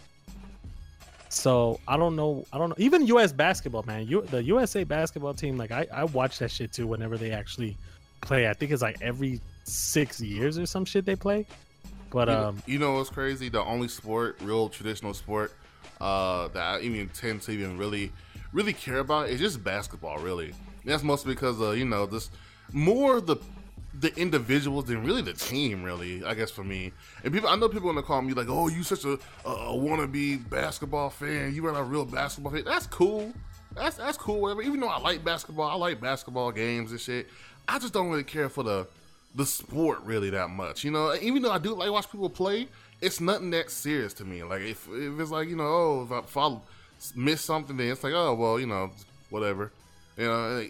So 1.30 1.80
I 1.88 1.98
don't 1.98 2.16
know. 2.16 2.45
I 2.54 2.58
don't 2.58 2.70
know. 2.70 2.76
Even 2.78 3.06
U.S. 3.08 3.32
basketball, 3.34 3.84
man. 3.84 4.08
You 4.08 4.22
the 4.22 4.41
USA 4.43 4.84
basketball 4.84 5.34
team, 5.34 5.58
like 5.58 5.72
I 5.72 5.86
I 5.93 6.04
watch 6.06 6.39
that 6.39 6.52
shit 6.52 6.72
too. 6.72 6.88
Whenever 6.88 7.18
they 7.18 7.32
actually 7.32 7.76
play, 8.22 8.48
I 8.48 8.54
think 8.54 8.72
it's 8.72 8.82
like 8.82 8.98
every 9.02 9.41
six 9.66 10.22
years 10.22 10.58
or 10.58 10.66
some 10.66 10.86
shit 10.86 11.06
they 11.06 11.16
play. 11.16 11.45
But 12.10 12.30
You- 12.30 12.34
um, 12.36 12.64
you 12.66 12.80
know 12.80 12.93
what's 12.93 13.10
crazy? 13.10 13.50
The 13.50 13.62
only 13.62 13.89
sport, 13.89 14.38
real 14.41 14.70
traditional 14.70 15.14
sport, 15.14 15.54
uh, 16.00 16.48
that 16.50 16.64
I 16.64 16.80
even 16.80 17.10
tend 17.10 17.41
to 17.43 17.52
even 17.52 17.78
really, 17.78 18.14
really 18.54 18.74
care 18.74 19.00
about 19.00 19.30
is 19.30 19.39
just 19.39 19.62
basketball. 19.64 20.20
Really, 20.20 20.48
And 20.48 20.56
that's 20.86 21.04
mostly 21.04 21.34
because 21.34 21.60
uh, 21.62 21.72
you 21.72 21.84
know, 21.86 22.06
this 22.06 22.30
more 22.72 23.20
the 23.20 23.36
the 24.00 24.16
individuals 24.20 24.86
than 24.86 25.04
really 25.04 25.22
the 25.22 25.34
team. 25.34 25.84
Really, 25.84 26.24
I 26.24 26.34
guess 26.34 26.52
for 26.52 26.64
me. 26.64 26.91
And 27.24 27.34
people, 27.34 27.50
I 27.50 27.56
know 27.56 27.70
people 27.70 27.88
want 27.88 27.98
to 27.98 28.04
call 28.04 28.22
me 28.22 28.34
like, 28.34 28.48
"Oh, 28.50 28.68
you 28.68 28.84
such 28.84 29.06
a, 29.06 29.20
a, 29.45 29.50
a 29.50 29.74
wannabe 29.74 30.50
basketball 30.50 31.10
fan. 31.10 31.54
You 31.54 31.66
are 31.68 31.72
not 31.72 31.82
a 31.82 31.84
real 31.84 32.06
basketball 32.06 32.52
fan." 32.52 32.64
That's 32.66 32.88
cool. 32.88 33.34
That's 33.76 33.98
that's 33.98 34.18
cool. 34.18 34.41
Whatever. 34.41 34.62
Even 34.62 34.80
though 34.80 34.88
I 34.88 35.00
like 35.00 35.24
basketball, 35.24 35.70
I 35.70 35.76
like 35.76 36.00
basketball 36.02 36.52
games 36.52 36.91
and 36.91 37.00
shit. 37.00 37.28
I 37.68 37.80
just 37.80 37.93
don't 37.93 38.10
really 38.10 38.24
care 38.24 38.50
for 38.50 38.64
the 38.64 38.88
the 39.36 39.45
sport 39.45 40.02
really 40.04 40.30
that 40.32 40.50
much. 40.50 40.84
You 40.84 40.91
know, 40.91 41.16
even 41.22 41.41
though 41.41 41.52
I 41.52 41.58
do 41.58 41.74
like 41.74 41.91
watch 41.91 42.12
people 42.12 42.30
play, 42.30 42.68
it's 43.02 43.20
nothing 43.20 43.52
that 43.52 43.70
serious 43.70 44.14
to 44.16 44.26
me. 44.26 44.43
Like 44.43 44.62
if 44.62 44.88
if 44.88 45.20
it's 45.20 45.32
like 45.32 45.50
you 45.50 45.56
know, 45.56 45.66
oh, 45.66 46.04
if 46.06 46.12
I, 46.12 46.20
if 46.20 46.38
I 46.38 46.58
miss 47.16 47.41
something, 47.41 47.78
then 47.78 47.91
it's 47.91 48.04
like 48.04 48.14
oh 48.14 48.34
well, 48.36 48.60
you 48.60 48.68
know, 48.68 48.91
whatever. 49.30 49.72
You 50.18 50.26
know, 50.26 50.68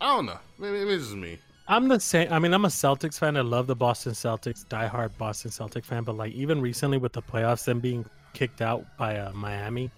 I 0.00 0.16
don't 0.16 0.26
know. 0.26 0.38
Maybe, 0.58 0.78
maybe 0.78 0.92
it's 0.92 1.04
just 1.04 1.16
me. 1.16 1.38
I'm 1.70 1.88
the 1.88 2.00
same. 2.00 2.30
I 2.32 2.38
mean, 2.38 2.52
I'm 2.52 2.66
a 2.66 2.68
Celtics 2.68 3.18
fan. 3.18 3.36
I 3.38 3.40
love 3.40 3.66
the 3.66 3.76
Boston 3.76 4.12
Celtics, 4.12 4.66
diehard 4.66 5.16
Boston 5.16 5.50
Celtic 5.50 5.84
fan. 5.84 6.02
But 6.04 6.16
like, 6.16 6.32
even 6.32 6.60
recently 6.60 6.98
with 6.98 7.14
the 7.14 7.22
playoffs, 7.22 7.64
them 7.64 7.80
being 7.80 8.04
kicked 8.34 8.60
out 8.60 8.84
by 8.98 9.16
uh, 9.16 9.32
Miami, 9.32 9.90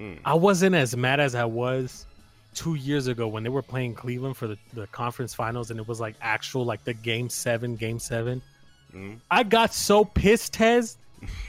Mm. 0.00 0.18
I 0.24 0.34
wasn't 0.34 0.74
as 0.74 0.96
mad 0.96 1.20
as 1.20 1.34
I 1.34 1.44
was 1.44 2.06
two 2.54 2.74
years 2.74 3.06
ago 3.06 3.28
when 3.28 3.42
they 3.42 3.48
were 3.50 3.62
playing 3.62 3.94
Cleveland 3.94 4.36
for 4.36 4.48
the, 4.48 4.58
the 4.72 4.86
conference 4.88 5.34
finals, 5.34 5.70
and 5.70 5.78
it 5.78 5.86
was 5.86 6.00
like 6.00 6.14
actual 6.20 6.64
like 6.64 6.82
the 6.84 6.94
game 6.94 7.28
seven, 7.28 7.76
game 7.76 7.98
seven. 7.98 8.40
Mm. 8.94 9.18
I 9.30 9.42
got 9.42 9.74
so 9.74 10.04
pissed, 10.04 10.54
Tez, 10.54 10.96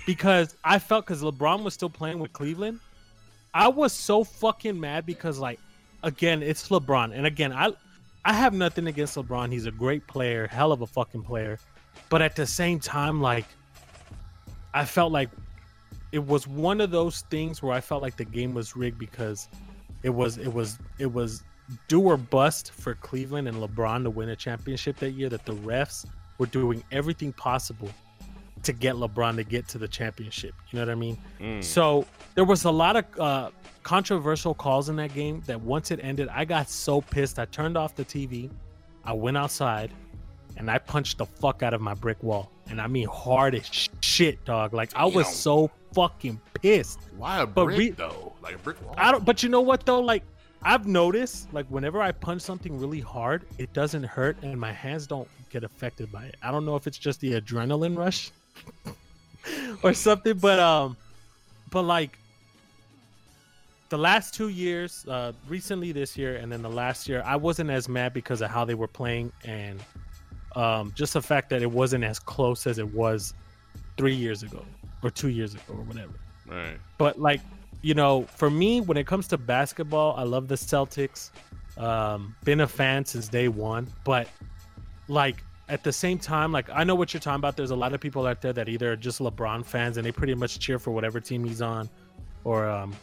because 0.05 0.55
I 0.63 0.79
felt 0.79 1.05
because 1.05 1.23
LeBron 1.23 1.63
was 1.63 1.73
still 1.73 1.89
playing 1.89 2.19
with 2.19 2.33
Cleveland. 2.33 2.79
I 3.53 3.69
was 3.69 3.93
so 3.93 4.23
fucking 4.23 4.79
mad 4.79 5.05
because 5.05 5.39
like, 5.39 5.59
again, 6.03 6.43
it's 6.43 6.67
LeBron, 6.69 7.15
and 7.15 7.25
again, 7.25 7.53
I 7.53 7.71
I 8.23 8.33
have 8.33 8.53
nothing 8.53 8.87
against 8.87 9.15
LeBron. 9.15 9.51
He's 9.51 9.65
a 9.65 9.71
great 9.71 10.05
player, 10.07 10.47
hell 10.47 10.71
of 10.71 10.81
a 10.81 10.87
fucking 10.87 11.23
player. 11.23 11.59
But 12.09 12.21
at 12.21 12.35
the 12.35 12.45
same 12.45 12.79
time, 12.79 13.21
like, 13.21 13.45
I 14.73 14.85
felt 14.85 15.11
like 15.11 15.29
it 16.11 16.25
was 16.25 16.47
one 16.47 16.81
of 16.81 16.91
those 16.91 17.21
things 17.29 17.63
where 17.63 17.73
I 17.73 17.81
felt 17.81 18.01
like 18.01 18.17
the 18.17 18.25
game 18.25 18.53
was 18.53 18.75
rigged 18.75 18.99
because 18.99 19.47
it 20.03 20.09
was 20.09 20.37
it 20.37 20.53
was 20.53 20.77
it 20.99 21.11
was 21.11 21.43
do 21.87 22.01
or 22.01 22.17
bust 22.17 22.71
for 22.71 22.95
Cleveland 22.95 23.47
and 23.47 23.57
LeBron 23.57 24.03
to 24.03 24.09
win 24.09 24.29
a 24.29 24.35
championship 24.35 24.97
that 24.97 25.11
year. 25.11 25.29
That 25.29 25.45
the 25.45 25.55
refs 25.55 26.05
were 26.37 26.45
doing 26.45 26.83
everything 26.91 27.33
possible 27.33 27.89
to 28.63 28.73
get 28.73 28.95
LeBron 28.95 29.35
to 29.37 29.43
get 29.43 29.67
to 29.69 29.77
the 29.77 29.87
championship. 29.87 30.53
You 30.69 30.79
know 30.79 30.85
what 30.85 30.91
I 30.91 30.95
mean? 30.95 31.17
Mm. 31.39 31.63
So 31.63 32.05
there 32.35 32.45
was 32.45 32.65
a 32.65 32.71
lot 32.71 32.95
of 32.95 33.19
uh, 33.19 33.49
controversial 33.83 34.53
calls 34.53 34.89
in 34.89 34.95
that 34.97 35.13
game. 35.13 35.41
That 35.45 35.61
once 35.61 35.91
it 35.91 35.99
ended, 36.01 36.29
I 36.29 36.45
got 36.45 36.69
so 36.69 37.01
pissed. 37.01 37.39
I 37.39 37.45
turned 37.45 37.77
off 37.77 37.95
the 37.95 38.05
TV. 38.05 38.49
I 39.03 39.13
went 39.13 39.37
outside, 39.37 39.91
and 40.57 40.69
I 40.69 40.77
punched 40.77 41.17
the 41.17 41.25
fuck 41.25 41.63
out 41.63 41.73
of 41.73 41.81
my 41.81 41.93
brick 41.93 42.21
wall. 42.21 42.51
And 42.69 42.79
I 42.79 42.87
mean 42.87 43.07
hard 43.07 43.55
as 43.55 43.69
shit, 43.99 44.43
dog. 44.45 44.73
Like 44.73 44.91
I 44.95 45.05
was 45.05 45.33
so 45.33 45.69
fucking 45.93 46.39
pissed. 46.61 46.99
Why 47.17 47.41
a 47.41 47.47
But 47.47 47.65
brick 47.65 47.77
re- 47.77 47.89
though? 47.89 48.33
Like 48.41 48.55
a 48.55 48.59
brick 48.59 48.81
wall? 48.85 48.95
I 48.97 49.11
don't. 49.11 49.25
But 49.25 49.43
you 49.43 49.49
know 49.49 49.61
what 49.61 49.85
though? 49.85 49.99
Like 49.99 50.23
I've 50.63 50.87
noticed, 50.87 51.51
like 51.53 51.65
whenever 51.67 52.01
I 52.01 52.11
punch 52.11 52.41
something 52.43 52.79
really 52.79 52.99
hard, 52.99 53.45
it 53.57 53.73
doesn't 53.73 54.03
hurt, 54.03 54.37
and 54.43 54.59
my 54.59 54.71
hands 54.71 55.07
don't 55.07 55.27
get 55.49 55.63
affected 55.63 56.11
by 56.11 56.25
it. 56.25 56.35
I 56.41 56.51
don't 56.51 56.65
know 56.65 56.75
if 56.75 56.87
it's 56.87 56.97
just 56.97 57.19
the 57.19 57.33
adrenaline 57.41 57.97
rush 57.97 58.31
or 59.83 59.93
something, 59.93 60.37
but 60.37 60.59
um, 60.59 60.97
but 61.71 61.83
like 61.83 62.17
the 63.89 63.97
last 63.97 64.33
two 64.33 64.47
years, 64.49 65.05
uh, 65.07 65.33
recently 65.47 65.91
this 65.91 66.17
year, 66.17 66.35
and 66.37 66.51
then 66.51 66.61
the 66.61 66.69
last 66.69 67.09
year, 67.09 67.21
I 67.25 67.35
wasn't 67.35 67.69
as 67.69 67.89
mad 67.89 68.13
because 68.13 68.41
of 68.41 68.49
how 68.49 68.63
they 68.65 68.73
were 68.75 68.87
playing, 68.87 69.31
and 69.43 69.79
um, 70.55 70.91
just 70.95 71.13
the 71.13 71.21
fact 71.21 71.49
that 71.49 71.61
it 71.61 71.69
wasn't 71.71 72.03
as 72.03 72.19
close 72.19 72.67
as 72.67 72.77
it 72.77 72.93
was 72.93 73.33
three 73.97 74.15
years 74.15 74.43
ago 74.43 74.65
or 75.03 75.09
two 75.09 75.29
years 75.29 75.53
ago 75.53 75.63
or 75.69 75.83
whatever 75.83 76.13
Right. 76.47 76.77
but 76.97 77.19
like 77.19 77.39
you 77.81 77.93
know 77.93 78.23
for 78.23 78.49
me 78.49 78.81
when 78.81 78.97
it 78.97 79.05
comes 79.07 79.27
to 79.29 79.37
basketball 79.37 80.15
i 80.17 80.23
love 80.23 80.47
the 80.47 80.55
celtics 80.55 81.29
um 81.77 82.35
been 82.43 82.61
a 82.61 82.67
fan 82.67 83.05
since 83.05 83.27
day 83.27 83.47
one 83.47 83.87
but 84.03 84.27
like 85.07 85.43
at 85.71 85.83
the 85.83 85.91
same 85.91 86.19
time 86.19 86.51
like 86.51 86.69
i 86.71 86.83
know 86.83 86.93
what 86.93 87.13
you're 87.13 87.21
talking 87.21 87.39
about 87.39 87.55
there's 87.55 87.71
a 87.71 87.75
lot 87.75 87.93
of 87.93 88.01
people 88.01 88.27
out 88.27 88.41
there 88.41 88.51
that 88.51 88.67
either 88.67 88.91
are 88.91 88.95
just 88.95 89.19
lebron 89.19 89.65
fans 89.65 89.95
and 89.95 90.05
they 90.05 90.11
pretty 90.11 90.35
much 90.35 90.59
cheer 90.59 90.77
for 90.77 90.91
whatever 90.91 91.19
team 91.19 91.43
he's 91.45 91.61
on 91.61 91.89
or 92.43 92.69
um 92.69 92.93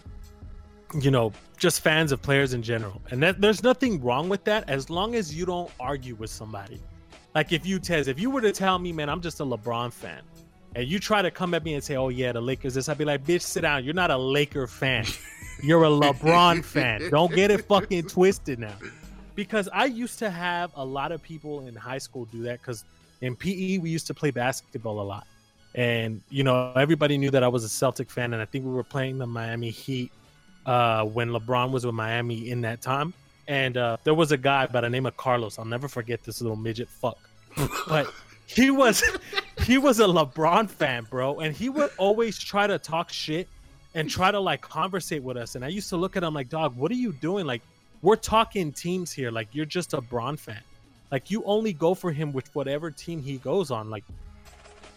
you 1.01 1.11
know 1.11 1.33
just 1.57 1.81
fans 1.81 2.13
of 2.13 2.21
players 2.21 2.53
in 2.53 2.63
general 2.63 3.01
and 3.11 3.23
that 3.23 3.41
there's 3.41 3.63
nothing 3.63 4.01
wrong 4.03 4.29
with 4.29 4.45
that 4.45 4.69
as 4.69 4.91
long 4.91 5.15
as 5.15 5.35
you 5.35 5.47
don't 5.47 5.71
argue 5.81 6.15
with 6.17 6.31
somebody 6.31 6.81
like 7.35 7.53
if 7.53 7.65
you 7.67 7.79
tez 7.79 8.07
if 8.07 8.21
you 8.21 8.31
were 8.31 8.43
to 8.43 8.53
tell 8.53 8.79
me 8.79 8.93
man 8.93 9.09
i'm 9.09 9.23
just 9.23 9.41
a 9.41 9.45
lebron 9.45 9.91
fan 9.91 10.21
and 10.75 10.87
you 10.87 10.99
try 10.99 11.23
to 11.23 11.31
come 11.31 11.55
at 11.55 11.65
me 11.65 11.75
and 11.75 11.83
say, 11.83 11.97
"Oh 11.97 12.09
yeah, 12.11 12.31
the 12.33 12.43
Lakers," 12.43 12.75
this, 12.75 12.91
I'd 12.91 12.99
be 12.99 13.05
like, 13.05 13.25
"Bitch, 13.25 13.41
sit 13.41 13.63
down. 13.63 13.85
You're 13.85 13.95
not 13.95 14.11
a 14.11 14.17
Laker 14.17 14.67
fan. 14.67 15.07
You're 15.63 15.85
a 15.85 15.89
LeBron 15.89 16.63
fan. 16.75 17.09
Don't 17.11 17.35
get 17.35 17.51
it 17.51 17.65
fucking 17.65 18.05
twisted 18.05 18.59
now." 18.59 18.77
Because 19.39 19.69
I 19.73 19.85
used 19.85 20.19
to 20.19 20.31
have 20.31 20.73
a 20.75 20.85
lot 20.85 21.13
of 21.13 21.23
people 21.23 21.65
in 21.69 21.77
high 21.77 21.99
school 21.99 22.25
do 22.25 22.43
that. 22.43 22.61
Because 22.61 22.83
in 23.21 23.37
PE 23.37 23.79
we 23.79 23.89
used 23.89 24.09
to 24.09 24.15
play 24.15 24.33
basketball 24.33 25.01
a 25.01 25.07
lot, 25.15 25.29
and 25.77 26.21
you 26.29 26.43
know 26.43 26.73
everybody 26.75 27.17
knew 27.17 27.31
that 27.31 27.45
I 27.45 27.47
was 27.47 27.63
a 27.63 27.69
Celtic 27.69 28.11
fan, 28.11 28.33
and 28.33 28.43
I 28.43 28.47
think 28.47 28.65
we 28.65 28.73
were 28.73 28.83
playing 28.83 29.19
the 29.19 29.29
Miami 29.29 29.71
Heat 29.71 30.11
uh, 30.67 31.05
when 31.05 31.29
LeBron 31.29 31.71
was 31.71 31.87
with 31.87 31.95
Miami 31.95 32.51
in 32.51 32.63
that 32.63 32.83
time. 32.83 33.15
And 33.47 33.77
uh, 33.77 33.99
there 34.03 34.13
was 34.13 34.33
a 34.33 34.37
guy 34.37 34.67
by 34.67 34.81
the 34.81 34.91
name 34.91 35.07
of 35.07 35.17
Carlos. 35.17 35.57
I'll 35.57 35.65
never 35.65 35.87
forget 35.87 36.25
this 36.25 36.43
little 36.43 36.57
midget 36.57 36.89
fuck, 36.89 37.19
but 37.87 38.13
he 38.49 38.73
was 38.73 39.05
he 39.63 39.79
was 39.79 40.01
a 40.01 40.07
LeBron 40.07 40.69
fan, 40.69 41.07
bro, 41.09 41.39
and 41.39 41.55
he 41.55 41.69
would 41.69 41.93
always 41.97 42.41
try 42.41 42.67
to 42.67 42.77
talk 42.77 43.13
shit 43.13 43.47
and 43.95 44.11
try 44.11 44.33
to 44.33 44.41
like 44.41 44.63
conversate 44.63 45.23
with 45.23 45.37
us. 45.37 45.55
And 45.55 45.65
I 45.65 45.69
used 45.69 45.91
to 45.91 45.97
look 45.97 46.17
at 46.17 46.25
him 46.25 46.35
like, 46.35 46.49
dog, 46.49 46.77
what 46.77 46.91
are 46.91 46.97
you 46.97 47.13
doing? 47.13 47.47
Like, 47.47 47.63
we're 48.03 48.17
talking 48.17 48.73
teams 48.73 49.13
here. 49.13 49.31
Like, 49.31 49.49
you're 49.53 49.67
just 49.67 49.95
a 49.95 50.01
Bron 50.01 50.37
fan. 50.37 50.61
Like, 51.11 51.31
you 51.31 51.43
only 51.45 51.73
go 51.73 51.95
for 51.95 52.13
him 52.13 52.33
with 52.33 52.55
whatever 52.55 52.91
team 52.91 53.23
he 53.23 53.39
goes 53.39 53.71
on. 53.71 53.91
Like, 53.91 54.05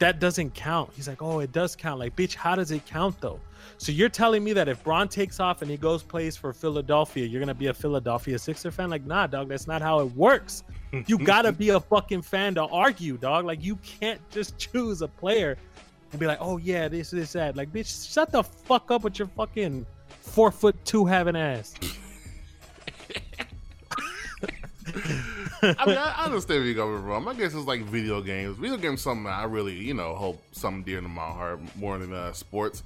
that 0.02 0.20
doesn't 0.20 0.56
count. 0.56 0.92
He's 0.96 1.08
like, 1.08 1.22
oh, 1.22 1.40
it 1.40 1.52
does 1.52 1.76
count. 1.76 2.00
Like, 2.00 2.16
bitch, 2.16 2.34
how 2.34 2.56
does 2.56 2.72
it 2.72 2.86
count 2.88 3.22
though? 3.22 3.40
So 3.78 3.92
you're 3.92 4.10
telling 4.10 4.44
me 4.44 4.52
that 4.54 4.68
if 4.68 4.84
Bron 4.84 5.08
takes 5.08 5.40
off 5.40 5.62
and 5.62 5.70
he 5.70 5.78
goes 5.78 6.02
plays 6.02 6.36
for 6.36 6.52
Philadelphia, 6.54 7.26
you're 7.26 7.40
gonna 7.40 7.54
be 7.54 7.68
a 7.68 7.74
Philadelphia 7.74 8.40
Sixer 8.40 8.72
fan? 8.72 8.90
Like, 8.90 9.06
nah, 9.06 9.28
dog, 9.28 9.50
that's 9.50 9.68
not 9.68 9.82
how 9.82 10.00
it 10.00 10.12
works. 10.16 10.64
You 11.06 11.18
gotta 11.24 11.52
be 11.52 11.70
a 11.70 11.80
fucking 11.80 12.24
fan 12.24 12.56
to 12.56 12.64
argue, 12.64 13.16
dog. 13.18 13.46
Like, 13.46 13.64
you 13.64 13.76
can't 13.78 14.20
just 14.32 14.58
choose 14.58 15.04
a 15.04 15.08
player 15.08 15.56
and 16.12 16.20
be 16.20 16.26
like, 16.26 16.40
oh 16.42 16.58
yeah, 16.58 16.88
this, 16.88 17.12
this, 17.12 17.34
that. 17.34 17.56
Like, 17.56 17.72
bitch, 17.72 18.12
shut 18.12 18.32
the 18.32 18.44
fuck 18.44 18.90
up 18.90 19.04
with 19.04 19.20
your 19.20 19.28
fucking 19.28 19.86
four 20.08 20.52
foot 20.52 20.76
two 20.84 21.06
having 21.06 21.36
ass. 21.36 21.76
I 25.64 25.86
mean, 25.86 25.98
I, 25.98 26.16
I 26.18 26.26
understand 26.26 26.62
where 26.62 26.70
you're 26.70 26.84
coming 26.84 27.04
from. 27.04 27.28
I 27.28 27.34
guess 27.34 27.54
it's 27.54 27.68
like 27.68 27.82
video 27.82 28.22
games. 28.22 28.58
Video 28.58 28.78
games, 28.78 29.02
something 29.02 29.28
I 29.28 29.44
really, 29.44 29.76
you 29.76 29.94
know, 29.94 30.16
hope 30.16 30.42
something 30.52 30.84
dear 30.84 31.02
to 31.02 31.08
my 31.08 31.22
heart 31.22 31.60
more 31.76 31.98
than 31.98 32.14
uh, 32.14 32.34
sports. 32.34 32.84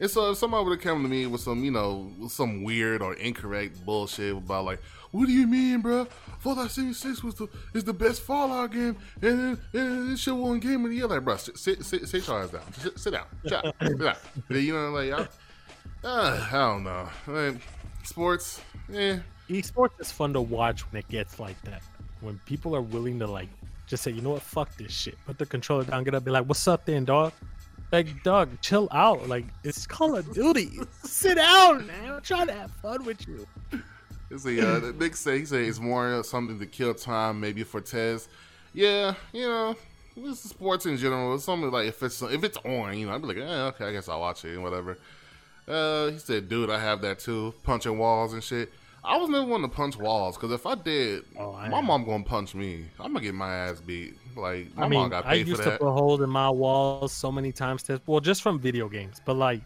And 0.00 0.10
so 0.10 0.30
if 0.30 0.38
somebody 0.38 0.64
would 0.64 0.78
have 0.78 0.80
come 0.80 1.02
to 1.02 1.08
me 1.08 1.26
with 1.26 1.40
some, 1.40 1.64
you 1.64 1.70
know, 1.70 2.10
some 2.28 2.62
weird 2.62 3.02
or 3.02 3.14
incorrect 3.14 3.84
bullshit 3.84 4.36
about 4.36 4.64
like, 4.64 4.80
what 5.10 5.26
do 5.26 5.32
you 5.32 5.46
mean, 5.46 5.80
bro? 5.80 6.04
Fallout 6.38 6.70
76 6.70 7.24
was 7.24 7.34
the 7.34 7.48
is 7.74 7.82
the 7.82 7.94
best 7.94 8.20
Fallout 8.20 8.70
game, 8.72 8.96
and, 9.22 9.58
and 9.72 10.12
it 10.12 10.18
should 10.18 10.34
won 10.34 10.60
game 10.60 10.84
of 10.84 10.90
the 10.90 10.96
year. 10.98 11.06
Like, 11.06 11.24
bro, 11.24 11.36
sit 11.36 11.58
sit 11.58 11.84
sit, 11.84 12.06
sit 12.06 12.26
your 12.26 12.42
ass 12.42 12.50
down, 12.50 12.72
sit, 12.74 12.98
sit 12.98 13.12
down, 13.12 13.26
sit 13.42 13.50
down, 13.50 13.72
sit 13.80 13.98
down. 13.98 14.16
You 14.50 14.74
know, 14.74 14.90
like, 14.90 15.12
I, 15.12 16.06
uh, 16.06 16.48
I 16.52 16.52
don't 16.52 16.84
know. 16.84 17.08
Like, 17.26 17.56
sports, 18.04 18.60
eh. 18.94 19.18
Esports 19.48 20.00
is 20.00 20.12
fun 20.12 20.32
to 20.34 20.40
watch 20.40 20.80
when 20.90 21.00
it 21.00 21.08
gets 21.08 21.38
like 21.38 21.60
that. 21.62 21.82
When 22.20 22.38
people 22.46 22.74
are 22.76 22.82
willing 22.82 23.18
to 23.20 23.26
like 23.26 23.48
just 23.86 24.02
say, 24.02 24.10
you 24.10 24.20
know 24.20 24.30
what, 24.30 24.42
fuck 24.42 24.76
this 24.76 24.92
shit. 24.92 25.16
Put 25.26 25.38
the 25.38 25.46
controller 25.46 25.84
down, 25.84 26.04
get 26.04 26.14
up, 26.14 26.24
be 26.24 26.30
like, 26.30 26.44
what's 26.44 26.68
up 26.68 26.84
then, 26.84 27.04
dog? 27.04 27.32
Like, 27.90 28.22
dog, 28.22 28.60
chill 28.60 28.86
out. 28.92 29.28
Like, 29.28 29.46
it's 29.64 29.86
Call 29.86 30.14
of 30.14 30.30
Duty. 30.34 30.78
Sit 31.04 31.36
down, 31.36 31.86
man. 31.86 32.12
I'm 32.12 32.20
trying 32.20 32.48
to 32.48 32.52
have 32.52 32.70
fun 32.82 33.04
with 33.04 33.26
you. 33.26 33.46
See, 34.36 34.60
uh, 34.60 34.92
Nick 34.98 35.16
say 35.16 35.38
he 35.38 35.46
say 35.46 35.64
it's 35.64 35.78
more 35.78 36.22
something 36.22 36.58
to 36.58 36.66
kill 36.66 36.92
time, 36.92 37.40
maybe 37.40 37.64
for 37.64 37.80
Tez. 37.80 38.28
Yeah, 38.74 39.14
you 39.32 39.46
know, 39.46 39.74
this 40.14 40.44
is 40.44 40.50
sports 40.50 40.84
in 40.84 40.98
general. 40.98 41.34
It's 41.34 41.44
something 41.44 41.70
like 41.70 41.88
if 41.88 42.02
it's 42.02 42.20
if 42.20 42.44
it's 42.44 42.58
on, 42.58 42.98
you 42.98 43.06
know, 43.06 43.14
I'd 43.14 43.22
be 43.22 43.28
like, 43.28 43.38
eh, 43.38 43.62
okay, 43.68 43.86
I 43.86 43.92
guess 43.92 44.06
I'll 44.06 44.20
watch 44.20 44.44
it 44.44 44.52
and 44.52 44.62
whatever. 44.62 44.98
Uh, 45.66 46.08
he 46.08 46.18
said, 46.18 46.50
dude, 46.50 46.68
I 46.68 46.78
have 46.78 47.00
that 47.00 47.20
too, 47.20 47.54
punching 47.62 47.96
walls 47.96 48.34
and 48.34 48.44
shit. 48.44 48.70
I 49.04 49.16
was 49.16 49.28
never 49.28 49.44
one 49.46 49.62
to 49.62 49.68
punch 49.68 49.96
walls 49.96 50.36
because 50.36 50.52
if 50.52 50.66
I 50.66 50.74
did, 50.74 51.24
Oh, 51.38 51.54
I 51.54 51.68
my 51.68 51.78
am. 51.78 51.86
mom 51.86 52.04
gonna 52.04 52.24
punch 52.24 52.54
me. 52.54 52.84
I'm 53.00 53.12
gonna 53.12 53.24
get 53.24 53.34
my 53.34 53.52
ass 53.54 53.80
beat. 53.80 54.14
Like 54.36 54.74
my 54.76 54.84
I 54.84 54.88
mom 54.88 55.10
got 55.10 55.24
paid 55.24 55.48
for 55.48 55.50
used 55.50 55.62
to 55.64 55.70
that. 55.70 55.80
put 55.80 55.90
holes 55.92 56.20
in 56.20 56.30
my 56.30 56.50
walls 56.50 57.12
so 57.12 57.30
many 57.32 57.52
times. 57.52 57.82
To, 57.84 58.00
well, 58.06 58.20
just 58.20 58.42
from 58.42 58.58
video 58.58 58.88
games, 58.88 59.20
but 59.24 59.34
like 59.36 59.62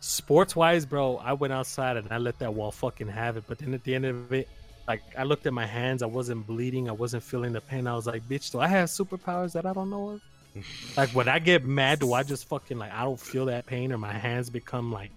sports 0.00 0.54
wise, 0.56 0.86
bro, 0.86 1.16
I 1.16 1.32
went 1.32 1.52
outside 1.52 1.96
and 1.96 2.10
I 2.12 2.18
let 2.18 2.38
that 2.38 2.54
wall 2.54 2.70
fucking 2.70 3.08
have 3.08 3.36
it. 3.36 3.44
But 3.46 3.58
then 3.58 3.74
at 3.74 3.84
the 3.84 3.94
end 3.94 4.04
of 4.06 4.32
it, 4.32 4.48
like 4.88 5.02
I 5.16 5.24
looked 5.24 5.46
at 5.46 5.52
my 5.52 5.66
hands, 5.66 6.02
I 6.02 6.06
wasn't 6.06 6.46
bleeding, 6.46 6.88
I 6.88 6.92
wasn't 6.92 7.22
feeling 7.22 7.52
the 7.52 7.60
pain. 7.60 7.86
I 7.86 7.94
was 7.94 8.06
like, 8.06 8.26
bitch, 8.28 8.50
do 8.52 8.60
I 8.60 8.68
have 8.68 8.88
superpowers 8.88 9.52
that 9.52 9.66
I 9.66 9.72
don't 9.72 9.90
know 9.90 10.10
of? 10.10 10.22
like 10.96 11.10
when 11.10 11.28
I 11.28 11.38
get 11.38 11.64
mad, 11.64 12.00
do 12.00 12.12
I 12.12 12.22
just 12.24 12.48
fucking 12.48 12.78
like 12.78 12.92
I 12.92 13.04
don't 13.04 13.20
feel 13.20 13.46
that 13.46 13.66
pain 13.66 13.92
or 13.92 13.98
my 13.98 14.12
hands 14.12 14.50
become 14.50 14.90
like 14.92 15.10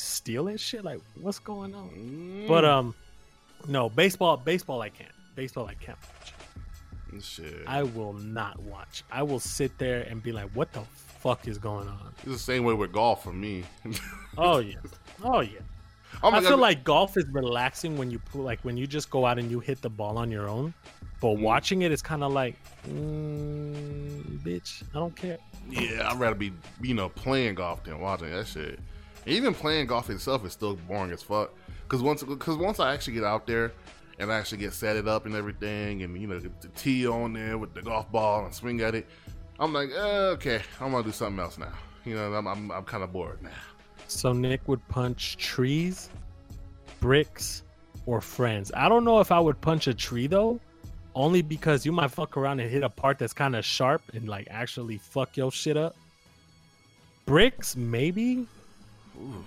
steel 0.00 0.48
and 0.48 0.58
shit? 0.60 0.84
Like 0.84 1.00
what's 1.20 1.38
going 1.38 1.74
on? 1.74 1.88
Mm, 1.90 2.48
But 2.48 2.64
um, 2.64 2.94
no 3.68 3.88
baseball. 3.88 4.36
Baseball 4.36 4.80
I 4.82 4.88
can't. 4.88 5.10
Baseball 5.34 5.66
I 5.66 5.74
can't 5.74 5.98
watch. 7.12 7.22
shit. 7.24 7.62
I 7.66 7.82
will 7.82 8.12
not 8.14 8.58
watch. 8.62 9.04
I 9.10 9.22
will 9.22 9.40
sit 9.40 9.76
there 9.78 10.02
and 10.02 10.22
be 10.22 10.32
like, 10.32 10.50
"What 10.54 10.72
the 10.72 10.80
fuck 11.20 11.46
is 11.48 11.58
going 11.58 11.88
on?" 11.88 12.12
it's 12.18 12.26
the 12.32 12.38
same 12.38 12.64
way 12.64 12.74
with 12.74 12.92
golf 12.92 13.22
for 13.24 13.32
me. 13.32 13.64
Oh 14.38 14.58
yeah, 14.58 14.76
oh 15.24 15.40
yeah. 15.40 15.58
oh 16.22 16.30
I 16.30 16.40
feel 16.40 16.50
God. 16.50 16.60
like 16.60 16.84
golf 16.84 17.16
is 17.16 17.26
relaxing 17.32 17.98
when 17.98 18.10
you 18.12 18.20
pull, 18.20 18.42
like 18.42 18.60
when 18.62 18.76
you 18.76 18.86
just 18.86 19.10
go 19.10 19.26
out 19.26 19.38
and 19.40 19.50
you 19.50 19.58
hit 19.60 19.82
the 19.82 19.90
ball 19.90 20.18
on 20.18 20.30
your 20.30 20.48
own. 20.48 20.72
But 21.20 21.36
Mm. 21.36 21.40
watching 21.42 21.82
it 21.82 21.90
is 21.92 22.00
kind 22.00 22.22
of 22.22 22.32
like, 22.32 22.54
mm, 22.88 24.38
bitch, 24.42 24.82
I 24.94 24.98
don't 24.98 25.14
care. 25.14 25.38
Yeah, 25.68 26.08
I'd 26.10 26.18
rather 26.18 26.34
be, 26.36 26.52
you 26.80 26.94
know, 26.94 27.08
playing 27.08 27.56
golf 27.56 27.84
than 27.84 28.00
watching 28.00 28.30
that 28.30 28.46
shit. 28.46 28.78
Even 29.30 29.54
playing 29.54 29.86
golf 29.86 30.10
itself 30.10 30.44
is 30.44 30.52
still 30.52 30.76
boring 30.88 31.12
as 31.12 31.22
fuck. 31.22 31.52
Cause 31.88 32.02
once, 32.02 32.22
cause 32.38 32.56
once 32.56 32.80
I 32.80 32.92
actually 32.92 33.14
get 33.14 33.24
out 33.24 33.46
there 33.46 33.72
and 34.18 34.32
I 34.32 34.38
actually 34.38 34.58
get 34.58 34.72
set 34.72 34.96
it 34.96 35.08
up 35.08 35.26
and 35.26 35.34
everything, 35.34 36.02
and 36.02 36.20
you 36.20 36.26
know, 36.26 36.38
the 36.38 36.68
tee 36.76 37.06
on 37.06 37.32
there 37.32 37.56
with 37.58 37.74
the 37.74 37.82
golf 37.82 38.10
ball 38.12 38.44
and 38.44 38.54
swing 38.54 38.80
at 38.80 38.94
it, 38.94 39.06
I'm 39.58 39.72
like, 39.72 39.90
uh, 39.92 40.34
okay, 40.34 40.62
I'm 40.80 40.90
gonna 40.90 41.04
do 41.04 41.12
something 41.12 41.40
else 41.40 41.58
now. 41.58 41.72
You 42.04 42.14
know, 42.14 42.32
I'm, 42.32 42.46
I'm, 42.46 42.70
I'm 42.70 42.84
kind 42.84 43.02
of 43.02 43.12
bored 43.12 43.42
now. 43.42 43.50
So 44.08 44.32
Nick 44.32 44.66
would 44.66 44.86
punch 44.88 45.36
trees, 45.36 46.10
bricks, 47.00 47.62
or 48.06 48.20
friends. 48.20 48.72
I 48.74 48.88
don't 48.88 49.04
know 49.04 49.20
if 49.20 49.30
I 49.30 49.38
would 49.38 49.60
punch 49.60 49.86
a 49.86 49.94
tree 49.94 50.26
though, 50.26 50.58
only 51.14 51.42
because 51.42 51.86
you 51.86 51.92
might 51.92 52.10
fuck 52.10 52.36
around 52.36 52.60
and 52.60 52.70
hit 52.70 52.82
a 52.82 52.88
part 52.88 53.18
that's 53.18 53.32
kind 53.32 53.54
of 53.54 53.64
sharp 53.64 54.02
and 54.14 54.28
like 54.28 54.48
actually 54.50 54.98
fuck 54.98 55.36
your 55.36 55.52
shit 55.52 55.76
up. 55.76 55.96
Bricks, 57.26 57.76
maybe. 57.76 58.46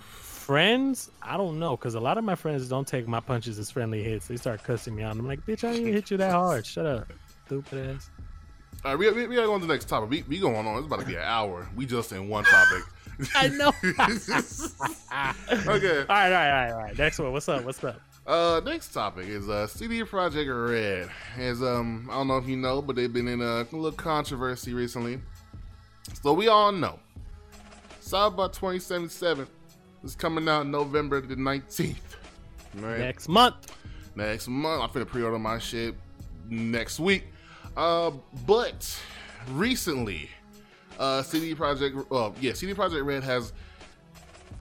Friends, 0.00 1.10
I 1.22 1.36
don't 1.36 1.58
know, 1.58 1.76
because 1.76 1.94
a 1.94 2.00
lot 2.00 2.18
of 2.18 2.24
my 2.24 2.34
friends 2.34 2.68
don't 2.68 2.86
take 2.86 3.08
my 3.08 3.20
punches 3.20 3.58
as 3.58 3.70
friendly 3.70 4.02
hits. 4.02 4.28
They 4.28 4.36
start 4.36 4.62
cussing 4.62 4.94
me 4.94 5.02
out. 5.02 5.16
I'm 5.16 5.26
like, 5.26 5.44
bitch, 5.46 5.64
I 5.64 5.72
didn't 5.72 5.82
even 5.82 5.94
hit 5.94 6.10
you 6.10 6.18
that 6.18 6.32
hard. 6.32 6.66
Shut 6.66 6.84
up, 6.84 7.10
stupid 7.46 7.96
ass. 7.96 8.10
All 8.84 8.90
right, 8.90 8.98
we, 8.98 9.10
we, 9.10 9.26
we 9.26 9.36
gotta 9.36 9.46
go 9.46 9.54
on 9.54 9.60
to 9.60 9.66
the 9.66 9.72
next 9.72 9.88
topic. 9.88 10.10
We, 10.10 10.22
we 10.28 10.38
going 10.38 10.66
on. 10.66 10.76
It's 10.76 10.86
about 10.86 11.00
to 11.00 11.06
be 11.06 11.14
an 11.14 11.22
hour. 11.22 11.66
We 11.74 11.86
just 11.86 12.12
in 12.12 12.28
one 12.28 12.44
topic. 12.44 12.82
I 13.34 13.48
know. 13.48 13.68
okay. 15.74 15.94
All 16.00 16.06
right, 16.06 16.06
all 16.06 16.06
right, 16.06 16.06
all 16.30 16.30
right, 16.30 16.70
all 16.72 16.78
right. 16.78 16.98
Next 16.98 17.18
one. 17.18 17.32
What's 17.32 17.48
up? 17.48 17.64
What's 17.64 17.82
up? 17.82 18.00
Uh, 18.26 18.60
next 18.64 18.92
topic 18.92 19.28
is 19.28 19.48
uh, 19.48 19.66
CD 19.66 20.02
Projekt 20.02 20.70
Red. 20.70 21.10
As 21.38 21.62
um, 21.62 22.08
I 22.10 22.14
don't 22.14 22.28
know 22.28 22.38
if 22.38 22.48
you 22.48 22.56
know, 22.56 22.82
but 22.82 22.96
they've 22.96 23.12
been 23.12 23.28
in 23.28 23.40
a 23.40 23.66
little 23.72 23.92
controversy 23.92 24.74
recently. 24.74 25.20
So 26.22 26.32
we 26.32 26.48
all 26.48 26.72
know, 26.72 26.98
Cyberpunk 28.14 28.52
2077 28.52 29.44
is 30.04 30.14
coming 30.14 30.48
out 30.48 30.68
November 30.68 31.20
the 31.20 31.34
19th. 31.34 31.96
Right 32.76 32.98
Next 33.00 33.28
month. 33.28 33.76
next 34.14 34.46
month. 34.46 34.82
I'm 34.82 34.88
finna 34.88 35.08
pre-order 35.08 35.36
my 35.36 35.58
shit 35.58 35.96
next 36.48 37.00
week. 37.00 37.24
Uh, 37.76 38.12
but 38.46 39.00
recently, 39.50 40.30
uh, 41.00 41.22
CD 41.22 41.56
Projekt, 41.56 42.08
well, 42.08 42.36
yeah, 42.40 42.52
CD 42.52 42.72
Projekt 42.72 43.04
Red 43.04 43.24
has 43.24 43.52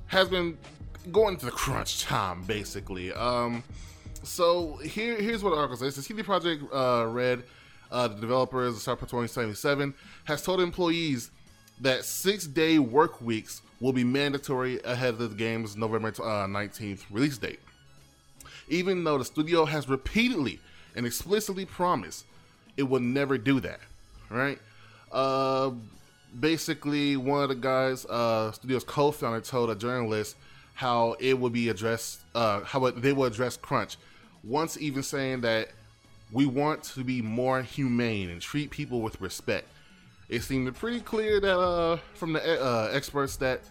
has 0.08 0.30
been 0.30 0.58
going 1.12 1.38
to 1.38 1.45
the 1.45 1.51
crunch 1.51 2.01
time, 2.01 2.41
basically. 2.45 3.14
Um, 3.14 3.64
so 4.24 4.78
here, 4.78 5.16
here's 5.22 5.43
what 5.43 5.51
the 5.51 5.58
article 5.58 5.78
says: 5.78 5.95
the 5.95 6.01
CD 6.01 6.24
Projekt 6.24 6.68
uh, 6.74 7.06
Red, 7.06 7.43
uh, 7.91 8.08
the 8.08 8.20
developers 8.20 8.76
of 8.76 8.97
Cyberpunk 8.97 9.10
2077, 9.10 9.93
has 10.24 10.41
told 10.41 10.60
employees 10.60 11.30
that 11.84 12.03
six-day 12.03 12.79
work 12.79 13.21
weeks 13.21 13.61
will 13.79 13.93
be 13.93 14.03
mandatory 14.03 14.81
ahead 14.84 15.13
of 15.13 15.19
the 15.19 15.27
game's 15.29 15.77
November 15.77 16.09
uh, 16.09 16.47
19th 16.47 17.03
release 17.11 17.38
date 17.38 17.59
even 18.67 19.03
though 19.03 19.17
the 19.17 19.25
studio 19.25 19.65
has 19.65 19.88
repeatedly 19.89 20.59
and 20.95 21.05
explicitly 21.05 21.65
promised 21.65 22.25
it 22.77 22.84
will 22.84 22.99
never 22.99 23.38
do 23.38 23.59
that. 23.59 23.79
Right? 24.29 24.59
Uh, 25.11 25.71
basically, 26.39 27.17
one 27.17 27.43
of 27.43 27.49
the 27.49 27.55
guys, 27.55 28.05
uh, 28.05 28.51
studio's 28.51 28.84
co-founder, 28.84 29.41
told 29.41 29.69
a 29.69 29.75
journalist 29.75 30.36
how 30.73 31.15
it 31.19 31.38
would 31.38 31.53
be 31.53 31.69
addressed, 31.69 32.21
uh, 32.34 32.61
how 32.61 32.89
they 32.89 33.13
will 33.13 33.25
address 33.25 33.57
crunch. 33.57 33.97
Once 34.43 34.77
even 34.79 35.03
saying 35.03 35.41
that 35.41 35.69
we 36.31 36.47
want 36.47 36.84
to 36.84 37.03
be 37.03 37.21
more 37.21 37.61
humane 37.61 38.29
and 38.31 38.41
treat 38.41 38.71
people 38.71 39.01
with 39.01 39.21
respect. 39.21 39.67
It 40.34 40.41
seemed 40.41 40.75
pretty 40.75 40.99
clear 40.99 41.39
that 41.39 41.59
uh, 41.59 41.97
from 42.15 42.34
the 42.34 42.41
uh, 42.41 42.89
experts 42.91 43.36
that 43.36 43.61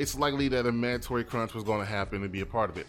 it's 0.00 0.18
likely 0.18 0.48
that 0.48 0.66
a 0.66 0.72
mandatory 0.72 1.22
crunch 1.22 1.54
was 1.54 1.62
going 1.62 1.78
to 1.78 1.86
happen 1.86 2.24
and 2.24 2.32
be 2.32 2.40
a 2.40 2.46
part 2.46 2.70
of 2.70 2.76
it. 2.76 2.88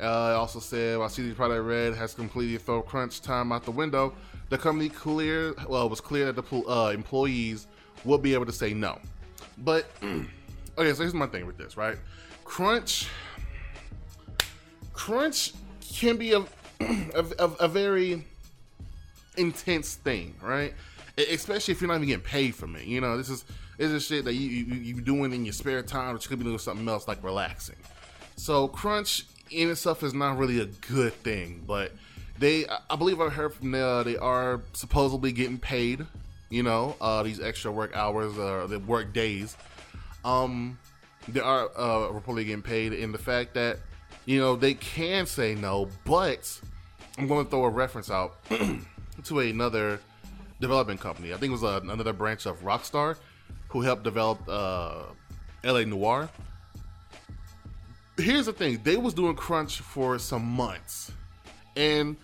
Uh, 0.00 0.38
also 0.38 0.58
said 0.58 0.98
while 0.98 1.10
CD 1.10 1.34
Projekt 1.34 1.66
Red 1.66 1.94
has 1.94 2.14
completely 2.14 2.56
thrown 2.56 2.82
crunch 2.84 3.20
time 3.20 3.52
out 3.52 3.64
the 3.64 3.70
window, 3.70 4.14
the 4.48 4.56
company 4.56 4.88
clear 4.88 5.54
well 5.68 5.84
it 5.84 5.90
was 5.90 6.00
clear 6.00 6.32
that 6.32 6.48
the 6.48 6.56
uh, 6.66 6.88
employees 6.88 7.66
will 8.06 8.16
be 8.16 8.32
able 8.32 8.46
to 8.46 8.52
say 8.52 8.72
no. 8.72 8.98
But 9.58 9.84
okay, 10.02 10.94
so 10.94 11.02
here's 11.02 11.12
my 11.12 11.26
thing 11.26 11.44
with 11.44 11.58
this, 11.58 11.76
right? 11.76 11.98
Crunch, 12.42 13.06
crunch 14.94 15.52
can 15.82 16.16
be 16.16 16.32
a 16.32 16.38
a, 16.80 17.24
a, 17.38 17.44
a 17.60 17.68
very 17.68 18.24
intense 19.36 19.96
thing, 19.96 20.34
right? 20.40 20.72
Especially 21.18 21.72
if 21.72 21.80
you're 21.80 21.88
not 21.88 21.96
even 21.96 22.08
getting 22.08 22.24
paid 22.24 22.54
from 22.54 22.74
it. 22.76 22.84
You 22.84 23.00
know, 23.00 23.16
this 23.16 23.28
is 23.28 23.44
this 23.76 23.90
is 23.90 24.04
shit 24.04 24.24
that 24.24 24.34
you 24.34 24.48
you 24.48 24.74
you 24.94 25.00
doing 25.00 25.32
in 25.32 25.44
your 25.44 25.52
spare 25.52 25.82
time, 25.82 26.14
which 26.14 26.28
could 26.28 26.38
be 26.38 26.44
doing 26.44 26.58
something 26.58 26.88
else 26.88 27.06
like 27.06 27.22
relaxing. 27.22 27.76
So 28.36 28.68
crunch 28.68 29.24
in 29.50 29.70
itself 29.70 30.02
is 30.02 30.14
not 30.14 30.38
really 30.38 30.60
a 30.60 30.66
good 30.66 31.12
thing, 31.12 31.64
but 31.66 31.92
they 32.38 32.66
I- 32.66 32.96
believe 32.96 33.20
I 33.20 33.28
heard 33.28 33.54
from 33.54 33.70
there 33.72 34.02
they 34.04 34.16
are 34.16 34.62
supposedly 34.72 35.32
getting 35.32 35.58
paid. 35.58 36.06
You 36.48 36.62
know, 36.62 36.96
uh, 37.00 37.22
these 37.22 37.40
extra 37.40 37.70
work 37.72 37.94
hours 37.96 38.36
or 38.38 38.66
the 38.66 38.78
work 38.78 39.12
days. 39.12 39.56
Um, 40.24 40.78
they 41.28 41.40
are 41.40 41.70
uh, 41.76 42.08
reportedly 42.12 42.46
getting 42.46 42.62
paid 42.62 42.92
in 42.92 43.12
the 43.12 43.18
fact 43.18 43.54
that 43.54 43.78
you 44.26 44.38
know 44.40 44.56
they 44.56 44.74
can 44.74 45.26
say 45.26 45.54
no, 45.54 45.88
but 46.04 46.60
I'm 47.18 47.26
going 47.26 47.44
to 47.44 47.50
throw 47.50 47.64
a 47.64 47.70
reference 47.70 48.10
out 48.10 48.36
to 49.24 49.38
another 49.40 50.00
development 50.62 51.00
company. 51.00 51.34
I 51.34 51.36
think 51.36 51.50
it 51.50 51.52
was 51.60 51.64
uh, 51.64 51.80
another 51.82 52.14
branch 52.14 52.46
of 52.46 52.62
Rockstar 52.62 53.16
who 53.68 53.82
helped 53.82 54.04
develop 54.04 54.38
uh, 54.48 55.02
L.A. 55.64 55.84
Noire. 55.84 56.30
Here's 58.16 58.46
the 58.46 58.52
thing: 58.54 58.80
they 58.82 58.96
was 58.96 59.12
doing 59.12 59.36
crunch 59.36 59.80
for 59.80 60.18
some 60.18 60.44
months, 60.44 61.12
and 61.76 62.16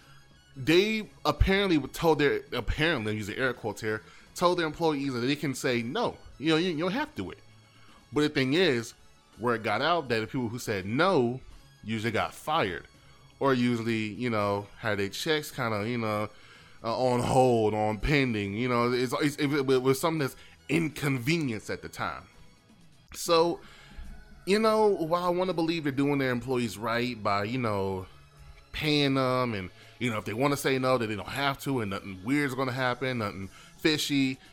they 0.56 1.08
apparently 1.26 1.78
told 1.88 2.18
their 2.18 2.40
apparently 2.52 3.14
using 3.14 3.36
air 3.36 3.52
quotes 3.52 3.82
here 3.82 4.02
told 4.38 4.58
their 4.58 4.66
employees 4.66 5.12
that 5.12 5.20
they 5.20 5.36
can 5.36 5.54
say 5.54 5.82
no. 5.82 6.16
You 6.38 6.50
know, 6.50 6.56
you, 6.56 6.70
you 6.70 6.78
don't 6.78 6.92
have 6.92 7.14
to 7.16 7.22
do 7.22 7.30
it. 7.30 7.38
But 8.12 8.20
the 8.20 8.28
thing 8.28 8.54
is, 8.54 8.94
where 9.38 9.56
it 9.56 9.62
got 9.62 9.82
out 9.82 10.08
that 10.08 10.20
the 10.20 10.26
people 10.26 10.48
who 10.48 10.58
said 10.58 10.86
no 10.86 11.40
usually 11.84 12.12
got 12.12 12.32
fired, 12.32 12.84
or 13.40 13.52
usually 13.52 14.08
you 14.14 14.30
know 14.30 14.66
had 14.78 14.98
their 14.98 15.08
checks 15.08 15.50
kind 15.50 15.74
of 15.74 15.86
you 15.86 15.98
know 15.98 16.28
uh, 16.84 16.96
on 16.96 17.20
hold, 17.20 17.74
on 17.74 17.98
pending. 17.98 18.54
You 18.54 18.68
know, 18.68 18.92
it's, 18.92 19.12
it's, 19.20 19.36
it, 19.36 19.52
it 19.52 19.82
was 19.82 20.00
something 20.00 20.20
that's 20.20 20.36
inconvenience 20.68 21.70
at 21.70 21.82
the 21.82 21.88
time. 21.88 22.22
So, 23.14 23.60
you 24.46 24.58
know, 24.58 24.88
while 24.88 25.24
I 25.24 25.28
want 25.28 25.48
to 25.48 25.54
believe 25.54 25.84
they're 25.84 25.92
doing 25.92 26.18
their 26.18 26.30
employees 26.30 26.78
right 26.78 27.20
by 27.22 27.44
you 27.44 27.58
know 27.58 28.06
paying 28.72 29.14
them 29.14 29.54
and 29.54 29.70
you 29.98 30.10
know 30.10 30.18
if 30.18 30.24
they 30.24 30.34
want 30.34 30.52
to 30.52 30.56
say 30.56 30.78
no 30.78 30.98
that 30.98 31.06
they 31.06 31.16
don't 31.16 31.28
have 31.28 31.58
to 31.58 31.80
and 31.80 31.90
nothing 31.90 32.18
weird's 32.24 32.54
going 32.54 32.68
to 32.68 32.74
happen, 32.74 33.18
nothing 33.18 33.48
fishy. 33.78 34.38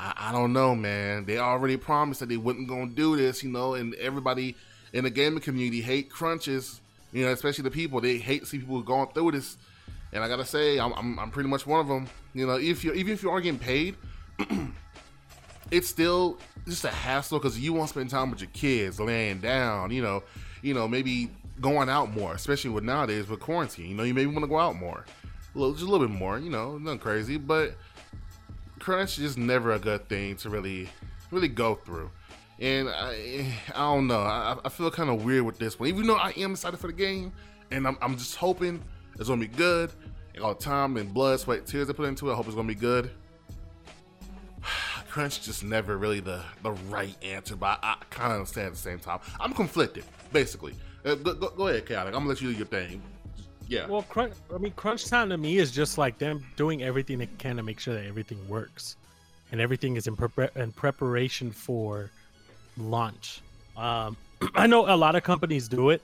I, 0.00 0.30
don't 0.30 0.52
know, 0.52 0.76
man. 0.76 1.24
They 1.24 1.38
already 1.38 1.76
promised 1.76 2.20
that 2.20 2.28
they 2.28 2.36
wasn't 2.36 2.68
gonna 2.68 2.86
do 2.86 3.16
this, 3.16 3.42
you 3.42 3.50
know, 3.50 3.74
and 3.74 3.94
everybody 3.96 4.54
in 4.92 5.04
the 5.04 5.10
gaming 5.10 5.40
community 5.40 5.80
hate 5.80 6.08
crunches, 6.08 6.80
you 7.12 7.24
know, 7.24 7.32
especially 7.32 7.64
the 7.64 7.70
people. 7.72 8.00
They 8.00 8.18
hate 8.18 8.42
to 8.42 8.46
see 8.46 8.58
people 8.58 8.80
going 8.82 9.08
through 9.08 9.32
this. 9.32 9.56
And 10.12 10.24
I 10.24 10.28
gotta 10.28 10.44
say, 10.44 10.78
I'm, 10.78 10.92
I'm, 10.94 11.18
I'm 11.18 11.30
pretty 11.30 11.48
much 11.48 11.66
one 11.66 11.80
of 11.80 11.88
them. 11.88 12.08
You 12.34 12.46
know, 12.46 12.56
if 12.56 12.84
you 12.84 12.92
even 12.92 13.12
if 13.12 13.22
you 13.22 13.30
aren't 13.30 13.44
getting 13.44 13.58
paid, 13.58 13.96
it's 15.70 15.88
still 15.88 16.38
just 16.66 16.84
a 16.84 16.90
hassle 16.90 17.38
because 17.38 17.58
you 17.58 17.72
want 17.72 17.88
to 17.88 17.94
spend 17.94 18.10
time 18.10 18.30
with 18.30 18.40
your 18.40 18.50
kids, 18.52 18.98
laying 19.00 19.40
down. 19.40 19.90
You 19.90 20.02
know, 20.02 20.22
you 20.62 20.74
know 20.74 20.88
maybe 20.88 21.30
going 21.60 21.88
out 21.88 22.10
more, 22.10 22.34
especially 22.34 22.70
with 22.70 22.84
nowadays 22.84 23.28
with 23.28 23.40
quarantine. 23.40 23.90
You 23.90 23.94
know, 23.96 24.02
you 24.02 24.14
maybe 24.14 24.30
want 24.30 24.44
to 24.44 24.48
go 24.48 24.58
out 24.58 24.76
more, 24.76 25.04
a 25.54 25.58
little, 25.58 25.74
just 25.74 25.86
a 25.86 25.90
little 25.90 26.06
bit 26.06 26.16
more. 26.16 26.38
You 26.38 26.50
know, 26.50 26.78
nothing 26.78 27.00
crazy, 27.00 27.36
but 27.36 27.74
crunch 28.78 29.18
is 29.18 29.36
never 29.36 29.72
a 29.72 29.78
good 29.78 30.08
thing 30.08 30.36
to 30.36 30.50
really 30.50 30.88
really 31.30 31.48
go 31.48 31.74
through. 31.74 32.10
And 32.60 32.88
I, 32.88 33.54
I 33.74 33.78
don't 33.78 34.08
know. 34.08 34.20
I, 34.20 34.56
I 34.64 34.68
feel 34.68 34.90
kind 34.90 35.10
of 35.10 35.24
weird 35.24 35.44
with 35.44 35.58
this 35.58 35.78
one, 35.78 35.88
even 35.88 36.06
though 36.06 36.16
I 36.16 36.30
am 36.30 36.52
excited 36.52 36.78
for 36.78 36.88
the 36.88 36.92
game, 36.92 37.32
and 37.70 37.86
I'm, 37.86 37.96
I'm 38.00 38.16
just 38.16 38.34
hoping 38.36 38.82
it's 39.18 39.28
gonna 39.28 39.40
be 39.40 39.46
good. 39.46 39.90
And 40.34 40.44
all 40.44 40.54
time 40.54 40.96
and 40.96 41.12
blood, 41.12 41.40
sweat, 41.40 41.66
tears 41.66 41.90
I 41.90 41.92
put 41.92 42.06
into 42.06 42.28
it, 42.28 42.32
I 42.32 42.36
hope 42.36 42.46
it's 42.46 42.54
gonna 42.54 42.68
be 42.68 42.74
good. 42.74 43.10
Crunch 45.08 45.42
just 45.42 45.64
never 45.64 45.98
really 45.98 46.20
the 46.20 46.42
the 46.62 46.72
right 46.72 47.16
answer, 47.24 47.56
but 47.56 47.78
I, 47.82 47.96
I 48.00 48.04
kind 48.10 48.32
of 48.32 48.38
understand 48.38 48.68
at 48.68 48.72
the 48.74 48.78
same 48.78 48.98
time. 48.98 49.20
I'm 49.40 49.52
conflicted, 49.52 50.04
basically. 50.32 50.74
Uh, 51.04 51.14
go, 51.16 51.34
go, 51.34 51.50
go, 51.50 51.68
ahead, 51.68 51.86
Chaotic. 51.86 52.14
I'm 52.14 52.20
gonna 52.20 52.30
let 52.30 52.40
you 52.40 52.52
do 52.52 52.56
your 52.56 52.66
thing. 52.66 53.02
Yeah. 53.68 53.86
Well, 53.86 54.02
crunch. 54.02 54.34
I 54.54 54.58
mean, 54.58 54.72
crunch 54.72 55.06
time 55.06 55.28
to 55.30 55.36
me 55.36 55.58
is 55.58 55.70
just 55.70 55.98
like 55.98 56.18
them 56.18 56.44
doing 56.56 56.82
everything 56.82 57.18
they 57.18 57.26
can 57.26 57.56
to 57.56 57.62
make 57.62 57.78
sure 57.80 57.94
that 57.94 58.06
everything 58.06 58.46
works, 58.48 58.96
and 59.52 59.60
everything 59.60 59.96
is 59.96 60.06
in, 60.06 60.16
pre- 60.16 60.48
in 60.56 60.72
preparation 60.72 61.50
for 61.50 62.10
launch. 62.76 63.42
Um, 63.76 64.16
I 64.54 64.66
know 64.66 64.92
a 64.92 64.96
lot 64.96 65.16
of 65.16 65.22
companies 65.22 65.68
do 65.68 65.90
it. 65.90 66.02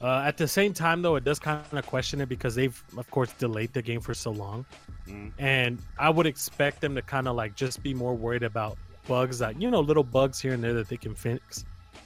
Uh, 0.00 0.22
at 0.26 0.36
the 0.36 0.46
same 0.46 0.74
time, 0.74 1.00
though, 1.00 1.16
it 1.16 1.24
does 1.24 1.38
kind 1.38 1.62
of 1.72 1.86
question 1.86 2.20
it 2.20 2.28
because 2.28 2.54
they've, 2.54 2.82
of 2.98 3.10
course, 3.10 3.32
delayed 3.32 3.72
the 3.72 3.80
game 3.80 4.00
for 4.00 4.12
so 4.12 4.30
long, 4.30 4.66
mm. 5.08 5.32
and 5.38 5.78
I 5.98 6.10
would 6.10 6.26
expect 6.26 6.82
them 6.82 6.94
to 6.94 7.02
kind 7.02 7.26
of 7.26 7.34
like 7.34 7.54
just 7.54 7.82
be 7.82 7.94
more 7.94 8.14
worried 8.14 8.42
about 8.42 8.76
bugs 9.08 9.38
that 9.38 9.60
you 9.60 9.70
know, 9.70 9.80
little 9.80 10.04
bugs 10.04 10.40
here 10.40 10.52
and 10.52 10.62
there 10.62 10.74
that 10.74 10.88
they 10.88 10.96
can 10.98 11.14
fix. 11.14 11.64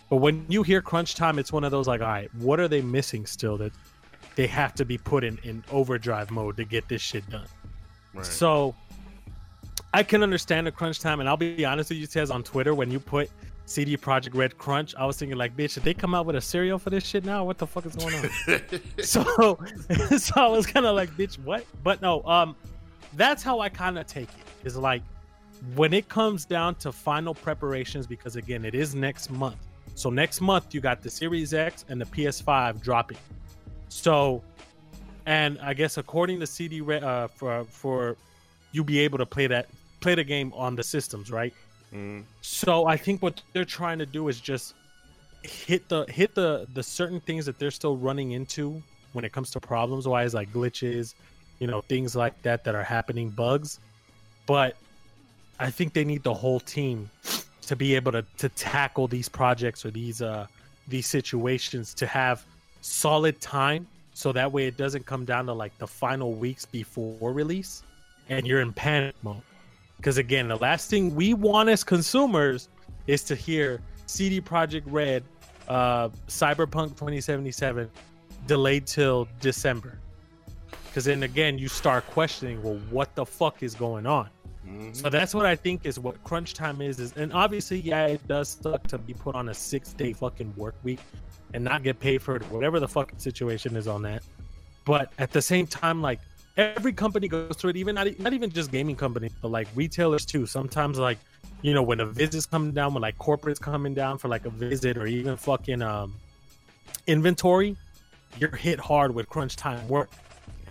But 0.09 0.17
when 0.17 0.47
you 0.49 0.63
hear 0.63 0.81
crunch 0.81 1.15
time, 1.15 1.39
it's 1.39 1.53
one 1.53 1.65
of 1.65 1.71
those 1.71 1.89
like, 1.89 2.01
all 2.01 2.09
right, 2.09 2.33
what 2.37 2.61
are 2.61 2.69
they 2.69 2.81
missing 2.81 3.27
still 3.27 3.57
that 3.59 3.73
they 4.37 4.47
have 4.47 4.75
to 4.75 4.85
be 4.85 4.99
put 4.99 5.25
in, 5.25 5.39
in 5.43 5.65
overdrive 5.71 6.31
mode 6.31 6.57
to 6.57 6.65
get 6.65 6.89
this 6.89 7.03
shit 7.03 7.29
done. 7.31 7.47
Right. 8.15 8.25
So 8.25 8.75
I 9.93 10.03
can 10.03 10.23
understand 10.23 10.67
the 10.67 10.73
crunch 10.73 11.01
time, 11.01 11.21
and 11.21 11.29
I'll 11.29 11.37
be 11.37 11.65
honest 11.65 11.91
with 11.91 11.99
you, 11.99 12.07
says 12.07 12.31
on 12.31 12.43
Twitter 12.43 12.75
when 12.75 12.91
you 12.91 13.01
put 13.01 13.31
CD 13.71 13.97
Projekt 13.97 14.35
Red 14.35 14.59
crunch, 14.59 14.97
I 14.97 15.07
was 15.07 15.17
thinking 15.17 15.39
like, 15.39 15.57
bitch, 15.57 15.75
did 15.75 15.85
they 15.85 15.95
come 15.95 16.13
out 16.13 16.27
with 16.27 16.35
a 16.35 16.41
cereal 16.41 16.77
for 16.77 16.91
this 16.91 17.07
shit 17.07 17.25
now? 17.25 17.45
What 17.45 17.57
the 17.57 17.69
fuck 17.69 17.87
is 17.87 17.95
going 17.95 18.17
on? 18.17 18.29
so, 18.99 19.61
so 20.19 20.33
I 20.35 20.49
was 20.49 20.67
kind 20.67 20.87
of 20.87 20.97
like, 20.97 21.11
bitch, 21.11 21.39
what? 21.45 21.65
But 21.85 22.03
no, 22.03 22.25
um, 22.25 22.57
that's 23.13 23.45
how 23.45 23.61
I 23.61 23.69
kind 23.69 23.97
of 23.97 24.09
take 24.09 24.29
it. 24.29 24.67
Is 24.67 24.77
like 24.77 25.03
when 25.77 25.95
it 25.95 26.09
comes 26.09 26.45
down 26.45 26.75
to 26.77 26.91
final 26.91 27.33
preparations, 27.33 28.09
because 28.09 28.35
again, 28.35 28.65
it 28.65 28.75
is 28.75 28.97
next 28.97 29.31
month. 29.31 29.59
So 29.95 30.11
next 30.11 30.41
month 30.41 30.75
you 30.75 30.81
got 30.81 31.01
the 31.01 31.11
Series 31.11 31.55
X 31.55 31.85
and 31.89 32.01
the 32.01 32.07
PS5 32.07 32.81
dropping. 32.83 33.19
So, 33.89 34.43
and 35.27 35.61
I 35.61 35.75
guess 35.75 35.97
according 35.97 36.41
to 36.41 36.47
CD 36.47 36.83
uh, 36.83 37.29
for 37.29 37.63
for 37.67 38.17
you 38.73 38.83
be 38.83 38.99
able 38.99 39.19
to 39.19 39.27
play 39.27 39.47
that 39.47 39.69
play 40.01 40.17
the 40.17 40.25
game 40.25 40.53
on 40.57 40.75
the 40.75 40.83
systems, 40.83 41.31
right? 41.31 41.55
So 42.41 42.87
I 42.87 42.97
think 42.97 43.23
what 43.23 43.43
they're 43.53 43.65
trying 43.65 43.99
to 43.99 44.07
do 44.07 44.29
is 44.29 44.41
just 44.41 44.75
hit 45.43 45.89
the 45.89 46.05
hit 46.09 46.35
the 46.35 46.67
the 46.75 46.83
certain 46.83 47.21
things 47.21 47.47
that 47.47 47.59
they're 47.59 47.71
still 47.71 47.97
running 47.97 48.33
into 48.33 48.83
when 49.13 49.25
it 49.25 49.33
comes 49.33 49.51
to 49.53 49.61
problems 49.61 50.07
wise, 50.07 50.35
like 50.35 50.53
glitches, 50.53 51.15
you 51.59 51.67
know, 51.67 51.81
things 51.81 52.15
like 52.15 52.41
that 52.43 52.65
that 52.65 52.75
are 52.75 52.85
happening, 52.85 53.31
bugs. 53.31 53.81
But 54.47 54.77
I 55.59 55.71
think 55.71 55.93
they 55.93 56.05
need 56.05 56.23
the 56.23 56.35
whole 56.35 56.61
team 56.61 57.11
to 57.63 57.77
be 57.77 57.95
able 57.95 58.13
to 58.13 58.25
to 58.39 58.49
tackle 58.51 59.09
these 59.09 59.29
projects 59.29 59.85
or 59.85 59.91
these 59.91 60.23
uh 60.23 60.47
these 60.89 61.07
situations 61.07 61.95
to 61.95 62.07
have 62.07 62.45
solid 62.81 63.41
time 63.41 63.87
so 64.15 64.33
that 64.33 64.51
way 64.51 64.67
it 64.67 64.77
doesn't 64.77 65.07
come 65.07 65.25
down 65.25 65.47
to 65.47 65.53
like 65.53 65.77
the 65.79 65.87
final 65.87 66.33
weeks 66.35 66.65
before 66.65 67.33
release 67.33 67.83
and 68.29 68.47
you're 68.47 68.61
in 68.61 68.73
panic 68.73 69.15
mode. 69.23 69.43
Because 70.01 70.17
again, 70.17 70.49
the 70.49 70.57
last 70.57 70.89
thing 70.89 71.15
we 71.15 71.35
want 71.35 71.69
as 71.69 71.85
consumers 71.85 72.71
is 73.07 73.23
to 73.25 73.35
hear 73.35 73.83
CD 74.07 74.41
Projekt 74.41 74.85
Red 74.87 75.23
uh, 75.69 76.09
Cyberpunk 76.27 76.97
2077 76.97 77.91
delayed 78.47 78.87
till 78.87 79.29
December. 79.41 79.99
Because 80.87 81.05
then 81.05 81.23
again, 81.23 81.59
you 81.59 81.69
start 81.69 82.07
questioning, 82.07 82.63
well, 82.63 82.81
what 82.89 83.15
the 83.15 83.27
fuck 83.27 83.63
is 83.63 83.75
going 83.75 84.07
on? 84.07 84.31
Mm-hmm. 84.67 84.95
So 84.95 85.11
that's 85.11 85.35
what 85.35 85.45
I 85.45 85.55
think 85.55 85.85
is 85.85 85.99
what 85.99 86.23
crunch 86.25 86.55
time 86.55 86.81
is. 86.81 86.99
Is 86.99 87.13
and 87.19 87.31
obviously, 87.35 87.81
yeah, 87.81 88.07
it 88.07 88.27
does 88.27 88.59
suck 88.63 88.87
to 88.89 88.97
be 88.97 89.13
put 89.13 89.35
on 89.35 89.51
a 89.51 89.55
six 89.55 89.93
day 89.93 90.15
fucking 90.15 90.55
work 90.57 90.77
week 90.83 91.01
and 91.53 91.63
not 91.63 91.83
get 91.83 92.01
paid 92.01 92.23
for 92.23 92.37
it, 92.37 92.43
whatever 92.45 92.81
the 92.81 92.89
fucking 92.89 93.19
situation 93.19 93.77
is 93.77 93.87
on 93.87 94.01
that. 94.03 94.23
But 94.87 95.13
at 95.19 95.31
the 95.31 95.43
same 95.43 95.67
time, 95.67 96.01
like 96.01 96.21
every 96.57 96.93
company 96.93 97.29
goes 97.29 97.57
through 97.57 97.71
it, 97.71 97.77
even 97.77 97.95
not, 97.95 98.19
not 98.19 98.33
even 98.33 98.51
just 98.51 98.71
gaming 98.71 98.97
companies, 98.97 99.33
but 99.41 99.51
like 99.51 99.69
retailers 99.75 100.25
too. 100.25 100.47
Sometimes 100.47 100.99
like, 100.99 101.19
you 101.63 101.75
know, 101.75 101.83
when 101.83 102.01
a 102.01 102.07
visit's 102.07 102.47
coming 102.47 102.73
down, 102.73 102.95
when 102.95 103.03
like 103.03 103.19
corporates 103.19 103.61
coming 103.61 103.95
down 103.95 104.19
for 104.19 104.29
like 104.29 104.47
a 104.47 104.51
visit 104.51 104.97
or 104.97 105.07
even 105.07 105.37
fucking 105.37 105.83
um 105.83 106.15
inventory, 107.07 107.77
you're 108.39 108.55
hit 108.55 108.79
hard 108.79 109.15
with 109.15 109.29
crunch 109.29 109.57
time 109.57 109.87
work. 109.89 110.11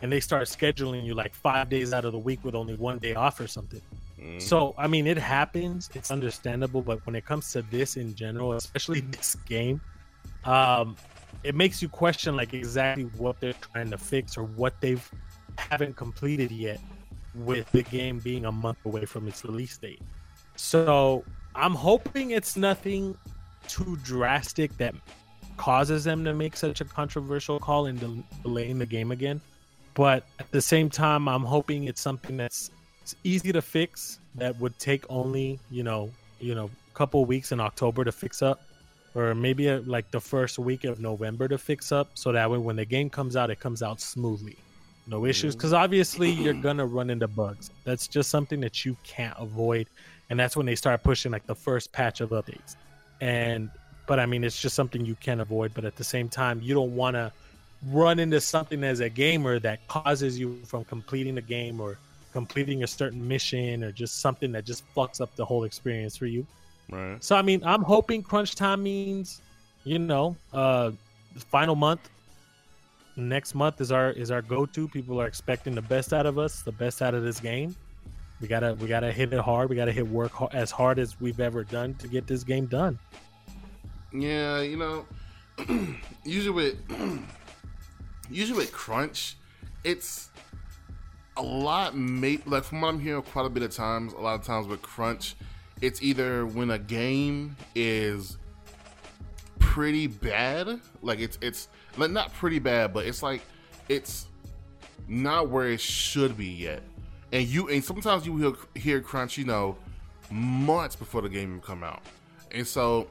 And 0.01 0.11
they 0.11 0.21
start 0.21 0.43
scheduling 0.43 1.03
you 1.03 1.13
like 1.13 1.35
five 1.35 1.69
days 1.69 1.91
out 1.91 2.05
of 2.05 2.13
the 2.13 2.19
week 2.19 2.43
with 2.45 2.55
only 2.55 2.75
one 2.75 2.99
day 2.99 3.15
off 3.15 3.39
or 3.39 3.47
something. 3.47 3.81
Mm-hmm. 4.19 4.39
So 4.39 4.73
I 4.77 4.87
mean, 4.87 5.07
it 5.07 5.17
happens. 5.17 5.89
It's 5.93 6.11
understandable, 6.11 6.81
but 6.81 7.05
when 7.05 7.15
it 7.15 7.25
comes 7.25 7.51
to 7.53 7.61
this 7.63 7.97
in 7.97 8.15
general, 8.15 8.53
especially 8.53 9.01
this 9.11 9.35
game, 9.47 9.81
um, 10.45 10.95
it 11.43 11.55
makes 11.55 11.81
you 11.81 11.89
question 11.89 12.35
like 12.35 12.53
exactly 12.53 13.05
what 13.17 13.39
they're 13.39 13.53
trying 13.53 13.91
to 13.91 13.97
fix 13.97 14.37
or 14.37 14.43
what 14.43 14.79
they've 14.81 15.09
haven't 15.59 15.95
completed 15.95 16.51
yet 16.51 16.79
with 17.35 17.71
the 17.71 17.83
game 17.83 18.19
being 18.19 18.45
a 18.45 18.51
month 18.51 18.77
away 18.85 19.05
from 19.05 19.27
its 19.27 19.43
release 19.45 19.77
date. 19.77 20.01
So 20.55 21.23
I'm 21.55 21.75
hoping 21.75 22.31
it's 22.31 22.57
nothing 22.57 23.17
too 23.67 23.97
drastic 24.03 24.75
that 24.77 24.95
causes 25.57 26.03
them 26.03 26.23
to 26.23 26.33
make 26.33 26.55
such 26.55 26.81
a 26.81 26.85
controversial 26.85 27.59
call 27.59 27.85
and 27.85 27.99
del- 27.99 28.23
delaying 28.43 28.79
the 28.79 28.85
game 28.85 29.11
again. 29.11 29.41
But 29.93 30.23
at 30.39 30.49
the 30.51 30.61
same 30.61 30.89
time, 30.89 31.27
I'm 31.27 31.43
hoping 31.43 31.83
it's 31.85 32.01
something 32.01 32.37
that's 32.37 32.71
it's 33.01 33.15
easy 33.23 33.51
to 33.51 33.61
fix 33.61 34.19
that 34.35 34.57
would 34.59 34.77
take 34.79 35.03
only 35.09 35.59
you 35.69 35.83
know 35.83 36.11
you 36.39 36.55
know 36.55 36.65
a 36.65 36.93
couple 36.95 37.25
weeks 37.25 37.51
in 37.51 37.59
October 37.59 38.03
to 38.03 38.11
fix 38.11 38.41
up 38.41 38.61
or 39.15 39.33
maybe 39.35 39.67
a, 39.67 39.79
like 39.81 40.09
the 40.11 40.19
first 40.19 40.59
week 40.59 40.83
of 40.83 40.99
November 40.99 41.47
to 41.47 41.57
fix 41.57 41.91
up, 41.91 42.09
so 42.13 42.31
that 42.31 42.49
way 42.49 42.57
when 42.57 42.75
the 42.75 42.85
game 42.85 43.09
comes 43.09 43.35
out, 43.35 43.49
it 43.49 43.59
comes 43.59 43.81
out 43.81 43.99
smoothly, 43.99 44.55
no 45.09 45.25
issues. 45.25 45.55
Because 45.55 45.73
obviously 45.73 46.29
you're 46.29 46.53
gonna 46.67 46.85
run 46.85 47.09
into 47.09 47.27
bugs. 47.27 47.71
That's 47.83 48.07
just 48.07 48.29
something 48.29 48.59
that 48.61 48.85
you 48.85 48.95
can't 49.03 49.35
avoid, 49.37 49.87
and 50.29 50.39
that's 50.39 50.55
when 50.55 50.65
they 50.65 50.75
start 50.75 51.03
pushing 51.03 51.31
like 51.31 51.45
the 51.45 51.55
first 51.55 51.91
patch 51.91 52.21
of 52.21 52.29
updates. 52.29 52.75
And 53.21 53.69
but 54.07 54.19
I 54.19 54.25
mean, 54.25 54.43
it's 54.43 54.59
just 54.59 54.75
something 54.75 55.05
you 55.05 55.15
can't 55.15 55.41
avoid. 55.41 55.73
But 55.73 55.85
at 55.85 55.95
the 55.95 56.03
same 56.03 56.29
time, 56.29 56.61
you 56.61 56.73
don't 56.73 56.95
want 56.95 57.15
to 57.15 57.31
run 57.87 58.19
into 58.19 58.41
something 58.41 58.83
as 58.83 58.99
a 58.99 59.09
gamer 59.09 59.59
that 59.59 59.87
causes 59.87 60.39
you 60.39 60.59
from 60.65 60.83
completing 60.83 61.35
the 61.35 61.41
game 61.41 61.79
or 61.79 61.97
completing 62.33 62.83
a 62.83 62.87
certain 62.87 63.25
mission 63.25 63.83
or 63.83 63.91
just 63.91 64.19
something 64.21 64.51
that 64.51 64.65
just 64.65 64.83
fucks 64.95 65.21
up 65.21 65.35
the 65.35 65.45
whole 65.45 65.63
experience 65.63 66.15
for 66.17 66.25
you. 66.25 66.45
Right. 66.91 67.23
So 67.23 67.35
I 67.35 67.41
mean, 67.41 67.61
I'm 67.63 67.83
hoping 67.83 68.23
crunch 68.23 68.55
time 68.55 68.83
means, 68.83 69.41
you 69.83 69.99
know, 69.99 70.35
uh, 70.53 70.91
final 71.37 71.75
month, 71.75 72.09
next 73.19 73.55
month 73.55 73.81
is 73.81 73.91
our 73.91 74.11
is 74.11 74.31
our 74.31 74.41
go 74.41 74.65
to. 74.65 74.87
People 74.87 75.21
are 75.21 75.27
expecting 75.27 75.75
the 75.75 75.81
best 75.81 76.13
out 76.13 76.25
of 76.25 76.37
us, 76.37 76.61
the 76.61 76.71
best 76.71 77.01
out 77.01 77.13
of 77.13 77.23
this 77.23 77.39
game. 77.39 77.75
We 78.41 78.47
gotta 78.47 78.75
we 78.75 78.87
gotta 78.87 79.11
hit 79.11 79.33
it 79.33 79.39
hard. 79.39 79.69
We 79.69 79.75
gotta 79.75 79.91
hit 79.91 80.07
work 80.07 80.31
as 80.53 80.71
hard 80.71 80.99
as 80.99 81.19
we've 81.19 81.39
ever 81.39 81.63
done 81.63 81.93
to 81.95 82.07
get 82.07 82.27
this 82.27 82.43
game 82.43 82.67
done. 82.67 82.97
Yeah, 84.13 84.61
you 84.61 84.77
know, 84.77 85.05
usually 86.23 86.49
with 86.49 86.77
usually 88.29 88.57
with 88.57 88.71
crunch, 88.71 89.35
it's 89.83 90.29
a 91.37 91.41
lot. 91.41 91.95
Made 91.95 92.47
like 92.47 92.63
from 92.63 92.81
what 92.81 92.89
I'm 92.89 92.99
hearing, 92.99 93.21
quite 93.23 93.45
a 93.45 93.49
bit 93.49 93.63
of 93.63 93.71
times. 93.75 94.13
A 94.13 94.19
lot 94.19 94.39
of 94.39 94.45
times 94.45 94.67
with 94.67 94.81
crunch, 94.81 95.35
it's 95.81 96.01
either 96.01 96.45
when 96.45 96.71
a 96.71 96.79
game 96.79 97.55
is 97.75 98.37
pretty 99.59 100.07
bad, 100.07 100.79
like 101.01 101.19
it's 101.19 101.37
it's 101.41 101.67
like 101.97 102.11
not 102.11 102.33
pretty 102.33 102.59
bad, 102.59 102.93
but 102.93 103.05
it's 103.05 103.23
like 103.23 103.41
it's 103.87 104.27
not 105.07 105.49
where 105.49 105.69
it 105.69 105.81
should 105.81 106.37
be 106.37 106.47
yet. 106.47 106.83
And 107.31 107.47
you 107.47 107.69
and 107.69 107.83
sometimes 107.83 108.25
you 108.25 108.57
hear 108.75 109.01
crunch, 109.01 109.37
you 109.37 109.45
know, 109.45 109.75
months 110.31 110.95
before 110.95 111.21
the 111.21 111.29
game 111.29 111.53
will 111.53 111.61
come 111.61 111.83
out. 111.83 112.01
And 112.51 112.65
so 112.65 113.07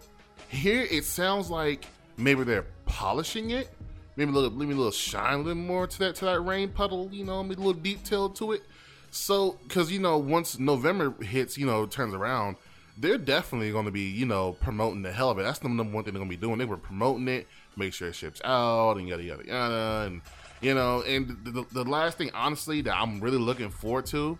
here 0.48 0.86
it 0.90 1.04
sounds 1.04 1.50
like 1.50 1.86
maybe 2.16 2.44
they're 2.44 2.66
polishing 2.86 3.50
it, 3.50 3.68
maybe 4.16 4.30
a 4.30 4.34
little, 4.34 4.50
maybe 4.50 4.72
a 4.72 4.76
little 4.76 4.90
shine 4.90 5.34
a 5.34 5.38
little 5.38 5.54
more 5.54 5.86
to 5.86 5.98
that 6.00 6.16
to 6.16 6.24
that 6.26 6.40
rain 6.40 6.68
puddle, 6.70 7.08
you 7.12 7.24
know, 7.24 7.42
maybe 7.42 7.62
a 7.62 7.64
little 7.64 7.80
detail 7.80 8.28
to 8.30 8.52
it. 8.52 8.62
So, 9.10 9.58
because 9.62 9.90
you 9.90 10.00
know, 10.00 10.18
once 10.18 10.58
November 10.58 11.14
hits, 11.22 11.56
you 11.56 11.66
know, 11.66 11.86
turns 11.86 12.14
around, 12.14 12.56
they're 12.98 13.18
definitely 13.18 13.70
going 13.70 13.84
to 13.84 13.90
be, 13.90 14.02
you 14.02 14.26
know, 14.26 14.52
promoting 14.52 15.02
the 15.02 15.12
hell 15.12 15.30
of 15.30 15.38
it. 15.38 15.42
That's 15.42 15.60
the 15.60 15.68
number 15.68 15.94
one 15.94 16.04
thing 16.04 16.12
they're 16.14 16.20
going 16.20 16.30
to 16.30 16.36
be 16.36 16.40
doing. 16.40 16.58
They 16.58 16.64
were 16.64 16.76
promoting 16.76 17.28
it, 17.28 17.46
make 17.78 17.94
sure 17.94 18.08
it 18.08 18.14
ships 18.14 18.40
out, 18.44 18.96
and 18.96 19.08
yada 19.08 19.22
yada 19.22 19.44
yada, 19.46 20.04
and 20.06 20.22
you 20.60 20.74
know, 20.74 21.02
and 21.02 21.28
the, 21.44 21.50
the, 21.50 21.64
the 21.72 21.84
last 21.84 22.18
thing, 22.18 22.30
honestly, 22.34 22.80
that 22.82 22.94
I'm 22.94 23.20
really 23.20 23.38
looking 23.38 23.70
forward 23.70 24.06
to, 24.06 24.38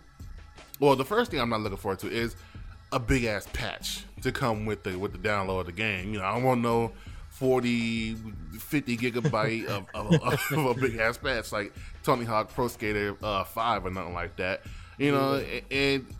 well, 0.79 0.95
the 0.95 1.05
first 1.05 1.31
thing 1.31 1.39
I'm 1.39 1.49
not 1.49 1.61
looking 1.61 1.77
forward 1.77 1.99
to 1.99 2.11
is 2.11 2.35
a 2.91 2.99
big 2.99 3.23
ass 3.23 3.47
patch 3.53 4.03
to 4.21 4.31
come 4.31 4.65
with 4.65 4.83
the 4.83 4.97
with 4.97 5.11
the 5.11 5.17
download 5.17 5.61
of 5.61 5.65
the 5.67 5.71
game. 5.71 6.13
You 6.13 6.19
know, 6.19 6.25
I 6.25 6.33
don't 6.33 6.43
want 6.43 6.61
no 6.61 6.91
40, 7.29 8.15
50 8.59 8.97
gigabyte 8.97 9.65
of, 9.67 9.85
of, 9.93 10.13
of 10.51 10.65
a 10.65 10.73
big 10.73 10.97
ass 10.97 11.17
patch 11.17 11.51
like 11.51 11.73
Tony 12.03 12.25
Hawk 12.25 12.53
Pro 12.53 12.67
Skater 12.67 13.15
uh, 13.23 13.43
5 13.43 13.85
or 13.85 13.91
nothing 13.91 14.13
like 14.13 14.35
that. 14.37 14.63
You 14.97 15.13
know, 15.13 15.35
and, 15.35 15.63
and 15.71 16.15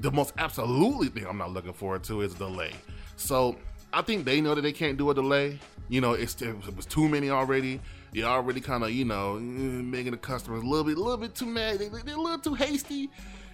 the 0.00 0.10
most 0.10 0.32
absolutely 0.38 1.08
thing 1.08 1.26
I'm 1.26 1.38
not 1.38 1.52
looking 1.52 1.72
forward 1.72 2.02
to 2.04 2.22
is 2.22 2.34
delay. 2.34 2.72
So 3.16 3.56
I 3.94 4.02
think 4.02 4.24
they 4.24 4.40
know 4.40 4.54
that 4.54 4.62
they 4.62 4.72
can't 4.72 4.98
do 4.98 5.10
a 5.10 5.14
delay. 5.14 5.58
You 5.88 6.00
know, 6.00 6.14
it's 6.14 6.40
it 6.42 6.76
was 6.76 6.86
too 6.86 7.08
many 7.08 7.30
already. 7.30 7.80
You're 8.12 8.28
already 8.28 8.60
kind 8.60 8.82
of 8.82 8.90
you 8.90 9.04
know 9.04 9.34
mm, 9.34 9.86
making 9.86 10.12
the 10.12 10.18
customers 10.18 10.62
a 10.62 10.66
little 10.66 10.84
bit, 10.84 10.96
a 10.96 11.00
little 11.00 11.16
bit 11.16 11.34
too 11.34 11.46
mad. 11.46 11.78
They, 11.78 11.88
they're 11.88 12.16
a 12.16 12.20
little 12.20 12.38
too 12.38 12.54
hasty. 12.54 13.08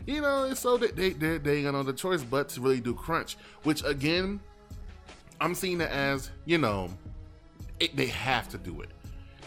You 0.07 0.23
know, 0.23 0.45
and 0.45 0.57
so 0.57 0.79
they 0.79 1.11
they 1.11 1.39
they, 1.39 1.57
ain't 1.57 1.71
got 1.71 1.87
no 1.87 1.93
choice 1.93 2.23
but 2.23 2.49
to 2.51 2.61
really 2.61 2.81
do 2.81 2.95
crunch. 2.95 3.37
Which 3.65 3.85
again, 3.85 4.41
I'm 5.41 5.55
seeing 5.55 5.81
it 5.83 5.91
as 5.91 6.31
you 6.47 6.57
know, 6.57 6.89
it, 7.79 7.95
they 7.95 8.07
have 8.07 8.49
to 8.51 8.59
do 8.59 8.81
it. 8.81 8.91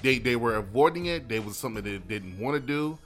They 0.03 0.19
they 0.19 0.35
were 0.35 0.55
avoiding 0.55 1.07
it. 1.07 1.27
They 1.27 1.39
was 1.39 1.57
something 1.57 1.83
they 1.83 1.97
didn't 1.97 2.37
want 2.37 2.55
to 2.55 2.59
do 2.59 2.99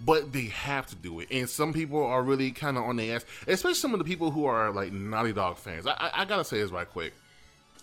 but 0.00 0.32
they 0.32 0.46
have 0.46 0.86
to 0.86 0.96
do 0.96 1.20
it. 1.20 1.28
And 1.30 1.48
some 1.48 1.72
people 1.72 2.04
are 2.04 2.22
really 2.22 2.50
kind 2.50 2.76
of 2.76 2.84
on 2.84 2.96
their 2.96 3.16
ass, 3.16 3.24
especially 3.46 3.74
some 3.74 3.92
of 3.92 3.98
the 3.98 4.04
people 4.04 4.30
who 4.30 4.44
are 4.46 4.70
like 4.70 4.92
Naughty 4.92 5.32
Dog 5.32 5.56
fans. 5.56 5.86
I, 5.86 5.92
I, 5.92 6.10
I, 6.22 6.24
gotta 6.24 6.44
say 6.44 6.60
this 6.60 6.70
right 6.70 6.88
quick: 6.88 7.14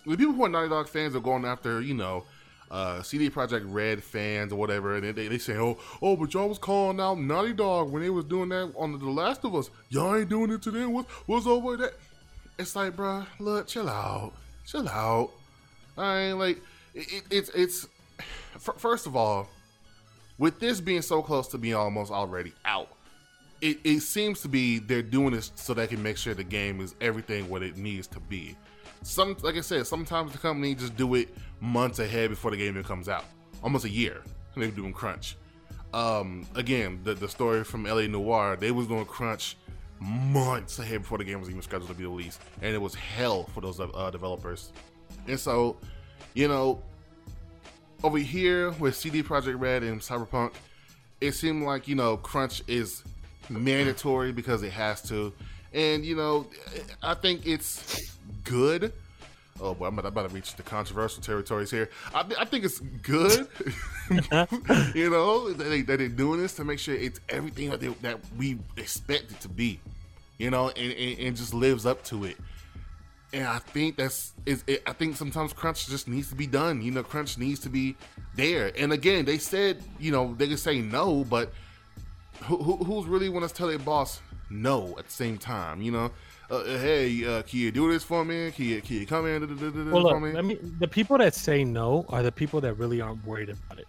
the 0.06 0.18
people 0.18 0.34
who 0.34 0.46
are 0.46 0.50
Naughty 0.50 0.70
Dog 0.70 0.88
fans 0.88 1.16
are 1.16 1.20
going 1.20 1.46
after, 1.46 1.82
you 1.82 1.94
know, 1.94 2.24
uh, 2.72 3.02
CD 3.02 3.30
Projekt 3.30 3.66
Red 3.66 4.04
fans 4.04 4.52
or 4.52 4.56
whatever, 4.56 4.96
and 4.96 5.16
they, 5.16 5.28
they 5.28 5.38
say, 5.38 5.58
"Oh, 5.58 5.78
oh, 6.02 6.16
but 6.16 6.34
y'all 6.34 6.50
was 6.50 6.58
calling 6.58 7.00
out 7.00 7.20
Naughty 7.20 7.54
Dog 7.54 7.92
when 7.92 8.02
they 8.02 8.10
was 8.10 8.26
doing 8.26 8.50
that 8.50 8.72
on 8.76 8.98
The 8.98 9.06
Last 9.06 9.44
of 9.44 9.56
Us. 9.56 9.70
Y'all 9.90 10.16
ain't 10.16 10.30
doing 10.30 10.52
it 10.52 10.62
to 10.64 10.72
them. 10.72 10.94
What, 10.94 11.06
what's 11.26 11.48
over 11.48 11.78
that?" 11.78 11.94
It's 12.58 12.76
like, 12.76 12.96
bruh, 12.96 13.26
look, 13.40 13.68
chill 13.68 13.90
out, 13.90 14.32
chill 14.66 14.88
out. 14.88 15.32
I 15.98 16.20
ain't 16.20 16.40
like, 16.40 16.62
it, 16.94 17.12
it, 17.12 17.24
it's 17.30 17.50
it's. 17.50 17.88
First 18.78 19.06
of 19.06 19.18
all, 19.18 19.50
with 20.38 20.60
this 20.60 20.82
being 20.82 21.02
so 21.02 21.22
close 21.22 21.48
to 21.50 21.58
being 21.58 21.76
almost 21.76 22.12
already 22.12 22.54
out, 22.66 22.90
it, 23.62 23.80
it 23.84 24.02
seems 24.02 24.42
to 24.42 24.48
be 24.48 24.80
they're 24.80 25.02
doing 25.02 25.32
this 25.32 25.52
so 25.56 25.74
they 25.74 25.88
can 25.88 26.04
make 26.04 26.18
sure 26.18 26.34
the 26.34 26.44
game 26.44 26.82
is 26.82 26.96
everything 27.02 27.50
what 27.50 27.64
it 27.64 27.78
needs 27.78 28.08
to 28.08 28.20
be. 28.20 28.56
Some, 29.02 29.38
like 29.42 29.56
I 29.56 29.62
said, 29.62 29.88
sometimes 29.88 30.32
the 30.32 30.38
company 30.38 30.76
just 30.76 30.96
do 30.98 31.16
it 31.16 31.30
months 31.62 32.00
ahead 32.00 32.30
before 32.30 32.52
the 32.52 32.58
game 32.58 32.70
even 32.70 32.84
comes 32.84 33.08
out, 33.08 33.26
almost 33.64 33.86
a 33.86 33.90
year. 33.90 34.22
And 34.54 34.64
they're 34.64 34.72
doing 34.72 34.94
crunch. 34.94 35.36
Um, 35.94 36.46
again, 36.56 37.00
the 37.04 37.14
the 37.14 37.28
story 37.28 37.64
from 37.64 37.84
LA 37.84 38.08
Noire, 38.08 38.56
they 38.56 38.72
was 38.72 38.88
doing 38.88 39.06
crunch 39.06 39.58
months 40.00 40.80
ahead 40.80 41.02
before 41.02 41.18
the 41.18 41.24
game 41.24 41.40
was 41.40 41.50
even 41.50 41.62
scheduled 41.62 41.90
to 41.90 41.96
be 41.96 42.06
released, 42.06 42.42
and 42.62 42.74
it 42.74 42.78
was 42.78 42.96
hell 42.96 43.44
for 43.54 43.62
those 43.62 43.80
uh, 43.80 44.10
developers. 44.12 44.72
And 45.28 45.40
so, 45.40 45.78
you 46.34 46.48
know, 46.48 46.82
over 48.06 48.20
here 48.20 48.70
with 48.74 48.96
CD 48.96 49.24
Projekt 49.24 49.60
Red 49.60 49.82
and 49.82 50.00
Cyberpunk, 50.00 50.54
it 51.20 51.32
seemed 51.32 51.64
like 51.64 51.88
you 51.88 51.96
know 51.96 52.18
crunch 52.18 52.62
is 52.68 53.04
mandatory 53.50 54.32
because 54.32 54.62
it 54.62 54.72
has 54.72 55.02
to, 55.10 55.34
and 55.74 56.06
you 56.06 56.16
know 56.16 56.46
I 57.02 57.16
think 57.16 57.48
it's 57.48 58.16
good. 58.44 58.94
Oh 59.60 59.74
boy, 59.74 59.88
I'm 59.88 59.98
about, 59.98 60.30
to 60.30 60.36
reach 60.36 60.56
the 60.56 60.62
controversial 60.62 61.24
territories 61.24 61.72
here. 61.72 61.90
I, 62.14 62.26
I 62.38 62.46
think 62.46 62.64
it's 62.66 62.80
good, 62.80 63.48
you 64.94 65.10
know, 65.10 65.54
that, 65.54 65.64
they, 65.64 65.82
that 65.82 65.98
they're 65.98 66.10
doing 66.10 66.42
this 66.42 66.56
to 66.56 66.66
make 66.66 66.78
sure 66.78 66.94
it's 66.94 67.22
everything 67.30 67.70
that, 67.70 67.80
they, 67.80 67.88
that 67.88 68.20
we 68.38 68.60
expect 68.76 69.32
it 69.32 69.40
to 69.40 69.48
be, 69.48 69.80
you 70.38 70.52
know, 70.52 70.72
and, 70.72 70.92
and, 70.92 71.20
and 71.20 71.38
just 71.38 71.54
lives 71.54 71.86
up 71.86 72.04
to 72.04 72.26
it 72.26 72.36
and 73.36 73.46
I 73.46 73.60
think 73.60 73.98
that's 73.98 74.34
is 74.46 74.64
it, 74.66 74.82
I 74.88 74.94
think 74.94 75.18
sometimes 75.18 75.52
crunch 75.52 75.88
just 75.88 76.08
needs 76.08 76.30
to 76.30 76.36
be 76.36 76.48
done. 76.48 76.82
You 76.82 76.92
know, 76.92 77.04
crunch 77.04 77.38
needs 77.38 77.60
to 77.62 77.70
be 77.70 77.98
there. 78.34 78.72
And 78.78 78.94
again, 78.94 79.26
they 79.26 79.38
said 79.38 79.84
you 80.00 80.12
know 80.12 80.34
they 80.38 80.48
can 80.48 80.58
say 80.58 80.80
no, 80.80 81.26
but 81.26 81.52
who, 82.44 82.56
who, 82.58 82.78
who's 82.78 83.06
really 83.08 83.28
want 83.28 83.48
to 83.48 83.54
tell 83.54 83.68
their 83.68 83.78
boss 83.78 84.22
no 84.50 84.96
at 84.98 85.08
the 85.08 85.12
same 85.12 85.38
time? 85.38 85.82
You 85.82 85.92
know, 85.92 86.12
uh, 86.50 86.64
hey, 86.64 87.26
uh, 87.26 87.42
can 87.42 87.60
you 87.60 87.72
do 87.72 87.92
this 87.92 88.04
for 88.04 88.24
me? 88.24 88.52
Can 88.52 88.66
you, 88.66 88.82
can 88.82 88.96
you 88.96 89.06
come 89.06 89.28
in? 89.28 89.92
Well, 89.92 90.04
look, 90.04 90.16
I 90.16 90.42
mean, 90.42 90.76
the 90.80 90.88
people 90.88 91.18
that 91.18 91.36
say 91.36 91.66
no 91.66 92.06
are 92.10 92.24
the 92.24 92.32
people 92.32 92.62
that 92.62 92.76
really 92.76 93.02
aren't 93.02 93.26
worried 93.26 93.50
about 93.50 93.80
it. 93.80 93.88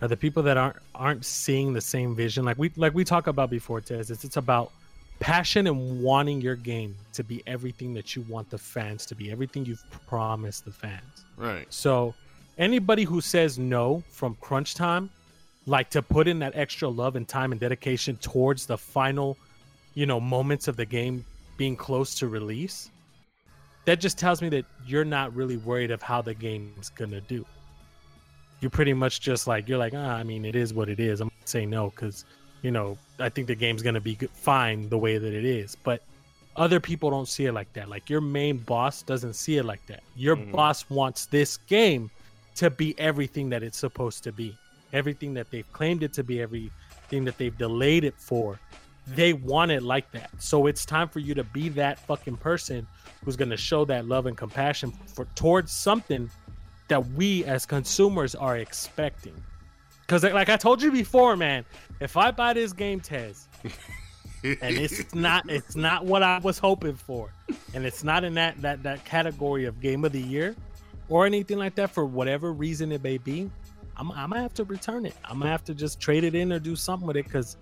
Are 0.00 0.08
the 0.08 0.16
people 0.16 0.42
that 0.42 0.56
aren't 0.56 0.76
aren't 0.96 1.24
seeing 1.24 1.72
the 1.72 1.80
same 1.80 2.16
vision? 2.16 2.44
Like 2.44 2.58
we 2.58 2.72
like 2.74 2.94
we 2.94 3.04
talked 3.04 3.28
about 3.28 3.48
before, 3.48 3.80
Tez. 3.80 4.10
It's 4.10 4.24
it's 4.24 4.36
about 4.36 4.72
passion 5.22 5.68
and 5.68 6.02
wanting 6.02 6.40
your 6.40 6.56
game 6.56 6.96
to 7.12 7.22
be 7.22 7.44
everything 7.46 7.94
that 7.94 8.16
you 8.16 8.22
want 8.22 8.50
the 8.50 8.58
fans 8.58 9.06
to 9.06 9.14
be, 9.14 9.30
everything 9.30 9.64
you've 9.64 9.84
promised 10.08 10.64
the 10.64 10.72
fans. 10.72 11.24
Right. 11.36 11.64
So, 11.70 12.12
anybody 12.58 13.04
who 13.04 13.20
says 13.20 13.56
no 13.56 14.02
from 14.10 14.36
crunch 14.40 14.74
time, 14.74 15.10
like 15.64 15.90
to 15.90 16.02
put 16.02 16.26
in 16.26 16.40
that 16.40 16.56
extra 16.56 16.88
love 16.88 17.14
and 17.14 17.26
time 17.28 17.52
and 17.52 17.60
dedication 17.60 18.16
towards 18.16 18.66
the 18.66 18.76
final, 18.76 19.38
you 19.94 20.06
know, 20.06 20.18
moments 20.18 20.66
of 20.66 20.76
the 20.76 20.84
game 20.84 21.24
being 21.56 21.76
close 21.76 22.16
to 22.16 22.26
release, 22.26 22.90
that 23.84 24.00
just 24.00 24.18
tells 24.18 24.42
me 24.42 24.48
that 24.48 24.64
you're 24.84 25.04
not 25.04 25.32
really 25.36 25.56
worried 25.56 25.92
of 25.92 26.02
how 26.02 26.20
the 26.20 26.34
game's 26.34 26.88
gonna 26.88 27.20
do. 27.20 27.46
You're 28.60 28.70
pretty 28.70 28.92
much 28.92 29.20
just 29.20 29.46
like 29.46 29.68
you're 29.68 29.78
like, 29.78 29.94
ah, 29.94 30.16
I 30.16 30.24
mean, 30.24 30.44
it 30.44 30.56
is 30.56 30.74
what 30.74 30.88
it 30.88 30.98
is. 30.98 31.20
I'm 31.20 31.28
gonna 31.28 31.46
say 31.46 31.64
no 31.64 31.90
because 31.90 32.24
you 32.62 32.70
know, 32.70 32.96
I 33.18 33.28
think 33.28 33.48
the 33.48 33.54
game's 33.54 33.82
going 33.82 33.94
to 33.94 34.00
be 34.00 34.14
good, 34.14 34.30
fine 34.30 34.88
the 34.88 34.98
way 34.98 35.18
that 35.18 35.32
it 35.32 35.44
is. 35.44 35.76
But 35.76 36.02
other 36.56 36.80
people 36.80 37.10
don't 37.10 37.28
see 37.28 37.46
it 37.46 37.52
like 37.52 37.72
that. 37.74 37.88
Like 37.88 38.08
your 38.08 38.20
main 38.20 38.58
boss 38.58 39.02
doesn't 39.02 39.34
see 39.34 39.58
it 39.58 39.64
like 39.64 39.84
that. 39.86 40.02
Your 40.16 40.36
mm-hmm. 40.36 40.52
boss 40.52 40.88
wants 40.88 41.26
this 41.26 41.56
game 41.56 42.10
to 42.56 42.70
be 42.70 42.98
everything 42.98 43.50
that 43.50 43.62
it's 43.62 43.78
supposed 43.78 44.22
to 44.24 44.32
be. 44.32 44.56
Everything 44.92 45.34
that 45.34 45.50
they've 45.50 45.70
claimed 45.72 46.02
it 46.02 46.12
to 46.14 46.24
be, 46.24 46.40
everything 46.40 47.24
that 47.24 47.38
they've 47.38 47.56
delayed 47.56 48.04
it 48.04 48.14
for. 48.16 48.58
They 49.06 49.32
want 49.32 49.72
it 49.72 49.82
like 49.82 50.12
that. 50.12 50.30
So 50.38 50.66
it's 50.66 50.84
time 50.84 51.08
for 51.08 51.18
you 51.18 51.34
to 51.34 51.44
be 51.44 51.68
that 51.70 51.98
fucking 51.98 52.36
person 52.36 52.86
who's 53.24 53.36
going 53.36 53.50
to 53.50 53.56
show 53.56 53.84
that 53.86 54.06
love 54.06 54.26
and 54.26 54.36
compassion 54.36 54.92
for 55.06 55.24
towards 55.34 55.72
something 55.72 56.30
that 56.88 57.04
we 57.12 57.44
as 57.44 57.66
consumers 57.66 58.34
are 58.34 58.58
expecting. 58.58 59.34
Because 60.02 60.24
like 60.24 60.48
I 60.48 60.56
told 60.56 60.82
you 60.82 60.92
before, 60.92 61.36
man, 61.36 61.64
if 62.00 62.16
I 62.16 62.30
buy 62.30 62.52
this 62.52 62.72
game, 62.72 63.00
Tez, 63.00 63.48
and 64.44 64.58
it's 64.76 65.14
not 65.14 65.48
it's 65.48 65.76
not 65.76 66.04
what 66.04 66.22
I 66.22 66.38
was 66.38 66.58
hoping 66.58 66.96
for, 66.96 67.32
and 67.74 67.86
it's 67.86 68.04
not 68.04 68.24
in 68.24 68.34
that 68.34 68.60
that 68.62 68.82
that 68.82 69.04
category 69.04 69.64
of 69.64 69.80
game 69.80 70.04
of 70.04 70.12
the 70.12 70.20
year 70.20 70.54
or 71.08 71.26
anything 71.26 71.58
like 71.58 71.74
that 71.76 71.90
for 71.90 72.04
whatever 72.04 72.52
reason 72.52 72.92
it 72.92 73.02
may 73.02 73.18
be, 73.18 73.50
I'm 73.96 74.10
I'm 74.12 74.30
gonna 74.30 74.42
have 74.42 74.54
to 74.54 74.64
return 74.64 75.06
it. 75.06 75.14
I'm 75.24 75.38
gonna 75.38 75.50
have 75.50 75.64
to 75.64 75.74
just 75.74 76.00
trade 76.00 76.24
it 76.24 76.34
in 76.34 76.52
or 76.52 76.58
do 76.58 76.76
something 76.76 77.06
with 77.06 77.16
it 77.16 77.24
because 77.24 77.56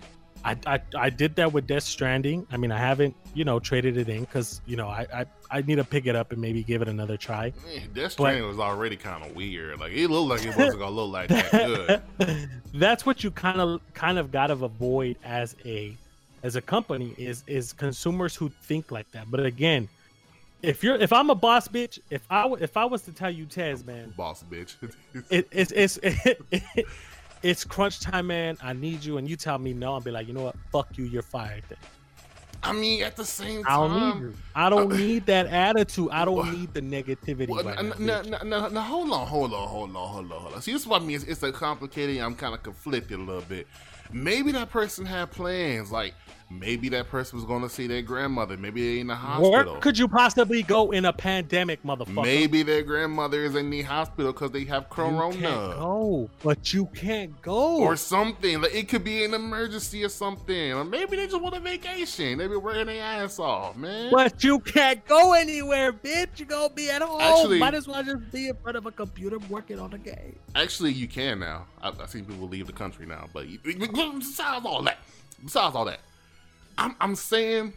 I, 0.44 0.56
I 0.66 0.80
I 0.96 1.10
did 1.10 1.36
that 1.36 1.52
with 1.52 1.66
Death 1.66 1.82
Stranding. 1.82 2.46
I 2.50 2.56
mean, 2.56 2.72
I 2.72 2.78
haven't 2.78 3.14
you 3.34 3.44
know 3.44 3.58
traded 3.58 3.96
it 3.96 4.08
in 4.08 4.20
because 4.20 4.60
you 4.66 4.76
know 4.76 4.88
I, 4.88 5.06
I 5.12 5.26
I 5.50 5.62
need 5.62 5.76
to 5.76 5.84
pick 5.84 6.06
it 6.06 6.16
up 6.16 6.32
and 6.32 6.40
maybe 6.40 6.62
give 6.62 6.82
it 6.82 6.88
another 6.88 7.16
try. 7.16 7.52
Man, 7.64 7.90
Death 7.92 8.12
Stranding 8.12 8.46
was 8.46 8.58
already 8.58 8.96
kind 8.96 9.24
of 9.24 9.34
weird. 9.34 9.80
Like 9.80 9.92
it 9.92 10.08
looked 10.08 10.30
like 10.30 10.44
it 10.46 10.56
wasn't 10.56 10.78
gonna 10.78 10.90
look 10.90 11.12
like 11.12 11.28
that 11.28 11.50
good. 12.18 12.48
That's 12.74 13.04
what 13.04 13.22
you 13.22 13.30
kind 13.30 13.60
of 13.60 13.80
kind 13.94 14.18
of 14.18 14.32
got 14.32 14.48
to 14.48 14.64
avoid 14.64 15.16
as 15.24 15.56
a 15.64 15.96
as 16.42 16.56
a 16.56 16.62
company 16.62 17.14
is 17.18 17.44
is 17.46 17.72
consumers 17.72 18.34
who 18.34 18.48
think 18.62 18.90
like 18.90 19.10
that. 19.12 19.30
But 19.30 19.44
again, 19.44 19.88
if 20.62 20.82
you're 20.82 20.96
if 20.96 21.12
I'm 21.12 21.30
a 21.30 21.34
boss 21.34 21.68
bitch, 21.68 21.98
if 22.10 22.22
I 22.30 22.50
if 22.60 22.76
I 22.76 22.84
was 22.84 23.02
to 23.02 23.12
tell 23.12 23.30
you 23.30 23.46
Tez, 23.46 23.84
man, 23.84 24.12
Boss 24.16 24.44
bitch. 24.50 24.74
it, 25.30 25.48
it's 25.50 25.72
it's 25.72 25.98
it, 26.02 26.86
it's 27.42 27.64
crunch 27.64 28.00
time, 28.00 28.28
man. 28.28 28.56
I 28.62 28.72
need 28.72 29.04
you, 29.04 29.18
and 29.18 29.28
you 29.28 29.36
tell 29.36 29.58
me 29.58 29.72
no, 29.72 29.94
I'll 29.94 30.00
be 30.00 30.10
like, 30.10 30.28
you 30.28 30.34
know 30.34 30.42
what? 30.42 30.56
Fuck 30.70 30.98
you, 30.98 31.04
you're 31.04 31.22
fired. 31.22 31.62
Then. 31.68 31.78
I 32.62 32.72
mean, 32.72 33.02
at 33.02 33.16
the 33.16 33.24
same 33.24 33.64
time, 33.64 33.72
I 33.72 33.88
don't 33.88 34.18
need 34.18 34.22
you. 34.22 34.34
I 34.54 34.70
don't 34.70 34.92
uh, 34.92 34.96
need 34.96 35.26
that 35.26 35.46
attitude. 35.46 36.10
I 36.12 36.24
don't 36.24 36.52
need 36.52 36.74
the 36.74 36.82
negativity. 36.82 37.48
Well, 37.48 37.64
right 37.64 37.74
now, 37.76 37.92
n- 37.92 37.92
bitch. 37.92 38.26
n- 38.26 38.52
n- 38.52 38.64
n- 38.64 38.76
hold 38.76 39.12
on, 39.12 39.26
hold 39.26 39.54
on, 39.54 39.68
hold 39.68 39.96
on, 39.96 40.08
hold 40.08 40.32
on, 40.32 40.40
hold 40.40 40.54
on. 40.54 40.62
See, 40.62 40.72
this 40.72 40.82
is 40.82 40.86
what 40.88 41.00
I 41.00 41.04
mean. 41.04 41.16
It's, 41.16 41.24
it's 41.24 41.42
a 41.42 41.52
complicated. 41.52 42.18
I'm 42.18 42.34
kind 42.34 42.54
of 42.54 42.62
conflicted 42.62 43.18
a 43.18 43.22
little 43.22 43.42
bit. 43.42 43.66
Maybe 44.12 44.52
that 44.52 44.70
person 44.70 45.06
had 45.06 45.30
plans. 45.30 45.90
Like 45.90 46.14
maybe 46.50 46.88
that 46.88 47.08
person 47.08 47.38
was 47.38 47.46
going 47.46 47.62
to 47.62 47.68
see 47.68 47.86
their 47.86 48.02
grandmother. 48.02 48.56
Maybe 48.56 48.94
they 48.94 49.00
in 49.00 49.06
the 49.06 49.14
hospital. 49.14 49.50
Where 49.74 49.80
could 49.80 49.96
you 49.96 50.08
possibly 50.08 50.62
go 50.62 50.90
in 50.90 51.04
a 51.04 51.12
pandemic, 51.12 51.82
motherfucker? 51.84 52.24
Maybe 52.24 52.62
their 52.62 52.82
grandmother 52.82 53.44
is 53.44 53.54
in 53.54 53.70
the 53.70 53.82
hospital 53.82 54.32
because 54.32 54.50
they 54.50 54.64
have 54.64 54.90
corona. 54.90 55.32
you 55.34 55.40
can't 55.40 55.78
go, 55.78 56.30
but 56.42 56.72
you 56.72 56.86
can't 56.86 57.40
go. 57.40 57.78
or 57.78 57.96
something. 57.96 58.60
Like 58.62 58.74
it 58.74 58.88
could 58.88 59.04
be 59.04 59.24
an 59.24 59.32
emergency 59.34 60.04
or 60.04 60.08
something. 60.08 60.72
Or 60.72 60.84
maybe 60.84 61.16
they 61.16 61.26
just 61.26 61.40
want 61.40 61.54
a 61.56 61.60
vacation. 61.60 62.38
They 62.38 62.46
be 62.48 62.56
working 62.56 62.86
their 62.86 63.02
ass 63.02 63.38
off, 63.38 63.76
man. 63.76 64.10
But 64.10 64.42
you 64.42 64.58
can't 64.58 65.04
go 65.06 65.32
anywhere, 65.34 65.92
bitch. 65.92 66.38
You 66.40 66.46
gonna 66.46 66.74
be 66.74 66.90
at 66.90 67.02
home. 67.02 67.20
Actually- 67.20 67.58
Might 67.60 67.74
as 67.74 67.86
well 67.86 68.02
just 68.02 68.30
be 68.32 68.48
in 68.48 68.56
front 68.56 68.76
of 68.76 68.86
a 68.86 68.90
computer 68.90 69.38
working 69.48 69.78
on 69.78 69.92
a 69.92 69.98
game. 69.98 70.36
Actually, 70.54 70.92
you 70.92 71.06
can 71.06 71.38
now. 71.38 71.66
I, 71.80 71.88
I've 71.90 72.10
seen 72.10 72.24
people 72.24 72.48
leave 72.48 72.66
the 72.66 72.72
country 72.72 73.06
now. 73.06 73.26
But 73.32 73.46
you- 73.48 73.58
besides 73.64 74.66
all 74.66 74.82
that, 74.82 74.98
besides 75.44 75.74
all 75.76 75.84
that, 75.84 76.00
I'm, 76.80 76.96
I'm 77.00 77.14
saying 77.14 77.74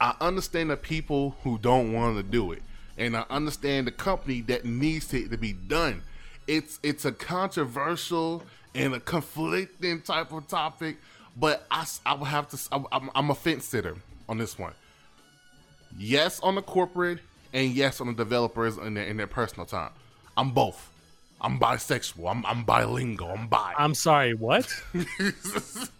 I 0.00 0.14
understand 0.20 0.70
the 0.70 0.76
people 0.76 1.36
who 1.44 1.58
don't 1.58 1.92
want 1.92 2.16
to 2.16 2.22
do 2.22 2.52
it, 2.52 2.62
and 2.96 3.16
I 3.16 3.24
understand 3.30 3.86
the 3.86 3.92
company 3.92 4.40
that 4.42 4.64
needs 4.64 5.12
it 5.14 5.30
to 5.30 5.36
be 5.36 5.52
done. 5.52 6.02
It's 6.46 6.80
it's 6.82 7.04
a 7.04 7.12
controversial 7.12 8.42
and 8.74 8.94
a 8.94 9.00
conflicting 9.00 10.00
type 10.00 10.32
of 10.32 10.48
topic, 10.48 10.96
but 11.36 11.66
I, 11.70 11.86
I 12.06 12.14
will 12.14 12.24
have 12.24 12.48
to. 12.48 12.58
I'm- 12.72 13.10
I'm 13.14 13.30
a 13.30 13.34
fence 13.34 13.66
sitter 13.66 13.96
on 14.28 14.38
this 14.38 14.58
one. 14.58 14.72
Yes, 15.98 16.40
on 16.40 16.54
the 16.54 16.62
corporate, 16.62 17.18
and 17.52 17.70
yes, 17.72 18.00
on 18.00 18.06
the 18.06 18.14
developers 18.14 18.78
in 18.78 18.94
their, 18.94 19.04
in 19.04 19.16
their 19.18 19.26
personal 19.26 19.66
time. 19.66 19.90
I'm 20.36 20.52
both. 20.52 20.88
I'm 21.42 21.58
bisexual. 21.58 22.30
I'm, 22.30 22.46
I'm 22.46 22.64
bilingual. 22.64 23.28
I'm 23.30 23.48
bi. 23.48 23.74
I'm 23.76 23.94
sorry, 23.94 24.34
what? 24.34 24.66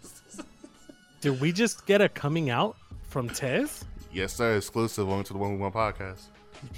Did 1.21 1.41
we 1.41 1.53
just 1.53 1.87
get 1.87 2.01
a 2.01 2.09
coming 2.09 2.51
out 2.51 2.77
from 3.03 3.29
Tez? 3.29 3.85
yes, 4.13 4.33
sir. 4.33 4.57
Exclusive 4.57 5.09
on 5.09 5.23
to 5.25 5.33
the 5.33 5.39
1v1 5.39 5.73
podcast. 5.73 6.23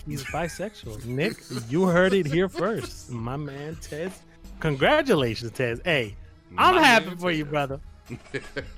He's 0.07 0.25
bisexual. 0.25 1.05
Nick, 1.05 1.37
you 1.69 1.85
heard 1.87 2.13
it 2.13 2.27
here 2.27 2.49
first. 2.49 3.11
My 3.11 3.37
man 3.37 3.77
Tez. 3.81 4.13
Congratulations, 4.61 5.53
Tez. 5.53 5.81
Hey, 5.85 6.17
I'm 6.57 6.77
My 6.77 6.83
happy 6.83 7.15
for 7.17 7.31
you, 7.31 7.45
brother. 7.45 7.81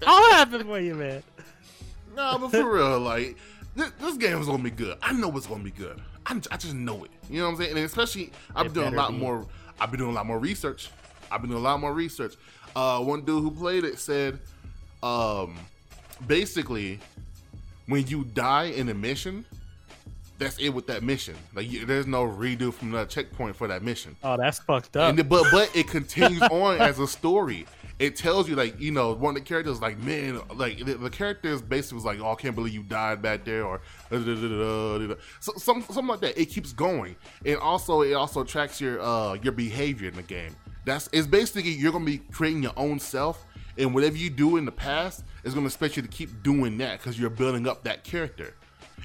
I'm 0.06 0.32
happy 0.32 0.62
for 0.62 0.78
you, 0.80 0.94
man. 0.94 1.22
No, 2.14 2.38
but 2.38 2.50
for 2.50 2.70
real, 2.74 3.00
like 3.00 3.36
this, 3.74 3.90
this 4.00 4.16
game 4.16 4.38
is 4.40 4.46
gonna 4.46 4.62
be 4.62 4.70
good. 4.70 4.96
I 5.02 5.12
know 5.12 5.34
it's 5.36 5.46
gonna 5.46 5.64
be 5.64 5.70
good. 5.70 6.00
I, 6.26 6.40
I 6.50 6.56
just 6.56 6.74
know 6.74 7.04
it. 7.04 7.10
You 7.28 7.40
know 7.40 7.46
what 7.46 7.52
I'm 7.52 7.56
saying? 7.58 7.76
And 7.76 7.80
especially, 7.80 8.32
I've 8.54 8.64
been 8.72 8.74
doing 8.74 8.94
a 8.94 8.96
lot 8.96 9.10
be. 9.10 9.18
more. 9.18 9.46
I've 9.80 9.90
been 9.90 9.98
doing 9.98 10.12
a 10.12 10.14
lot 10.14 10.26
more 10.26 10.38
research. 10.38 10.90
I've 11.30 11.40
been 11.40 11.50
doing 11.50 11.60
a 11.60 11.64
lot 11.64 11.80
more 11.80 11.92
research. 11.92 12.34
Uh, 12.76 13.00
one 13.00 13.22
dude 13.22 13.42
who 13.42 13.50
played 13.50 13.84
it 13.84 13.98
said, 13.98 14.38
um, 15.04 15.58
basically, 16.26 16.98
when 17.86 18.06
you 18.06 18.24
die 18.24 18.64
in 18.64 18.88
a 18.88 18.94
mission, 18.94 19.44
that's 20.38 20.58
it 20.58 20.70
with 20.70 20.86
that 20.86 21.02
mission. 21.02 21.36
Like, 21.54 21.70
you, 21.70 21.84
there's 21.84 22.06
no 22.06 22.26
redo 22.26 22.72
from 22.72 22.90
the 22.90 23.04
checkpoint 23.04 23.54
for 23.54 23.68
that 23.68 23.82
mission. 23.82 24.16
Oh, 24.24 24.36
that's 24.36 24.58
fucked 24.60 24.96
up. 24.96 25.10
And 25.10 25.18
the, 25.18 25.24
but 25.24 25.46
but 25.52 25.70
it 25.76 25.88
continues 25.88 26.42
on 26.50 26.78
as 26.78 26.98
a 26.98 27.06
story. 27.06 27.66
It 27.98 28.16
tells 28.16 28.48
you 28.48 28.56
like 28.56 28.80
you 28.80 28.90
know 28.90 29.12
one 29.12 29.36
of 29.36 29.42
the 29.42 29.48
characters 29.48 29.80
like 29.80 29.98
man 29.98 30.40
like 30.56 30.84
the, 30.84 30.94
the 30.94 31.10
characters 31.10 31.62
basically 31.62 31.94
was 31.94 32.04
like 32.04 32.18
oh 32.18 32.32
I 32.32 32.34
can't 32.34 32.56
believe 32.56 32.74
you 32.74 32.82
died 32.82 33.22
back 33.22 33.44
there 33.44 33.64
or 33.64 33.80
da, 34.10 34.18
da, 34.18 34.34
da. 34.34 35.14
So, 35.38 35.52
some 35.58 35.80
something 35.82 36.08
like 36.08 36.20
that. 36.20 36.36
It 36.36 36.46
keeps 36.46 36.72
going 36.72 37.14
and 37.46 37.56
also 37.58 38.00
it 38.00 38.14
also 38.14 38.42
tracks 38.42 38.80
your 38.80 39.00
uh 39.00 39.34
your 39.34 39.52
behavior 39.52 40.08
in 40.08 40.16
the 40.16 40.24
game. 40.24 40.56
That's 40.84 41.08
it's 41.12 41.28
basically 41.28 41.70
you're 41.70 41.92
gonna 41.92 42.04
be 42.04 42.18
creating 42.18 42.64
your 42.64 42.72
own 42.76 42.98
self 42.98 43.46
and 43.78 43.94
whatever 43.94 44.16
you 44.16 44.30
do 44.30 44.56
in 44.56 44.64
the 44.64 44.72
past 44.72 45.24
is 45.42 45.54
gonna 45.54 45.66
expect 45.66 45.96
you 45.96 46.02
to 46.02 46.08
keep 46.08 46.42
doing 46.42 46.78
that 46.78 46.98
because 46.98 47.18
you're 47.18 47.30
building 47.30 47.66
up 47.66 47.84
that 47.84 48.04
character. 48.04 48.54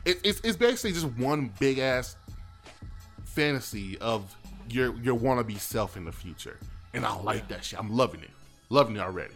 It, 0.05 0.19
it's 0.23 0.39
it's 0.41 0.57
basically 0.57 0.93
just 0.93 1.07
one 1.17 1.51
big 1.59 1.79
ass 1.79 2.15
fantasy 3.25 3.97
of 3.99 4.35
your 4.69 4.95
your 4.97 5.17
wannabe 5.17 5.59
self 5.59 5.97
in 5.97 6.05
the 6.05 6.11
future, 6.11 6.57
and 6.93 7.05
I 7.05 7.15
oh, 7.15 7.21
like 7.23 7.47
that 7.49 7.63
shit. 7.63 7.79
I'm 7.79 7.95
loving 7.95 8.21
it, 8.21 8.31
loving 8.69 8.95
it 8.95 8.99
already. 8.99 9.35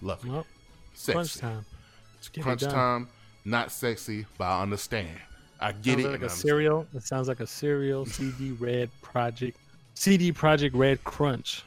Loving 0.00 0.30
it. 0.30 0.34
well, 0.34 0.46
Sexy. 0.94 1.12
crunch 1.12 1.36
time. 1.36 1.64
Crunch 2.40 2.62
time. 2.62 3.08
Not 3.44 3.72
sexy, 3.72 4.26
but 4.38 4.44
I 4.44 4.62
understand. 4.62 5.18
I 5.60 5.72
get 5.72 5.94
Sounds 5.94 6.04
it. 6.04 6.10
like 6.10 6.22
a 6.22 6.30
cereal. 6.30 6.86
It 6.94 7.02
sounds 7.02 7.28
like 7.28 7.40
a 7.40 7.46
cereal. 7.46 8.06
CD 8.06 8.52
Red 8.52 8.90
Project. 9.00 9.58
CD 9.94 10.32
Projekt 10.32 10.72
Red 10.74 11.02
Crunch. 11.04 11.64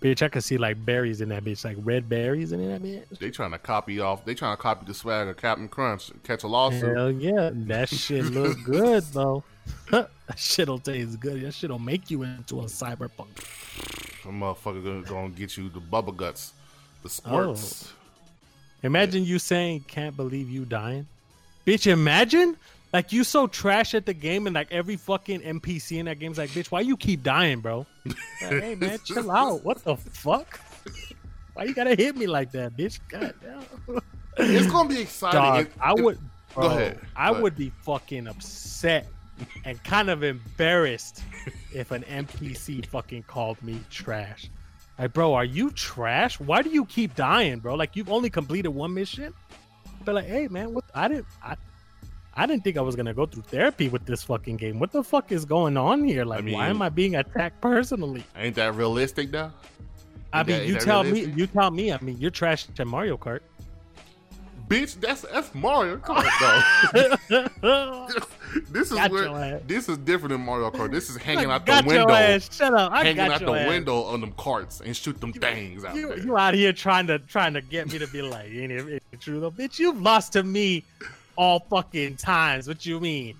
Bitch, 0.00 0.20
I 0.22 0.28
can 0.28 0.42
see 0.42 0.58
like 0.58 0.84
berries 0.84 1.20
in 1.22 1.30
that 1.30 1.42
bitch, 1.44 1.64
like 1.64 1.76
red 1.80 2.08
berries 2.08 2.52
in 2.52 2.66
that 2.68 2.82
bitch. 2.82 3.18
They 3.18 3.30
trying 3.30 3.52
to 3.52 3.58
copy 3.58 3.98
off. 3.98 4.24
They 4.26 4.34
trying 4.34 4.54
to 4.56 4.62
copy 4.62 4.84
the 4.86 4.92
swag 4.94 5.26
of 5.28 5.36
Captain 5.38 5.68
Crunch. 5.68 6.10
Catch 6.22 6.42
a 6.44 6.48
lawsuit. 6.48 6.94
Hell 6.96 7.10
yeah, 7.10 7.50
that 7.52 7.88
shit 7.88 8.26
look 8.26 8.58
good 8.64 9.02
though. 9.04 9.42
that 9.90 10.10
shit'll 10.36 10.78
taste 10.78 11.18
good. 11.18 11.40
That 11.42 11.52
shit'll 11.54 11.78
make 11.78 12.10
you 12.10 12.22
into 12.24 12.60
a 12.60 12.64
cyberpunk. 12.64 13.28
Some 14.22 14.40
motherfucker 14.40 14.84
gonna, 14.84 15.02
gonna 15.02 15.28
get 15.30 15.56
you 15.56 15.70
the 15.70 15.80
bubble 15.80 16.12
guts, 16.12 16.52
the 17.02 17.08
Oh. 17.24 17.54
squirts. 17.54 17.92
Imagine 18.82 19.24
you 19.24 19.38
saying, 19.38 19.84
"Can't 19.88 20.14
believe 20.16 20.50
you 20.50 20.66
dying," 20.66 21.06
bitch. 21.66 21.86
Imagine 21.86 22.56
like 22.96 23.12
you 23.12 23.24
so 23.24 23.46
trash 23.46 23.94
at 23.94 24.06
the 24.06 24.14
game 24.14 24.46
and 24.46 24.54
like 24.54 24.72
every 24.72 24.96
fucking 24.96 25.40
NPC 25.40 25.98
in 25.98 26.06
that 26.06 26.18
game's 26.18 26.38
like, 26.38 26.50
"Bitch, 26.50 26.66
why 26.70 26.80
you 26.80 26.96
keep 26.96 27.22
dying, 27.22 27.60
bro?" 27.60 27.86
Like, 28.04 28.16
hey 28.62 28.74
man, 28.74 28.98
chill 29.04 29.30
out. 29.30 29.64
What 29.64 29.84
the 29.84 29.96
fuck? 29.96 30.60
Why 31.54 31.64
you 31.64 31.74
gotta 31.74 31.94
hit 31.94 32.16
me 32.16 32.26
like 32.26 32.52
that, 32.52 32.76
bitch? 32.76 32.98
God 33.08 33.34
damn. 33.42 34.00
It's 34.38 34.66
gonna 34.70 34.88
be 34.88 35.00
exciting. 35.00 35.40
Dog, 35.40 35.66
It- 35.66 35.72
I 35.80 35.92
it- 35.92 36.02
would. 36.04 36.18
Go 36.54 36.62
bro, 36.62 36.66
ahead. 36.70 37.00
I 37.14 37.26
Go 37.26 37.32
ahead. 37.32 37.42
would 37.42 37.56
be 37.56 37.70
fucking 37.82 38.26
upset 38.28 39.06
and 39.66 39.82
kind 39.84 40.08
of 40.08 40.22
embarrassed 40.22 41.22
if 41.74 41.90
an 41.90 42.02
NPC 42.04 42.86
fucking 42.86 43.24
called 43.24 43.62
me 43.62 43.80
trash. 43.90 44.48
Like, 44.98 45.12
bro, 45.12 45.34
are 45.34 45.44
you 45.44 45.70
trash? 45.70 46.40
Why 46.40 46.62
do 46.62 46.70
you 46.70 46.86
keep 46.86 47.14
dying, 47.14 47.58
bro? 47.58 47.74
Like, 47.74 47.94
you've 47.96 48.10
only 48.10 48.30
completed 48.30 48.68
one 48.70 48.94
mission. 48.94 49.34
But 50.06 50.14
like, 50.14 50.26
hey, 50.26 50.48
man, 50.48 50.72
what? 50.72 50.84
I 50.94 51.08
didn't. 51.08 51.26
I, 51.42 51.56
I 52.38 52.46
didn't 52.46 52.64
think 52.64 52.76
I 52.76 52.82
was 52.82 52.94
gonna 52.96 53.14
go 53.14 53.24
through 53.26 53.42
therapy 53.44 53.88
with 53.88 54.04
this 54.04 54.22
fucking 54.22 54.58
game. 54.58 54.78
What 54.78 54.92
the 54.92 55.02
fuck 55.02 55.32
is 55.32 55.44
going 55.44 55.76
on 55.76 56.04
here? 56.04 56.24
Like, 56.24 56.44
mean- 56.44 56.54
why 56.54 56.68
am 56.68 56.82
I 56.82 56.90
being 56.90 57.16
attacked 57.16 57.60
personally? 57.60 58.24
Ain't 58.36 58.56
that 58.56 58.74
realistic 58.74 59.30
though? 59.30 59.50
I 60.32 60.42
mean, 60.42 60.58
that- 60.58 60.66
you 60.66 60.76
tell 60.76 61.02
me. 61.02 61.24
You 61.24 61.46
tell 61.46 61.70
me. 61.70 61.92
I 61.92 61.98
mean, 62.00 62.18
you're 62.18 62.30
trash 62.30 62.66
at 62.78 62.86
Mario 62.86 63.16
Kart. 63.16 63.40
Bitch, 64.68 65.00
that's 65.00 65.22
that's 65.22 65.54
Mario 65.54 65.96
Kart 65.98 66.28
though. 67.30 68.06
this 68.70 68.90
is 68.90 68.98
Got 68.98 69.12
where 69.12 69.60
this 69.60 69.88
is 69.88 69.96
different 69.98 70.32
than 70.32 70.40
Mario 70.40 70.70
Kart. 70.70 70.90
This 70.90 71.08
is 71.08 71.16
hanging 71.16 71.50
I 71.50 71.54
out 71.54 71.66
the 71.66 71.82
window, 71.86 72.10
ass. 72.12 72.54
Shut 72.54 72.74
up. 72.74 72.90
I 72.92 73.04
hanging 73.04 73.20
out 73.20 73.40
the 73.40 73.52
ass. 73.52 73.68
window 73.68 74.02
on 74.02 74.20
them 74.20 74.32
carts 74.32 74.80
and 74.80 74.96
shoot 74.96 75.20
them 75.20 75.32
things 75.32 75.84
out 75.84 75.94
You, 75.94 76.08
there. 76.08 76.18
you 76.18 76.36
out 76.36 76.54
here 76.54 76.72
trying 76.72 77.06
to 77.06 77.18
trying 77.20 77.54
to 77.54 77.60
get 77.60 77.90
me 77.92 77.98
to 77.98 78.08
be 78.08 78.22
like, 78.22 78.46
ain't 78.50 78.72
it, 78.72 78.80
ain't 78.80 79.02
it 79.12 79.20
true 79.20 79.38
though, 79.40 79.52
bitch? 79.52 79.78
You've 79.78 80.02
lost 80.02 80.32
to 80.32 80.42
me 80.42 80.82
all 81.36 81.60
fucking 81.60 82.16
times. 82.16 82.68
What 82.68 82.84
you 82.84 83.00
mean? 83.00 83.36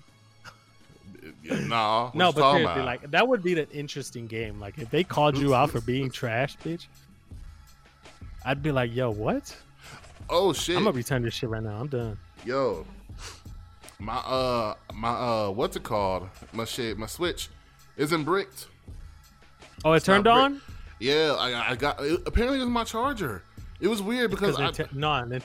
nah, 1.43 2.11
no, 2.13 2.31
but 2.31 2.51
seriously, 2.51 2.63
about? 2.63 2.85
like 2.85 3.11
that 3.11 3.27
would 3.27 3.43
be 3.43 3.59
an 3.59 3.67
interesting 3.71 4.27
game. 4.27 4.59
Like 4.59 4.77
if 4.77 4.89
they 4.89 5.03
called 5.03 5.37
you 5.37 5.55
out 5.55 5.71
for 5.71 5.81
being 5.81 6.09
trash, 6.09 6.57
bitch, 6.57 6.87
I'd 8.45 8.63
be 8.63 8.71
like, 8.71 8.93
yo, 8.95 9.11
what? 9.11 9.55
oh 10.29 10.53
shit, 10.53 10.77
I'm 10.77 10.83
gonna 10.83 10.95
return 10.95 11.21
this 11.23 11.33
shit 11.33 11.49
right 11.49 11.63
now. 11.63 11.79
I'm 11.79 11.87
done. 11.87 12.17
yo, 12.45 12.85
my 13.99 14.15
uh, 14.15 14.75
my 14.93 15.09
uh, 15.09 15.49
what's 15.49 15.75
it 15.75 15.83
called? 15.83 16.29
My 16.53 16.65
shit, 16.65 16.97
my 16.97 17.07
Switch 17.07 17.49
isn't 17.97 18.23
bricked. 18.23 18.67
Oh, 19.85 19.93
it 19.93 20.03
turned 20.03 20.27
on. 20.27 20.61
Yeah, 20.99 21.35
I, 21.37 21.71
I 21.71 21.75
got. 21.75 22.03
It, 22.03 22.21
apparently, 22.25 22.59
it 22.59 22.63
was 22.63 22.69
my 22.69 22.83
charger. 22.83 23.43
It 23.79 23.87
was 23.87 24.01
weird 24.01 24.31
because, 24.31 24.57
Because 24.57 24.79
I, 24.79 24.83
Ninte- 24.83 24.93
no, 24.93 25.39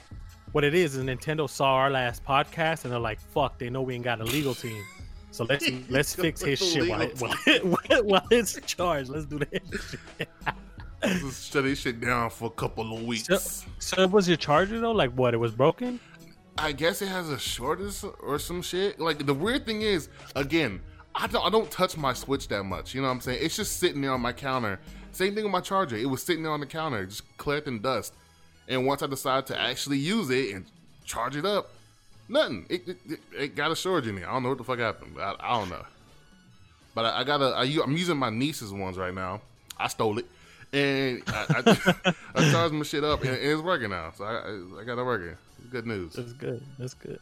what 0.53 0.65
it 0.65 0.75
is 0.75 0.97
is 0.97 1.05
Nintendo 1.05 1.49
saw 1.49 1.75
our 1.75 1.91
last 1.91 2.25
podcast 2.25 2.85
and 2.85 2.93
they're 2.93 2.99
like, 3.01 3.21
"Fuck!" 3.21 3.59
They 3.59 3.71
know 3.71 3.83
we 3.83 3.95
ain't 3.95 4.05
got 4.05 4.21
a 4.21 4.25
legal 4.25 4.55
team, 4.55 4.83
so 5.31 5.45
let's 5.45 5.69
let's 5.89 6.15
fix 6.15 6.41
his 6.43 6.59
shit 6.59 6.89
while, 6.89 7.01
it, 7.03 7.19
while, 7.65 7.79
it- 7.91 8.05
while 8.05 8.27
it's 8.31 8.59
charged. 8.67 9.11
Let's 9.11 9.27
do 9.27 9.39
that. 9.39 9.63
shit. 9.91 10.29
just 11.05 11.53
shut 11.53 11.65
this 11.65 11.81
shit 11.81 12.01
down 12.01 12.31
for 12.31 12.47
a 12.47 12.51
couple 12.51 12.95
of 12.97 13.03
weeks. 13.05 13.27
So, 13.27 13.67
so 13.79 14.03
it 14.03 14.11
was 14.11 14.29
your 14.29 14.37
charger 14.37 14.79
though? 14.81 14.93
Like 14.93 15.13
what? 15.13 15.35
It 15.35 15.39
was 15.39 15.53
broken? 15.53 15.99
I 16.59 16.73
guess 16.73 17.01
it 17.03 17.09
has 17.09 17.31
a 17.31 17.39
shortage 17.39 18.05
or 18.21 18.39
some 18.39 18.63
shit. 18.63 19.01
Like 19.01 19.25
the 19.27 19.35
weird 19.35 19.65
thing 19.67 19.83
is, 19.83 20.09
again, 20.37 20.81
I 21.15 21.27
don't 21.27 21.45
I 21.45 21.51
don't 21.51 21.71
touch 21.71 21.97
my 21.97 22.13
Switch 22.13 22.47
that 22.49 22.65
much. 22.65 22.95
You 22.95 23.01
know 23.01 23.09
what 23.09 23.15
I'm 23.15 23.21
saying? 23.21 23.39
It's 23.43 23.57
just 23.57 23.79
sitting 23.79 24.01
there 24.03 24.13
on 24.13 24.21
my 24.21 24.33
counter. 24.33 24.79
Same 25.13 25.35
thing 25.35 25.45
with 25.45 25.53
my 25.53 25.61
charger. 25.61 25.97
It 25.97 26.09
was 26.09 26.23
sitting 26.23 26.43
there 26.43 26.53
on 26.53 26.61
the 26.61 26.67
counter, 26.67 27.05
just 27.07 27.37
collecting 27.37 27.81
dust. 27.81 28.15
And 28.73 28.87
once 28.87 29.03
I 29.03 29.07
decided 29.07 29.47
to 29.49 29.61
actually 29.61 29.99
use 29.99 30.31
it 30.31 30.55
and 30.55 30.65
charge 31.05 31.37
it 31.37 31.45
up, 31.45 31.71
nothing. 32.27 32.65
It, 32.71 32.89
it, 32.89 33.21
it, 33.39 33.55
got 33.55 33.71
a 33.71 33.77
shortage 33.77 34.09
in 34.09 34.17
it. 34.17 34.25
I 34.27 34.33
don't 34.33 34.43
know 34.43 34.49
what 34.49 34.59
the 34.59 34.65
fuck 34.65 34.79
happened. 34.79 35.17
I, 35.21 35.35
I 35.39 35.59
don't 35.59 35.69
know. 35.69 35.85
But 36.95 37.05
I, 37.05 37.21
I 37.21 37.25
got 37.25 37.43
a. 37.43 37.55
I, 37.55 37.65
I'm 37.85 37.95
using 37.95 38.17
my 38.17 38.31
niece's 38.31 38.73
ones 38.73 38.97
right 38.97 39.13
now. 39.13 39.43
I 39.79 39.89
stole 39.89 40.19
it, 40.19 40.27
and 40.73 41.23
I, 41.27 41.63
I, 42.07 42.15
I 42.35 42.51
charged 42.51 42.73
my 42.73 42.83
shit 42.85 43.05
up, 43.05 43.21
and, 43.21 43.31
and 43.31 43.45
it's 43.45 43.61
working 43.61 43.91
now. 43.91 44.11
So 44.17 44.25
I, 44.25 44.81
I, 44.81 44.85
got 44.85 44.99
it 44.99 45.05
working. 45.05 45.37
Good 45.71 45.87
news. 45.87 46.15
That's 46.15 46.33
good. 46.33 46.63
That's 46.79 46.95
good. 46.95 47.21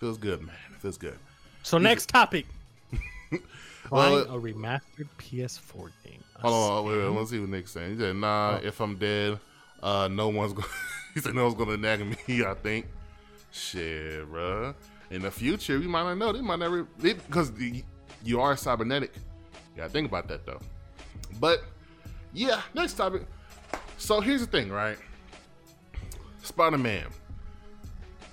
Feels 0.00 0.18
good, 0.18 0.42
man. 0.42 0.56
Feels 0.80 0.98
good. 0.98 1.18
So 1.62 1.78
next 1.78 2.10
topic. 2.10 2.46
Well, 3.88 4.24
Buying 4.24 4.30
uh, 4.30 4.36
a 4.36 4.40
remastered 4.40 5.06
PS4 5.20 5.90
game. 6.04 6.24
Hold 6.40 6.54
on, 6.54 6.84
wait, 6.86 6.98
wait, 6.98 7.06
let's 7.06 7.30
see 7.30 7.38
what 7.38 7.50
Nick's 7.50 7.70
saying. 7.70 7.92
He 7.92 7.98
said, 8.00 8.16
"Nah, 8.16 8.58
oh. 8.60 8.66
if 8.66 8.80
I'm 8.80 8.96
dead, 8.96 9.38
uh, 9.86 10.08
no 10.08 10.28
one's 10.28 10.52
going." 10.52 10.68
he 11.14 11.20
said, 11.20 11.34
"No 11.34 11.44
one's 11.44 11.54
gonna 11.54 11.76
nag 11.76 12.00
me." 12.04 12.44
I 12.46 12.54
think. 12.54 12.86
Shit, 13.52 14.30
bruh. 14.30 14.74
In 15.10 15.22
the 15.22 15.30
future, 15.30 15.78
we 15.78 15.86
might 15.86 16.02
not 16.02 16.18
know. 16.18 16.32
They 16.32 16.40
might 16.40 16.58
never 16.58 16.82
because 16.82 17.52
you 18.24 18.40
are 18.40 18.56
cybernetic. 18.56 19.12
Yeah, 19.76 19.88
think 19.88 20.08
about 20.08 20.28
that 20.28 20.44
though. 20.44 20.60
But 21.38 21.62
yeah, 22.32 22.62
next 22.74 22.94
topic. 22.94 23.22
So 23.98 24.20
here's 24.20 24.40
the 24.40 24.46
thing, 24.46 24.70
right? 24.70 24.98
Spider-Man, 26.42 27.06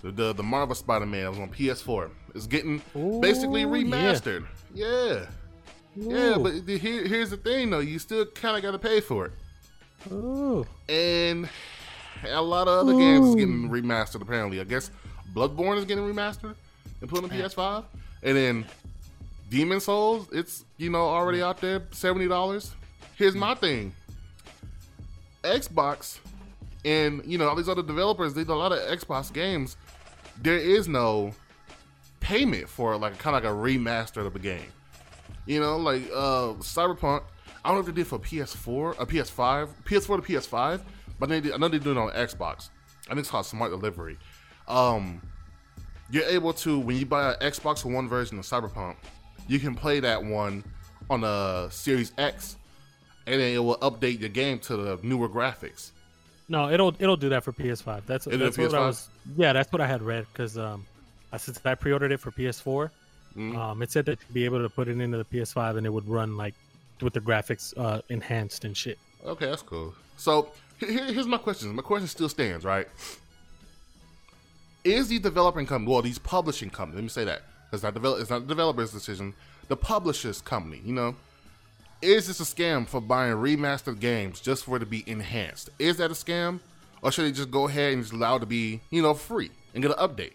the 0.02 0.12
the, 0.12 0.34
the 0.34 0.44
Marvel 0.44 0.76
Spider-Man 0.76 1.30
was 1.30 1.40
on 1.40 1.50
PS4. 1.50 2.10
It's 2.36 2.48
getting 2.48 2.82
basically 3.22 3.64
Ooh, 3.64 3.76
yeah. 3.76 3.84
remastered. 3.84 4.46
Yeah. 4.74 5.26
Yeah, 5.96 6.38
Ooh. 6.38 6.40
but 6.40 6.66
the, 6.66 6.78
here, 6.78 7.08
here's 7.08 7.30
the 7.30 7.38
thing 7.38 7.70
though. 7.70 7.80
You 7.80 8.00
still 8.00 8.26
kind 8.26 8.58
of 8.58 8.64
got 8.64 8.72
to 8.72 8.80
pay 8.80 9.00
for 9.00 9.28
it, 9.28 9.34
Ooh. 10.12 10.66
and 10.90 11.50
a 12.30 12.42
lot 12.42 12.68
of 12.68 12.88
other 12.88 12.98
games 12.98 13.30
is 13.30 13.36
getting 13.36 13.70
remastered. 13.70 14.22
Apparently, 14.22 14.60
I 14.60 14.64
guess 14.64 14.92
Bloodborne 15.34 15.78
is 15.78 15.86
getting 15.86 16.04
remastered 16.04 16.56
and 17.02 17.10
put 17.10 17.24
on 17.24 17.30
the 17.30 17.36
PS5, 17.36 17.84
and 18.24 18.38
then 18.38 18.66
Demon's 19.50 19.86
Souls, 19.86 20.28
it's 20.32 20.66
you 20.78 20.90
know 20.90 21.02
already 21.02 21.42
out 21.42 21.60
there, 21.62 21.84
seventy 21.92 22.28
dollars. 22.28 22.72
Here's 23.16 23.36
my 23.36 23.56
thing: 23.56 23.94
Xbox, 25.44 26.20
and 26.86 27.22
you 27.26 27.38
know 27.38 27.48
all 27.48 27.56
these 27.56 27.70
other 27.70 27.84
developers. 27.84 28.34
They 28.34 28.44
do 28.44 28.54
a 28.54 28.56
lot 28.56 28.72
of 28.72 28.80
Xbox 28.80 29.32
games. 29.32 29.78
There 30.42 30.58
is 30.58 30.88
no 30.88 31.34
payment 32.20 32.70
for 32.70 32.98
like 32.98 33.18
kind 33.20 33.36
of 33.36 33.44
like 33.44 33.52
a 33.52 33.56
remaster 33.56 34.26
of 34.26 34.36
a 34.36 34.40
game. 34.40 34.72
You 35.46 35.60
know, 35.60 35.78
like 35.78 36.04
uh 36.14 36.54
Cyberpunk. 36.60 37.24
I 37.64 37.69
don't 37.69 37.76
know 37.77 37.80
if 37.81 37.85
they 37.88 37.91
did 37.94 38.07
for 38.07 38.19
PS4, 38.19 38.99
a 38.99 39.06
PS5, 39.06 39.69
PS4 39.85 40.26
to 40.26 40.34
PS5, 40.34 40.81
but 41.19 41.30
they 41.30 41.40
did, 41.41 41.53
I 41.53 41.57
know 41.57 41.68
they 41.69 41.80
do 41.80 41.91
it 41.91 41.98
on 41.98 42.10
Xbox. 42.11 42.69
I 43.06 43.10
think 43.10 43.19
it's 43.19 43.30
called 43.30 43.45
Smart 43.45 43.72
Delivery. 43.72 44.18
Um, 44.68 45.22
you're 46.11 46.26
able 46.26 46.53
to 46.53 46.80
when 46.80 46.98
you 46.98 47.06
buy 47.06 47.34
an 47.34 47.40
Xbox 47.40 47.84
One 47.90 48.07
version 48.07 48.38
of 48.40 48.45
Cyberpunk, 48.45 48.95
you 49.48 49.60
can 49.60 49.76
play 49.76 49.99
that 50.02 50.23
one 50.23 50.64
on 51.10 51.23
a 51.23 51.68
Series 51.72 52.11
X, 52.18 52.56
and 53.27 53.40
then 53.41 53.53
it 53.53 53.57
will 53.60 53.77
update 53.77 54.19
your 54.19 54.30
game 54.30 54.60
to 54.60 54.76
the 54.77 54.99
newer 55.03 55.27
graphics. 55.30 55.91
No, 56.49 56.69
it'll 56.69 56.94
it'll 56.99 57.18
do 57.18 57.30
that 57.30 57.44
for 57.44 57.52
PS5. 57.53 58.02
That's 58.06 58.27
It'll 58.27 58.40
that's 58.40 58.57
what 58.57 58.72
PS5? 58.72 58.73
I 58.76 58.85
was. 58.88 59.10
Yeah, 59.38 59.53
that's 59.53 59.72
what 59.72 59.81
I 59.81 59.88
had 59.88 60.02
read 60.02 60.26
because 60.31 60.57
um, 60.57 60.85
I- 61.31 61.38
since 61.38 61.60
I 61.65 61.76
pre-ordered 61.76 62.11
it 62.11 62.19
for 62.19 62.31
PS4, 62.31 62.90
Mm. 63.35 63.57
um, 63.57 63.81
it 63.81 63.90
said 63.91 64.06
that 64.06 64.19
you'd 64.27 64.34
be 64.34 64.45
able 64.45 64.61
to 64.61 64.69
put 64.69 64.88
it 64.88 64.99
into 65.02 65.18
the 65.18 65.26
PS5 65.26 65.77
and 65.77 65.88
it 65.88 65.90
would 65.90 66.07
run 66.07 66.38
like 66.38 66.53
with 67.04 67.14
the 67.14 67.22
graphics 67.22 67.74
uh 67.78 68.02
enhanced 68.10 68.66
and 68.66 68.76
shit. 68.76 68.98
Okay, 69.26 69.46
that's 69.46 69.62
cool. 69.62 69.94
So 70.18 70.52
here- 70.80 71.12
here's 71.12 71.28
my 71.28 71.38
question. 71.38 71.76
My 71.76 71.82
question 71.82 72.08
still 72.08 72.30
stands, 72.30 72.66
right? 72.66 72.88
Is 74.84 75.08
the 75.08 75.20
developing 75.20 75.66
company, 75.66 75.92
well, 75.92 76.02
these 76.02 76.20
publishing 76.20 76.70
companies, 76.70 76.96
let 76.98 77.04
me 77.04 77.10
say 77.10 77.24
that, 77.26 77.44
it's 77.72 77.84
not 77.84 77.94
develop, 77.94 78.20
it's 78.20 78.30
not 78.30 78.40
the 78.42 78.48
developer's 78.48 78.92
decision, 78.92 79.34
the 79.70 79.78
publisher's 79.78 80.42
company, 80.42 80.82
you 80.84 80.94
know, 80.94 81.16
is 82.02 82.28
this 82.28 82.42
a 82.42 82.44
scam 82.44 82.86
for 82.86 83.00
buying 83.00 83.34
remastered 83.36 84.02
games 84.02 84.42
just 84.42 84.66
for 84.66 84.76
it 84.76 84.80
to 84.82 84.86
be 84.86 85.06
enhanced? 85.08 85.70
Is 85.80 85.96
that 85.98 86.12
a 86.12 86.14
scam, 86.14 86.60
or 87.02 87.14
should 87.14 87.24
they 87.26 87.32
just 87.32 87.50
go 87.50 87.70
ahead 87.70 87.94
and 87.94 88.02
just 88.04 88.14
allow 88.14 88.36
it 88.36 88.40
to 88.42 88.46
be, 88.46 88.82
you 88.90 89.02
know, 89.02 89.14
free 89.14 89.52
and 89.74 89.82
get 89.82 89.98
an 89.98 90.06
update? 90.06 90.34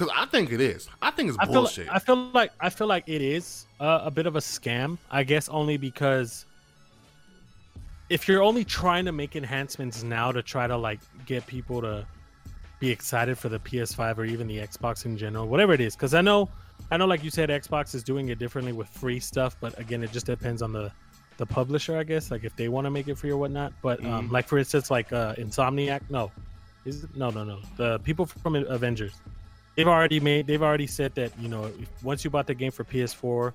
Because 0.00 0.14
I 0.16 0.24
think 0.24 0.50
it 0.50 0.62
is. 0.62 0.88
I 1.02 1.10
think 1.10 1.28
it's 1.28 1.36
I 1.38 1.44
feel 1.44 1.52
bullshit. 1.56 1.86
I 1.92 1.98
feel 1.98 2.30
like 2.32 2.52
I 2.58 2.70
feel 2.70 2.86
like 2.86 3.04
it 3.06 3.20
is 3.20 3.66
uh, 3.80 4.00
a 4.02 4.10
bit 4.10 4.24
of 4.26 4.34
a 4.34 4.38
scam. 4.38 4.96
I 5.10 5.24
guess 5.24 5.46
only 5.50 5.76
because 5.76 6.46
if 8.08 8.26
you're 8.26 8.42
only 8.42 8.64
trying 8.64 9.04
to 9.04 9.12
make 9.12 9.36
enhancements 9.36 10.02
now 10.02 10.32
to 10.32 10.42
try 10.42 10.66
to 10.66 10.74
like 10.78 11.00
get 11.26 11.46
people 11.46 11.82
to 11.82 12.06
be 12.78 12.88
excited 12.88 13.36
for 13.36 13.50
the 13.50 13.58
PS5 13.58 14.16
or 14.16 14.24
even 14.24 14.46
the 14.46 14.56
Xbox 14.56 15.04
in 15.04 15.18
general, 15.18 15.46
whatever 15.46 15.74
it 15.74 15.82
is, 15.82 15.94
because 15.94 16.14
I 16.14 16.22
know 16.22 16.48
I 16.90 16.96
know 16.96 17.04
like 17.04 17.22
you 17.22 17.28
said, 17.28 17.50
Xbox 17.50 17.94
is 17.94 18.02
doing 18.02 18.30
it 18.30 18.38
differently 18.38 18.72
with 18.72 18.88
free 18.88 19.20
stuff, 19.20 19.54
but 19.60 19.78
again, 19.78 20.02
it 20.02 20.12
just 20.12 20.24
depends 20.24 20.62
on 20.62 20.72
the 20.72 20.90
the 21.36 21.44
publisher, 21.44 21.98
I 21.98 22.04
guess. 22.04 22.30
Like 22.30 22.44
if 22.44 22.56
they 22.56 22.68
want 22.68 22.86
to 22.86 22.90
make 22.90 23.06
it 23.08 23.18
free 23.18 23.32
or 23.32 23.36
whatnot. 23.36 23.74
But 23.82 24.02
um, 24.02 24.28
Mhm. 24.28 24.32
like 24.32 24.48
for 24.48 24.56
instance, 24.56 24.90
like 24.90 25.12
uh, 25.12 25.34
Insomniac, 25.34 26.00
no, 26.08 26.32
is 26.86 27.04
it? 27.04 27.14
no, 27.14 27.28
no, 27.28 27.44
no. 27.44 27.58
The 27.76 27.98
people 27.98 28.24
from 28.24 28.54
Avengers, 28.56 29.12
they've 29.76 29.88
already 29.88 30.20
made 30.20 30.46
they've 30.46 30.62
already 30.62 30.86
said 30.86 31.14
that 31.14 31.32
you 31.38 31.48
know 31.48 31.64
if, 31.64 31.88
once 32.02 32.24
you 32.24 32.30
bought 32.30 32.46
the 32.46 32.54
game 32.54 32.70
for 32.72 32.84
ps4 32.84 33.52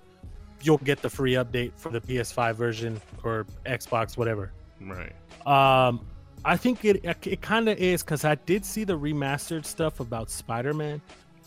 you'll 0.62 0.78
get 0.80 1.02
the 1.02 1.10
free 1.10 1.34
update 1.34 1.72
for 1.76 1.90
the 1.92 2.02
ps5 2.02 2.56
version 2.56 3.00
or 3.24 3.46
xbox 3.66 4.18
whatever 4.18 4.52
right. 4.82 5.14
um 5.46 6.06
i 6.46 6.56
think 6.58 6.84
it 6.86 7.04
it 7.26 7.42
kind 7.42 7.68
of 7.70 7.78
is 7.78 8.02
because 8.04 8.24
i 8.26 8.36
did 8.36 8.64
see 8.66 8.84
the 8.84 8.98
remastered 8.98 9.66
stuff 9.66 10.00
about 10.00 10.30
spider-man 10.30 11.02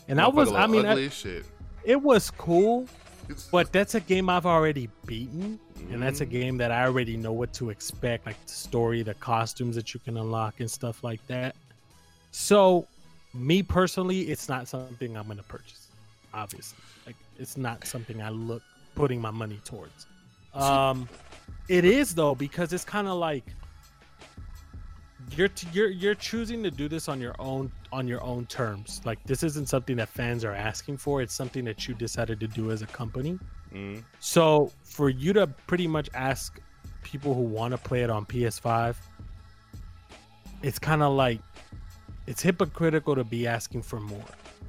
and 0.07 0.19
that 0.19 0.33
was 0.33 0.51
i 0.53 0.67
mean 0.67 0.85
I- 0.85 0.91
ugly 0.91 1.05
as 1.07 1.13
shit. 1.13 1.45
it 1.83 2.01
was 2.01 2.29
cool 2.31 2.83
It's- 3.27 3.49
but 3.51 3.71
that's 3.73 3.95
a 3.95 3.99
game 3.99 4.29
i've 4.29 4.45
already 4.45 4.89
beaten 5.05 5.59
and 5.91 6.01
that's 6.01 6.19
a 6.21 6.25
Mhm. 6.25 6.29
game 6.31 6.57
that 6.57 6.71
i 6.71 6.83
already 6.85 7.17
know 7.17 7.31
what 7.31 7.51
to 7.53 7.69
expect 7.71 8.25
like 8.25 8.43
the 8.45 8.51
story 8.51 9.01
the 9.01 9.13
costumes 9.15 9.75
that 9.75 9.93
you 9.93 9.99
can 9.99 10.17
unlock 10.17 10.59
and 10.59 10.69
stuff 10.69 11.03
like 11.03 11.25
that 11.27 11.55
so 12.31 12.85
me 13.33 13.61
personally 13.61 14.21
it's 14.21 14.49
not 14.49 14.67
something 14.67 15.15
i'm 15.15 15.27
gonna 15.27 15.43
purchase 15.43 15.87
obviously. 16.33 16.77
Like 17.05 17.15
it's 17.37 17.57
not 17.57 17.85
something 17.87 18.21
i 18.21 18.29
look 18.29 18.61
putting 18.95 19.19
my 19.21 19.31
money 19.31 19.59
towards. 19.65 20.05
Um 20.53 21.07
it 21.67 21.85
is 21.85 22.13
though 22.15 22.35
because 22.35 22.73
it's 22.73 22.83
kind 22.85 23.07
of 23.07 23.17
like 23.17 23.43
you're 25.35 25.47
t- 25.47 25.67
you're 25.73 25.89
you're 25.89 26.15
choosing 26.15 26.63
to 26.63 26.71
do 26.71 26.87
this 26.87 27.07
on 27.07 27.19
your 27.21 27.35
own 27.39 27.71
on 27.91 28.07
your 28.07 28.21
own 28.23 28.45
terms. 28.47 29.01
Like 29.05 29.23
this 29.25 29.41
isn't 29.43 29.69
something 29.69 29.95
that 29.97 30.09
fans 30.09 30.43
are 30.43 30.53
asking 30.53 30.97
for. 30.97 31.21
It's 31.21 31.33
something 31.33 31.65
that 31.65 31.87
you 31.87 31.93
decided 31.93 32.39
to 32.41 32.47
do 32.47 32.71
as 32.71 32.81
a 32.81 32.87
company. 32.87 33.39
Mhm. 33.73 34.03
so 34.19 34.71
for 34.83 35.09
you 35.09 35.31
to 35.33 35.45
pretty 35.67 35.85
much 35.87 36.09
ask 36.15 36.59
people 37.03 37.35
who 37.35 37.41
want 37.43 37.71
to 37.71 37.77
play 37.77 38.01
it 38.01 38.09
on 38.09 38.25
PS5, 38.25 38.95
it's 40.63 40.79
kind 40.79 41.03
of 41.03 41.13
like 41.13 41.39
it's 42.29 42.43
hypocritical 42.43 43.15
to 43.15 43.23
be 43.23 43.47
asking 43.47 43.81
for 43.81 43.99
more 43.99 44.23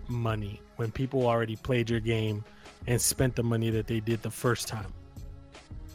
money 0.09 0.63
when 0.77 0.91
people 0.91 1.27
already 1.27 1.57
played 1.57 1.91
your 1.91 2.01
game 2.01 2.43
and 2.87 2.99
spent 2.99 3.37
the 3.37 3.43
money 3.43 3.69
that 3.69 3.87
they 3.87 4.01
did 4.01 4.23
the 4.23 4.31
first 4.31 4.67
time. 4.67 4.91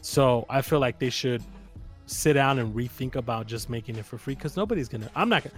So 0.00 0.46
I 0.48 0.62
feel 0.62 0.78
like 0.78 1.00
they 1.00 1.10
should 1.10 1.42
sit 2.06 2.34
down 2.34 2.60
and 2.60 2.72
rethink 2.72 3.16
about 3.16 3.48
just 3.48 3.68
making 3.68 3.96
it 3.96 4.04
for 4.04 4.16
free 4.16 4.36
because 4.36 4.56
nobody's 4.56 4.88
gonna. 4.88 5.10
I'm 5.16 5.28
not 5.28 5.42
gonna. 5.42 5.56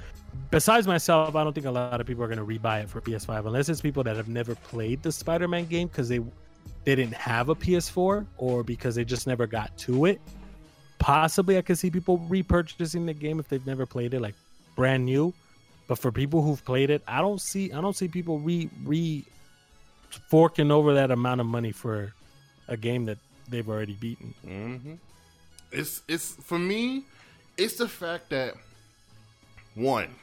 Besides 0.51 0.87
myself, 0.87 1.37
I 1.37 1.45
don't 1.45 1.53
think 1.53 1.67
a 1.67 1.71
lot 1.71 2.01
of 2.01 2.07
people 2.07 2.25
are 2.25 2.29
gonna 2.29 2.45
rebuy 2.45 2.85
it 2.85 2.89
for 2.89 3.03
PS5 3.03 3.45
unless 3.45 3.69
it's 3.69 3.83
people 3.83 4.03
that 4.05 4.17
have 4.17 4.29
never 4.29 4.55
played 4.55 5.03
the 5.03 5.13
Spider-Man 5.13 5.67
game 5.67 5.89
because 5.89 6.09
they 6.09 6.21
they 6.85 6.95
didn't 6.95 7.15
have 7.17 7.51
a 7.51 7.55
PS4 7.55 8.27
or 8.39 8.65
because 8.65 8.95
they 8.95 9.05
just 9.05 9.27
never 9.27 9.47
got 9.47 9.77
to 9.77 10.07
it. 10.07 10.23
Possibly 10.99 11.59
I 11.59 11.61
could 11.61 11.77
see 11.77 11.91
people 11.91 12.19
repurchasing 12.31 13.05
the 13.05 13.13
game 13.13 13.39
if 13.39 13.49
they've 13.49 13.67
never 13.67 13.85
played 13.85 14.15
it, 14.15 14.23
like 14.23 14.37
brand 14.75 15.05
new. 15.05 15.35
But 15.89 15.99
for 15.99 16.13
people 16.13 16.43
who've 16.43 16.63
played 16.65 16.91
it, 16.91 17.03
I 17.09 17.21
don't 17.21 17.41
see 17.41 17.73
I 17.73 17.81
don't 17.81 17.97
see 17.97 18.07
people 18.09 18.39
re 18.39 18.71
re 18.85 19.25
forking 20.31 20.71
over 20.71 20.95
that 20.95 21.11
amount 21.11 21.41
of 21.41 21.47
money 21.47 21.73
for 21.73 22.13
a 22.69 22.77
game 22.77 23.07
that 23.07 23.19
they've 23.49 23.69
already 23.69 23.95
beaten. 23.95 24.35
hmm 24.45 24.95
It's 25.73 26.03
it's 26.07 26.35
for 26.35 26.59
me, 26.59 27.05
it's 27.57 27.77
the 27.77 27.89
fact 27.89 28.29
that 28.31 28.55
one, 29.75 30.15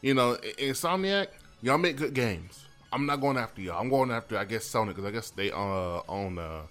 you 0.00 0.14
know, 0.14 0.36
Insomniac, 0.58 1.28
y'all 1.60 1.78
make 1.78 1.96
good 1.96 2.14
games. 2.14 2.64
I'm 2.92 3.06
not 3.06 3.20
going 3.20 3.36
after 3.36 3.60
y'all. 3.60 3.80
I'm 3.80 3.88
going 3.88 4.12
after 4.12 4.38
I 4.38 4.44
guess 4.44 4.70
Sony 4.70 4.88
because 4.88 5.04
I 5.04 5.10
guess 5.10 5.30
they 5.30 5.50
uh, 5.50 6.00
own 6.08 6.38
uh, 6.38 6.62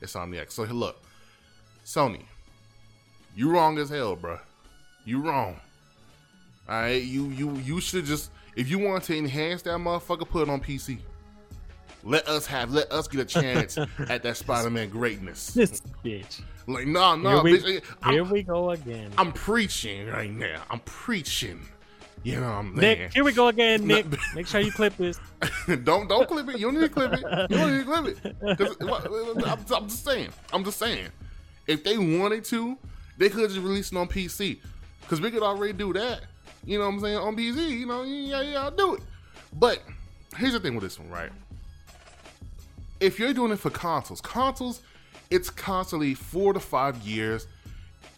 Insomniac. 0.00 0.50
So 0.50 0.62
look, 0.64 1.02
Sony, 1.84 2.22
you 3.34 3.50
wrong 3.50 3.76
as 3.76 3.90
hell, 3.90 4.16
bruh. 4.16 4.40
You 5.04 5.20
wrong. 5.20 5.60
All 6.68 6.80
right, 6.80 7.02
you 7.02 7.28
you 7.28 7.56
you 7.58 7.80
should 7.80 8.04
just 8.04 8.30
if 8.56 8.68
you 8.68 8.78
want 8.78 9.04
to 9.04 9.16
enhance 9.16 9.62
that 9.62 9.78
motherfucker, 9.78 10.28
put 10.28 10.48
it 10.48 10.50
on 10.50 10.60
PC. 10.60 10.98
Let 12.02 12.28
us 12.28 12.46
have, 12.46 12.70
let 12.72 12.90
us 12.92 13.08
get 13.08 13.20
a 13.20 13.24
chance 13.24 13.76
at 14.08 14.22
that 14.22 14.36
Spider-Man 14.36 14.90
greatness. 14.90 15.50
This 15.54 15.82
bitch. 16.04 16.40
Like, 16.68 16.86
no, 16.86 17.16
no, 17.16 17.42
Here 17.42 17.62
we, 17.62 17.80
here 18.10 18.24
we 18.24 18.42
go 18.42 18.70
again. 18.70 19.12
I'm 19.18 19.32
preaching 19.32 20.08
right 20.08 20.30
now. 20.30 20.62
I'm 20.70 20.80
preaching. 20.80 21.60
You 22.22 22.40
know 22.40 22.48
what 22.48 22.56
I'm 22.56 22.74
Nick, 22.74 22.98
saying? 22.98 23.10
here 23.12 23.24
we 23.24 23.32
go 23.32 23.48
again, 23.48 23.86
Nick. 23.86 24.06
Make 24.34 24.48
sure 24.48 24.60
you 24.60 24.72
clip 24.72 24.96
this. 24.96 25.20
don't 25.84 26.08
don't 26.08 26.26
clip 26.26 26.48
it. 26.48 26.58
You 26.58 26.72
don't 26.72 26.74
need 26.74 26.80
to 26.80 26.88
clip 26.88 27.12
it. 27.12 27.20
You 27.50 27.56
don't 27.56 27.72
need 27.72 28.16
to 28.16 28.64
clip 28.64 28.86
it. 29.04 29.46
I'm, 29.46 29.74
I'm 29.74 29.88
just 29.88 30.04
saying. 30.04 30.30
I'm 30.52 30.64
just 30.64 30.78
saying. 30.78 31.08
If 31.68 31.84
they 31.84 31.98
wanted 31.98 32.44
to, 32.46 32.76
they 33.18 33.28
could 33.28 33.48
just 33.50 33.60
release 33.60 33.92
it 33.92 33.98
on 33.98 34.08
PC. 34.08 34.58
Because 35.02 35.20
we 35.20 35.30
could 35.30 35.42
already 35.42 35.72
do 35.72 35.92
that. 35.92 36.22
You 36.66 36.78
know 36.78 36.86
what 36.86 36.94
I'm 36.94 37.00
saying? 37.00 37.16
On 37.16 37.36
BZ, 37.36 37.70
you 37.70 37.86
know, 37.86 38.02
yeah, 38.02 38.42
yeah, 38.42 38.62
I'll 38.64 38.70
do 38.70 38.96
it. 38.96 39.02
But 39.52 39.80
here's 40.36 40.52
the 40.52 40.60
thing 40.60 40.74
with 40.74 40.84
this 40.84 40.98
one, 40.98 41.08
right? 41.08 41.30
If 43.00 43.18
you're 43.18 43.32
doing 43.32 43.52
it 43.52 43.58
for 43.58 43.70
consoles, 43.70 44.20
consoles, 44.20 44.82
it's 45.30 45.48
constantly 45.48 46.14
four 46.14 46.52
to 46.52 46.60
five 46.60 46.98
years 46.98 47.46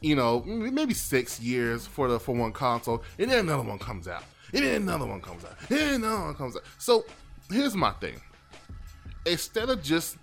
you 0.00 0.14
know, 0.14 0.42
maybe 0.42 0.94
six 0.94 1.40
years 1.40 1.86
for 1.86 2.08
the 2.08 2.20
for 2.20 2.34
one 2.34 2.52
console, 2.52 3.02
and 3.18 3.30
then 3.30 3.40
another 3.40 3.62
one 3.62 3.78
comes 3.78 4.06
out, 4.06 4.22
and 4.52 4.64
then 4.64 4.82
another 4.82 5.06
one 5.06 5.20
comes 5.20 5.44
out, 5.44 5.56
and 5.70 5.78
then 5.78 5.94
another 5.94 6.24
one 6.24 6.34
comes 6.34 6.56
out. 6.56 6.62
So 6.78 7.04
here's 7.50 7.74
my 7.74 7.90
thing: 7.92 8.20
instead 9.26 9.68
of 9.70 9.82
just 9.82 10.16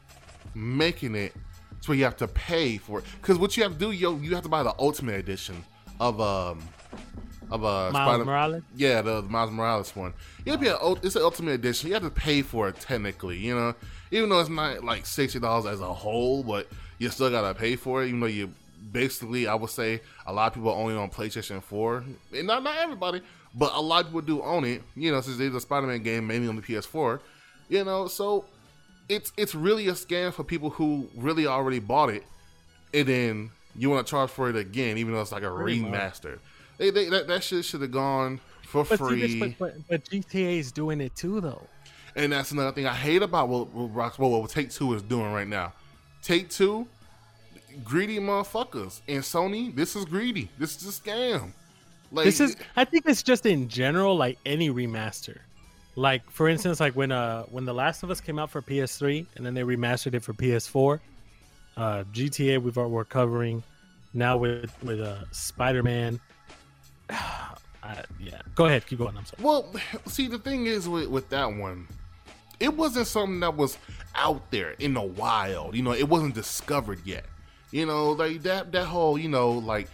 making 0.54 1.16
it 1.16 1.34
so 1.82 1.92
you 1.92 2.04
have 2.06 2.18
to 2.18 2.28
pay 2.28 2.78
for 2.78 3.00
it, 3.00 3.06
because 3.22 3.38
what 3.38 3.58
you 3.58 3.64
have 3.64 3.74
to 3.74 3.78
do, 3.78 3.92
yo, 3.92 4.16
you 4.18 4.34
have 4.34 4.44
to 4.44 4.50
buy 4.50 4.64
the 4.64 4.74
Ultimate 4.80 5.16
Edition 5.16 5.64
of 6.00 6.20
um 6.22 6.62
of 7.52 7.64
uh 7.64 7.92
Miles 7.92 7.94
Spider- 7.94 8.26
Morales? 8.26 8.64
yeah, 8.76 9.02
the, 9.02 9.22
the 9.22 9.30
Miles 9.30 9.52
Morales 9.52 9.96
one. 9.96 10.14
To 10.46 10.58
be 10.58 10.68
an, 10.68 10.78
it's 11.04 11.16
an 11.16 11.22
Ultimate 11.22 11.52
Edition. 11.54 11.88
You 11.90 11.94
have 11.96 12.04
to 12.04 12.10
pay 12.10 12.42
for 12.42 12.70
it 12.70 12.80
technically, 12.80 13.38
you 13.38 13.56
know, 13.56 13.74
even 14.12 14.30
though 14.30 14.40
it's 14.40 14.50
not 14.50 14.84
like 14.84 15.06
sixty 15.06 15.40
dollars 15.40 15.66
as 15.66 15.82
a 15.82 15.94
whole, 15.94 16.44
but 16.44 16.68
you 17.00 17.10
still 17.10 17.30
gotta 17.30 17.58
pay 17.58 17.76
for 17.76 18.04
it. 18.04 18.08
Even 18.08 18.20
though 18.20 18.26
you 18.28 18.52
basically, 18.92 19.48
I 19.48 19.56
would 19.56 19.70
say 19.70 20.02
a 20.26 20.34
lot 20.34 20.48
of 20.48 20.54
people 20.54 20.70
are 20.70 20.78
only 20.78 20.96
on 20.96 21.10
PlayStation 21.10 21.62
Four, 21.62 22.04
and 22.36 22.48
not 22.48 22.64
not 22.64 22.78
everybody, 22.78 23.22
but 23.54 23.74
a 23.74 23.82
lot 23.82 24.02
of 24.02 24.08
people 24.08 24.22
do 24.22 24.42
own 24.42 24.66
it. 24.66 24.84
You 24.96 25.12
know, 25.12 25.22
since 25.22 25.40
it's 25.40 25.56
a 25.56 25.60
Spider-Man 25.62 26.04
game 26.04 26.28
mainly 26.28 26.48
on 26.48 26.56
the 26.56 26.62
PS4, 26.62 27.20
you 27.70 27.84
know, 27.84 28.08
so 28.08 28.46
it's 29.10 29.32
it's 29.38 29.54
really 29.56 29.88
a 29.88 29.94
scam 29.94 30.34
for 30.34 30.44
people 30.44 30.70
who 30.70 31.08
really 31.16 31.48
already 31.48 31.80
bought 31.80 32.10
it, 32.10 32.24
and 32.94 33.08
then 33.08 33.52
you 33.76 33.90
want 33.90 34.06
to 34.06 34.10
charge 34.10 34.30
for 34.30 34.50
it 34.50 34.56
again, 34.56 34.98
even 34.98 35.14
though 35.14 35.22
it's 35.22 35.32
like 35.32 35.44
a 35.44 35.52
Pretty 35.52 35.82
much. 35.82 35.92
They, 36.78 36.90
they, 36.90 37.10
that, 37.10 37.28
that 37.28 37.44
shit 37.44 37.66
should 37.66 37.82
have 37.82 37.92
gone 37.92 38.40
for 38.64 38.84
But, 38.84 39.00
free. 39.00 39.22
this- 39.22 39.36
but, 39.36 39.58
but, 39.58 39.88
but 39.88 40.06
GTA 40.06 40.60
is 40.60 40.72
doing 40.72 41.02
it 41.02 41.16
too, 41.16 41.42
though. 41.42 41.68
And 42.16 42.32
that's 42.32 42.52
another 42.52 42.72
thing 42.72 42.88
I 42.88 42.94
hate 42.94 43.22
about 43.22 43.50
what, 43.50 43.74
what 43.74 43.94
Rock, 43.94 44.18
what, 44.20 44.30
what 44.30 44.50
Take 44.50 44.72
Two 44.72 44.94
is 44.94 45.02
doing 45.02 45.34
right 45.34 45.48
now. 45.48 45.74
Take 46.22 46.50
Two, 46.50 46.88
greedy 47.84 48.20
motherfuckers, 48.20 49.02
and 49.08 49.22
Sony. 49.22 49.76
This 49.76 49.96
is 49.98 50.06
greedy. 50.06 50.50
This 50.58 50.82
is 50.82 50.98
a 50.98 51.02
scam. 51.02 51.52
Like 52.12 52.24
This 52.26 52.40
is, 52.40 52.56
I 52.78 52.86
think 52.86 53.06
it's 53.06 53.22
just 53.22 53.46
in 53.46 53.68
general, 53.68 54.16
like 54.16 54.38
any 54.46 54.70
remaster. 54.70 55.40
Like 55.98 56.30
for 56.30 56.48
instance, 56.48 56.80
like 56.80 56.96
when 56.96 57.12
uh 57.12 57.44
when 57.44 57.66
The 57.66 57.74
Last 57.74 58.04
of 58.04 58.12
Us 58.12 58.22
came 58.22 58.38
out 58.40 58.50
for 58.50 58.62
PS3 58.62 59.26
and 59.36 59.46
then 59.46 59.54
they 59.54 59.62
remastered 59.64 60.14
it 60.14 60.24
for 60.24 60.34
PS4. 60.34 61.00
Uh, 61.78 62.04
GTA 62.14 62.62
we've 62.62 62.76
we're 62.78 63.04
covering 63.06 63.62
now 64.14 64.38
with 64.38 64.72
with 64.84 65.00
uh 65.00 65.24
Spider 65.32 65.84
Man. 65.84 66.20
Yeah, 68.20 68.42
go 68.56 68.66
ahead, 68.66 68.86
keep 68.86 69.00
going. 69.00 69.18
I'm 69.18 69.26
sorry. 69.26 69.44
Well, 69.44 69.74
see, 70.06 70.28
the 70.28 70.40
thing 70.40 70.66
is 70.66 70.88
with, 70.88 71.08
with 71.08 71.30
that 71.30 71.54
one, 71.54 71.88
it 72.60 72.74
wasn't 72.74 73.08
something 73.08 73.40
that 73.42 73.56
was 73.56 73.78
out 74.16 74.50
there 74.52 74.72
in 74.72 74.94
the 74.94 75.02
wild. 75.02 75.76
You 75.76 75.84
know, 75.84 75.94
it 75.94 76.08
wasn't 76.08 76.36
discovered 76.36 77.02
yet. 77.06 77.26
You 77.72 77.86
know, 77.86 78.12
like 78.12 78.44
that 78.44 78.72
that 78.72 78.86
whole, 78.86 79.18
you 79.18 79.30
know, 79.30 79.52
like 79.52 79.90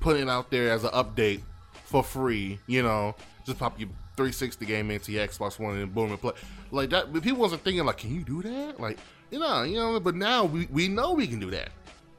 putting 0.00 0.22
it 0.22 0.28
out 0.28 0.50
there 0.50 0.70
as 0.70 0.84
an 0.84 0.90
update 0.90 1.42
for 1.84 2.02
free. 2.04 2.58
You 2.66 2.82
know, 2.82 3.16
just 3.44 3.58
pop 3.58 3.78
your 3.78 3.88
360 4.16 4.64
game 4.66 4.90
into 4.90 5.12
your 5.12 5.26
Xbox 5.26 5.58
One 5.58 5.76
and 5.76 5.92
boom 5.92 6.10
and 6.10 6.20
play 6.20 6.32
like 6.70 6.90
that. 6.90 7.12
But 7.12 7.22
people 7.22 7.40
wasn't 7.40 7.62
thinking 7.64 7.84
like, 7.84 7.98
can 7.98 8.14
you 8.14 8.22
do 8.22 8.42
that? 8.42 8.78
Like, 8.78 8.98
you 9.30 9.38
know, 9.38 9.62
you 9.62 9.76
know. 9.76 9.98
But 9.98 10.14
now 10.14 10.44
we 10.44 10.66
we 10.70 10.88
know 10.88 11.12
we 11.14 11.26
can 11.26 11.40
do 11.40 11.50
that. 11.50 11.70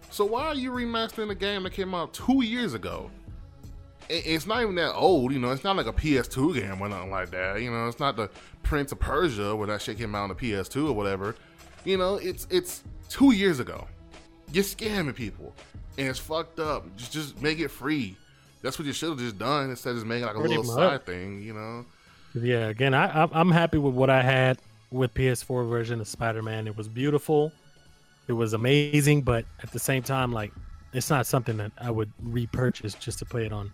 So 0.09 0.25
why 0.25 0.47
are 0.47 0.55
you 0.55 0.71
remastering 0.71 1.29
a 1.31 1.35
game 1.35 1.63
that 1.63 1.71
came 1.71 1.95
out 1.95 2.13
two 2.13 2.43
years 2.43 2.73
ago? 2.73 3.09
It- 4.09 4.25
it's 4.25 4.45
not 4.45 4.61
even 4.61 4.75
that 4.75 4.93
old, 4.93 5.31
you 5.33 5.39
know. 5.39 5.51
It's 5.51 5.63
not 5.63 5.75
like 5.75 5.85
a 5.87 5.93
PS2 5.93 6.53
game 6.53 6.81
or 6.81 6.89
nothing 6.89 7.11
like 7.11 7.31
that. 7.31 7.61
You 7.61 7.71
know, 7.71 7.87
it's 7.87 7.99
not 7.99 8.15
the 8.15 8.29
Prince 8.63 8.91
of 8.91 8.99
Persia 8.99 9.55
where 9.55 9.67
that 9.67 9.81
shit 9.81 9.97
came 9.97 10.13
out 10.15 10.23
on 10.23 10.29
the 10.29 10.35
PS2 10.35 10.87
or 10.89 10.93
whatever. 10.93 11.35
You 11.85 11.97
know, 11.97 12.15
it's 12.15 12.47
it's 12.49 12.83
two 13.09 13.31
years 13.33 13.59
ago. 13.59 13.87
You're 14.53 14.63
scamming 14.63 15.15
people, 15.15 15.53
and 15.97 16.07
it's 16.09 16.19
fucked 16.19 16.59
up. 16.59 16.85
Just 16.97 17.11
just 17.13 17.41
make 17.41 17.59
it 17.59 17.69
free. 17.69 18.15
That's 18.61 18.77
what 18.77 18.85
you 18.85 18.93
should 18.93 19.09
have 19.09 19.17
just 19.19 19.39
done 19.39 19.69
instead 19.71 19.91
of 19.91 19.95
just 19.97 20.05
making 20.05 20.25
like 20.27 20.35
a 20.35 20.39
Pretty 20.39 20.57
little 20.57 20.75
much. 20.75 20.91
side 20.91 21.05
thing. 21.05 21.41
You 21.41 21.53
know. 21.53 21.85
Yeah, 22.33 22.67
again, 22.67 22.93
I 22.93 23.07
I'm- 23.07 23.29
I'm 23.33 23.51
happy 23.51 23.77
with 23.77 23.93
what 23.93 24.09
I 24.09 24.21
had 24.21 24.57
with 24.91 25.13
PS4 25.13 25.67
version 25.67 25.99
of 25.99 26.07
Spider 26.07 26.41
Man. 26.43 26.67
It 26.67 26.77
was 26.77 26.87
beautiful, 26.87 27.51
it 28.27 28.33
was 28.33 28.53
amazing, 28.53 29.23
but 29.23 29.45
at 29.63 29.71
the 29.71 29.79
same 29.79 30.03
time, 30.03 30.31
like 30.31 30.51
it's 30.93 31.09
not 31.09 31.25
something 31.25 31.57
that 31.57 31.71
I 31.79 31.89
would 31.91 32.11
repurchase 32.21 32.93
just 32.93 33.19
to 33.19 33.25
play 33.25 33.45
it 33.45 33.51
on 33.53 33.71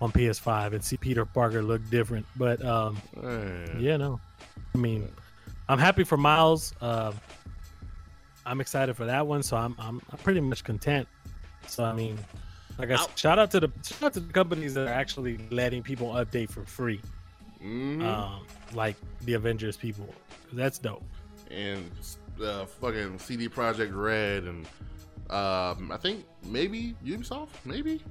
on 0.00 0.10
PS5 0.12 0.72
and 0.72 0.82
see 0.82 0.96
Peter 0.96 1.24
Parker 1.26 1.62
look 1.62 1.82
different. 1.90 2.24
But 2.36 2.64
um, 2.64 2.96
yeah, 3.78 3.96
no, 3.96 4.20
I 4.74 4.78
mean, 4.78 5.08
I'm 5.68 5.78
happy 5.78 6.04
for 6.04 6.16
Miles. 6.16 6.74
Um 6.80 7.14
I'm 8.46 8.60
excited 8.60 8.96
for 8.96 9.04
that 9.04 9.26
one, 9.26 9.42
so 9.42 9.56
I'm 9.56 9.76
I'm, 9.78 10.00
I'm 10.10 10.18
pretty 10.18 10.40
much 10.40 10.64
content. 10.64 11.06
So 11.66 11.84
I 11.84 11.92
mean, 11.92 12.18
like 12.78 12.90
I 12.90 12.96
said, 12.96 13.18
shout 13.18 13.38
out 13.38 13.50
to 13.52 13.60
the 13.60 13.70
shout 13.84 14.02
out 14.02 14.12
to 14.14 14.20
the 14.20 14.32
companies 14.32 14.74
that 14.74 14.88
are 14.88 14.92
actually 14.92 15.38
letting 15.50 15.82
people 15.82 16.08
update 16.14 16.50
for 16.50 16.64
free 16.64 17.00
Mhm. 17.62 18.02
um, 18.02 18.46
like 18.72 18.96
the 19.26 19.34
Avengers 19.34 19.76
people. 19.76 20.08
That's 20.52 20.78
dope. 20.78 21.04
and 21.50 21.90
uh, 22.42 22.64
fucking 22.64 23.18
CD 23.18 23.48
Projekt 23.48 23.94
Red 23.94 24.44
and 24.44 24.66
um, 25.30 25.92
I 25.92 25.98
think 26.00 26.24
maybe 26.44 26.94
Ubisoft, 27.04 27.48
maybe. 27.66 28.02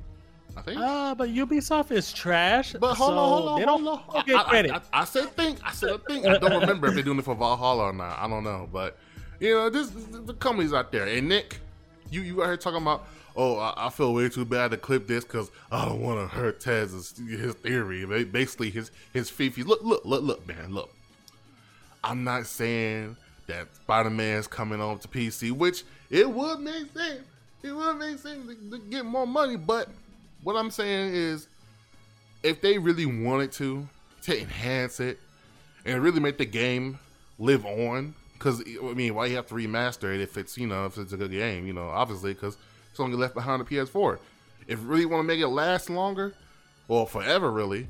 I 0.56 0.62
think. 0.62 0.80
Uh, 0.80 1.16
but 1.16 1.30
Ubisoft 1.30 1.92
is 1.92 2.12
trash. 2.12 2.74
But 2.74 2.96
hold 2.96 3.10
so 3.12 3.18
on, 3.18 3.30
hold 3.30 3.48
on, 3.50 3.60
they 3.60 3.66
hold 3.66 3.84
don't 3.84 4.16
on. 4.16 4.26
get 4.26 4.36
I, 4.36 4.44
credit. 4.44 4.72
I, 4.72 4.76
I, 4.76 5.02
I 5.02 5.06
said 5.06 5.30
think. 5.32 5.60
I 5.64 5.72
said 5.72 6.06
think. 6.08 6.26
I 6.26 6.38
don't 6.38 6.62
remember 6.62 6.88
if 6.88 6.96
they're 6.96 7.04
doing 7.04 7.20
it 7.20 7.26
for 7.26 7.36
Valhalla 7.36 7.86
or 7.86 7.94
not. 7.94 8.18
I 8.20 8.28
don't 8.28 8.44
know, 8.44 8.70
but 8.72 8.98
you 9.40 9.54
know, 9.56 9.70
this 9.70 9.90
the 9.90 10.34
companies 10.34 10.74
out 10.74 10.92
there. 10.92 11.06
And 11.06 11.30
Nick, 11.30 11.60
you 12.12 12.22
you 12.22 12.42
out 12.44 12.48
here 12.48 12.58
talking 12.58 12.82
about. 12.82 13.08
Oh, 13.36 13.58
I, 13.58 13.86
I 13.86 13.90
feel 13.90 14.14
way 14.14 14.28
too 14.28 14.44
bad 14.44 14.72
to 14.72 14.78
clip 14.78 15.08
this 15.08 15.24
because 15.24 15.50
I 15.72 15.86
don't 15.86 16.02
want 16.02 16.20
to 16.20 16.36
hurt 16.36 16.60
Taz's 16.60 17.18
his 17.18 17.54
theory. 17.54 18.04
Basically, 18.26 18.70
his 18.70 18.92
his 19.14 19.30
fifi. 19.30 19.64
Look, 19.64 19.82
look, 19.84 20.04
look, 20.04 20.24
look, 20.24 20.48
man, 20.48 20.74
look. 20.74 20.94
I'm 22.04 22.24
not 22.24 22.48
saying 22.48 23.16
that 23.48 23.74
Spider 23.76 24.10
Man's 24.10 24.48
coming 24.48 24.82
on 24.82 25.00
to 25.00 25.08
PC, 25.08 25.52
which 25.52 25.84
it 26.10 26.30
would 26.30 26.60
make 26.60 26.92
sense. 26.94 27.22
It 27.62 27.72
would 27.72 27.98
make 27.98 28.18
sense 28.18 28.48
to, 28.48 28.72
to 28.72 28.78
get 28.86 29.06
more 29.06 29.28
money, 29.28 29.58
but 29.58 29.90
what 30.44 30.56
I'm 30.56 30.72
saying 30.72 31.14
is, 31.14 31.48
if 32.44 32.61
they 32.61 32.78
really 32.78 33.06
wanted 33.06 33.52
to, 33.53 33.88
to 34.24 34.40
enhance 34.40 34.99
it 34.99 35.20
and 35.86 36.02
really 36.02 36.20
make 36.20 36.38
the 36.38 36.45
game 36.45 36.99
live 37.38 37.66
on, 37.66 38.14
because 38.34 38.61
I 38.61 38.94
mean, 38.94 39.16
why 39.16 39.26
you 39.26 39.36
have 39.36 39.48
to 39.48 39.56
remaster 39.56 40.14
it 40.14 40.22
if 40.22 40.38
it's 40.38 40.57
you 40.57 40.68
know 40.68 40.86
if 40.86 40.98
it's 40.98 41.14
a 41.14 41.18
good 41.18 41.32
game, 41.32 41.68
you 41.68 41.74
know, 41.74 41.90
obviously 41.90 42.34
because 42.34 42.57
it's 42.91 42.99
only 42.99 43.18
left 43.18 43.34
behind 43.34 43.66
the 43.66 43.66
PS4. 43.66 44.18
If 44.68 44.80
you 44.80 44.86
really 44.86 45.06
want 45.06 45.22
to 45.22 45.28
make 45.28 45.40
it 45.40 45.48
last 45.48 45.90
longer, 45.90 46.34
or 46.88 47.07
forever, 47.07 47.52
really, 47.52 47.88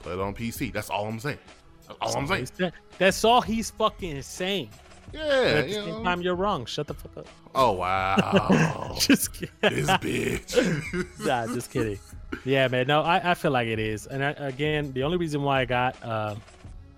play 0.00 0.12
it 0.12 0.20
on 0.20 0.34
PC. 0.34 0.72
That's 0.72 0.90
all 0.90 1.06
I'm 1.06 1.20
saying. 1.20 1.38
That's 1.86 2.14
all 2.14 2.16
I'm 2.16 2.26
saying. 2.26 2.72
That's 2.98 3.24
all 3.24 3.40
he's 3.40 3.70
fucking 3.70 4.22
saying. 4.22 4.70
But 5.12 5.18
Yeah, 5.20 5.22
at 5.58 5.66
the 5.66 5.72
same 5.74 5.88
know. 5.88 6.02
time, 6.04 6.22
you're 6.22 6.34
wrong. 6.34 6.66
Shut 6.66 6.86
the 6.86 6.94
fuck 6.94 7.16
up. 7.16 7.26
Oh 7.54 7.72
wow, 7.72 8.94
just 8.98 9.32
kidding. 9.32 9.50
this 9.62 9.88
bitch. 9.90 11.06
nah, 11.26 11.46
just 11.46 11.70
kidding. 11.70 11.98
Yeah, 12.44 12.68
man. 12.68 12.86
No, 12.86 13.02
I, 13.02 13.30
I 13.30 13.34
feel 13.34 13.52
like 13.52 13.68
it 13.68 13.78
is. 13.78 14.06
And 14.06 14.24
I, 14.24 14.30
again, 14.30 14.92
the 14.92 15.02
only 15.04 15.16
reason 15.18 15.42
why 15.42 15.60
I 15.60 15.64
got, 15.66 15.96
uh, 16.02 16.34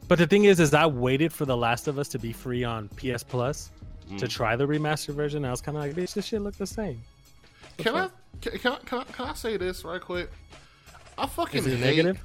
but 0.09 0.19
the 0.19 0.27
thing 0.27 0.45
is, 0.45 0.61
is 0.61 0.73
I 0.73 0.87
waited 0.87 1.33
for 1.33 1.45
The 1.45 1.57
Last 1.57 1.89
of 1.89 1.99
Us 1.99 2.09
to 2.09 2.19
be 2.19 2.33
free 2.33 2.65
on 2.65 2.89
PS 2.97 3.23
Plus 3.23 3.71
Mm. 4.09 4.19
to 4.19 4.29
try 4.29 4.55
the 4.55 4.65
remastered 4.65 5.15
version. 5.17 5.45
I 5.45 5.51
was 5.51 5.61
kind 5.61 5.77
of 5.77 5.83
like, 5.83 5.95
bitch, 5.95 6.15
this 6.15 6.27
shit 6.27 6.41
look 6.41 6.55
the 6.55 6.65
same. 6.65 7.03
Can 7.79 7.97
I, 7.97 8.09
can, 8.41 8.57
can 8.57 8.73
I 8.75 8.77
can 8.85 8.99
I 9.01 9.03
can 9.05 9.27
I 9.27 9.35
say 9.35 9.57
this 9.57 9.85
right 9.85 10.01
quick? 10.01 10.31
I 11.19 11.27
fucking 11.27 11.59
Is 11.59 11.67
it 11.67 11.71
hate. 11.79 11.81
negative? 11.81 12.25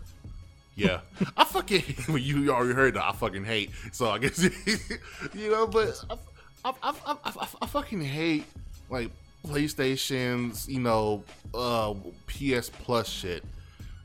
Yeah, 0.75 1.01
I 1.37 1.43
fucking 1.43 1.83
well, 2.07 2.17
you 2.17 2.51
already 2.51 2.73
heard 2.73 2.93
that 2.95 3.03
I 3.03 3.11
fucking 3.11 3.43
hate. 3.43 3.71
So 3.91 4.09
I 4.09 4.19
guess 4.19 4.41
you 5.33 5.51
know, 5.51 5.67
but 5.67 6.03
I, 6.09 6.69
I, 6.69 6.73
I, 6.83 7.17
I, 7.25 7.47
I, 7.61 7.65
fucking 7.67 8.01
hate 8.01 8.45
like 8.89 9.11
PlayStation's 9.45 10.69
you 10.69 10.79
know 10.79 11.23
uh 11.53 11.93
PS 12.27 12.69
Plus 12.69 13.09
shit. 13.09 13.43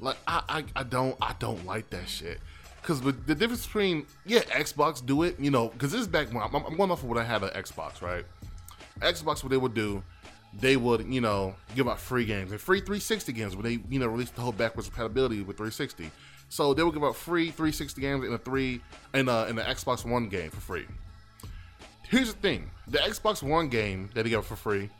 Like 0.00 0.16
I, 0.26 0.42
I, 0.48 0.64
I 0.74 0.82
don't 0.82 1.16
I 1.20 1.34
don't 1.38 1.64
like 1.64 1.90
that 1.90 2.08
shit. 2.08 2.40
Cause 2.82 3.00
the 3.00 3.12
difference 3.12 3.66
between 3.66 4.06
yeah 4.24 4.40
Xbox 4.42 5.04
do 5.04 5.24
it 5.24 5.40
you 5.40 5.50
know 5.50 5.68
because 5.68 5.90
this 5.90 6.00
is 6.00 6.06
back 6.06 6.28
when 6.28 6.42
I'm, 6.42 6.54
I'm 6.54 6.76
going 6.76 6.90
off 6.90 7.02
of 7.02 7.08
when 7.08 7.18
I 7.18 7.24
had 7.24 7.42
an 7.42 7.50
Xbox 7.50 8.02
right. 8.02 8.24
Xbox 9.00 9.42
what 9.42 9.50
they 9.50 9.56
would 9.56 9.74
do 9.74 10.02
they 10.60 10.76
would, 10.76 11.06
you 11.12 11.20
know, 11.20 11.54
give 11.74 11.88
out 11.88 11.98
free 11.98 12.24
games 12.24 12.50
and 12.50 12.60
free 12.60 12.78
360 12.78 13.32
games 13.32 13.56
when 13.56 13.64
they, 13.64 13.78
you 13.90 13.98
know, 13.98 14.06
released 14.06 14.34
the 14.34 14.40
whole 14.40 14.52
backwards 14.52 14.88
compatibility 14.88 15.42
with 15.42 15.56
360. 15.56 16.10
So 16.48 16.74
they 16.74 16.82
will 16.82 16.92
give 16.92 17.04
out 17.04 17.16
free 17.16 17.46
360 17.46 18.00
games 18.00 18.24
in 18.24 18.32
a 18.32 18.38
three 18.38 18.80
in 19.14 19.28
a 19.28 19.46
in 19.46 19.56
the 19.56 19.62
Xbox 19.62 20.04
One 20.04 20.28
game 20.28 20.50
for 20.50 20.60
free. 20.60 20.86
Here's 22.08 22.32
the 22.32 22.38
thing: 22.40 22.70
the 22.86 22.98
Xbox 22.98 23.42
One 23.42 23.68
game 23.68 24.10
that 24.14 24.24
they 24.24 24.30
got 24.30 24.44
for 24.44 24.56
free 24.56 24.90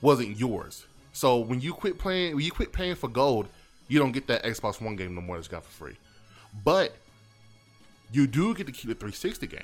wasn't 0.00 0.38
yours. 0.38 0.86
So 1.12 1.38
when 1.38 1.60
you 1.60 1.72
quit 1.72 1.98
playing, 1.98 2.34
when 2.34 2.44
you 2.44 2.50
quit 2.50 2.72
paying 2.72 2.94
for 2.94 3.08
gold, 3.08 3.48
you 3.88 3.98
don't 3.98 4.12
get 4.12 4.26
that 4.28 4.44
Xbox 4.44 4.80
One 4.80 4.96
game 4.96 5.14
no 5.14 5.20
more 5.20 5.36
that's 5.36 5.48
got 5.48 5.64
for 5.64 5.70
free. 5.70 5.96
But 6.64 6.94
you 8.12 8.26
do 8.26 8.54
get 8.54 8.66
to 8.66 8.72
keep 8.72 8.88
the 8.88 8.94
360 8.94 9.46
game. 9.46 9.60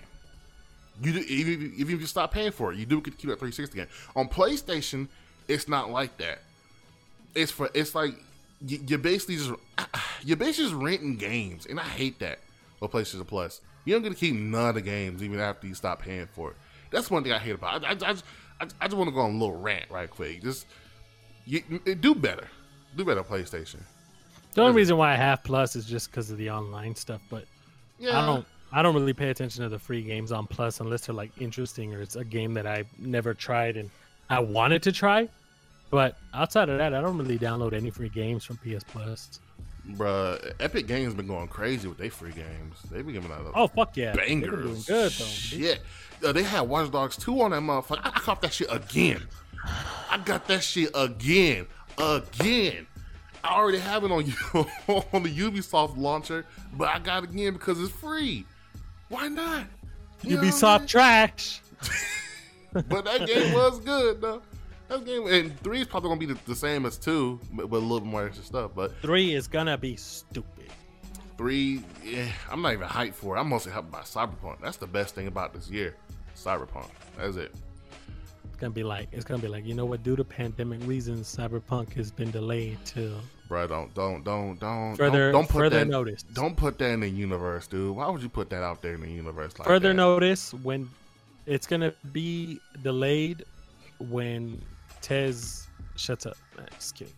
You 1.03 1.13
do, 1.13 1.19
even, 1.21 1.73
even 1.77 1.95
if 1.95 2.01
you 2.01 2.07
stop 2.07 2.33
paying 2.33 2.53
for 2.53 2.73
it, 2.73 2.79
you 2.79 2.87
do 2.87 3.01
get 3.01 3.13
to 3.13 3.17
keep 3.17 3.31
that 3.31 3.39
360 3.39 3.77
game. 3.77 3.87
On 4.15 4.29
PlayStation, 4.29 5.09
it's 5.49 5.69
not 5.69 5.91
like 5.91 6.17
that. 6.19 6.39
It's 7.35 7.53
for 7.53 7.69
it's 7.75 7.95
like 7.95 8.15
you, 8.67 8.79
you're 8.87 8.99
basically 8.99 9.37
just 9.37 9.51
you're 10.25 10.37
basically 10.37 10.71
just 10.71 10.75
renting 10.83 11.17
games, 11.17 11.67
and 11.67 11.79
I 11.81 11.85
hate 11.85 12.19
that 12.21 12.39
with 12.81 12.91
PlayStation 12.93 13.27
Plus. 13.27 13.61
You 13.85 13.93
don't 13.95 14.03
get 14.03 14.11
to 14.11 14.15
keep 14.17 14.35
none 14.35 14.69
of 14.71 14.75
the 14.75 14.83
games 14.83 15.23
even 15.23 15.39
after 15.41 15.67
you 15.67 15.75
stop 15.75 16.03
paying 16.03 16.27
for 16.33 16.51
it. 16.51 16.57
That's 16.91 17.11
one 17.11 17.23
thing 17.23 17.33
I 17.33 17.39
hate 17.39 17.55
about. 17.55 17.83
It. 17.83 17.87
I, 17.87 17.89
I, 17.89 18.11
I, 18.11 18.13
just- 18.13 18.25
I, 18.61 18.65
I 18.81 18.87
just 18.87 18.97
want 18.97 19.09
to 19.09 19.15
go 19.15 19.21
on 19.21 19.31
a 19.31 19.39
little 19.39 19.59
rant 19.59 19.91
right 19.91 20.11
quick. 20.11 20.43
Just 20.43 20.67
you, 21.45 21.63
you- 21.85 21.95
do 21.95 22.15
better, 22.15 22.49
do 22.97 23.05
better, 23.05 23.23
PlayStation. 23.23 23.81
The 24.55 24.63
only 24.63 24.75
reason 24.75 24.97
why 24.97 25.13
I 25.13 25.17
have 25.17 25.45
Plus 25.45 25.77
is 25.77 25.85
just 25.85 26.11
because 26.11 26.31
of 26.31 26.39
the 26.39 26.51
online 26.51 26.95
stuff, 26.97 27.21
but 27.29 27.45
Yeah, 27.99 28.21
I 28.21 28.27
don't. 28.27 28.47
I 28.73 28.83
don't 28.83 28.95
really 28.95 29.13
pay 29.13 29.29
attention 29.31 29.63
to 29.63 29.69
the 29.69 29.79
free 29.79 30.03
games 30.03 30.33
on 30.33 30.47
Plus 30.47 30.81
unless 30.81 31.07
they're 31.07 31.15
like 31.15 31.31
interesting 31.41 31.95
or 31.95 32.01
it's 32.01 32.17
a 32.17 32.25
game 32.25 32.53
that 32.55 32.67
I've 32.67 32.89
never 32.99 33.33
tried 33.33 33.77
and 33.77 33.91
I 34.29 34.41
wanted 34.41 34.83
to 34.85 34.93
try. 34.93 35.29
But 35.91 36.17
outside 36.35 36.69
of 36.69 36.79
that, 36.79 36.95
I 36.95 37.01
don't 37.01 37.17
really 37.17 37.39
download 37.39 37.73
any 37.73 37.91
free 37.91 38.09
games 38.09 38.45
from 38.45 38.57
PS 38.59 38.83
Plus. 38.85 39.41
bruh. 39.93 40.53
Epic 40.59 40.87
Games 40.87 41.15
been 41.15 41.27
going 41.29 41.49
crazy 41.49 41.87
with 41.89 41.99
their 41.99 42.11
free 42.11 42.33
games. 42.33 42.77
They've 42.91 43.05
been 43.05 43.15
giving 43.15 43.31
out 43.31 43.53
Oh 43.55 43.69
fuck 43.69 43.97
yeah, 43.97 44.15
bangers. 44.15 44.85
good 44.87 45.13
though. 45.13 45.25
Shit. 45.25 45.81
Uh, 46.25 46.33
they 46.33 46.43
had 46.43 46.63
Watch 46.63 46.91
Dogs 46.91 47.17
2 47.19 47.41
on 47.43 47.51
that 47.53 47.61
motherfucker. 47.61 48.01
I, 48.03 48.09
I 48.09 48.21
caught 48.21 48.41
that 48.43 48.53
shit 48.53 48.69
again. 48.73 49.23
I 50.11 50.19
got 50.25 50.47
that 50.49 50.63
shit 50.65 50.91
again. 50.95 51.67
Again. 51.99 52.87
I 53.45 53.55
already 53.55 53.79
have 53.79 54.03
it 54.03 54.11
on 54.11 54.25
on 55.13 55.23
the 55.23 55.33
Ubisoft 55.39 55.97
launcher, 55.97 56.45
but 56.73 56.89
I 56.89 56.99
got 56.99 57.23
it 57.25 57.31
again 57.31 57.53
because 57.53 57.81
it's 57.81 57.93
free. 57.93 58.45
Why 59.09 59.29
not? 59.29 59.67
You 60.23 60.39
Ubisoft 60.39 60.81
I'm 60.81 60.87
trash. 60.87 61.61
But 62.73 63.05
that 63.07 63.27
game 63.27 63.55
was 63.55 63.81
good 63.81 64.21
though. 64.21 64.43
That 64.89 65.05
game 65.05 65.27
and 65.27 65.59
three 65.61 65.81
is 65.81 65.87
probably 65.87 66.11
gonna 66.11 66.21
be 66.21 66.27
the, 66.27 66.39
the 66.47 66.55
same 66.55 66.87
as 66.87 66.97
two, 66.97 67.41
but 67.53 67.69
with 67.69 67.83
a 67.83 67.85
little 67.87 68.07
more 68.07 68.27
extra 68.27 68.45
stuff. 68.45 68.71
But 68.75 68.93
Three 69.03 69.35
is 69.35 69.49
gonna 69.49 69.77
be 69.77 69.97
stupid. 69.97 70.71
three, 71.37 71.83
yeah, 72.05 72.29
I'm 72.51 72.63
not 72.63 72.73
even 72.73 72.87
hyped 72.89 73.15
for 73.15 73.37
it. 73.37 73.41
I'm 73.41 73.49
mostly 73.49 73.73
hyped 73.73 73.91
by 73.91 74.01
Cyberpunk. 74.01 74.61
That's 74.63 74.77
the 74.77 74.87
best 74.87 75.15
thing 75.15 75.27
about 75.27 75.53
this 75.53 75.69
year. 75.69 75.97
Cyberpunk. 76.37 76.89
That's 77.19 77.37
it. 77.37 77.53
It's 78.45 78.57
gonna 78.57 78.73
be 78.73 78.85
like 78.85 79.09
it's 79.13 79.25
gonna 79.25 79.43
be 79.43 79.49
like 79.49 79.67
you 79.67 79.75
know 79.75 79.85
what? 79.85 80.03
Due 80.03 80.17
to 80.17 80.25
pandemic 80.25 80.81
reasons, 80.87 81.35
Cyberpunk 81.35 81.93
has 81.95 82.11
been 82.11 82.31
delayed 82.31 82.79
till 82.85 83.21
Bro, 83.49 83.67
don't 83.67 83.93
don't 83.95 84.25
don't 84.25 84.59
don't 84.59 84.97
further 84.97 85.31
don't, 85.31 85.41
don't 85.43 85.49
put 85.49 85.59
further 85.59 85.79
that 85.81 85.89
notice. 85.89 86.23
don't 86.23 86.57
put 86.57 86.79
that 86.79 86.91
in 86.91 87.01
the 87.01 87.09
universe, 87.09 87.67
dude. 87.67 87.95
Why 87.97 88.09
would 88.09 88.23
you 88.23 88.29
put 88.29 88.51
that 88.51 88.63
out 88.63 88.83
there 88.83 88.95
in 88.95 89.01
the 89.01 89.11
universe 89.11 89.59
like 89.59 89.67
further 89.69 89.89
that? 89.89 89.95
notice 89.95 90.55
when 90.55 90.89
it's 91.45 91.67
gonna 91.67 91.93
be 92.13 92.61
delayed 92.83 93.45
when 93.99 94.61
Tez 95.07 95.69
shuts 95.95 96.27
up. 96.27 96.37
Nah, 96.59 96.65
just 96.75 96.95
kidding. 96.97 97.13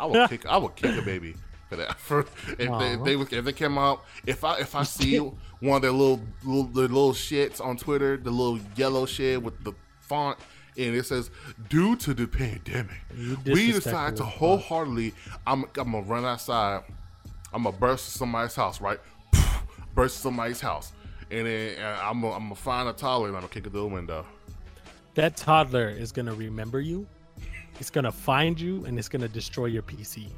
I 0.00 0.04
would 0.04 0.28
kick 0.30 0.46
I 0.46 0.56
would 0.56 0.76
kick 0.76 0.96
a 0.96 1.02
baby 1.12 1.34
for 1.68 1.76
that. 1.76 1.98
For 1.98 2.20
if 2.20 2.56
they, 2.56 2.64
if 2.92 3.04
they 3.04 3.16
was- 3.16 3.32
if 3.32 3.44
they 3.44 3.52
came 3.52 3.76
out 3.76 4.04
if 4.26 4.44
I 4.44 4.58
if 4.58 4.74
I 4.74 4.82
see 4.84 5.18
one 5.18 5.76
of 5.76 5.82
their 5.82 5.90
little 5.90 6.20
little 6.44 6.64
the 6.64 6.82
little 6.82 7.12
shits 7.12 7.60
on 7.64 7.76
Twitter, 7.76 8.16
the 8.16 8.30
little 8.30 8.60
yellow 8.76 9.04
shit 9.06 9.42
with 9.42 9.62
the 9.64 9.72
font 10.00 10.38
and 10.76 10.94
it 10.94 11.04
says 11.06 11.30
due 11.68 11.96
to 11.96 12.14
the 12.14 12.26
pandemic, 12.28 13.00
we 13.46 13.72
decide 13.72 14.16
to 14.18 14.22
wholeheartedly 14.24 15.12
I'm 15.46 15.64
I'm 15.76 15.90
gonna 15.92 16.02
run 16.02 16.24
outside, 16.24 16.84
I'm 17.52 17.64
gonna 17.64 17.76
burst 17.76 18.10
somebody's 18.10 18.54
house, 18.54 18.80
right? 18.80 19.00
burst 19.94 20.18
somebody's 20.20 20.60
house. 20.60 20.92
And 21.30 21.46
then 21.46 21.78
uh, 21.82 21.98
I'm 22.02 22.20
gonna, 22.20 22.34
I'm 22.34 22.42
gonna 22.44 22.54
find 22.54 22.88
a 22.88 22.92
toddler 22.92 23.26
and 23.28 23.36
I'm 23.36 23.42
gonna 23.42 23.52
kick 23.52 23.66
it 23.66 23.70
through 23.72 23.80
the 23.80 23.86
window. 23.88 24.24
That 25.18 25.36
toddler 25.36 25.88
is 25.88 26.12
gonna 26.12 26.32
remember 26.32 26.80
you. 26.80 27.04
It's 27.80 27.90
gonna 27.90 28.12
find 28.12 28.58
you 28.60 28.84
and 28.84 28.96
it's 28.96 29.08
gonna 29.08 29.26
destroy 29.26 29.64
your 29.64 29.82
PC. 29.82 30.28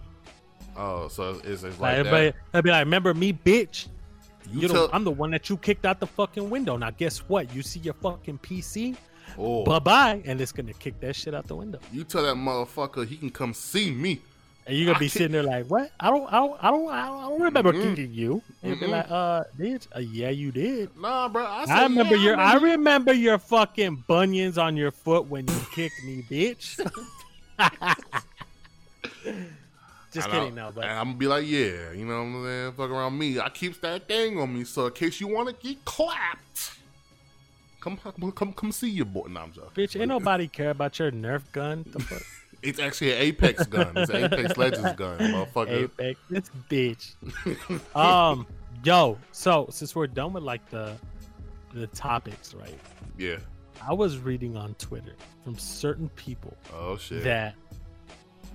Oh, 0.75 1.07
so 1.09 1.39
it's, 1.45 1.65
it's 1.65 1.79
Like, 1.79 2.07
like 2.07 2.35
they'll 2.51 2.63
be 2.63 2.71
like, 2.71 2.87
"Remember 2.87 3.13
me, 3.13 3.35
bitch? 3.35 3.89
You 4.51 4.63
You 4.63 4.69
know, 4.69 4.75
tell- 4.75 4.91
I'm 4.95 5.05
the 5.05 5.11
one 5.11 5.33
that 5.33 5.51
you 5.51 5.59
kicked 5.59 5.85
out 5.85 6.01
the 6.01 6.07
fucking 6.07 6.49
window. 6.49 6.79
Now, 6.79 6.93
guess 6.93 7.19
what? 7.29 7.55
You 7.55 7.61
see 7.61 7.81
your 7.81 7.93
fucking 7.93 8.39
PC? 8.39 8.97
oh, 9.37 9.65
Bye 9.65 9.81
bye, 9.81 10.23
and 10.25 10.41
it's 10.41 10.51
gonna 10.51 10.73
kick 10.73 10.99
that 11.01 11.15
shit 11.15 11.35
out 11.35 11.47
the 11.47 11.57
window. 11.57 11.79
you 11.93 12.03
tell 12.03 12.23
that 12.23 12.37
motherfucker 12.37 13.07
he 13.07 13.19
can 13.19 13.29
come 13.29 13.53
see 13.53 13.91
me. 13.91 14.23
And 14.67 14.77
you're 14.77 14.87
gonna 14.87 14.99
be 14.99 15.09
sitting 15.09 15.33
there 15.33 15.43
like, 15.43 15.67
"What? 15.67 15.91
I 15.99 16.11
don't, 16.11 16.27
I 16.33 16.37
don't, 16.37 16.57
I 16.65 16.71
don't, 16.71 16.89
I 16.91 17.07
don't, 17.07 17.41
remember 17.43 17.73
Mm-mm. 17.73 17.97
kicking 17.97 18.13
you." 18.13 18.43
And 18.63 18.71
you'll 18.73 18.81
be 18.81 18.87
like, 18.87 19.11
"Uh, 19.11 19.45
bitch, 19.59 19.89
uh, 19.97 20.01
yeah, 20.01 20.29
you 20.31 20.53
did." 20.53 20.97
Nah, 20.97 21.29
bro. 21.29 21.45
I, 21.45 21.65
said, 21.65 21.77
I 21.77 21.83
remember 21.85 22.15
yeah, 22.17 22.25
your, 22.25 22.37
I 22.37 22.55
remember- 22.55 22.67
remember 22.69 23.13
your 23.15 23.39
fucking 23.39 24.05
bunions 24.07 24.59
on 24.59 24.77
your 24.77 24.91
foot 24.91 25.27
when 25.27 25.49
you 25.49 25.61
kicked 25.75 26.05
me, 26.05 26.23
bitch. 26.31 26.79
Just 30.13 30.27
And 30.29 30.37
I- 30.37 30.39
kidding, 30.41 30.55
no, 30.57 30.73
but 30.75 30.85
and 30.85 30.93
I'm 30.93 31.07
gonna 31.09 31.19
be 31.19 31.27
like, 31.29 31.47
yeah, 31.47 31.93
you 31.93 32.05
know 32.05 32.19
what 32.19 32.27
I'm 32.27 32.45
saying? 32.45 32.73
Fuck 32.73 32.91
around 32.91 33.17
me. 33.19 33.39
I 33.39 33.49
keeps 33.49 33.79
that 33.79 34.09
thing 34.09 34.39
on 34.41 34.53
me, 34.57 34.65
so 34.65 34.87
in 34.87 34.93
case 34.93 35.21
you 35.21 35.29
want 35.29 35.49
to 35.49 35.55
get 35.67 35.85
clapped, 35.85 36.73
come, 37.81 37.97
come, 37.97 38.33
come, 38.33 38.53
come 38.53 38.73
see 38.73 38.91
your 38.91 39.05
boy. 39.07 39.27
Nah, 39.29 39.45
I'm 39.45 39.53
joking. 39.53 39.71
bitch, 39.75 39.99
ain't 39.99 40.09
nobody 40.09 40.49
care 40.49 40.71
about 40.71 40.99
your 40.99 41.13
Nerf 41.13 41.43
gun. 41.53 41.85
The 41.91 42.01
fuck? 42.01 42.23
It's 42.63 42.79
actually 42.79 43.13
an 43.13 43.19
Apex 43.23 43.67
gun. 43.67 43.93
It's 43.97 44.11
an 44.11 44.25
Apex 44.25 44.57
Legends 44.57 44.93
gun, 44.95 45.19
motherfucker. 45.19 45.85
Apex, 45.85 46.21
this 46.29 46.51
bitch. 46.69 47.15
um, 47.97 48.47
yo, 48.85 49.19
so 49.33 49.67
since 49.71 49.95
we're 49.95 50.07
done 50.07 50.33
with 50.33 50.43
like 50.43 50.69
the 50.71 50.95
the 51.73 51.87
topics, 51.89 52.55
right? 52.55 52.79
Yeah. 53.17 53.37
I 53.87 53.95
was 53.95 54.19
reading 54.19 54.57
on 54.57 54.75
Twitter 54.75 55.15
from 55.43 55.57
certain 55.59 56.09
people 56.11 56.55
Oh 56.75 56.97
shit. 56.99 57.25
that 57.25 57.55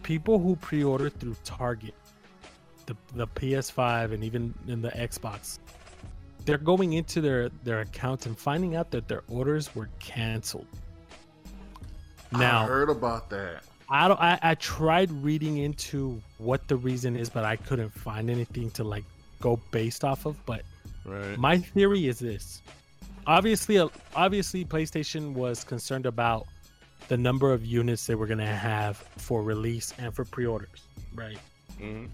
people 0.03 0.37
who 0.37 0.55
pre-order 0.57 1.09
through 1.09 1.35
Target, 1.43 1.95
the 2.85 2.95
the 3.15 3.27
PS5 3.27 4.13
and 4.13 4.23
even 4.23 4.53
in 4.67 4.81
the 4.83 4.89
Xbox, 4.89 5.57
they're 6.45 6.59
going 6.59 6.93
into 6.93 7.21
their 7.21 7.49
their 7.63 7.79
accounts 7.81 8.27
and 8.27 8.37
finding 8.37 8.75
out 8.75 8.91
that 8.91 9.07
their 9.07 9.23
orders 9.29 9.73
were 9.73 9.89
canceled. 9.99 10.67
Now, 12.31 12.37
I 12.37 12.39
Now, 12.39 12.67
heard 12.67 12.89
about 12.89 13.29
that. 13.31 13.63
I 13.89 14.07
don't. 14.07 14.19
I, 14.19 14.39
I 14.41 14.55
tried 14.55 15.11
reading 15.11 15.57
into 15.57 16.21
what 16.37 16.67
the 16.67 16.75
reason 16.75 17.15
is, 17.15 17.29
but 17.29 17.45
I 17.45 17.55
couldn't 17.55 17.89
find 17.89 18.29
anything 18.29 18.71
to 18.71 18.83
like 18.83 19.03
go 19.41 19.59
based 19.71 20.03
off 20.03 20.25
of. 20.25 20.43
But 20.45 20.63
Right. 21.05 21.37
my 21.37 21.59
theory 21.59 22.07
is 22.07 22.17
this: 22.19 22.61
obviously, 23.27 23.77
uh, 23.77 23.89
obviously, 24.15 24.65
PlayStation 24.65 25.33
was 25.33 25.63
concerned 25.63 26.05
about 26.07 26.47
the 27.09 27.17
number 27.17 27.53
of 27.53 27.63
units 27.63 28.07
they 28.07 28.15
were 28.15 28.25
going 28.25 28.39
to 28.39 28.45
have 28.47 28.97
for 29.17 29.43
release 29.43 29.93
and 29.99 30.13
for 30.15 30.25
pre-orders, 30.25 30.81
right? 31.13 31.37
Mhm. 31.79 32.09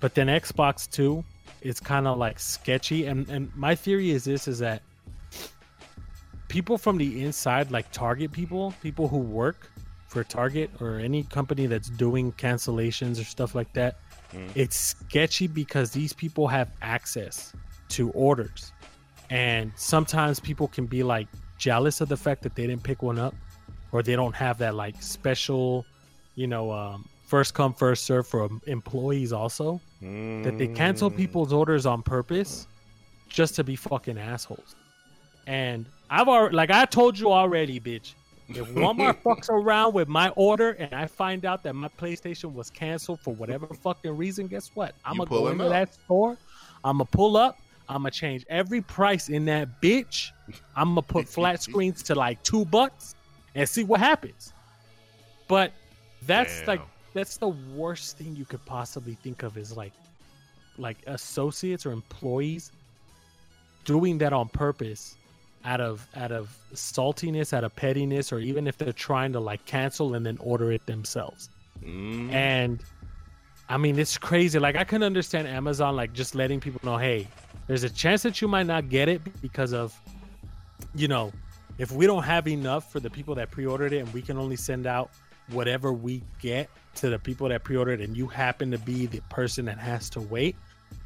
But 0.00 0.14
then 0.14 0.26
Xbox 0.26 0.90
too 0.90 1.24
is 1.62 1.80
kind 1.80 2.06
of 2.06 2.18
like 2.18 2.38
sketchy, 2.38 3.06
and 3.06 3.26
and 3.30 3.50
my 3.56 3.74
theory 3.74 4.10
is 4.10 4.24
this: 4.24 4.46
is 4.46 4.58
that 4.58 4.82
people 6.48 6.76
from 6.76 6.98
the 6.98 7.24
inside, 7.24 7.70
like 7.70 7.90
Target 7.92 8.32
people, 8.32 8.74
people 8.82 9.08
who 9.08 9.18
work 9.18 9.70
for 10.08 10.24
Target 10.24 10.70
or 10.80 10.98
any 10.98 11.22
company 11.24 11.66
that's 11.66 11.88
doing 11.90 12.32
cancellations 12.32 13.20
or 13.20 13.24
stuff 13.24 13.54
like 13.54 13.72
that, 13.74 13.96
Mm. 14.32 14.50
it's 14.54 14.76
sketchy 14.76 15.46
because 15.46 15.90
these 15.92 16.12
people 16.12 16.48
have 16.48 16.68
access 16.82 17.54
to 17.90 18.10
orders. 18.10 18.72
And 19.30 19.72
sometimes 19.76 20.38
people 20.40 20.68
can 20.68 20.84
be 20.86 21.02
like 21.02 21.28
jealous 21.56 22.00
of 22.02 22.08
the 22.10 22.16
fact 22.16 22.42
that 22.42 22.54
they 22.54 22.66
didn't 22.66 22.82
pick 22.82 23.02
one 23.02 23.18
up 23.18 23.34
or 23.92 24.02
they 24.02 24.16
don't 24.16 24.34
have 24.34 24.58
that 24.58 24.74
like 24.74 25.00
special 25.02 25.86
you 26.34 26.46
know, 26.46 26.70
um, 26.70 27.04
first 27.26 27.54
come 27.54 27.72
first 27.74 28.04
serve 28.04 28.26
for 28.26 28.48
employees 28.66 29.32
also 29.32 29.80
that 30.00 30.54
they 30.56 30.68
cancel 30.68 31.10
Mm. 31.10 31.16
people's 31.16 31.52
orders 31.52 31.84
on 31.86 32.02
purpose 32.02 32.66
just 33.28 33.56
to 33.56 33.64
be 33.64 33.74
fucking 33.76 34.16
assholes. 34.18 34.76
And 35.46 35.86
I've 36.10 36.28
already, 36.28 36.54
like 36.54 36.70
I 36.70 36.84
told 36.84 37.18
you 37.18 37.32
already, 37.32 37.80
bitch. 37.80 38.12
If 38.48 38.68
Walmart 38.70 39.18
fucks 39.24 39.50
around 39.50 39.92
with 39.94 40.08
my 40.08 40.30
order 40.30 40.70
and 40.70 40.94
I 40.94 41.06
find 41.06 41.44
out 41.44 41.62
that 41.64 41.74
my 41.74 41.88
PlayStation 41.88 42.52
was 42.54 42.70
canceled 42.70 43.20
for 43.20 43.34
whatever 43.34 43.66
fucking 43.66 44.16
reason, 44.16 44.46
guess 44.46 44.70
what? 44.74 44.94
I'm 45.04 45.14
You 45.16 45.26
gonna 45.26 45.30
go 45.30 45.48
into 45.48 45.64
up. 45.64 45.70
that 45.70 45.94
store. 45.94 46.36
I'm 46.84 46.96
gonna 46.98 47.04
pull 47.06 47.36
up. 47.36 47.58
I'm 47.88 47.98
gonna 48.02 48.10
change 48.10 48.44
every 48.48 48.80
price 48.80 49.28
in 49.28 49.44
that 49.46 49.80
bitch. 49.82 50.30
I'm 50.76 50.90
gonna 50.90 51.02
put 51.02 51.28
flat 51.36 51.62
screens 51.62 52.02
to 52.04 52.14
like 52.14 52.42
two 52.42 52.64
bucks 52.66 53.14
and 53.54 53.68
see 53.68 53.84
what 53.84 54.00
happens. 54.00 54.52
But 55.46 55.72
that's 56.26 56.66
like 56.66 56.80
that's 57.14 57.36
the 57.36 57.48
worst 57.48 58.16
thing 58.18 58.34
you 58.36 58.44
could 58.44 58.64
possibly 58.64 59.14
think 59.22 59.42
of 59.42 59.56
is 59.58 59.76
like 59.76 59.92
like 60.78 60.98
associates 61.06 61.84
or 61.84 61.92
employees 61.92 62.72
doing 63.84 64.18
that 64.18 64.32
on 64.32 64.48
purpose 64.48 65.16
out 65.64 65.80
of 65.80 66.06
out 66.16 66.32
of 66.32 66.56
saltiness 66.74 67.52
out 67.52 67.64
of 67.64 67.74
pettiness 67.76 68.32
or 68.32 68.38
even 68.38 68.66
if 68.66 68.78
they're 68.78 68.92
trying 68.92 69.32
to 69.32 69.40
like 69.40 69.64
cancel 69.66 70.14
and 70.14 70.24
then 70.24 70.36
order 70.40 70.72
it 70.72 70.84
themselves 70.86 71.50
Mm. 71.84 72.32
and 72.32 72.82
i 73.68 73.76
mean 73.76 73.98
it's 74.00 74.18
crazy 74.18 74.58
like 74.58 74.74
i 74.74 74.82
can 74.82 75.04
understand 75.04 75.46
amazon 75.46 75.94
like 75.94 76.12
just 76.12 76.34
letting 76.34 76.58
people 76.58 76.80
know 76.82 76.96
hey 76.96 77.28
there's 77.68 77.84
a 77.84 77.90
chance 77.90 78.22
that 78.24 78.40
you 78.40 78.48
might 78.48 78.66
not 78.66 78.88
get 78.88 79.08
it 79.08 79.20
because 79.40 79.72
of 79.72 79.96
you 80.94 81.06
know 81.06 81.32
if 81.78 81.92
we 81.92 82.04
don't 82.04 82.24
have 82.24 82.48
enough 82.48 82.90
for 82.90 82.98
the 82.98 83.08
people 83.08 83.32
that 83.36 83.52
pre-ordered 83.52 83.92
it 83.92 83.98
and 83.98 84.12
we 84.12 84.20
can 84.20 84.36
only 84.38 84.56
send 84.56 84.88
out 84.88 85.10
whatever 85.50 85.92
we 85.92 86.20
get 86.40 86.68
to 86.96 87.08
the 87.10 87.18
people 87.18 87.48
that 87.48 87.62
pre-ordered 87.62 88.00
and 88.00 88.16
you 88.16 88.26
happen 88.26 88.72
to 88.72 88.78
be 88.78 89.06
the 89.06 89.20
person 89.28 89.64
that 89.66 89.78
has 89.78 90.10
to 90.10 90.20
wait 90.20 90.56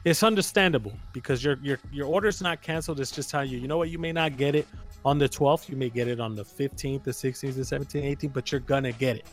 it's 0.04 0.22
understandable 0.22 0.92
because 1.12 1.44
your 1.44 1.58
your 1.62 1.78
your 1.92 2.06
order's 2.06 2.40
not 2.42 2.60
canceled 2.60 2.98
it's 3.00 3.10
just 3.10 3.30
telling 3.30 3.48
you 3.50 3.58
you 3.58 3.68
know 3.68 3.78
what 3.78 3.90
you 3.90 3.98
may 3.98 4.12
not 4.12 4.36
get 4.36 4.54
it 4.54 4.66
on 5.04 5.18
the 5.18 5.28
12th 5.28 5.68
you 5.68 5.76
may 5.76 5.88
get 5.88 6.08
it 6.08 6.20
on 6.20 6.34
the 6.34 6.44
15th 6.44 7.04
the 7.04 7.10
16th 7.10 7.54
the 7.54 7.62
17th 7.62 8.18
18th 8.18 8.32
but 8.32 8.50
you're 8.50 8.60
gonna 8.60 8.92
get 8.92 9.16
it 9.16 9.26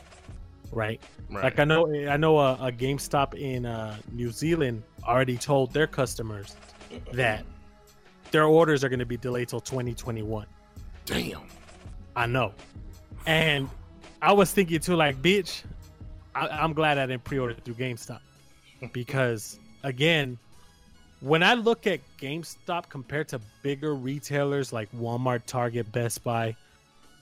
right 0.72 1.02
Right. 1.32 1.44
like 1.44 1.60
I 1.60 1.64
know, 1.64 1.94
I 1.94 2.18
know 2.18 2.40
a, 2.40 2.54
a 2.54 2.72
GameStop 2.72 3.36
in 3.36 3.66
uh, 3.66 3.98
New 4.12 4.32
Zealand 4.32 4.82
already 5.04 5.38
told 5.38 5.72
their 5.74 5.86
customers 5.86 6.56
that 7.14 7.46
their 8.32 8.46
orders 8.46 8.84
are 8.84 8.90
going 8.90 9.00
to 9.00 9.06
be 9.06 9.18
delayed 9.18 9.50
till 9.50 9.60
2021. 9.60 10.48
Damn. 11.06 11.42
I 12.16 12.26
know, 12.26 12.54
and 13.28 13.70
I 14.24 14.34
was 14.34 14.52
thinking 14.52 14.80
too, 14.80 14.96
like, 14.96 15.22
bitch, 15.22 15.62
I, 16.34 16.48
I'm 16.48 16.74
glad 16.74 16.98
I 16.98 17.06
didn't 17.06 17.24
pre-order 17.24 17.54
through 17.54 17.76
GameStop 17.76 18.22
because, 18.92 19.60
again, 19.84 20.38
when 21.22 21.44
I 21.44 21.54
look 21.54 21.86
at 21.88 22.00
GameStop 22.18 22.90
compared 22.90 23.28
to 23.30 23.42
bigger 23.62 23.94
retailers 23.94 24.72
like 24.72 24.90
Walmart, 24.94 25.46
Target, 25.46 25.92
Best 25.92 26.24
Buy, 26.24 26.56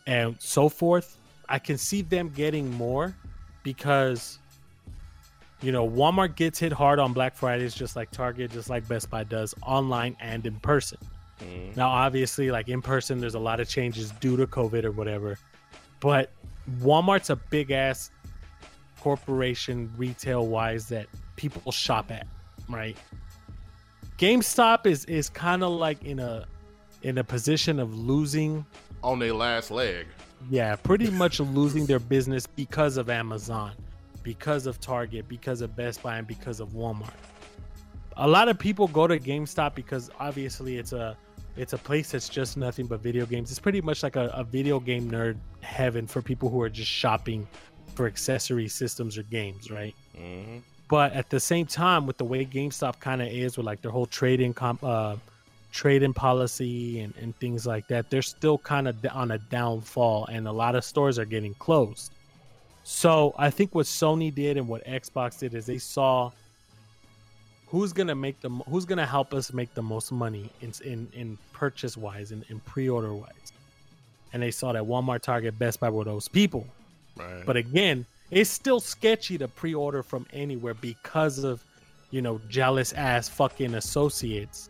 and 0.05 0.35
so 0.39 0.69
forth, 0.69 1.17
I 1.49 1.59
can 1.59 1.77
see 1.77 2.01
them 2.01 2.29
getting 2.29 2.71
more 2.71 3.15
because 3.63 4.39
you 5.61 5.71
know 5.71 5.89
Walmart 5.89 6.35
gets 6.35 6.59
hit 6.59 6.71
hard 6.71 6.99
on 6.99 7.13
Black 7.13 7.35
Fridays 7.35 7.73
just 7.73 7.95
like 7.95 8.11
Target, 8.11 8.51
just 8.51 8.69
like 8.69 8.87
Best 8.87 9.09
Buy 9.09 9.23
does 9.23 9.55
online 9.63 10.15
and 10.19 10.45
in 10.45 10.55
person. 10.59 10.99
Mm. 11.41 11.75
Now, 11.75 11.89
obviously, 11.89 12.51
like 12.51 12.69
in 12.69 12.81
person, 12.81 13.19
there's 13.19 13.35
a 13.35 13.39
lot 13.39 13.59
of 13.59 13.67
changes 13.67 14.11
due 14.19 14.37
to 14.37 14.47
COVID 14.47 14.83
or 14.83 14.91
whatever, 14.91 15.37
but 15.99 16.31
Walmart's 16.81 17.29
a 17.29 17.35
big 17.35 17.71
ass 17.71 18.11
corporation 18.99 19.91
retail 19.97 20.47
wise 20.47 20.87
that 20.89 21.07
people 21.35 21.71
shop 21.71 22.11
at, 22.11 22.27
right? 22.69 22.97
GameStop 24.17 24.85
is 24.85 25.05
is 25.05 25.29
kind 25.29 25.63
of 25.63 25.71
like 25.71 26.03
in 26.03 26.19
a 26.19 26.45
in 27.03 27.17
a 27.19 27.23
position 27.23 27.79
of 27.79 27.97
losing 27.97 28.65
On 29.03 29.19
their 29.19 29.33
last 29.33 29.69
leg. 29.71 30.07
yeah, 30.49 30.75
pretty 30.75 31.09
much 31.23 31.39
losing 31.39 31.85
their 31.85 31.99
business 31.99 32.47
because 32.47 32.97
of 32.97 33.09
Amazon, 33.09 33.73
because 34.23 34.65
of 34.65 34.79
Target, 34.79 35.27
because 35.27 35.61
of 35.61 35.75
Best 35.75 36.01
Buy, 36.01 36.17
and 36.17 36.27
because 36.27 36.59
of 36.59 36.69
Walmart. 36.69 37.13
A 38.19 38.27
lot 38.27 38.49
of 38.49 38.57
people 38.57 38.87
go 38.87 39.05
to 39.05 39.19
GameStop 39.19 39.75
because 39.75 40.09
obviously 40.19 40.77
it's 40.77 40.93
a 40.93 41.15
it's 41.55 41.73
a 41.73 41.77
place 41.77 42.11
that's 42.11 42.29
just 42.29 42.57
nothing 42.57 42.87
but 42.87 43.01
video 43.01 43.25
games. 43.25 43.51
It's 43.51 43.59
pretty 43.59 43.81
much 43.81 44.01
like 44.03 44.15
a, 44.15 44.27
a 44.33 44.43
video 44.43 44.79
game 44.79 45.09
nerd 45.09 45.37
heaven 45.61 46.07
for 46.07 46.21
people 46.21 46.49
who 46.49 46.61
are 46.61 46.69
just 46.69 46.89
shopping 46.89 47.47
for 47.95 48.05
accessory 48.07 48.67
systems 48.67 49.17
or 49.17 49.23
games, 49.23 49.69
right? 49.71 49.93
hmm 50.15 50.57
but 50.89 51.13
at 51.13 51.29
the 51.29 51.39
same 51.39 51.65
time 51.65 52.05
with 52.05 52.17
the 52.17 52.25
way 52.25 52.45
GameStop 52.45 52.99
kind 52.99 53.21
of 53.21 53.27
is 53.27 53.57
with 53.57 53.65
like 53.65 53.81
their 53.81 53.91
whole 53.91 54.05
trade-in 54.05 54.53
comp 54.53 54.83
uh 54.83 55.15
trade-in 55.71 56.13
policy 56.13 57.01
and, 57.01 57.13
and 57.21 57.35
things 57.37 57.67
like 57.67 57.87
that 57.87 58.09
they're 58.09 58.21
still 58.21 58.57
kind 58.57 58.87
of 58.87 58.95
on 59.13 59.31
a 59.31 59.37
downfall 59.37 60.25
and 60.27 60.47
a 60.47 60.51
lot 60.51 60.75
of 60.75 60.83
stores 60.83 61.19
are 61.19 61.25
getting 61.25 61.53
closed. 61.55 62.11
So 62.83 63.35
I 63.37 63.49
think 63.49 63.75
what 63.75 63.85
Sony 63.85 64.33
did 64.33 64.57
and 64.57 64.67
what 64.67 64.85
Xbox 64.85 65.39
did 65.39 65.53
is 65.53 65.65
they 65.65 65.77
saw 65.77 66.31
who's 67.67 67.91
gonna 67.91 68.15
make 68.15 68.39
the 68.39 68.49
who's 68.49 68.85
gonna 68.85 69.05
help 69.05 69.33
us 69.33 69.51
make 69.51 69.73
the 69.73 69.83
most 69.83 70.11
money 70.11 70.49
in 70.61 70.71
in, 70.83 71.07
in 71.13 71.37
purchase 71.51 71.97
wise 71.97 72.31
and 72.31 72.45
in 72.49 72.59
pre-order 72.61 73.13
wise 73.13 73.53
and 74.33 74.41
they 74.41 74.51
saw 74.51 74.71
that 74.71 74.83
Walmart 74.83 75.21
Target 75.21 75.57
Best 75.57 75.79
Buy 75.79 75.89
were 75.89 76.03
those 76.03 76.27
people. 76.27 76.67
Right. 77.15 77.43
but 77.45 77.57
again, 77.57 78.05
it's 78.31 78.49
still 78.49 78.79
sketchy 78.79 79.37
to 79.37 79.47
pre-order 79.47 80.03
from 80.03 80.25
anywhere 80.33 80.73
because 80.73 81.43
of, 81.43 81.63
you 82.11 82.21
know, 82.21 82.39
jealous 82.49 82.93
ass 82.93 83.29
fucking 83.29 83.75
associates 83.75 84.69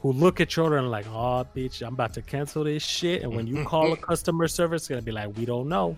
who 0.00 0.12
look 0.12 0.40
at 0.40 0.56
your 0.56 0.64
order 0.64 0.78
and 0.78 0.90
like, 0.90 1.06
oh, 1.08 1.46
bitch, 1.54 1.86
I'm 1.86 1.94
about 1.94 2.12
to 2.14 2.22
cancel 2.22 2.64
this 2.64 2.82
shit. 2.82 3.22
And 3.22 3.34
when 3.34 3.46
you 3.46 3.64
call 3.66 3.92
a 3.92 3.96
customer 3.96 4.48
service, 4.48 4.82
it's 4.82 4.88
gonna 4.88 5.02
be 5.02 5.12
like, 5.12 5.36
we 5.36 5.44
don't 5.44 5.68
know. 5.68 5.96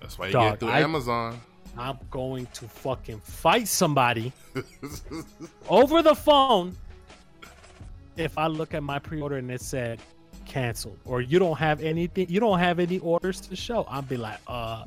That's 0.00 0.18
why 0.18 0.26
you 0.26 0.32
Dog, 0.32 0.52
get 0.52 0.60
through 0.60 0.68
I- 0.70 0.80
Amazon. 0.80 1.40
I'm 1.76 1.98
going 2.10 2.46
to 2.54 2.66
fucking 2.66 3.20
fight 3.20 3.68
somebody 3.68 4.32
over 5.68 6.02
the 6.02 6.14
phone 6.14 6.76
if 8.16 8.36
I 8.36 8.48
look 8.48 8.74
at 8.74 8.82
my 8.82 8.98
pre-order 8.98 9.36
and 9.36 9.48
it 9.48 9.60
said 9.60 10.00
canceled 10.44 10.98
or 11.04 11.20
you 11.20 11.38
don't 11.38 11.56
have 11.58 11.80
anything, 11.80 12.28
you 12.28 12.40
don't 12.40 12.58
have 12.58 12.80
any 12.80 12.98
orders 12.98 13.40
to 13.42 13.54
show. 13.54 13.84
I'll 13.88 14.02
be 14.02 14.16
like, 14.16 14.38
uh, 14.48 14.84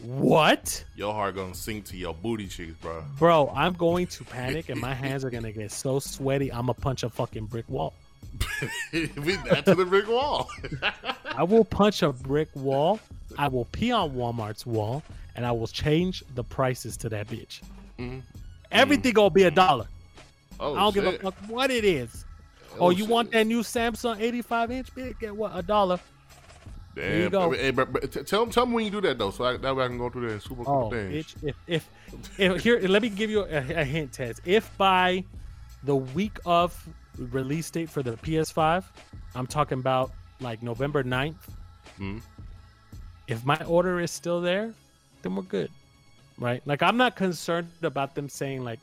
what? 0.00 0.84
your 0.96 1.12
heart 1.12 1.34
gonna 1.36 1.54
sink 1.54 1.84
to 1.86 1.96
your 1.96 2.14
booty 2.14 2.46
cheeks, 2.46 2.74
bro. 2.80 3.02
Bro, 3.18 3.52
I'm 3.54 3.72
going 3.74 4.06
to 4.08 4.24
panic 4.24 4.68
and 4.68 4.80
my 4.80 4.94
hands 4.94 5.24
are 5.24 5.30
gonna 5.30 5.52
get 5.52 5.70
so 5.72 5.98
sweaty. 5.98 6.50
I'm 6.52 6.62
gonna 6.66 6.74
punch 6.74 7.02
a 7.02 7.10
fucking 7.10 7.46
brick 7.46 7.68
wall. 7.68 7.94
we 8.92 9.06
that 9.48 9.64
to 9.66 9.74
the 9.74 9.84
brick 9.84 10.08
wall. 10.08 10.48
I 11.24 11.42
will 11.44 11.64
punch 11.64 12.02
a 12.02 12.12
brick 12.12 12.48
wall. 12.54 12.98
I 13.38 13.48
will 13.48 13.64
pee 13.66 13.92
on 13.92 14.12
Walmart's 14.12 14.66
wall, 14.66 15.02
and 15.36 15.46
I 15.46 15.52
will 15.52 15.66
change 15.66 16.24
the 16.34 16.42
prices 16.44 16.96
to 16.98 17.08
that 17.10 17.28
bitch. 17.28 17.60
Mhm. 17.98 18.22
Everything 18.72 19.12
gonna 19.12 19.30
be 19.30 19.44
a 19.44 19.50
dollar. 19.50 19.86
oh, 20.60 20.74
I 20.74 20.78
don't 20.80 20.94
shit. 20.94 21.04
give 21.04 21.14
a 21.14 21.18
fuck 21.18 21.34
what 21.48 21.70
it 21.70 21.84
is. 21.84 22.24
Oh, 22.72 22.86
Oh, 22.86 22.90
you 22.90 23.04
want 23.04 23.30
that 23.30 23.46
new 23.46 23.60
Samsung 23.60 24.20
85 24.20 24.70
inch? 24.72 24.94
Bitch, 24.94 25.18
get 25.20 25.34
what? 25.36 25.52
A 25.54 25.62
dollar. 25.62 26.00
Damn. 26.94 27.20
you 27.20 27.30
go. 27.30 27.50
Hey, 27.50 27.70
but, 27.70 27.92
but 27.92 28.12
t- 28.12 28.22
tell, 28.22 28.46
tell 28.46 28.66
me 28.66 28.74
when 28.74 28.84
you 28.84 28.90
do 28.90 29.00
that 29.02 29.18
though, 29.18 29.30
so 29.30 29.44
I, 29.44 29.56
that 29.56 29.74
way 29.76 29.84
I 29.84 29.88
can 29.88 29.98
go 29.98 30.08
through 30.10 30.22
there 30.22 30.30
and 30.32 30.42
super 30.42 30.62
Oh, 30.62 30.64
cool 30.64 30.90
things. 30.90 31.34
bitch. 31.34 31.48
If 31.48 31.56
if, 31.66 32.38
if 32.38 32.62
here, 32.62 32.78
let 32.80 33.02
me 33.02 33.08
give 33.08 33.30
you 33.30 33.40
a, 33.42 33.80
a 33.80 33.84
hint, 33.84 34.12
Tez. 34.12 34.40
If 34.44 34.76
by 34.78 35.24
the 35.82 35.96
week 35.96 36.38
of 36.46 36.76
release 37.18 37.70
date 37.70 37.90
for 37.90 38.02
the 38.02 38.12
PS5, 38.12 38.84
I'm 39.34 39.46
talking 39.46 39.78
about 39.78 40.12
like 40.40 40.62
November 40.62 41.02
9th. 41.02 41.34
Mhm. 41.98 42.20
If 43.26 43.44
my 43.44 43.56
order 43.66 44.00
is 44.00 44.10
still 44.10 44.40
there, 44.40 44.72
then 45.22 45.34
we're 45.34 45.42
good, 45.42 45.70
right? 46.38 46.62
Like 46.66 46.82
I'm 46.82 46.96
not 46.96 47.16
concerned 47.16 47.70
about 47.82 48.14
them 48.14 48.28
saying 48.28 48.62
like, 48.64 48.80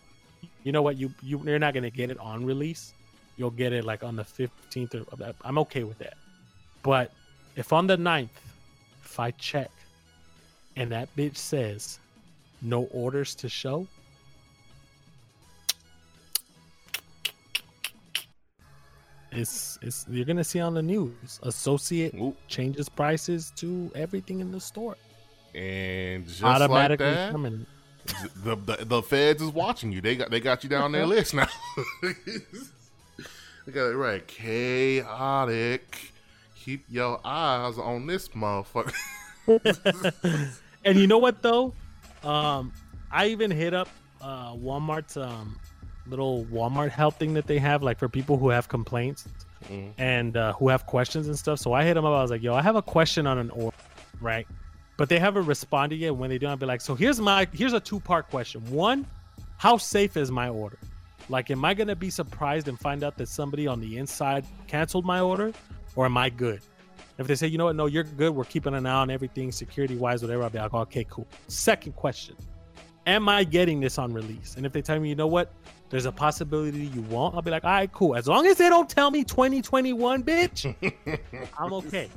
you 0.63 0.71
know 0.71 0.81
what, 0.81 0.97
you 0.97 1.11
you 1.21 1.39
you're 1.45 1.59
not 1.59 1.73
gonna 1.73 1.89
get 1.91 2.09
it 2.09 2.17
on 2.19 2.43
release. 2.45 2.93
You'll 3.37 3.51
get 3.51 3.71
it 3.73 3.85
like 3.85 4.03
on 4.03 4.15
the 4.15 4.23
15th 4.23 4.95
or 4.95 5.33
I'm 5.43 5.57
okay 5.59 5.83
with 5.83 5.97
that. 5.99 6.15
But 6.83 7.11
if 7.55 7.73
on 7.73 7.87
the 7.87 7.97
9th, 7.97 8.29
if 9.03 9.19
I 9.19 9.31
check 9.31 9.71
and 10.75 10.91
that 10.91 11.13
bitch 11.15 11.37
says 11.37 11.99
no 12.61 12.83
orders 12.91 13.35
to 13.35 13.49
show, 13.49 13.87
it's 19.31 19.79
it's 19.81 20.05
you're 20.09 20.25
gonna 20.25 20.43
see 20.43 20.59
on 20.59 20.73
the 20.73 20.81
news. 20.81 21.39
Associate 21.43 22.13
Oop. 22.15 22.37
changes 22.47 22.89
prices 22.89 23.51
to 23.57 23.91
everything 23.95 24.39
in 24.39 24.51
the 24.51 24.59
store. 24.59 24.97
And 25.55 26.25
just 26.27 26.43
Automatically 26.43 27.05
like 27.05 27.15
that, 27.15 27.31
coming. 27.31 27.65
the, 28.43 28.55
the 28.55 28.85
the 28.85 29.01
feds 29.01 29.41
is 29.41 29.51
watching 29.51 29.91
you. 29.91 30.01
They 30.01 30.15
got 30.15 30.31
they 30.31 30.39
got 30.39 30.63
you 30.63 30.69
down 30.69 30.91
their 30.91 31.05
list 31.15 31.33
now. 31.33 31.47
they 32.03 33.71
got 33.71 33.87
it 33.87 33.95
right. 33.95 34.25
Chaotic. 34.27 36.13
Keep 36.63 36.85
your 36.89 37.19
eyes 37.25 37.77
on 37.79 38.05
this 38.05 38.27
motherfucker. 38.29 38.93
and 40.85 40.97
you 40.99 41.07
know 41.07 41.17
what 41.17 41.41
though? 41.41 41.73
Um, 42.23 42.71
I 43.11 43.27
even 43.27 43.49
hit 43.49 43.73
up 43.73 43.89
uh, 44.21 44.53
Walmart's 44.53 45.17
um, 45.17 45.59
little 46.05 46.45
Walmart 46.45 46.89
help 46.91 47.17
thing 47.17 47.33
that 47.33 47.47
they 47.47 47.57
have, 47.57 47.81
like 47.81 47.97
for 47.97 48.07
people 48.07 48.37
who 48.37 48.49
have 48.49 48.67
complaints 48.67 49.27
Mm. 49.69 49.91
and 49.99 50.37
uh, 50.37 50.53
who 50.53 50.69
have 50.69 50.87
questions 50.87 51.27
and 51.27 51.37
stuff. 51.37 51.59
So 51.59 51.71
I 51.71 51.83
hit 51.83 51.93
them 51.93 52.03
up. 52.03 52.13
I 52.13 52.21
was 52.23 52.31
like, 52.31 52.41
"Yo, 52.41 52.55
I 52.55 52.63
have 52.63 52.75
a 52.75 52.81
question 52.81 53.27
on 53.27 53.37
an 53.37 53.51
order, 53.51 53.77
right?" 54.19 54.47
But 54.97 55.07
they 55.07 55.19
haven't 55.19 55.45
responded 55.45 55.97
yet. 55.99 56.15
When 56.15 56.31
they 56.31 56.39
do, 56.39 56.47
I'll 56.47 56.57
be 56.57 56.65
like, 56.65 56.81
"So 56.81 56.95
here's 56.95 57.19
my 57.21 57.47
here's 57.53 57.73
a 57.73 57.79
two 57.79 57.99
part 57.99 58.27
question. 58.31 58.61
One, 58.71 59.05
how 59.57 59.77
safe 59.77 60.17
is 60.17 60.31
my 60.31 60.49
order? 60.49 60.79
Like, 61.29 61.51
am 61.51 61.63
I 61.63 61.75
gonna 61.75 61.95
be 61.95 62.09
surprised 62.09 62.67
and 62.69 62.79
find 62.79 63.03
out 63.03 63.17
that 63.17 63.27
somebody 63.27 63.67
on 63.67 63.79
the 63.79 63.99
inside 63.99 64.45
canceled 64.65 65.05
my 65.05 65.19
order, 65.19 65.53
or 65.95 66.05
am 66.05 66.17
I 66.17 66.29
good?" 66.29 66.61
If 67.17 67.27
they 67.27 67.35
say, 67.35 67.47
"You 67.47 67.57
know 67.57 67.65
what? 67.65 67.75
No, 67.75 67.85
you're 67.85 68.03
good. 68.03 68.33
We're 68.33 68.45
keeping 68.45 68.73
an 68.73 68.85
eye 68.85 68.93
on 68.93 69.09
everything, 69.09 69.51
security 69.51 69.95
wise, 69.95 70.21
whatever," 70.21 70.43
I'll 70.43 70.49
be 70.49 70.59
like, 70.59 70.73
"Okay, 70.73 71.05
cool." 71.09 71.27
Second 71.47 71.95
question: 71.95 72.35
Am 73.07 73.27
I 73.27 73.43
getting 73.43 73.79
this 73.79 73.97
on 73.97 74.13
release? 74.13 74.57
And 74.57 74.65
if 74.65 74.73
they 74.73 74.81
tell 74.81 74.99
me, 74.99 75.09
you 75.09 75.15
know 75.15 75.27
what? 75.27 75.51
There's 75.89 76.05
a 76.05 76.11
possibility 76.11 76.85
you 76.85 77.01
won't. 77.03 77.35
I'll 77.35 77.41
be 77.41 77.51
like, 77.51 77.63
all 77.63 77.71
right, 77.71 77.91
cool. 77.91 78.15
As 78.15 78.27
long 78.27 78.45
as 78.45 78.57
they 78.57 78.69
don't 78.69 78.89
tell 78.89 79.09
me 79.09 79.23
2021, 79.23 80.23
bitch, 80.23 81.19
I'm 81.59 81.73
okay. 81.73 82.09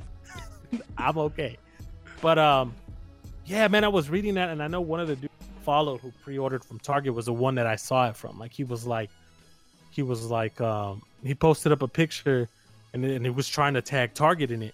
I'm 0.97 1.17
okay. 1.17 1.57
But 2.21 2.37
um, 2.37 2.73
yeah, 3.45 3.67
man, 3.67 3.83
I 3.83 3.87
was 3.87 4.09
reading 4.09 4.35
that, 4.35 4.49
and 4.49 4.61
I 4.61 4.67
know 4.67 4.79
one 4.81 4.99
of 4.99 5.07
the 5.07 5.15
dudes 5.15 5.33
followed 5.63 6.01
who 6.01 6.11
pre-ordered 6.23 6.63
from 6.63 6.79
Target 6.79 7.13
was 7.13 7.25
the 7.25 7.33
one 7.33 7.55
that 7.55 7.65
I 7.65 7.75
saw 7.75 8.07
it 8.07 8.15
from. 8.15 8.37
Like 8.37 8.53
he 8.53 8.63
was 8.63 8.85
like, 8.85 9.09
he 9.89 10.03
was 10.03 10.29
like, 10.29 10.61
um, 10.61 11.01
he 11.23 11.33
posted 11.33 11.71
up 11.71 11.81
a 11.81 11.87
picture, 11.87 12.47
and 12.95 13.05
and 13.05 13.25
he 13.25 13.29
was 13.29 13.47
trying 13.47 13.73
to 13.75 13.81
tag 13.81 14.13
Target 14.13 14.49
in 14.51 14.63
it. 14.63 14.73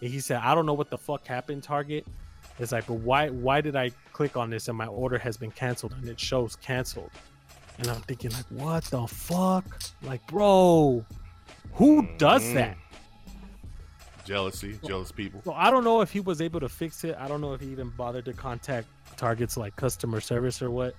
And 0.00 0.10
he 0.10 0.20
said, 0.20 0.40
I 0.42 0.54
don't 0.54 0.66
know 0.66 0.74
what 0.74 0.90
the 0.90 0.98
fuck 0.98 1.26
happened, 1.26 1.62
Target. 1.62 2.06
It's 2.58 2.72
like, 2.72 2.86
but 2.86 2.94
why 2.94 3.28
why 3.28 3.60
did 3.60 3.76
I 3.76 3.90
click 4.12 4.36
on 4.36 4.50
this 4.50 4.68
and 4.68 4.76
my 4.76 4.86
order 4.86 5.18
has 5.18 5.36
been 5.36 5.50
canceled 5.52 5.92
and 5.92 6.08
it 6.08 6.18
shows 6.18 6.56
canceled? 6.56 7.10
And 7.78 7.86
I'm 7.88 8.00
thinking 8.02 8.32
like, 8.32 8.46
what 8.50 8.84
the 8.84 9.06
fuck? 9.06 9.64
Like, 10.02 10.26
bro, 10.26 11.04
who 11.74 12.08
does 12.18 12.42
Mm. 12.42 12.54
that? 12.54 12.76
Jealousy, 14.24 14.78
jealous 14.84 15.12
people. 15.12 15.40
So 15.44 15.52
I 15.52 15.70
don't 15.70 15.84
know 15.84 16.00
if 16.00 16.10
he 16.10 16.20
was 16.20 16.40
able 16.42 16.60
to 16.60 16.68
fix 16.68 17.04
it. 17.04 17.16
I 17.18 17.28
don't 17.28 17.40
know 17.40 17.54
if 17.54 17.60
he 17.60 17.68
even 17.68 17.90
bothered 17.90 18.24
to 18.26 18.32
contact 18.32 18.86
Target's 19.16 19.56
like 19.56 19.74
customer 19.76 20.20
service 20.20 20.60
or 20.60 20.70
what. 20.70 20.94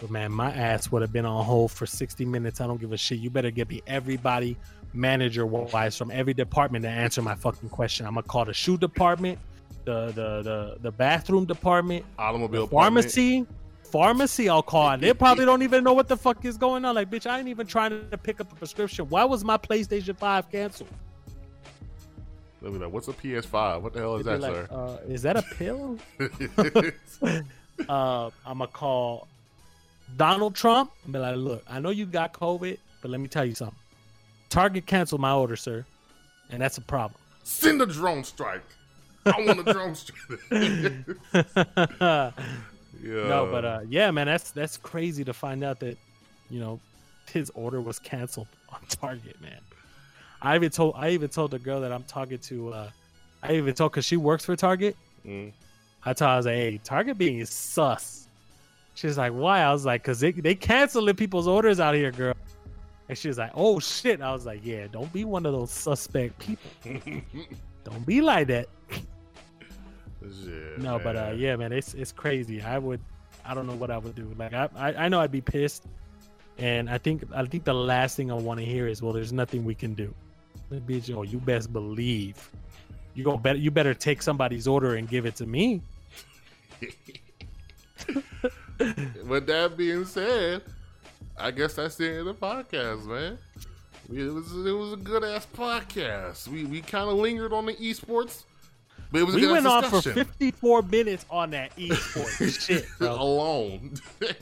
But 0.00 0.10
man, 0.10 0.32
my 0.32 0.50
ass 0.52 0.90
would 0.90 1.02
have 1.02 1.12
been 1.12 1.26
on 1.26 1.44
hold 1.44 1.72
for 1.72 1.86
60 1.86 2.24
minutes. 2.24 2.60
I 2.60 2.66
don't 2.66 2.80
give 2.80 2.92
a 2.92 2.96
shit. 2.96 3.18
You 3.18 3.28
better 3.30 3.50
get 3.50 3.68
me 3.68 3.82
everybody 3.86 4.56
manager 4.94 5.44
wise 5.46 5.96
from 5.96 6.10
every 6.10 6.34
department 6.34 6.84
to 6.84 6.88
answer 6.88 7.20
my 7.22 7.34
fucking 7.34 7.68
question. 7.68 8.06
I'm 8.06 8.14
gonna 8.14 8.22
call 8.26 8.44
the 8.44 8.54
shoe 8.54 8.78
department, 8.78 9.38
the 9.84 10.06
the 10.06 10.42
the, 10.42 10.76
the 10.80 10.90
bathroom 10.92 11.44
department, 11.44 12.04
Automobile 12.18 12.66
department. 12.66 13.04
pharmacy. 13.04 13.46
Pharmacy, 13.90 14.48
I'll 14.48 14.62
call. 14.62 14.90
And 14.90 15.02
they 15.02 15.14
probably 15.14 15.44
don't 15.44 15.62
even 15.62 15.84
know 15.84 15.92
what 15.92 16.08
the 16.08 16.16
fuck 16.16 16.44
is 16.44 16.58
going 16.58 16.84
on. 16.84 16.96
Like, 16.96 17.10
bitch, 17.10 17.30
I 17.30 17.38
ain't 17.38 17.46
even 17.46 17.64
trying 17.64 17.90
to 18.10 18.18
pick 18.18 18.40
up 18.40 18.50
a 18.50 18.54
prescription. 18.56 19.08
Why 19.08 19.22
was 19.22 19.44
my 19.44 19.56
PlayStation 19.56 20.18
5 20.18 20.50
canceled? 20.50 20.88
They'll 22.60 22.72
be 22.72 22.78
like, 22.78 22.92
"What's 22.92 23.06
a 23.06 23.12
PS5? 23.12 23.82
What 23.82 23.92
the 23.92 24.00
hell 24.00 24.16
is 24.16 24.24
They'd 24.24 24.32
that, 24.32 24.40
like, 24.40 24.52
sir?" 24.52 24.68
uh, 24.72 24.96
is 25.06 25.22
that 25.22 25.36
a 25.36 25.42
pill? 25.42 25.98
uh, 27.88 28.30
I'm 28.44 28.58
gonna 28.58 28.66
call 28.68 29.28
Donald 30.16 30.54
Trump 30.54 30.90
and 31.04 31.12
be 31.12 31.18
like, 31.18 31.36
look, 31.36 31.62
I 31.68 31.78
know 31.78 31.90
you 31.90 32.06
got 32.06 32.32
COVID, 32.32 32.78
but 33.02 33.10
let 33.10 33.20
me 33.20 33.28
tell 33.28 33.44
you 33.44 33.54
something. 33.54 33.78
Target 34.48 34.86
canceled 34.86 35.20
my 35.20 35.32
order, 35.32 35.56
sir, 35.56 35.84
and 36.50 36.60
that's 36.60 36.78
a 36.78 36.82
problem. 36.82 37.20
Send 37.42 37.82
a 37.82 37.86
drone 37.86 38.24
strike. 38.24 38.64
I 39.26 39.40
want 39.40 39.66
a 39.66 39.72
drone 39.72 39.94
strike. 39.94 40.40
yeah. 40.50 42.30
no, 43.02 43.48
but 43.50 43.64
uh, 43.64 43.80
yeah, 43.88 44.10
man, 44.10 44.26
that's 44.26 44.50
that's 44.50 44.76
crazy 44.76 45.24
to 45.24 45.32
find 45.32 45.64
out 45.64 45.80
that 45.80 45.98
you 46.50 46.60
know 46.60 46.80
his 47.32 47.50
order 47.54 47.80
was 47.80 47.98
canceled 47.98 48.48
on 48.70 48.80
Target, 48.88 49.40
man. 49.40 49.60
I 50.42 50.56
even 50.56 50.70
told 50.70 50.94
I 50.96 51.10
even 51.10 51.28
told 51.28 51.50
the 51.50 51.58
girl 51.58 51.80
that 51.80 51.92
I'm 51.92 52.04
talking 52.04 52.38
to. 52.38 52.72
Uh, 52.72 52.90
I 53.42 53.52
even 53.54 53.74
told 53.74 53.92
because 53.92 54.04
she 54.04 54.16
works 54.16 54.44
for 54.44 54.56
Target. 54.56 54.96
Mm. 55.26 55.52
I 56.04 56.12
told 56.12 56.28
her, 56.28 56.34
I 56.34 56.36
was 56.36 56.46
like, 56.46 56.54
hey, 56.54 56.80
Target 56.82 57.18
being 57.18 57.44
sus. 57.46 58.28
She's 58.94 59.18
like, 59.18 59.32
why? 59.32 59.60
I 59.60 59.72
was 59.72 59.84
like, 59.84 60.02
because 60.02 60.20
they, 60.20 60.32
they 60.32 60.54
canceling 60.54 61.16
people's 61.16 61.48
orders 61.48 61.80
out 61.80 61.94
here, 61.94 62.12
girl. 62.12 62.34
And 63.08 63.18
she 63.18 63.28
was 63.28 63.38
like, 63.38 63.52
oh 63.54 63.78
shit. 63.80 64.20
I 64.20 64.32
was 64.32 64.46
like, 64.46 64.60
yeah, 64.64 64.86
don't 64.90 65.12
be 65.12 65.24
one 65.24 65.44
of 65.46 65.52
those 65.52 65.70
suspect 65.70 66.38
people. 66.38 66.70
Don't 67.84 68.06
be 68.06 68.22
like 68.22 68.46
that. 68.46 68.68
No, 70.78 70.98
but 70.98 71.16
uh, 71.16 71.32
yeah, 71.36 71.54
man, 71.56 71.72
it's 71.72 71.92
it's 71.94 72.12
crazy. 72.12 72.62
I 72.62 72.78
would, 72.78 73.00
I 73.44 73.52
don't 73.54 73.66
know 73.66 73.74
what 73.74 73.90
I 73.90 73.98
would 73.98 74.14
do. 74.14 74.34
Like, 74.38 74.54
I 74.54 74.68
I, 74.74 74.94
I 74.94 75.08
know 75.08 75.20
I'd 75.20 75.30
be 75.30 75.42
pissed, 75.42 75.84
and 76.56 76.88
I 76.88 76.96
think 76.98 77.24
I 77.34 77.44
think 77.44 77.64
the 77.64 77.74
last 77.74 78.16
thing 78.16 78.30
I 78.30 78.34
want 78.34 78.58
to 78.60 78.66
hear 78.66 78.88
is, 78.88 79.02
well, 79.02 79.12
there's 79.12 79.32
nothing 79.32 79.64
we 79.64 79.74
can 79.74 79.92
do. 79.94 80.14
Bitch, 80.72 81.14
oh, 81.14 81.22
you 81.22 81.38
best 81.38 81.72
believe, 81.72 82.50
you 83.14 83.22
go 83.22 83.36
better. 83.36 83.58
You 83.58 83.70
better 83.70 83.92
take 83.94 84.22
somebody's 84.22 84.66
order 84.66 84.94
and 84.94 85.08
give 85.08 85.26
it 85.26 85.36
to 85.36 85.46
me. 85.46 85.82
With 88.78 89.46
that 89.46 89.76
being 89.76 90.04
said, 90.04 90.62
I 91.36 91.50
guess 91.50 91.74
that's 91.74 91.96
the 91.96 92.08
end 92.08 92.18
of 92.18 92.26
the 92.26 92.34
podcast, 92.34 93.06
man. 93.06 93.38
It 94.12 94.32
was 94.32 94.52
it 94.66 94.72
was 94.72 94.92
a 94.92 94.96
good 94.96 95.24
ass 95.24 95.46
podcast. 95.56 96.48
We 96.48 96.64
we 96.64 96.80
kind 96.80 97.08
of 97.08 97.16
lingered 97.16 97.52
on 97.52 97.66
the 97.66 97.74
esports, 97.74 98.44
but 99.10 99.20
it 99.20 99.24
was 99.24 99.34
a 99.34 99.38
We 99.38 99.46
went 99.46 99.66
on 99.66 99.84
for 99.84 100.02
54 100.02 100.82
minutes 100.82 101.24
on 101.30 101.50
that 101.50 101.74
esports 101.76 102.60
shit, 102.66 102.86
alone. 103.00 103.94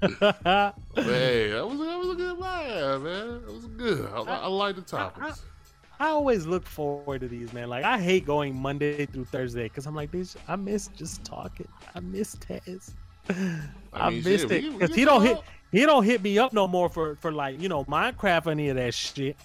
Hey, 0.00 1.50
that 1.50 1.68
was 1.68 1.78
that 1.80 1.98
was 1.98 2.10
a 2.10 2.14
good 2.14 2.38
laugh, 2.38 3.02
man. 3.02 3.42
It 3.48 3.52
was 3.52 3.64
good. 3.64 4.08
I, 4.14 4.20
I, 4.20 4.36
I 4.42 4.46
like 4.46 4.76
the 4.76 4.82
topics. 4.82 5.42
I 5.98 6.10
always 6.10 6.46
look 6.46 6.64
forward 6.64 7.22
to 7.22 7.28
these, 7.28 7.52
man. 7.52 7.68
Like 7.68 7.84
I 7.84 7.98
hate 7.98 8.24
going 8.24 8.54
Monday 8.54 9.06
through 9.06 9.24
Thursday 9.24 9.64
because 9.64 9.86
I'm 9.86 9.96
like, 9.96 10.12
bitch, 10.12 10.36
I 10.46 10.54
miss 10.54 10.86
just 10.96 11.24
talking. 11.24 11.66
I 11.96 12.00
miss 12.00 12.36
Tez. 12.38 12.94
I, 13.92 14.10
mean, 14.10 14.22
missed 14.22 14.48
shit, 14.48 14.64
it 14.64 14.78
because 14.78 14.94
he 14.94 15.04
don't 15.04 15.22
hit. 15.22 15.38
He 15.72 15.84
don't 15.84 16.04
hit 16.04 16.22
me 16.22 16.38
up 16.38 16.52
no 16.52 16.66
more 16.66 16.88
for 16.88 17.16
for 17.16 17.32
like 17.32 17.60
you 17.60 17.68
know 17.68 17.84
Minecraft 17.84 18.46
or 18.46 18.50
any 18.52 18.68
of 18.70 18.76
that 18.76 18.94
shit. 18.94 19.36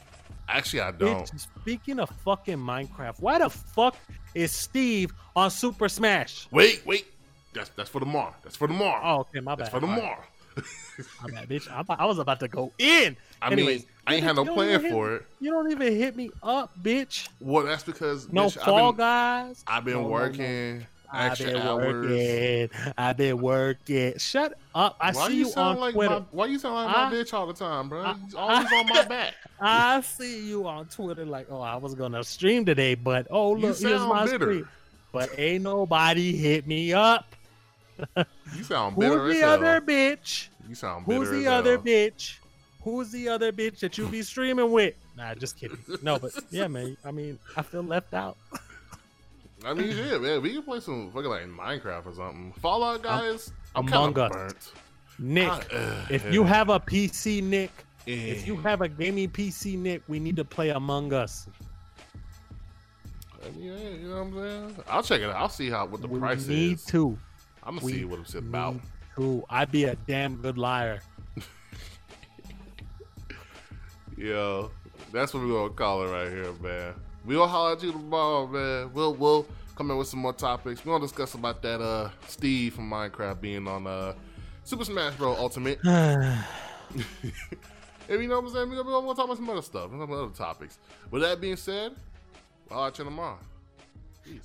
Actually, 0.47 0.81
I 0.81 0.91
don't. 0.91 1.23
Bitch, 1.31 1.39
speaking 1.39 1.99
of 1.99 2.09
fucking 2.23 2.57
Minecraft, 2.57 3.19
why 3.19 3.39
the 3.39 3.49
fuck 3.49 3.95
is 4.35 4.51
Steve 4.51 5.13
on 5.35 5.49
Super 5.51 5.87
Smash? 5.89 6.47
Wait, 6.51 6.81
wait. 6.85 7.05
That's 7.53 7.69
that's 7.69 7.89
for 7.89 7.99
tomorrow. 7.99 8.33
That's 8.43 8.55
for 8.55 8.67
tomorrow. 8.67 9.01
Oh, 9.03 9.19
okay, 9.21 9.39
my 9.39 9.55
bad. 9.55 9.59
that's 9.59 9.69
for 9.69 9.77
All 9.83 9.87
right, 9.87 9.95
tomorrow. 9.97 10.23
my 11.23 11.29
bad, 11.31 11.49
bitch. 11.49 11.69
I, 11.69 11.83
I 11.95 12.05
was 12.05 12.19
about 12.19 12.39
to 12.41 12.47
go 12.47 12.71
in. 12.77 13.15
I 13.41 13.51
Anyways, 13.51 13.81
mean, 13.81 13.89
I 14.07 14.15
ain't 14.15 14.23
had 14.23 14.35
no 14.35 14.45
plan 14.45 14.81
hit 14.81 14.91
for 14.91 15.15
it. 15.15 15.25
You 15.39 15.51
don't 15.51 15.71
even 15.71 15.95
hit 15.95 16.15
me 16.15 16.29
up, 16.41 16.71
bitch. 16.81 17.29
Well, 17.39 17.63
that's 17.63 17.83
because 17.83 18.31
No 18.31 18.47
bitch, 18.47 18.63
Fall 18.63 18.89
I've 18.89 18.95
been, 18.95 18.97
Guys. 18.97 19.63
I've 19.67 19.85
been 19.85 19.93
No, 19.95 20.01
no, 20.01 20.07
no. 20.09 20.79
I've 21.14 21.38
been 21.38 21.64
working. 21.76 22.69
I've 22.98 23.18
been 23.18 23.38
working. 23.41 24.18
Shut 24.18 24.57
up. 24.73 24.98
I 24.99 25.11
Why 25.11 25.27
see 25.27 25.34
you 25.34 25.40
you 25.45 25.49
sound 25.52 25.76
on 25.77 25.81
like 25.81 25.94
Twitter. 25.94 26.19
my, 26.19 26.26
Why 26.31 26.45
you 26.48 26.60
sound 26.60 26.76
like 26.76 26.95
I- 26.95 27.10
my 27.10 27.15
bitch 27.15 27.34
all 27.34 27.48
the 27.48 27.53
time, 27.53 27.88
bro? 27.90 28.03
I- 28.03 28.15
He's 28.26 28.34
always 28.35 28.68
on 28.73 28.88
my 28.88 29.03
back. 29.10 29.34
I 29.61 30.02
see 30.02 30.48
you 30.48 30.68
on 30.68 30.85
Twitter 30.88 31.26
like, 31.26 31.48
oh, 31.49 31.61
I 31.61 31.76
was 31.76 31.94
gonna 31.95 32.23
stream 32.23 32.65
today, 32.65 32.95
but 32.95 33.27
oh 33.30 33.52
look, 33.52 33.77
here's 33.80 34.02
my 34.02 34.26
bitter. 34.26 34.38
screen. 34.40 34.68
But 35.11 35.30
ain't 35.38 35.64
nobody 35.64 36.35
hit 36.35 36.65
me 36.68 36.91
up. 36.94 37.26
You 38.56 38.64
sound 38.64 38.95
Who's 38.95 39.10
bitter 39.10 39.27
as 39.30 39.34
the 39.35 39.40
hell. 39.41 39.53
other 39.53 39.81
bitch? 39.81 40.48
You 40.68 40.76
sound 40.76 41.06
bitter 41.06 41.19
Who's 41.19 41.30
the 41.30 41.48
other 41.48 41.73
hell. 41.73 41.81
bitch? 41.84 42.38
Who's 42.84 43.11
the 43.11 43.30
other 43.30 43.52
bitch 43.52 43.80
that 43.80 43.98
you 43.98 44.07
be 44.07 44.22
streaming 44.23 44.72
with? 44.72 44.95
Nah, 45.15 45.35
just 45.35 45.60
kidding. 45.60 45.77
No, 46.02 46.18
but 46.18 46.31
yeah, 46.49 46.68
man. 46.68 46.98
I 47.06 47.11
mean, 47.11 47.38
I 47.56 47.61
feel 47.61 47.84
left 47.84 48.14
out. 48.15 48.35
I 49.65 49.73
mean, 49.73 49.95
yeah, 49.95 50.18
man. 50.18 50.41
We 50.41 50.52
can 50.53 50.64
play 50.64 50.80
some 50.80 51.11
fucking 51.11 51.30
like 51.30 51.45
Minecraft 51.48 52.06
or 52.07 52.14
something. 52.14 52.53
Fallout 52.61 53.02
guys. 53.02 53.52
I'm 53.76 53.88
Among 53.88 54.14
kind 54.14 54.18
of 54.18 54.31
Us. 54.31 54.53
burnt. 54.53 54.72
Nick, 55.19 55.48
I- 55.49 55.76
uh, 55.76 56.06
if 56.10 56.31
you 56.34 56.44
have 56.44 56.69
a 56.69 56.80
PC, 56.80 57.41
Nick, 57.41 57.72
Yeah. 58.06 58.15
if 58.15 58.45
you 58.48 58.57
have 58.57 58.81
a 58.81 58.88
gaming 58.90 59.30
PC, 59.30 59.77
Nick, 59.77 60.02
we 60.07 60.19
need 60.19 60.35
to 60.35 60.44
play 60.44 60.69
Among 60.69 61.14
Us. 61.14 61.48
I 63.45 63.49
mean, 63.52 63.64
yeah, 63.64 63.77
you 63.90 64.07
know 64.10 64.15
what 64.15 64.22
I'm 64.22 64.34
saying? 64.34 64.84
I'll 64.90 65.03
check 65.03 65.22
it 65.22 65.30
out. 65.30 65.35
I'll 65.35 65.49
see 65.49 65.69
how 65.69 65.85
what 65.85 66.02
the 66.02 66.07
we 66.07 66.19
price 66.19 66.48
need 66.48 66.73
is. 66.73 66.85
to. 66.85 67.18
I'm 67.64 67.76
gonna 67.76 67.85
we 67.85 67.94
see 67.94 68.06
what 68.06 68.19
it's 68.19 68.35
about. 68.35 68.76
To. 69.18 69.44
I'd 69.49 69.72
be 69.72 69.84
a 69.85 69.95
damn 70.07 70.38
good 70.38 70.57
liar. 70.57 71.02
Yo, 74.18 74.72
that's 75.11 75.34
what 75.34 75.44
we're 75.44 75.49
gonna 75.49 75.69
call 75.73 76.03
it 76.07 76.11
right 76.11 76.30
here, 76.30 76.52
man. 76.61 76.94
We 77.25 77.35
gonna 77.35 77.47
holler 77.47 77.73
at 77.73 77.83
you 77.83 77.91
tomorrow, 77.93 78.47
man. 78.47 78.91
We'll 78.93 79.13
we'll 79.13 79.45
come 79.75 79.89
in 79.91 79.97
with 79.97 80.07
some 80.07 80.19
more 80.19 80.33
topics. 80.33 80.85
We're 80.85 80.93
gonna 80.93 81.05
discuss 81.05 81.33
about 81.35 81.61
that 81.61 81.81
uh 81.81 82.09
Steve 82.27 82.73
from 82.75 82.89
Minecraft 82.89 83.39
being 83.39 83.67
on 83.67 83.87
uh 83.87 84.13
Super 84.63 84.83
Smash 84.85 85.15
Bros. 85.15 85.37
Ultimate. 85.39 85.79
and 85.85 86.35
you 88.09 88.27
know 88.27 88.41
what 88.41 88.47
I'm 88.47 88.53
saying? 88.53 88.69
We're 88.69 88.83
gonna, 88.83 89.15
talk 89.15 89.25
about 89.25 89.37
some 89.37 89.49
other 89.49 89.61
stuff, 89.61 89.91
some 89.91 90.11
other 90.11 90.27
topics. 90.29 90.79
With 91.11 91.21
that 91.21 91.39
being 91.39 91.55
said, 91.55 91.95
I'll 92.69 92.77
holler 92.77 92.87
at 92.87 92.97
you 92.97 93.05
tomorrow. 93.05 93.39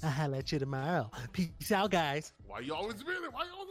I'll 0.02 0.10
holla 0.10 0.38
at 0.38 0.52
you 0.52 0.58
tomorrow. 0.58 1.10
Peace 1.32 1.72
out, 1.72 1.90
guys. 1.90 2.32
Why 2.46 2.60
you 2.60 2.74
always 2.74 2.96
there? 3.02 3.30
Why 3.30 3.44
you 3.44 3.50
always 3.52 3.68